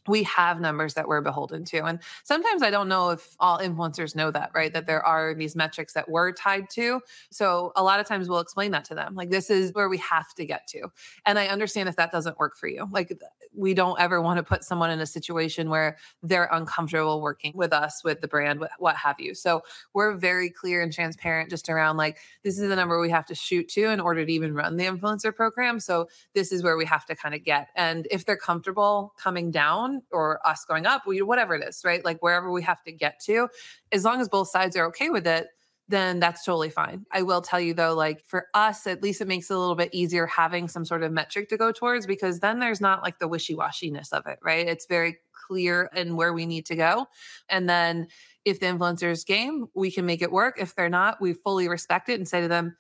we 0.08 0.24
have 0.24 0.60
numbers 0.60 0.96
that 0.96 1.08
we're 1.08 1.22
beholden 1.22 1.64
to. 1.64 1.86
And 1.86 2.00
sometimes 2.24 2.64
I 2.64 2.72
don't 2.72 2.88
know 2.88 3.12
if 3.12 3.36
all 3.40 3.60
influencers 3.60 4.16
know 4.16 4.32
that, 4.32 4.50
right? 4.56 4.74
That 4.74 4.88
there 4.88 5.06
are 5.06 5.36
these 5.36 5.56
metrics 5.56 5.94
that 5.94 6.10
we're 6.10 6.32
tied 6.32 6.72
to. 6.72 7.02
So 7.30 7.72
a 7.76 7.84
lot 7.84 8.00
of 8.00 8.08
times 8.08 8.28
we'll 8.28 8.40
explain 8.40 8.72
that 8.72 8.84
to 8.86 8.96
them. 8.96 9.14
Like, 9.14 9.30
this 9.30 9.52
is 9.52 9.72
where 9.74 9.90
we 9.90 10.00
have 10.00 10.34
to 10.36 10.46
get 10.46 10.66
to. 10.70 10.88
And 11.28 11.38
I 11.38 11.48
understand 11.50 11.88
if 11.88 11.98
that 11.98 12.12
doesn't 12.12 12.40
work 12.40 12.58
for 12.58 12.68
you. 12.68 12.88
Like, 12.92 13.12
we 13.54 13.74
don't 13.74 14.00
ever 14.00 14.22
want 14.22 14.38
to 14.38 14.44
put 14.44 14.64
someone 14.64 14.90
in 14.90 15.00
a 15.02 15.06
situation 15.06 15.70
where 15.70 15.98
they're 16.24 16.50
uncomfortable 16.52 17.22
working 17.22 17.52
with 17.56 17.74
us, 17.74 18.04
with 18.04 18.22
the 18.22 18.28
brand, 18.28 18.66
what 18.80 18.96
have 18.96 19.20
you. 19.20 19.36
So 19.36 19.62
we're 19.94 20.16
very 20.16 20.50
clear 20.50 20.82
and 20.82 20.92
transparent 20.92 21.50
just 21.50 21.70
around 21.70 21.98
like, 21.98 22.18
this 22.44 22.60
is 22.60 22.70
the 22.70 22.76
number 22.76 23.00
we 23.00 23.10
have 23.10 23.26
to 23.28 23.36
shoot 23.36 23.68
to 23.70 23.90
in 23.90 24.00
order 24.00 24.26
to 24.26 24.32
even 24.32 24.54
run 24.54 24.78
the 24.78 24.86
influencer 24.86 25.36
program. 25.36 25.80
So 25.80 26.08
this 26.34 26.52
is 26.52 26.64
where 26.64 26.78
we 26.78 26.86
have 26.86 27.06
to 27.08 27.16
kind 27.16 27.36
of 27.36 27.44
get. 27.44 27.68
And 27.76 28.08
if 28.10 28.26
they're 28.26 28.38
comfortable 28.38 29.14
coming 29.18 29.52
down 29.52 30.02
or 30.12 30.46
us 30.48 30.66
going 30.66 30.86
up, 30.86 31.06
we, 31.06 31.22
whatever 31.22 31.56
it 31.56 31.68
is, 31.68 31.82
right? 31.84 32.04
Like 32.06 32.22
wherever 32.22 32.52
we 32.52 32.62
have 32.64 32.82
to 32.84 32.92
get 32.92 33.20
to, 33.26 33.50
as 33.92 34.06
long 34.06 34.22
as 34.22 34.30
both 34.30 34.50
sides 34.50 34.76
are 34.76 34.86
okay 34.88 35.10
with 35.10 35.28
it, 35.28 35.48
then 35.92 36.20
that's 36.20 36.44
totally 36.44 36.70
fine. 36.70 37.06
I 37.12 37.22
will 37.22 37.42
tell 37.42 37.60
you 37.60 37.74
though, 37.74 37.94
like 37.94 38.26
for 38.26 38.48
us, 38.54 38.88
at 38.88 39.04
least 39.04 39.22
it 39.22 39.28
makes 39.28 39.52
it 39.52 39.54
a 39.56 39.60
little 39.60 39.76
bit 39.76 39.90
easier 39.94 40.26
having 40.26 40.68
some 40.68 40.86
sort 40.86 41.04
of 41.04 41.12
metric 41.12 41.50
to 41.50 41.58
go 41.58 41.72
towards 41.72 42.08
because 42.08 42.40
then 42.40 42.60
there's 42.60 42.82
not 42.82 43.04
like 43.04 43.20
the 43.20 43.28
wishy 43.28 43.56
washiness 43.56 44.12
of 44.12 44.26
it, 44.26 44.40
right? 44.42 44.68
It's 44.68 44.88
very 44.88 45.18
clear 45.48 45.90
in 45.96 46.16
where 46.16 46.34
we 46.34 46.46
need 46.46 46.66
to 46.68 46.76
go. 46.76 47.08
And 47.50 47.70
then 47.70 48.08
if 48.46 48.60
the 48.60 48.66
influencer's 48.66 49.24
game, 49.24 49.68
we 49.76 49.92
can 49.92 50.06
make 50.06 50.22
it 50.22 50.32
work. 50.32 50.60
If 50.60 50.76
they're 50.76 50.90
not, 50.90 51.22
we 51.22 51.34
fully 51.34 51.68
respect 51.68 52.10
it 52.10 52.16
and 52.16 52.28
say 52.28 52.42
to 52.42 52.48
them, 52.48 52.76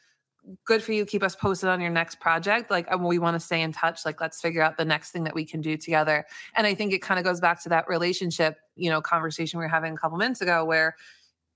good 0.65 0.81
for 0.81 0.91
you. 0.91 1.05
Keep 1.05 1.23
us 1.23 1.35
posted 1.35 1.69
on 1.69 1.81
your 1.81 1.91
next 1.91 2.19
project. 2.19 2.71
Like 2.71 2.91
um, 2.91 3.03
we 3.03 3.19
want 3.19 3.35
to 3.35 3.39
stay 3.39 3.61
in 3.61 3.71
touch. 3.71 4.05
Like 4.05 4.19
let's 4.19 4.41
figure 4.41 4.61
out 4.61 4.77
the 4.77 4.85
next 4.85 5.11
thing 5.11 5.23
that 5.25 5.35
we 5.35 5.45
can 5.45 5.61
do 5.61 5.77
together. 5.77 6.25
And 6.55 6.65
I 6.65 6.73
think 6.73 6.93
it 6.93 7.01
kind 7.01 7.19
of 7.19 7.23
goes 7.23 7.39
back 7.39 7.61
to 7.63 7.69
that 7.69 7.87
relationship, 7.87 8.57
you 8.75 8.89
know, 8.89 9.01
conversation 9.01 9.59
we 9.59 9.65
were 9.65 9.69
having 9.69 9.93
a 9.93 9.97
couple 9.97 10.17
minutes 10.17 10.41
ago 10.41 10.65
where 10.65 10.95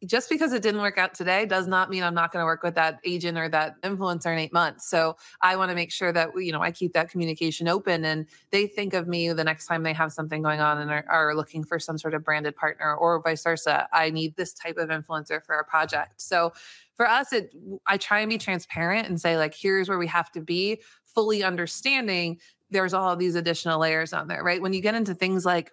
just 0.05 0.29
because 0.29 0.51
it 0.51 0.61
didn't 0.61 0.81
work 0.81 0.97
out 0.97 1.13
today 1.13 1.45
does 1.45 1.67
not 1.67 1.89
mean 1.89 2.03
I'm 2.03 2.13
not 2.13 2.31
going 2.31 2.41
to 2.41 2.45
work 2.45 2.63
with 2.63 2.75
that 2.75 2.99
agent 3.05 3.37
or 3.37 3.47
that 3.49 3.81
influencer 3.81 4.31
in 4.31 4.39
eight 4.39 4.51
months. 4.51 4.89
So 4.89 5.15
I 5.41 5.55
want 5.55 5.69
to 5.69 5.75
make 5.75 5.91
sure 5.91 6.11
that 6.11 6.29
you 6.35 6.51
know 6.51 6.61
I 6.61 6.71
keep 6.71 6.93
that 6.93 7.09
communication 7.09 7.67
open 7.67 8.03
and 8.03 8.25
they 8.51 8.67
think 8.67 8.93
of 8.93 9.07
me 9.07 9.31
the 9.31 9.43
next 9.43 9.67
time 9.67 9.83
they 9.83 9.93
have 9.93 10.11
something 10.11 10.41
going 10.41 10.59
on 10.59 10.79
and 10.79 10.91
are, 10.91 11.05
are 11.07 11.35
looking 11.35 11.63
for 11.63 11.79
some 11.79 11.97
sort 11.97 12.13
of 12.13 12.23
branded 12.23 12.55
partner 12.55 12.93
or 12.95 13.21
vice 13.21 13.43
versa. 13.43 13.87
I 13.93 14.09
need 14.09 14.35
this 14.35 14.53
type 14.53 14.77
of 14.77 14.89
influencer 14.89 15.43
for 15.43 15.55
our 15.55 15.63
project. 15.63 16.21
So 16.21 16.53
for 16.95 17.07
us, 17.07 17.31
it 17.31 17.53
I 17.87 17.97
try 17.97 18.19
and 18.19 18.29
be 18.29 18.37
transparent 18.37 19.07
and 19.07 19.19
say 19.19 19.37
like 19.37 19.55
here's 19.55 19.87
where 19.87 19.99
we 19.99 20.07
have 20.07 20.31
to 20.33 20.41
be, 20.41 20.81
fully 21.05 21.43
understanding 21.43 22.39
there's 22.71 22.93
all 22.93 23.15
these 23.15 23.35
additional 23.35 23.79
layers 23.79 24.11
on 24.11 24.27
there, 24.27 24.43
right? 24.43 24.61
When 24.61 24.73
you 24.73 24.81
get 24.81 24.95
into 24.95 25.13
things 25.13 25.45
like 25.45 25.71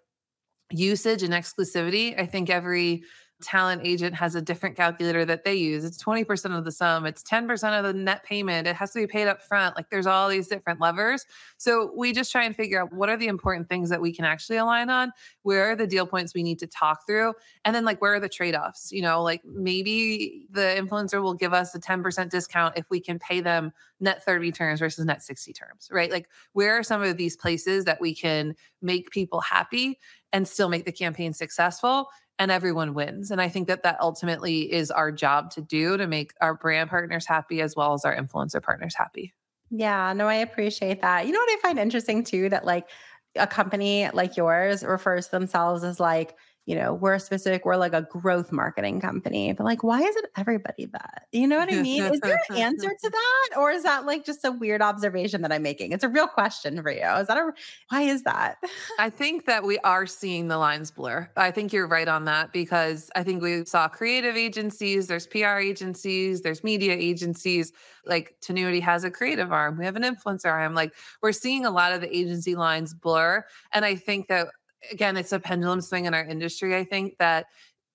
usage 0.70 1.22
and 1.22 1.32
exclusivity, 1.32 2.18
I 2.18 2.26
think 2.26 2.50
every 2.50 3.02
talent 3.42 3.82
agent 3.84 4.14
has 4.14 4.34
a 4.34 4.42
different 4.42 4.76
calculator 4.76 5.24
that 5.24 5.44
they 5.44 5.54
use. 5.54 5.84
It's 5.84 6.02
20% 6.02 6.56
of 6.56 6.64
the 6.64 6.72
sum, 6.72 7.06
it's 7.06 7.22
10% 7.22 7.78
of 7.78 7.84
the 7.84 7.92
net 7.92 8.24
payment. 8.24 8.66
It 8.66 8.76
has 8.76 8.92
to 8.92 9.00
be 9.00 9.06
paid 9.06 9.28
up 9.28 9.42
front. 9.42 9.76
Like 9.76 9.90
there's 9.90 10.06
all 10.06 10.28
these 10.28 10.48
different 10.48 10.80
levers. 10.80 11.26
So 11.58 11.92
we 11.96 12.12
just 12.12 12.32
try 12.32 12.44
and 12.44 12.54
figure 12.54 12.80
out 12.80 12.92
what 12.92 13.08
are 13.08 13.16
the 13.16 13.26
important 13.26 13.68
things 13.68 13.88
that 13.90 14.00
we 14.00 14.12
can 14.12 14.24
actually 14.24 14.56
align 14.56 14.90
on? 14.90 15.12
Where 15.42 15.70
are 15.70 15.76
the 15.76 15.86
deal 15.86 16.06
points 16.06 16.34
we 16.34 16.42
need 16.42 16.58
to 16.60 16.66
talk 16.66 17.06
through? 17.06 17.34
And 17.64 17.74
then 17.74 17.84
like 17.84 18.00
where 18.00 18.14
are 18.14 18.20
the 18.20 18.28
trade-offs? 18.28 18.92
You 18.92 19.02
know, 19.02 19.22
like 19.22 19.44
maybe 19.44 20.46
the 20.50 20.76
influencer 20.78 21.22
will 21.22 21.34
give 21.34 21.52
us 21.52 21.74
a 21.74 21.80
10% 21.80 22.30
discount 22.30 22.76
if 22.76 22.86
we 22.90 23.00
can 23.00 23.18
pay 23.18 23.40
them 23.40 23.72
net 24.02 24.24
30 24.24 24.52
terms 24.52 24.80
versus 24.80 25.04
net 25.04 25.22
60 25.22 25.52
terms, 25.52 25.88
right? 25.90 26.10
Like 26.10 26.28
where 26.52 26.76
are 26.76 26.82
some 26.82 27.02
of 27.02 27.16
these 27.16 27.36
places 27.36 27.84
that 27.84 28.00
we 28.00 28.14
can 28.14 28.54
make 28.82 29.10
people 29.10 29.40
happy 29.40 29.98
and 30.32 30.46
still 30.46 30.68
make 30.68 30.84
the 30.84 30.92
campaign 30.92 31.32
successful 31.32 32.08
and 32.38 32.50
everyone 32.50 32.94
wins. 32.94 33.30
And 33.30 33.40
I 33.40 33.48
think 33.48 33.68
that 33.68 33.84
that 33.84 34.00
ultimately 34.00 34.72
is 34.72 34.90
our 34.90 35.12
job 35.12 35.50
to 35.52 35.60
do 35.60 35.96
to 35.96 36.06
make 36.06 36.32
our 36.40 36.54
brand 36.54 36.90
partners 36.90 37.26
happy 37.26 37.60
as 37.60 37.76
well 37.76 37.94
as 37.94 38.04
our 38.04 38.16
influencer 38.16 38.62
partners 38.62 38.94
happy. 38.96 39.32
Yeah, 39.70 40.12
no, 40.12 40.26
I 40.26 40.34
appreciate 40.34 41.00
that. 41.02 41.26
You 41.26 41.32
know 41.32 41.38
what 41.38 41.58
I 41.58 41.62
find 41.62 41.78
interesting 41.78 42.24
too 42.24 42.48
that 42.50 42.64
like 42.64 42.88
a 43.36 43.46
company 43.46 44.10
like 44.12 44.36
yours 44.36 44.82
refers 44.84 45.26
to 45.26 45.30
themselves 45.30 45.84
as 45.84 45.98
like 45.98 46.36
you 46.64 46.76
know, 46.76 46.94
we're 46.94 47.18
specific, 47.18 47.64
we're 47.64 47.76
like 47.76 47.92
a 47.92 48.02
growth 48.02 48.52
marketing 48.52 49.00
company, 49.00 49.52
but 49.52 49.64
like, 49.64 49.82
why 49.82 50.00
isn't 50.00 50.26
everybody 50.36 50.86
that? 50.86 51.26
You 51.32 51.48
know 51.48 51.58
what 51.58 51.72
I 51.72 51.82
mean? 51.82 52.04
is 52.04 52.20
there 52.20 52.40
an 52.50 52.56
answer 52.56 52.88
to 52.88 53.10
that? 53.10 53.58
Or 53.58 53.72
is 53.72 53.82
that 53.82 54.06
like 54.06 54.24
just 54.24 54.44
a 54.44 54.52
weird 54.52 54.80
observation 54.80 55.42
that 55.42 55.52
I'm 55.52 55.62
making? 55.62 55.90
It's 55.90 56.04
a 56.04 56.08
real 56.08 56.28
question 56.28 56.80
for 56.80 56.92
you. 56.92 57.04
Is 57.04 57.26
that 57.26 57.36
a, 57.36 57.52
why 57.88 58.02
is 58.02 58.22
that? 58.22 58.58
I 59.00 59.10
think 59.10 59.46
that 59.46 59.64
we 59.64 59.78
are 59.80 60.06
seeing 60.06 60.46
the 60.46 60.56
lines 60.56 60.92
blur. 60.92 61.28
I 61.36 61.50
think 61.50 61.72
you're 61.72 61.88
right 61.88 62.06
on 62.06 62.26
that 62.26 62.52
because 62.52 63.10
I 63.16 63.24
think 63.24 63.42
we 63.42 63.64
saw 63.64 63.88
creative 63.88 64.36
agencies, 64.36 65.08
there's 65.08 65.26
PR 65.26 65.58
agencies, 65.58 66.42
there's 66.42 66.62
media 66.62 66.94
agencies. 66.94 67.72
Like 68.06 68.36
Tinuiti 68.40 68.80
has 68.82 69.02
a 69.02 69.10
creative 69.10 69.50
arm, 69.50 69.78
we 69.78 69.84
have 69.84 69.96
an 69.96 70.04
influencer 70.04 70.46
arm. 70.46 70.74
Like 70.74 70.94
we're 71.22 71.32
seeing 71.32 71.66
a 71.66 71.70
lot 71.70 71.92
of 71.92 72.00
the 72.00 72.16
agency 72.16 72.54
lines 72.54 72.94
blur. 72.94 73.44
And 73.72 73.84
I 73.84 73.96
think 73.96 74.28
that 74.28 74.48
again, 74.90 75.16
it's 75.16 75.32
a 75.32 75.40
pendulum 75.40 75.80
swing 75.80 76.06
in 76.06 76.14
our 76.14 76.24
industry. 76.24 76.76
I 76.76 76.84
think 76.84 77.16
that 77.18 77.46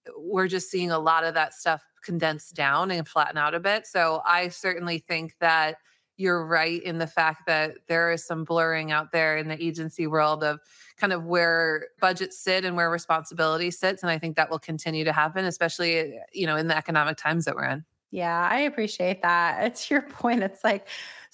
uh, 0.08 0.12
we're 0.18 0.48
just 0.48 0.70
seeing 0.70 0.92
a 0.92 1.00
lot 1.00 1.24
of 1.24 1.34
that 1.34 1.54
stuff 1.54 1.84
condensed 2.04 2.56
down 2.56 2.92
and 2.92 3.08
flatten 3.08 3.38
out 3.38 3.54
a 3.54 3.60
bit. 3.60 3.86
So 3.86 4.22
I 4.26 4.50
certainly 4.50 5.00
think 5.00 5.34
that 5.40 5.78
you're 6.18 6.44
right 6.46 6.82
in 6.82 6.98
the 6.98 7.08
fact 7.08 7.46
that 7.46 7.76
there 7.88 8.12
is 8.12 8.26
some 8.26 8.44
blurring 8.44 8.92
out 8.92 9.12
there 9.12 9.38
in 9.38 9.48
the 9.48 9.64
agency 9.64 10.08
world 10.08 10.44
of 10.44 10.60
kind 10.98 11.14
of 11.14 11.26
where 11.26 11.88
budgets 12.02 12.40
sit 12.40 12.66
and 12.66 12.76
where 12.76 12.90
responsibility 12.90 13.70
sits 13.70 14.02
and 14.02 14.12
i 14.12 14.18
think 14.18 14.36
that 14.36 14.50
will 14.50 14.60
continue 14.60 15.04
to 15.04 15.14
happen 15.14 15.46
especially 15.46 16.00
uh, 16.00 16.20
you 16.34 16.48
know 16.48 16.56
in 16.56 16.68
the 16.68 16.76
economic 16.76 17.18
times 17.18 17.46
that 17.46 17.56
we're 17.56 17.66
in 17.66 17.86
yeah 18.12 18.48
i 18.50 18.60
appreciate 18.60 19.22
that 19.22 19.64
it's 19.64 19.90
your 19.92 20.02
point 20.02 20.44
it's 20.44 20.64
like 20.64 20.88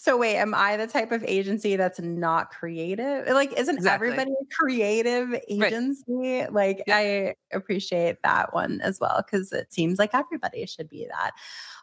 so 0.04 0.18
wait, 0.18 0.36
am 0.36 0.54
I 0.54 0.76
the 0.76 0.86
type 0.86 1.14
of 1.14 1.24
agency 1.24 1.78
that's 1.78 2.02
not 2.02 2.52
creative? 2.52 3.26
Like, 3.28 3.58
isn't 3.58 3.78
exactly. 3.78 4.10
everybody 4.10 4.32
a 4.32 4.46
creative 4.54 5.34
agency? 5.48 6.42
Right. 6.42 6.52
Like, 6.52 6.84
yeah. 6.88 6.98
I 6.98 7.36
appreciate 7.54 8.18
that 8.22 8.54
one 8.54 8.82
as 8.82 9.00
well 9.00 9.24
because 9.26 9.54
it 9.54 9.72
seems 9.72 10.00
like 10.00 10.14
everybody 10.14 10.66
should 10.66 10.90
be 10.90 11.08
that. 11.10 11.32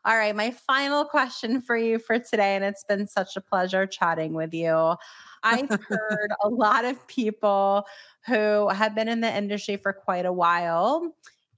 All 0.04 0.18
right, 0.18 0.36
my 0.36 0.50
final 0.50 1.06
question 1.06 1.62
for 1.62 1.78
you 1.78 1.98
for 1.98 2.18
today, 2.18 2.56
and 2.56 2.62
it's 2.64 2.84
been 2.84 3.06
such 3.06 3.36
a 3.36 3.40
pleasure 3.40 3.86
chatting 3.86 4.34
with 4.34 4.52
you. 4.52 4.96
I've 5.42 5.70
heard 5.88 6.30
a 6.44 6.48
lot 6.50 6.84
of 6.84 7.06
people 7.06 7.86
who 8.26 8.68
have 8.68 8.94
been 8.94 9.08
in 9.08 9.22
the 9.22 9.34
industry 9.34 9.78
for 9.78 9.94
quite 9.94 10.26
a 10.26 10.32
while 10.32 11.00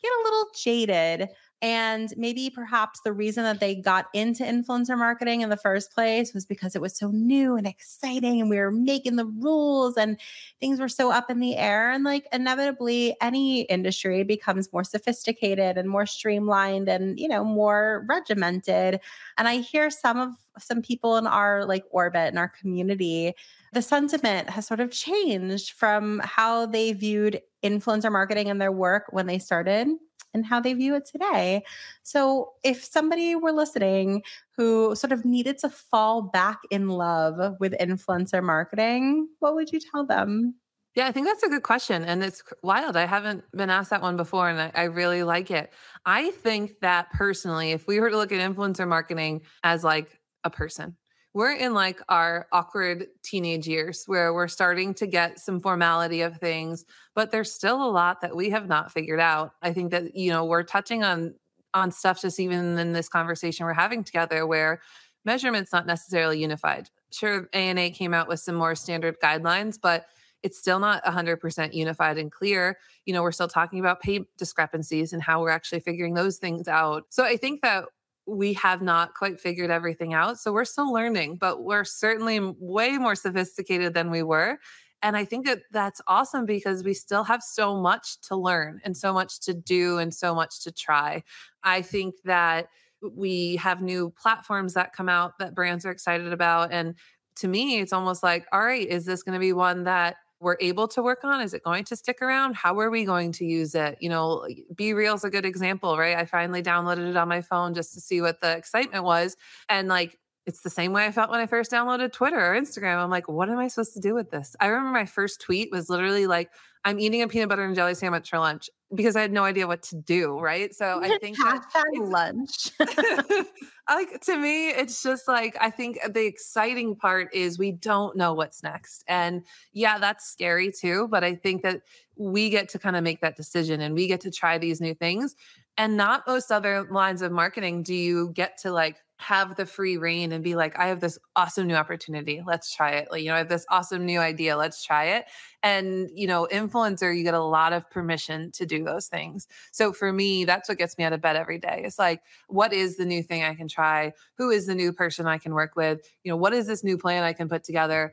get 0.00 0.12
a 0.12 0.22
little 0.22 0.46
jaded 0.56 1.28
and 1.62 2.12
maybe 2.16 2.50
perhaps 2.50 3.00
the 3.02 3.12
reason 3.12 3.44
that 3.44 3.60
they 3.60 3.76
got 3.76 4.06
into 4.12 4.42
influencer 4.42 4.98
marketing 4.98 5.42
in 5.42 5.48
the 5.48 5.56
first 5.56 5.94
place 5.94 6.34
was 6.34 6.44
because 6.44 6.74
it 6.74 6.82
was 6.82 6.96
so 6.96 7.12
new 7.12 7.54
and 7.54 7.68
exciting 7.68 8.40
and 8.40 8.50
we 8.50 8.58
were 8.58 8.72
making 8.72 9.14
the 9.14 9.26
rules 9.26 9.96
and 9.96 10.18
things 10.58 10.80
were 10.80 10.88
so 10.88 11.12
up 11.12 11.30
in 11.30 11.38
the 11.38 11.56
air. 11.56 11.92
And 11.92 12.02
like 12.02 12.26
inevitably, 12.32 13.16
any 13.20 13.60
industry 13.62 14.24
becomes 14.24 14.72
more 14.72 14.82
sophisticated 14.82 15.78
and 15.78 15.88
more 15.88 16.04
streamlined 16.04 16.88
and, 16.88 17.18
you 17.18 17.28
know, 17.28 17.44
more 17.44 18.04
regimented. 18.08 18.98
And 19.38 19.46
I 19.46 19.58
hear 19.58 19.88
some 19.88 20.18
of 20.18 20.30
some 20.58 20.82
people 20.82 21.16
in 21.16 21.28
our 21.28 21.64
like 21.64 21.84
orbit 21.92 22.30
in 22.32 22.38
our 22.38 22.48
community 22.48 23.34
the 23.72 23.80
sentiment 23.80 24.50
has 24.50 24.66
sort 24.66 24.80
of 24.80 24.90
changed 24.90 25.70
from 25.70 26.20
how 26.22 26.66
they 26.66 26.92
viewed 26.92 27.40
influencer 27.64 28.12
marketing 28.12 28.50
and 28.50 28.60
their 28.60 28.70
work 28.70 29.04
when 29.10 29.26
they 29.26 29.38
started 29.38 29.88
and 30.34 30.46
how 30.46 30.60
they 30.60 30.74
view 30.74 30.94
it 30.94 31.04
today. 31.04 31.64
So, 32.02 32.52
if 32.62 32.84
somebody 32.84 33.34
were 33.34 33.52
listening 33.52 34.22
who 34.56 34.94
sort 34.94 35.12
of 35.12 35.24
needed 35.24 35.58
to 35.58 35.68
fall 35.68 36.22
back 36.22 36.58
in 36.70 36.88
love 36.88 37.56
with 37.60 37.72
influencer 37.78 38.42
marketing, 38.42 39.28
what 39.38 39.54
would 39.54 39.72
you 39.72 39.80
tell 39.80 40.06
them? 40.06 40.54
Yeah, 40.94 41.06
I 41.06 41.12
think 41.12 41.26
that's 41.26 41.42
a 41.42 41.48
good 41.48 41.62
question. 41.62 42.04
And 42.04 42.22
it's 42.22 42.42
wild. 42.62 42.96
I 42.96 43.06
haven't 43.06 43.44
been 43.52 43.70
asked 43.70 43.90
that 43.90 44.02
one 44.02 44.16
before, 44.16 44.50
and 44.50 44.60
I, 44.60 44.70
I, 44.74 44.84
really 44.84 45.22
like 45.22 45.50
it. 45.50 45.72
I 46.04 46.32
think 46.32 46.80
that 46.80 47.10
personally, 47.12 47.72
if 47.72 47.86
we 47.86 47.98
were 47.98 48.10
to 48.10 48.16
look 48.16 48.30
at 48.30 48.38
influencer 48.38 48.86
marketing 48.86 49.40
as 49.64 49.82
like 49.82 50.20
a 50.44 50.50
person, 50.50 50.96
we're 51.34 51.52
in 51.52 51.72
like 51.72 52.00
our 52.08 52.46
awkward 52.52 53.06
teenage 53.22 53.66
years 53.66 54.04
where 54.06 54.34
we're 54.34 54.48
starting 54.48 54.92
to 54.94 55.06
get 55.06 55.38
some 55.38 55.60
formality 55.60 56.22
of 56.22 56.36
things 56.38 56.84
but 57.14 57.30
there's 57.30 57.52
still 57.52 57.82
a 57.82 57.90
lot 57.90 58.20
that 58.20 58.36
we 58.36 58.50
have 58.50 58.68
not 58.68 58.92
figured 58.92 59.20
out 59.20 59.52
i 59.62 59.72
think 59.72 59.90
that 59.90 60.14
you 60.16 60.30
know 60.30 60.44
we're 60.44 60.62
touching 60.62 61.02
on 61.02 61.34
on 61.74 61.90
stuff 61.90 62.20
just 62.20 62.38
even 62.38 62.78
in 62.78 62.92
this 62.92 63.08
conversation 63.08 63.66
we're 63.66 63.72
having 63.72 64.04
together 64.04 64.46
where 64.46 64.80
measurement's 65.24 65.72
not 65.72 65.86
necessarily 65.86 66.40
unified 66.40 66.88
sure 67.10 67.48
ANA 67.52 67.90
came 67.90 68.14
out 68.14 68.28
with 68.28 68.40
some 68.40 68.54
more 68.54 68.74
standard 68.74 69.16
guidelines 69.20 69.78
but 69.80 70.06
it's 70.42 70.58
still 70.58 70.80
not 70.80 71.04
100% 71.04 71.72
unified 71.72 72.18
and 72.18 72.30
clear. 72.30 72.78
You 73.06 73.14
know, 73.14 73.22
we're 73.22 73.32
still 73.32 73.48
talking 73.48 73.78
about 73.80 74.00
pay 74.00 74.24
discrepancies 74.36 75.12
and 75.12 75.22
how 75.22 75.40
we're 75.40 75.50
actually 75.50 75.80
figuring 75.80 76.14
those 76.14 76.38
things 76.38 76.68
out. 76.68 77.04
So 77.10 77.24
I 77.24 77.36
think 77.36 77.62
that 77.62 77.84
we 78.26 78.52
have 78.54 78.82
not 78.82 79.14
quite 79.14 79.40
figured 79.40 79.70
everything 79.70 80.14
out. 80.14 80.38
So 80.38 80.52
we're 80.52 80.64
still 80.64 80.92
learning, 80.92 81.36
but 81.36 81.64
we're 81.64 81.84
certainly 81.84 82.38
way 82.58 82.98
more 82.98 83.14
sophisticated 83.14 83.94
than 83.94 84.10
we 84.10 84.22
were. 84.22 84.58
And 85.02 85.16
I 85.16 85.24
think 85.24 85.46
that 85.46 85.62
that's 85.72 86.00
awesome 86.06 86.46
because 86.46 86.84
we 86.84 86.94
still 86.94 87.24
have 87.24 87.42
so 87.42 87.76
much 87.80 88.20
to 88.22 88.36
learn 88.36 88.80
and 88.84 88.96
so 88.96 89.12
much 89.12 89.40
to 89.40 89.54
do 89.54 89.98
and 89.98 90.14
so 90.14 90.34
much 90.34 90.62
to 90.62 90.70
try. 90.70 91.24
I 91.64 91.82
think 91.82 92.14
that 92.24 92.68
we 93.02 93.56
have 93.56 93.82
new 93.82 94.10
platforms 94.10 94.74
that 94.74 94.92
come 94.92 95.08
out 95.08 95.38
that 95.38 95.56
brands 95.56 95.84
are 95.84 95.90
excited 95.90 96.32
about. 96.32 96.72
And 96.72 96.94
to 97.36 97.48
me, 97.48 97.80
it's 97.80 97.92
almost 97.92 98.22
like, 98.22 98.46
all 98.52 98.62
right, 98.62 98.86
is 98.86 99.04
this 99.04 99.24
going 99.24 99.34
to 99.34 99.40
be 99.40 99.52
one 99.52 99.84
that 99.84 100.16
we're 100.42 100.56
able 100.60 100.88
to 100.88 101.02
work 101.02 101.20
on? 101.22 101.40
Is 101.40 101.54
it 101.54 101.62
going 101.62 101.84
to 101.84 101.96
stick 101.96 102.20
around? 102.20 102.56
How 102.56 102.78
are 102.80 102.90
we 102.90 103.04
going 103.04 103.30
to 103.32 103.44
use 103.44 103.76
it? 103.76 103.96
You 104.00 104.08
know, 104.08 104.44
BeReal 104.74 105.14
is 105.14 105.22
a 105.22 105.30
good 105.30 105.46
example, 105.46 105.96
right? 105.96 106.16
I 106.16 106.24
finally 106.24 106.62
downloaded 106.62 107.08
it 107.08 107.16
on 107.16 107.28
my 107.28 107.40
phone 107.40 107.74
just 107.74 107.94
to 107.94 108.00
see 108.00 108.20
what 108.20 108.40
the 108.40 108.56
excitement 108.56 109.04
was. 109.04 109.36
And 109.68 109.86
like, 109.86 110.18
it's 110.46 110.62
the 110.62 110.70
same 110.70 110.92
way 110.92 111.06
I 111.06 111.12
felt 111.12 111.30
when 111.30 111.40
I 111.40 111.46
first 111.46 111.70
downloaded 111.70 112.12
Twitter 112.12 112.38
or 112.38 112.58
Instagram. 112.58 112.96
I'm 112.96 113.10
like, 113.10 113.28
what 113.28 113.48
am 113.48 113.58
I 113.58 113.68
supposed 113.68 113.94
to 113.94 114.00
do 114.00 114.14
with 114.14 114.30
this? 114.30 114.56
I 114.60 114.66
remember 114.66 114.90
my 114.90 115.06
first 115.06 115.40
tweet 115.40 115.70
was 115.70 115.88
literally 115.88 116.26
like, 116.26 116.50
I'm 116.84 116.98
eating 116.98 117.22
a 117.22 117.28
peanut 117.28 117.48
butter 117.48 117.64
and 117.64 117.76
jelly 117.76 117.94
sandwich 117.94 118.28
for 118.28 118.40
lunch 118.40 118.68
because 118.92 119.14
I 119.14 119.20
had 119.20 119.32
no 119.32 119.44
idea 119.44 119.68
what 119.68 119.82
to 119.84 119.96
do. 119.96 120.38
Right. 120.40 120.74
So 120.74 121.00
I 121.00 121.16
think 121.20 121.38
hashtag 121.38 122.10
lunch. 122.10 122.72
like 123.88 124.20
to 124.22 124.36
me, 124.36 124.70
it's 124.70 125.00
just 125.00 125.28
like 125.28 125.56
I 125.60 125.70
think 125.70 126.00
the 126.12 126.26
exciting 126.26 126.96
part 126.96 127.32
is 127.32 127.58
we 127.58 127.70
don't 127.70 128.16
know 128.16 128.34
what's 128.34 128.64
next. 128.64 129.04
And 129.06 129.44
yeah, 129.72 129.98
that's 129.98 130.28
scary 130.28 130.72
too. 130.72 131.06
But 131.08 131.22
I 131.22 131.36
think 131.36 131.62
that 131.62 131.82
we 132.16 132.50
get 132.50 132.68
to 132.70 132.80
kind 132.80 132.96
of 132.96 133.04
make 133.04 133.20
that 133.20 133.36
decision 133.36 133.80
and 133.80 133.94
we 133.94 134.08
get 134.08 134.20
to 134.22 134.30
try 134.32 134.58
these 134.58 134.80
new 134.80 134.94
things. 134.94 135.36
And 135.78 135.96
not 135.96 136.26
most 136.26 136.50
other 136.50 136.86
lines 136.90 137.22
of 137.22 137.32
marketing 137.32 137.82
do 137.84 137.94
you 137.94 138.30
get 138.34 138.58
to 138.58 138.72
like 138.72 138.96
have 139.22 139.54
the 139.54 139.64
free 139.64 139.96
reign 139.96 140.32
and 140.32 140.42
be 140.42 140.54
like, 140.54 140.78
I 140.78 140.88
have 140.88 141.00
this 141.00 141.18
awesome 141.36 141.66
new 141.68 141.74
opportunity. 141.74 142.42
Let's 142.44 142.74
try 142.74 142.92
it. 142.92 143.08
Like, 143.10 143.22
you 143.22 143.28
know, 143.28 143.34
I 143.34 143.38
have 143.38 143.48
this 143.48 143.64
awesome 143.70 144.04
new 144.04 144.18
idea. 144.18 144.56
Let's 144.56 144.84
try 144.84 145.04
it. 145.04 145.26
And, 145.62 146.10
you 146.12 146.26
know, 146.26 146.48
influencer, 146.50 147.16
you 147.16 147.22
get 147.22 147.34
a 147.34 147.40
lot 147.40 147.72
of 147.72 147.88
permission 147.88 148.50
to 148.52 148.66
do 148.66 148.82
those 148.82 149.06
things. 149.06 149.46
So 149.70 149.92
for 149.92 150.12
me, 150.12 150.44
that's 150.44 150.68
what 150.68 150.78
gets 150.78 150.98
me 150.98 151.04
out 151.04 151.12
of 151.12 151.20
bed 151.20 151.36
every 151.36 151.58
day. 151.58 151.82
It's 151.84 151.98
like, 151.98 152.22
what 152.48 152.72
is 152.72 152.96
the 152.96 153.06
new 153.06 153.22
thing 153.22 153.44
I 153.44 153.54
can 153.54 153.68
try? 153.68 154.12
Who 154.38 154.50
is 154.50 154.66
the 154.66 154.74
new 154.74 154.92
person 154.92 155.26
I 155.26 155.38
can 155.38 155.54
work 155.54 155.76
with? 155.76 156.00
You 156.24 156.32
know, 156.32 156.36
what 156.36 156.52
is 156.52 156.66
this 156.66 156.82
new 156.82 156.98
plan 156.98 157.22
I 157.22 157.32
can 157.32 157.48
put 157.48 157.62
together? 157.62 158.12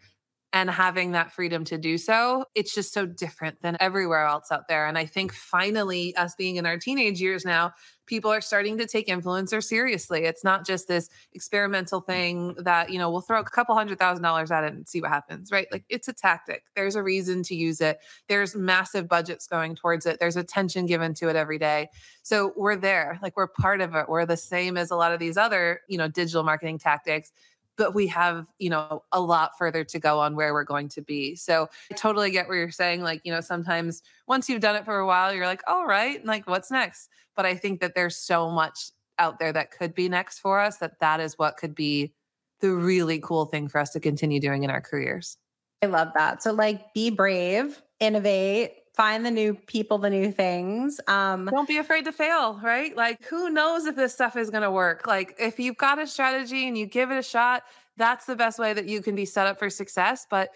And 0.52 0.70
having 0.70 1.12
that 1.12 1.32
freedom 1.32 1.64
to 1.66 1.78
do 1.78 1.97
so, 1.97 2.45
it's 2.56 2.74
just 2.74 2.91
so 2.91 3.06
different 3.06 3.62
than 3.62 3.78
everywhere 3.80 4.26
else 4.26 4.52
out 4.52 4.68
there. 4.68 4.88
And 4.88 4.97
I 4.97 5.06
think 5.06 5.32
finally, 5.32 6.16
us 6.16 6.34
being 6.36 6.56
in 6.56 6.66
our 6.66 6.78
teenage 6.78 7.22
years 7.22 7.45
now, 7.45 7.74
people 8.08 8.32
are 8.32 8.41
starting 8.41 8.76
to 8.80 8.88
take 8.88 9.08
influencers 9.08 9.66
seriously. 9.66 10.26
It's 10.26 10.43
not 10.43 10.66
just 10.66 10.88
this 10.88 11.08
experimental 11.34 12.02
thing 12.02 12.56
that, 12.58 12.89
you 12.89 12.97
know, 12.97 13.12
we'll 13.12 13.22
throw 13.22 13.39
a 13.39 13.43
couple 13.43 13.76
hundred 13.76 14.00
thousand 14.00 14.24
dollars 14.24 14.50
at 14.50 14.64
it 14.64 14.74
and 14.74 14.88
see 14.88 15.00
what 15.00 15.12
happens, 15.12 15.52
right? 15.52 15.68
Like 15.72 15.86
it's 15.88 16.08
a 16.08 16.14
tactic. 16.14 16.64
There's 16.76 16.95
a 16.95 17.04
reason 17.04 17.43
to 17.43 17.56
use 17.56 17.80
it. 17.80 18.00
There's 18.28 18.56
massive 18.56 19.08
budgets 19.08 19.45
going 19.45 19.76
towards 19.76 20.08
it. 20.08 20.20
There's 20.20 20.36
attention 20.36 20.88
given 20.88 21.14
to 21.16 21.30
it 21.30 21.36
every 21.36 21.60
day. 21.60 21.89
So 22.24 22.54
we're 22.58 22.76
there, 22.76 23.20
like 23.22 23.38
we're 23.38 23.47
part 23.47 23.82
of 23.82 23.93
it. 23.93 24.10
We're 24.10 24.26
the 24.26 24.38
same 24.38 24.78
as 24.78 24.89
a 24.89 24.95
lot 24.95 25.14
of 25.14 25.20
these 25.20 25.38
other, 25.38 25.82
you 25.88 26.00
know, 26.00 26.08
digital 26.08 26.43
marketing 26.43 26.80
tactics 26.80 27.32
but 27.80 27.96
we 27.96 28.08
have, 28.08 28.52
you 28.60 28.70
know, 28.70 29.04
a 29.14 29.22
lot 29.22 29.58
further 29.58 29.86
to 29.86 30.00
go 30.00 30.20
on 30.20 30.36
where 30.36 30.54
we're 30.54 30.66
going 30.66 30.90
to 30.90 31.02
be. 31.02 31.34
So 31.36 31.70
I 31.90 31.96
totally 31.96 32.30
get 32.30 32.50
what 32.50 32.56
you're 32.56 32.72
saying. 32.72 33.02
Like, 33.02 33.22
you 33.24 33.32
know, 33.32 33.40
sometimes 33.40 34.04
once 34.28 34.50
you've 34.50 34.60
done 34.60 34.76
it 34.76 34.84
for 34.84 35.00
a 35.00 35.08
while, 35.08 35.34
you're 35.34 35.46
like, 35.46 35.62
all 35.66 35.88
right, 35.88 36.24
like 36.26 36.46
what's 36.46 36.70
next? 36.70 37.08
But 37.38 37.46
I 37.46 37.56
think 37.56 37.80
that 37.80 37.96
there's 37.96 38.18
so 38.18 38.52
much 38.52 38.92
out 39.18 39.40
there 39.40 39.54
that 39.54 39.72
could 39.72 39.96
be 39.96 40.10
next 40.10 40.40
for 40.40 40.60
us 40.60 40.78
that 40.80 41.00
that 41.00 41.22
is 41.22 41.40
what 41.40 41.56
could 41.56 41.74
be 41.74 42.14
the 42.60 42.72
really 42.72 43.20
cool 43.20 43.46
thing 43.46 43.70
for 43.70 43.80
us 43.80 43.92
to 43.92 44.02
continue 44.02 44.42
doing 44.42 44.64
in 44.64 44.70
our 44.70 44.82
careers. 44.82 45.38
I 45.82 45.86
love 45.86 46.10
that. 46.16 46.44
So 46.44 46.52
like 46.52 46.94
be 46.94 47.10
brave, 47.10 47.82
innovate, 48.02 48.74
find 49.00 49.26
the 49.26 49.32
new 49.32 49.54
people, 49.54 49.97
the 49.97 50.10
new 50.10 50.30
things. 50.30 51.00
Um, 51.08 51.45
Don't 51.45 51.70
be 51.70 51.78
afraid 51.78 52.04
to 52.04 52.12
fail, 52.12 52.60
right? 52.62 52.93
Like, 52.97 53.24
who 53.24 53.50
knows 53.50 53.86
if 53.86 53.95
this 53.95 54.14
stuff 54.14 54.36
is 54.36 54.50
going 54.50 54.64
to 54.64 54.72
work? 54.72 55.08
Like, 55.08 55.36
if 55.39 55.58
you've 55.58 55.78
got 55.78 56.00
a 56.00 56.06
strategy 56.06 56.68
and 56.68 56.78
you 56.78 56.86
give 56.86 57.10
it 57.10 57.18
a 57.18 57.24
shot, 57.24 57.64
that's 57.95 58.26
the 58.26 58.36
best 58.36 58.60
way 58.60 58.74
that 58.74 58.89
you 58.89 59.02
can 59.02 59.16
be 59.16 59.24
set 59.24 59.47
up 59.47 59.58
for 59.58 59.70
success. 59.70 60.28
But 60.30 60.50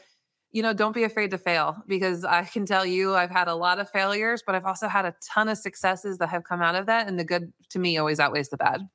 you 0.51 0.61
know, 0.61 0.73
don't 0.73 0.93
be 0.93 1.03
afraid 1.03 1.31
to 1.31 1.37
fail 1.37 1.77
because 1.87 2.23
I 2.23 2.43
can 2.43 2.65
tell 2.65 2.85
you 2.85 3.15
I've 3.15 3.31
had 3.31 3.47
a 3.47 3.55
lot 3.55 3.79
of 3.79 3.89
failures, 3.89 4.43
but 4.45 4.55
I've 4.55 4.65
also 4.65 4.87
had 4.87 5.03
a 5.05 5.15
ton 5.33 5.49
of 5.49 5.57
successes 5.57 6.19
that 6.19 6.27
have 6.27 6.43
come 6.43 6.61
out 6.61 6.75
of 6.75 6.85
that. 6.85 7.07
And 7.07 7.17
the 7.17 7.23
good 7.23 7.51
to 7.69 7.79
me 7.79 7.97
always 7.97 8.19
outweighs 8.19 8.49
the 8.49 8.57
bad. 8.57 8.87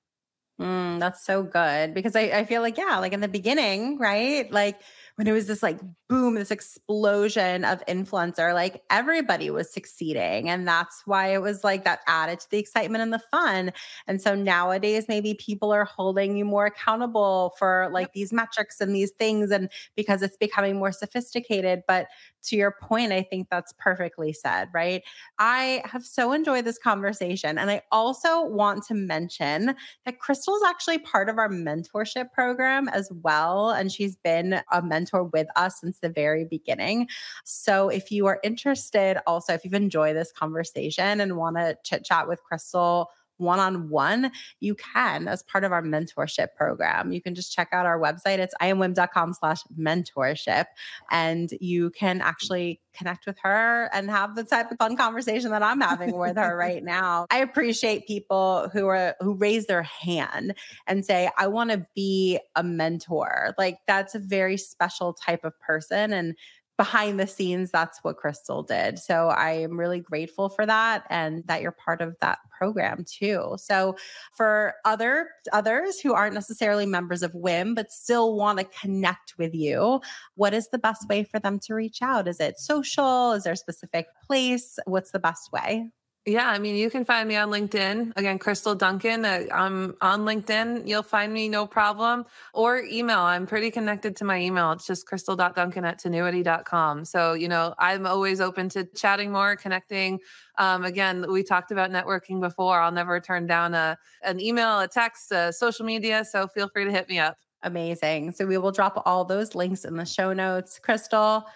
Mm, 0.61 0.99
that's 0.99 1.25
so 1.25 1.43
good 1.43 1.95
because 1.95 2.17
I, 2.17 2.23
I 2.23 2.45
feel 2.45 2.63
like, 2.63 2.79
yeah, 2.79 2.99
like 2.99 3.13
in 3.13 3.21
the 3.21 3.29
beginning, 3.29 3.99
right? 3.99 4.51
Like 4.53 4.81
when 5.19 5.27
it 5.27 5.33
was 5.33 5.49
this 5.49 5.65
like 5.65 5.81
boom, 6.09 6.37
this 6.37 6.53
explosion 6.53 7.65
of 7.65 7.85
influencer, 7.87 8.55
like 8.55 8.85
everybody 8.89 9.51
was 9.51 9.69
succeeding. 9.69 10.49
And 10.49 10.67
that's 10.67 11.03
why 11.07 11.35
it 11.35 11.43
was 11.43 11.65
like 11.65 11.83
that 11.83 12.01
added 12.07 12.39
to 12.39 12.51
the 12.51 12.59
excitement 12.59 13.03
and 13.03 13.13
the 13.13 13.19
fun. 13.19 13.73
And 14.07 14.23
so 14.23 14.37
nowadays, 14.37 15.07
maybe 15.09 15.35
people 15.35 15.73
are 15.73 15.85
holding 15.85 16.37
you 16.37 16.45
more 16.45 16.67
accountable 16.67 17.53
for 17.59 17.91
like 17.93 18.13
these 18.13 18.33
metrics 18.33 18.81
and 18.81 18.95
these 18.95 19.11
things. 19.11 19.51
And 19.51 19.69
because 19.97 20.23
it's 20.23 20.37
becoming 20.37 20.79
more 20.79 20.93
sophisticated. 20.93 21.83
But 21.89 22.07
to 22.45 22.57
your 22.57 22.77
point, 22.81 23.11
I 23.11 23.23
think 23.23 23.49
that's 23.51 23.75
perfectly 23.77 24.33
said, 24.33 24.69
right? 24.73 25.03
I 25.41 25.83
have 25.85 26.05
so 26.05 26.33
enjoyed 26.33 26.65
this 26.65 26.79
conversation. 26.79 27.59
And 27.59 27.73
I 27.73 27.83
also 27.91 28.45
want 28.45 28.85
to 28.85 28.95
mention 28.95 29.75
that 30.05 30.21
Crystal 30.21 30.55
is 30.55 30.63
actually 30.63 30.99
part 30.99 31.29
of 31.29 31.39
our 31.39 31.49
mentorship 31.49 32.31
program 32.33 32.89
as 32.89 33.11
well. 33.23 33.71
And 33.71 33.91
she's 33.91 34.15
been 34.15 34.63
a 34.71 34.81
mentor 34.81 35.08
with 35.13 35.49
us 35.57 35.81
since 35.81 35.99
the 35.99 36.09
very 36.09 36.45
beginning. 36.45 37.09
So 37.45 37.89
if 37.89 38.11
you 38.11 38.27
are 38.27 38.41
interested, 38.43 39.21
also, 39.27 39.55
if 39.55 39.65
you've 39.65 39.75
enjoyed 39.75 40.17
this 40.17 40.33
conversation 40.33 41.21
and 41.21 41.37
want 41.37 41.57
to 41.57 41.77
chit 41.85 42.05
chat 42.05 42.29
with 42.29 42.43
Crystal, 42.43 43.11
one 43.39 43.59
on 43.59 43.89
one, 43.89 44.31
you 44.61 44.75
can 44.75 45.29
as 45.29 45.43
part 45.43 45.65
of 45.65 45.73
our 45.73 45.83
mentorship 45.83 46.49
program. 46.57 47.13
You 47.13 47.23
can 47.23 47.35
just 47.35 47.53
check 47.53 47.69
out 47.73 47.87
our 47.87 47.99
website. 47.99 48.39
It's 48.39 48.55
iamwiim.com 48.61 49.35
slash 49.35 49.63
mentorship. 49.79 50.67
And 51.11 51.51
you 51.61 51.91
can 51.91 52.21
actually 52.21 52.81
connect 52.99 53.27
with 53.27 53.39
her 53.43 53.89
and 53.95 54.11
have 54.11 54.35
the 54.35 54.43
type 54.43 54.71
of 54.73 54.77
fun 54.79 54.97
conversation 54.97 55.51
that 55.53 55.63
I'm 55.63 55.81
having 55.81 56.19
with 56.19 56.37
her 56.37 56.57
right 56.59 56.83
now. 56.83 57.27
I 57.31 57.39
appreciate 57.39 58.07
people 58.07 58.69
who 58.73 58.87
are 58.89 59.15
who 59.21 59.35
raise 59.35 59.67
their 59.67 59.85
hand 59.85 60.55
and 60.87 61.05
say, 61.05 61.31
I 61.39 61.47
want 61.47 61.71
to 61.71 61.87
be 61.95 62.41
a 62.57 62.63
mentor. 62.63 63.55
Like 63.57 63.79
that's 63.87 64.15
a 64.15 64.19
very 64.19 64.57
special 64.57 65.15
type 65.15 65.45
of 65.45 65.59
person. 65.61 66.13
And 66.13 66.35
behind 66.79 67.19
the 67.19 67.27
scenes, 67.27 67.71
that's 67.71 67.99
what 68.05 68.17
Crystal 68.17 68.63
did. 68.63 68.99
So 69.01 69.29
I 69.29 69.51
am 69.51 69.79
really 69.79 70.01
grateful 70.01 70.49
for 70.49 70.65
that 70.65 71.05
and 71.11 71.45
that 71.49 71.61
you're 71.61 71.73
part 71.73 72.01
of 72.01 72.17
that 72.21 72.39
program 72.57 73.05
too. 73.05 73.57
So 73.59 73.97
for 74.33 74.75
other 74.85 75.29
others 75.53 76.01
who 76.01 76.15
aren't 76.15 76.35
necessarily 76.35 76.87
members 76.87 77.23
of 77.23 77.33
WIIM 77.33 77.75
but 77.75 77.91
still 77.91 78.37
want 78.37 78.61
to 78.61 78.65
connect 78.65 79.35
with 79.39 79.55
you, 79.55 80.01
what 80.37 80.55
is 80.55 80.69
the 80.69 80.79
best 80.79 81.09
way 81.09 81.25
for 81.25 81.41
them 81.41 81.59
to 81.61 81.75
reach 81.75 82.01
out? 82.01 82.29
Is 82.29 82.39
it 82.41 82.59
social? 82.59 83.33
Is 83.33 83.43
there 83.43 83.55
a 83.55 83.57
specific 83.57 84.07
place? 84.25 84.79
What's 84.87 85.11
the 85.11 85.19
best 85.19 85.53
way? 85.53 85.91
Yeah, 86.29 86.51
I 86.51 86.59
mean, 86.59 86.77
you 86.77 86.91
can 86.91 87.07
find 87.07 87.27
me 87.27 87.37
on 87.37 87.49
LinkedIn. 87.49 88.13
Again, 88.15 88.39
Crystal 88.39 88.75
Duncan. 88.75 89.25
Uh, 89.25 89.45
I'm 89.51 89.97
on 90.03 90.27
LinkedIn. 90.27 90.87
You'll 90.87 91.03
find 91.03 91.33
me 91.33 91.49
no 91.49 91.67
problem. 91.67 92.27
Or 92.53 92.81
email. 92.81 93.21
I'm 93.21 93.47
pretty 93.47 93.71
connected 93.71 94.15
to 94.17 94.27
my 94.27 94.39
email. 94.39 94.73
It's 94.73 94.87
just 94.87 95.07
crystal.duncan 95.07 95.87
at 95.87 95.99
tinuiti.com. 95.99 97.07
So, 97.07 97.33
you 97.33 97.49
know, 97.49 97.75
I'm 97.79 98.07
always 98.07 98.43
open 98.43 98.69
to 98.71 98.85
chatting 98.85 99.33
more, 99.33 99.57
connecting. 99.57 100.19
Um, 100.59 100.85
again, 100.85 101.25
we 101.33 101.43
talked 101.43 101.71
about 101.71 101.91
networking 101.91 102.41
before. 102.41 102.79
I'll 102.79 102.93
never 102.93 103.21
turn 103.21 103.47
down 103.47 103.73
a 103.73 103.97
an 104.23 104.39
email, 104.39 104.81
a 104.81 104.89
text, 104.89 105.33
a 105.33 105.51
social 105.51 105.87
media. 105.87 106.27
So 106.31 106.47
feel 106.47 106.69
free 106.69 106.85
to 106.85 106.91
hit 106.91 107.09
me 107.09 107.19
up. 107.19 107.39
Amazing. 107.63 108.33
So 108.33 108.45
we 108.45 108.59
will 108.59 108.71
drop 108.71 109.03
all 109.07 109.25
those 109.25 109.55
links 109.55 109.87
in 109.87 109.97
the 109.97 110.05
show 110.05 110.35
notes. 110.35 110.79
Crystal, 110.79 111.47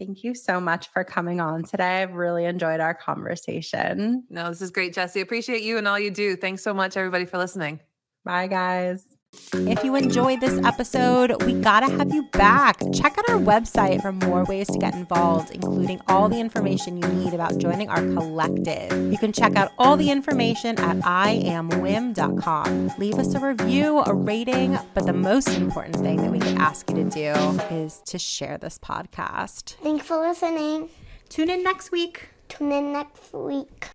Thank 0.00 0.24
you 0.24 0.34
so 0.34 0.58
much 0.58 0.88
for 0.88 1.04
coming 1.04 1.42
on 1.42 1.62
today. 1.62 2.02
I've 2.02 2.14
really 2.14 2.46
enjoyed 2.46 2.80
our 2.80 2.94
conversation. 2.94 4.24
No, 4.30 4.48
this 4.48 4.62
is 4.62 4.70
great, 4.70 4.94
Jessy. 4.94 5.20
Appreciate 5.20 5.62
you 5.62 5.76
and 5.76 5.86
all 5.86 5.98
you 5.98 6.10
do. 6.10 6.36
Thanks 6.36 6.62
so 6.62 6.72
much, 6.72 6.96
everybody, 6.96 7.26
for 7.26 7.36
listening. 7.36 7.80
Bye, 8.24 8.46
guys. 8.46 9.04
If 9.52 9.84
you 9.84 9.94
enjoyed 9.96 10.40
this 10.40 10.58
episode, 10.64 11.42
we 11.44 11.54
gotta 11.54 11.90
have 11.90 12.12
you 12.12 12.22
back. 12.32 12.80
Check 12.92 13.18
out 13.18 13.28
our 13.28 13.38
website 13.38 14.00
for 14.00 14.12
more 14.12 14.44
ways 14.44 14.68
to 14.68 14.78
get 14.78 14.94
involved, 14.94 15.50
including 15.50 16.00
all 16.08 16.28
the 16.28 16.38
information 16.38 17.00
you 17.00 17.08
need 17.08 17.34
about 17.34 17.58
joining 17.58 17.88
our 17.88 18.00
collective. 18.00 18.92
You 19.12 19.18
can 19.18 19.32
check 19.32 19.56
out 19.56 19.72
all 19.78 19.96
the 19.96 20.10
information 20.10 20.78
at 20.78 20.98
iamwiim.com. 20.98 22.92
Leave 22.98 23.18
us 23.18 23.34
a 23.34 23.40
review, 23.40 24.02
a 24.06 24.14
rating, 24.14 24.78
but 24.94 25.06
the 25.06 25.12
most 25.12 25.48
important 25.48 25.96
thing 25.96 26.18
that 26.18 26.30
we 26.30 26.38
could 26.38 26.58
ask 26.58 26.88
you 26.88 26.96
to 26.96 27.04
do 27.04 27.32
is 27.74 28.02
to 28.06 28.18
share 28.18 28.56
this 28.58 28.78
podcast. 28.78 29.74
Thanks 29.82 30.06
for 30.06 30.16
listening. 30.16 30.88
Tune 31.28 31.50
in 31.50 31.62
next 31.62 31.92
week. 31.92 32.28
Tune 32.48 32.72
in 32.72 32.92
next 32.92 33.32
week. 33.32 33.90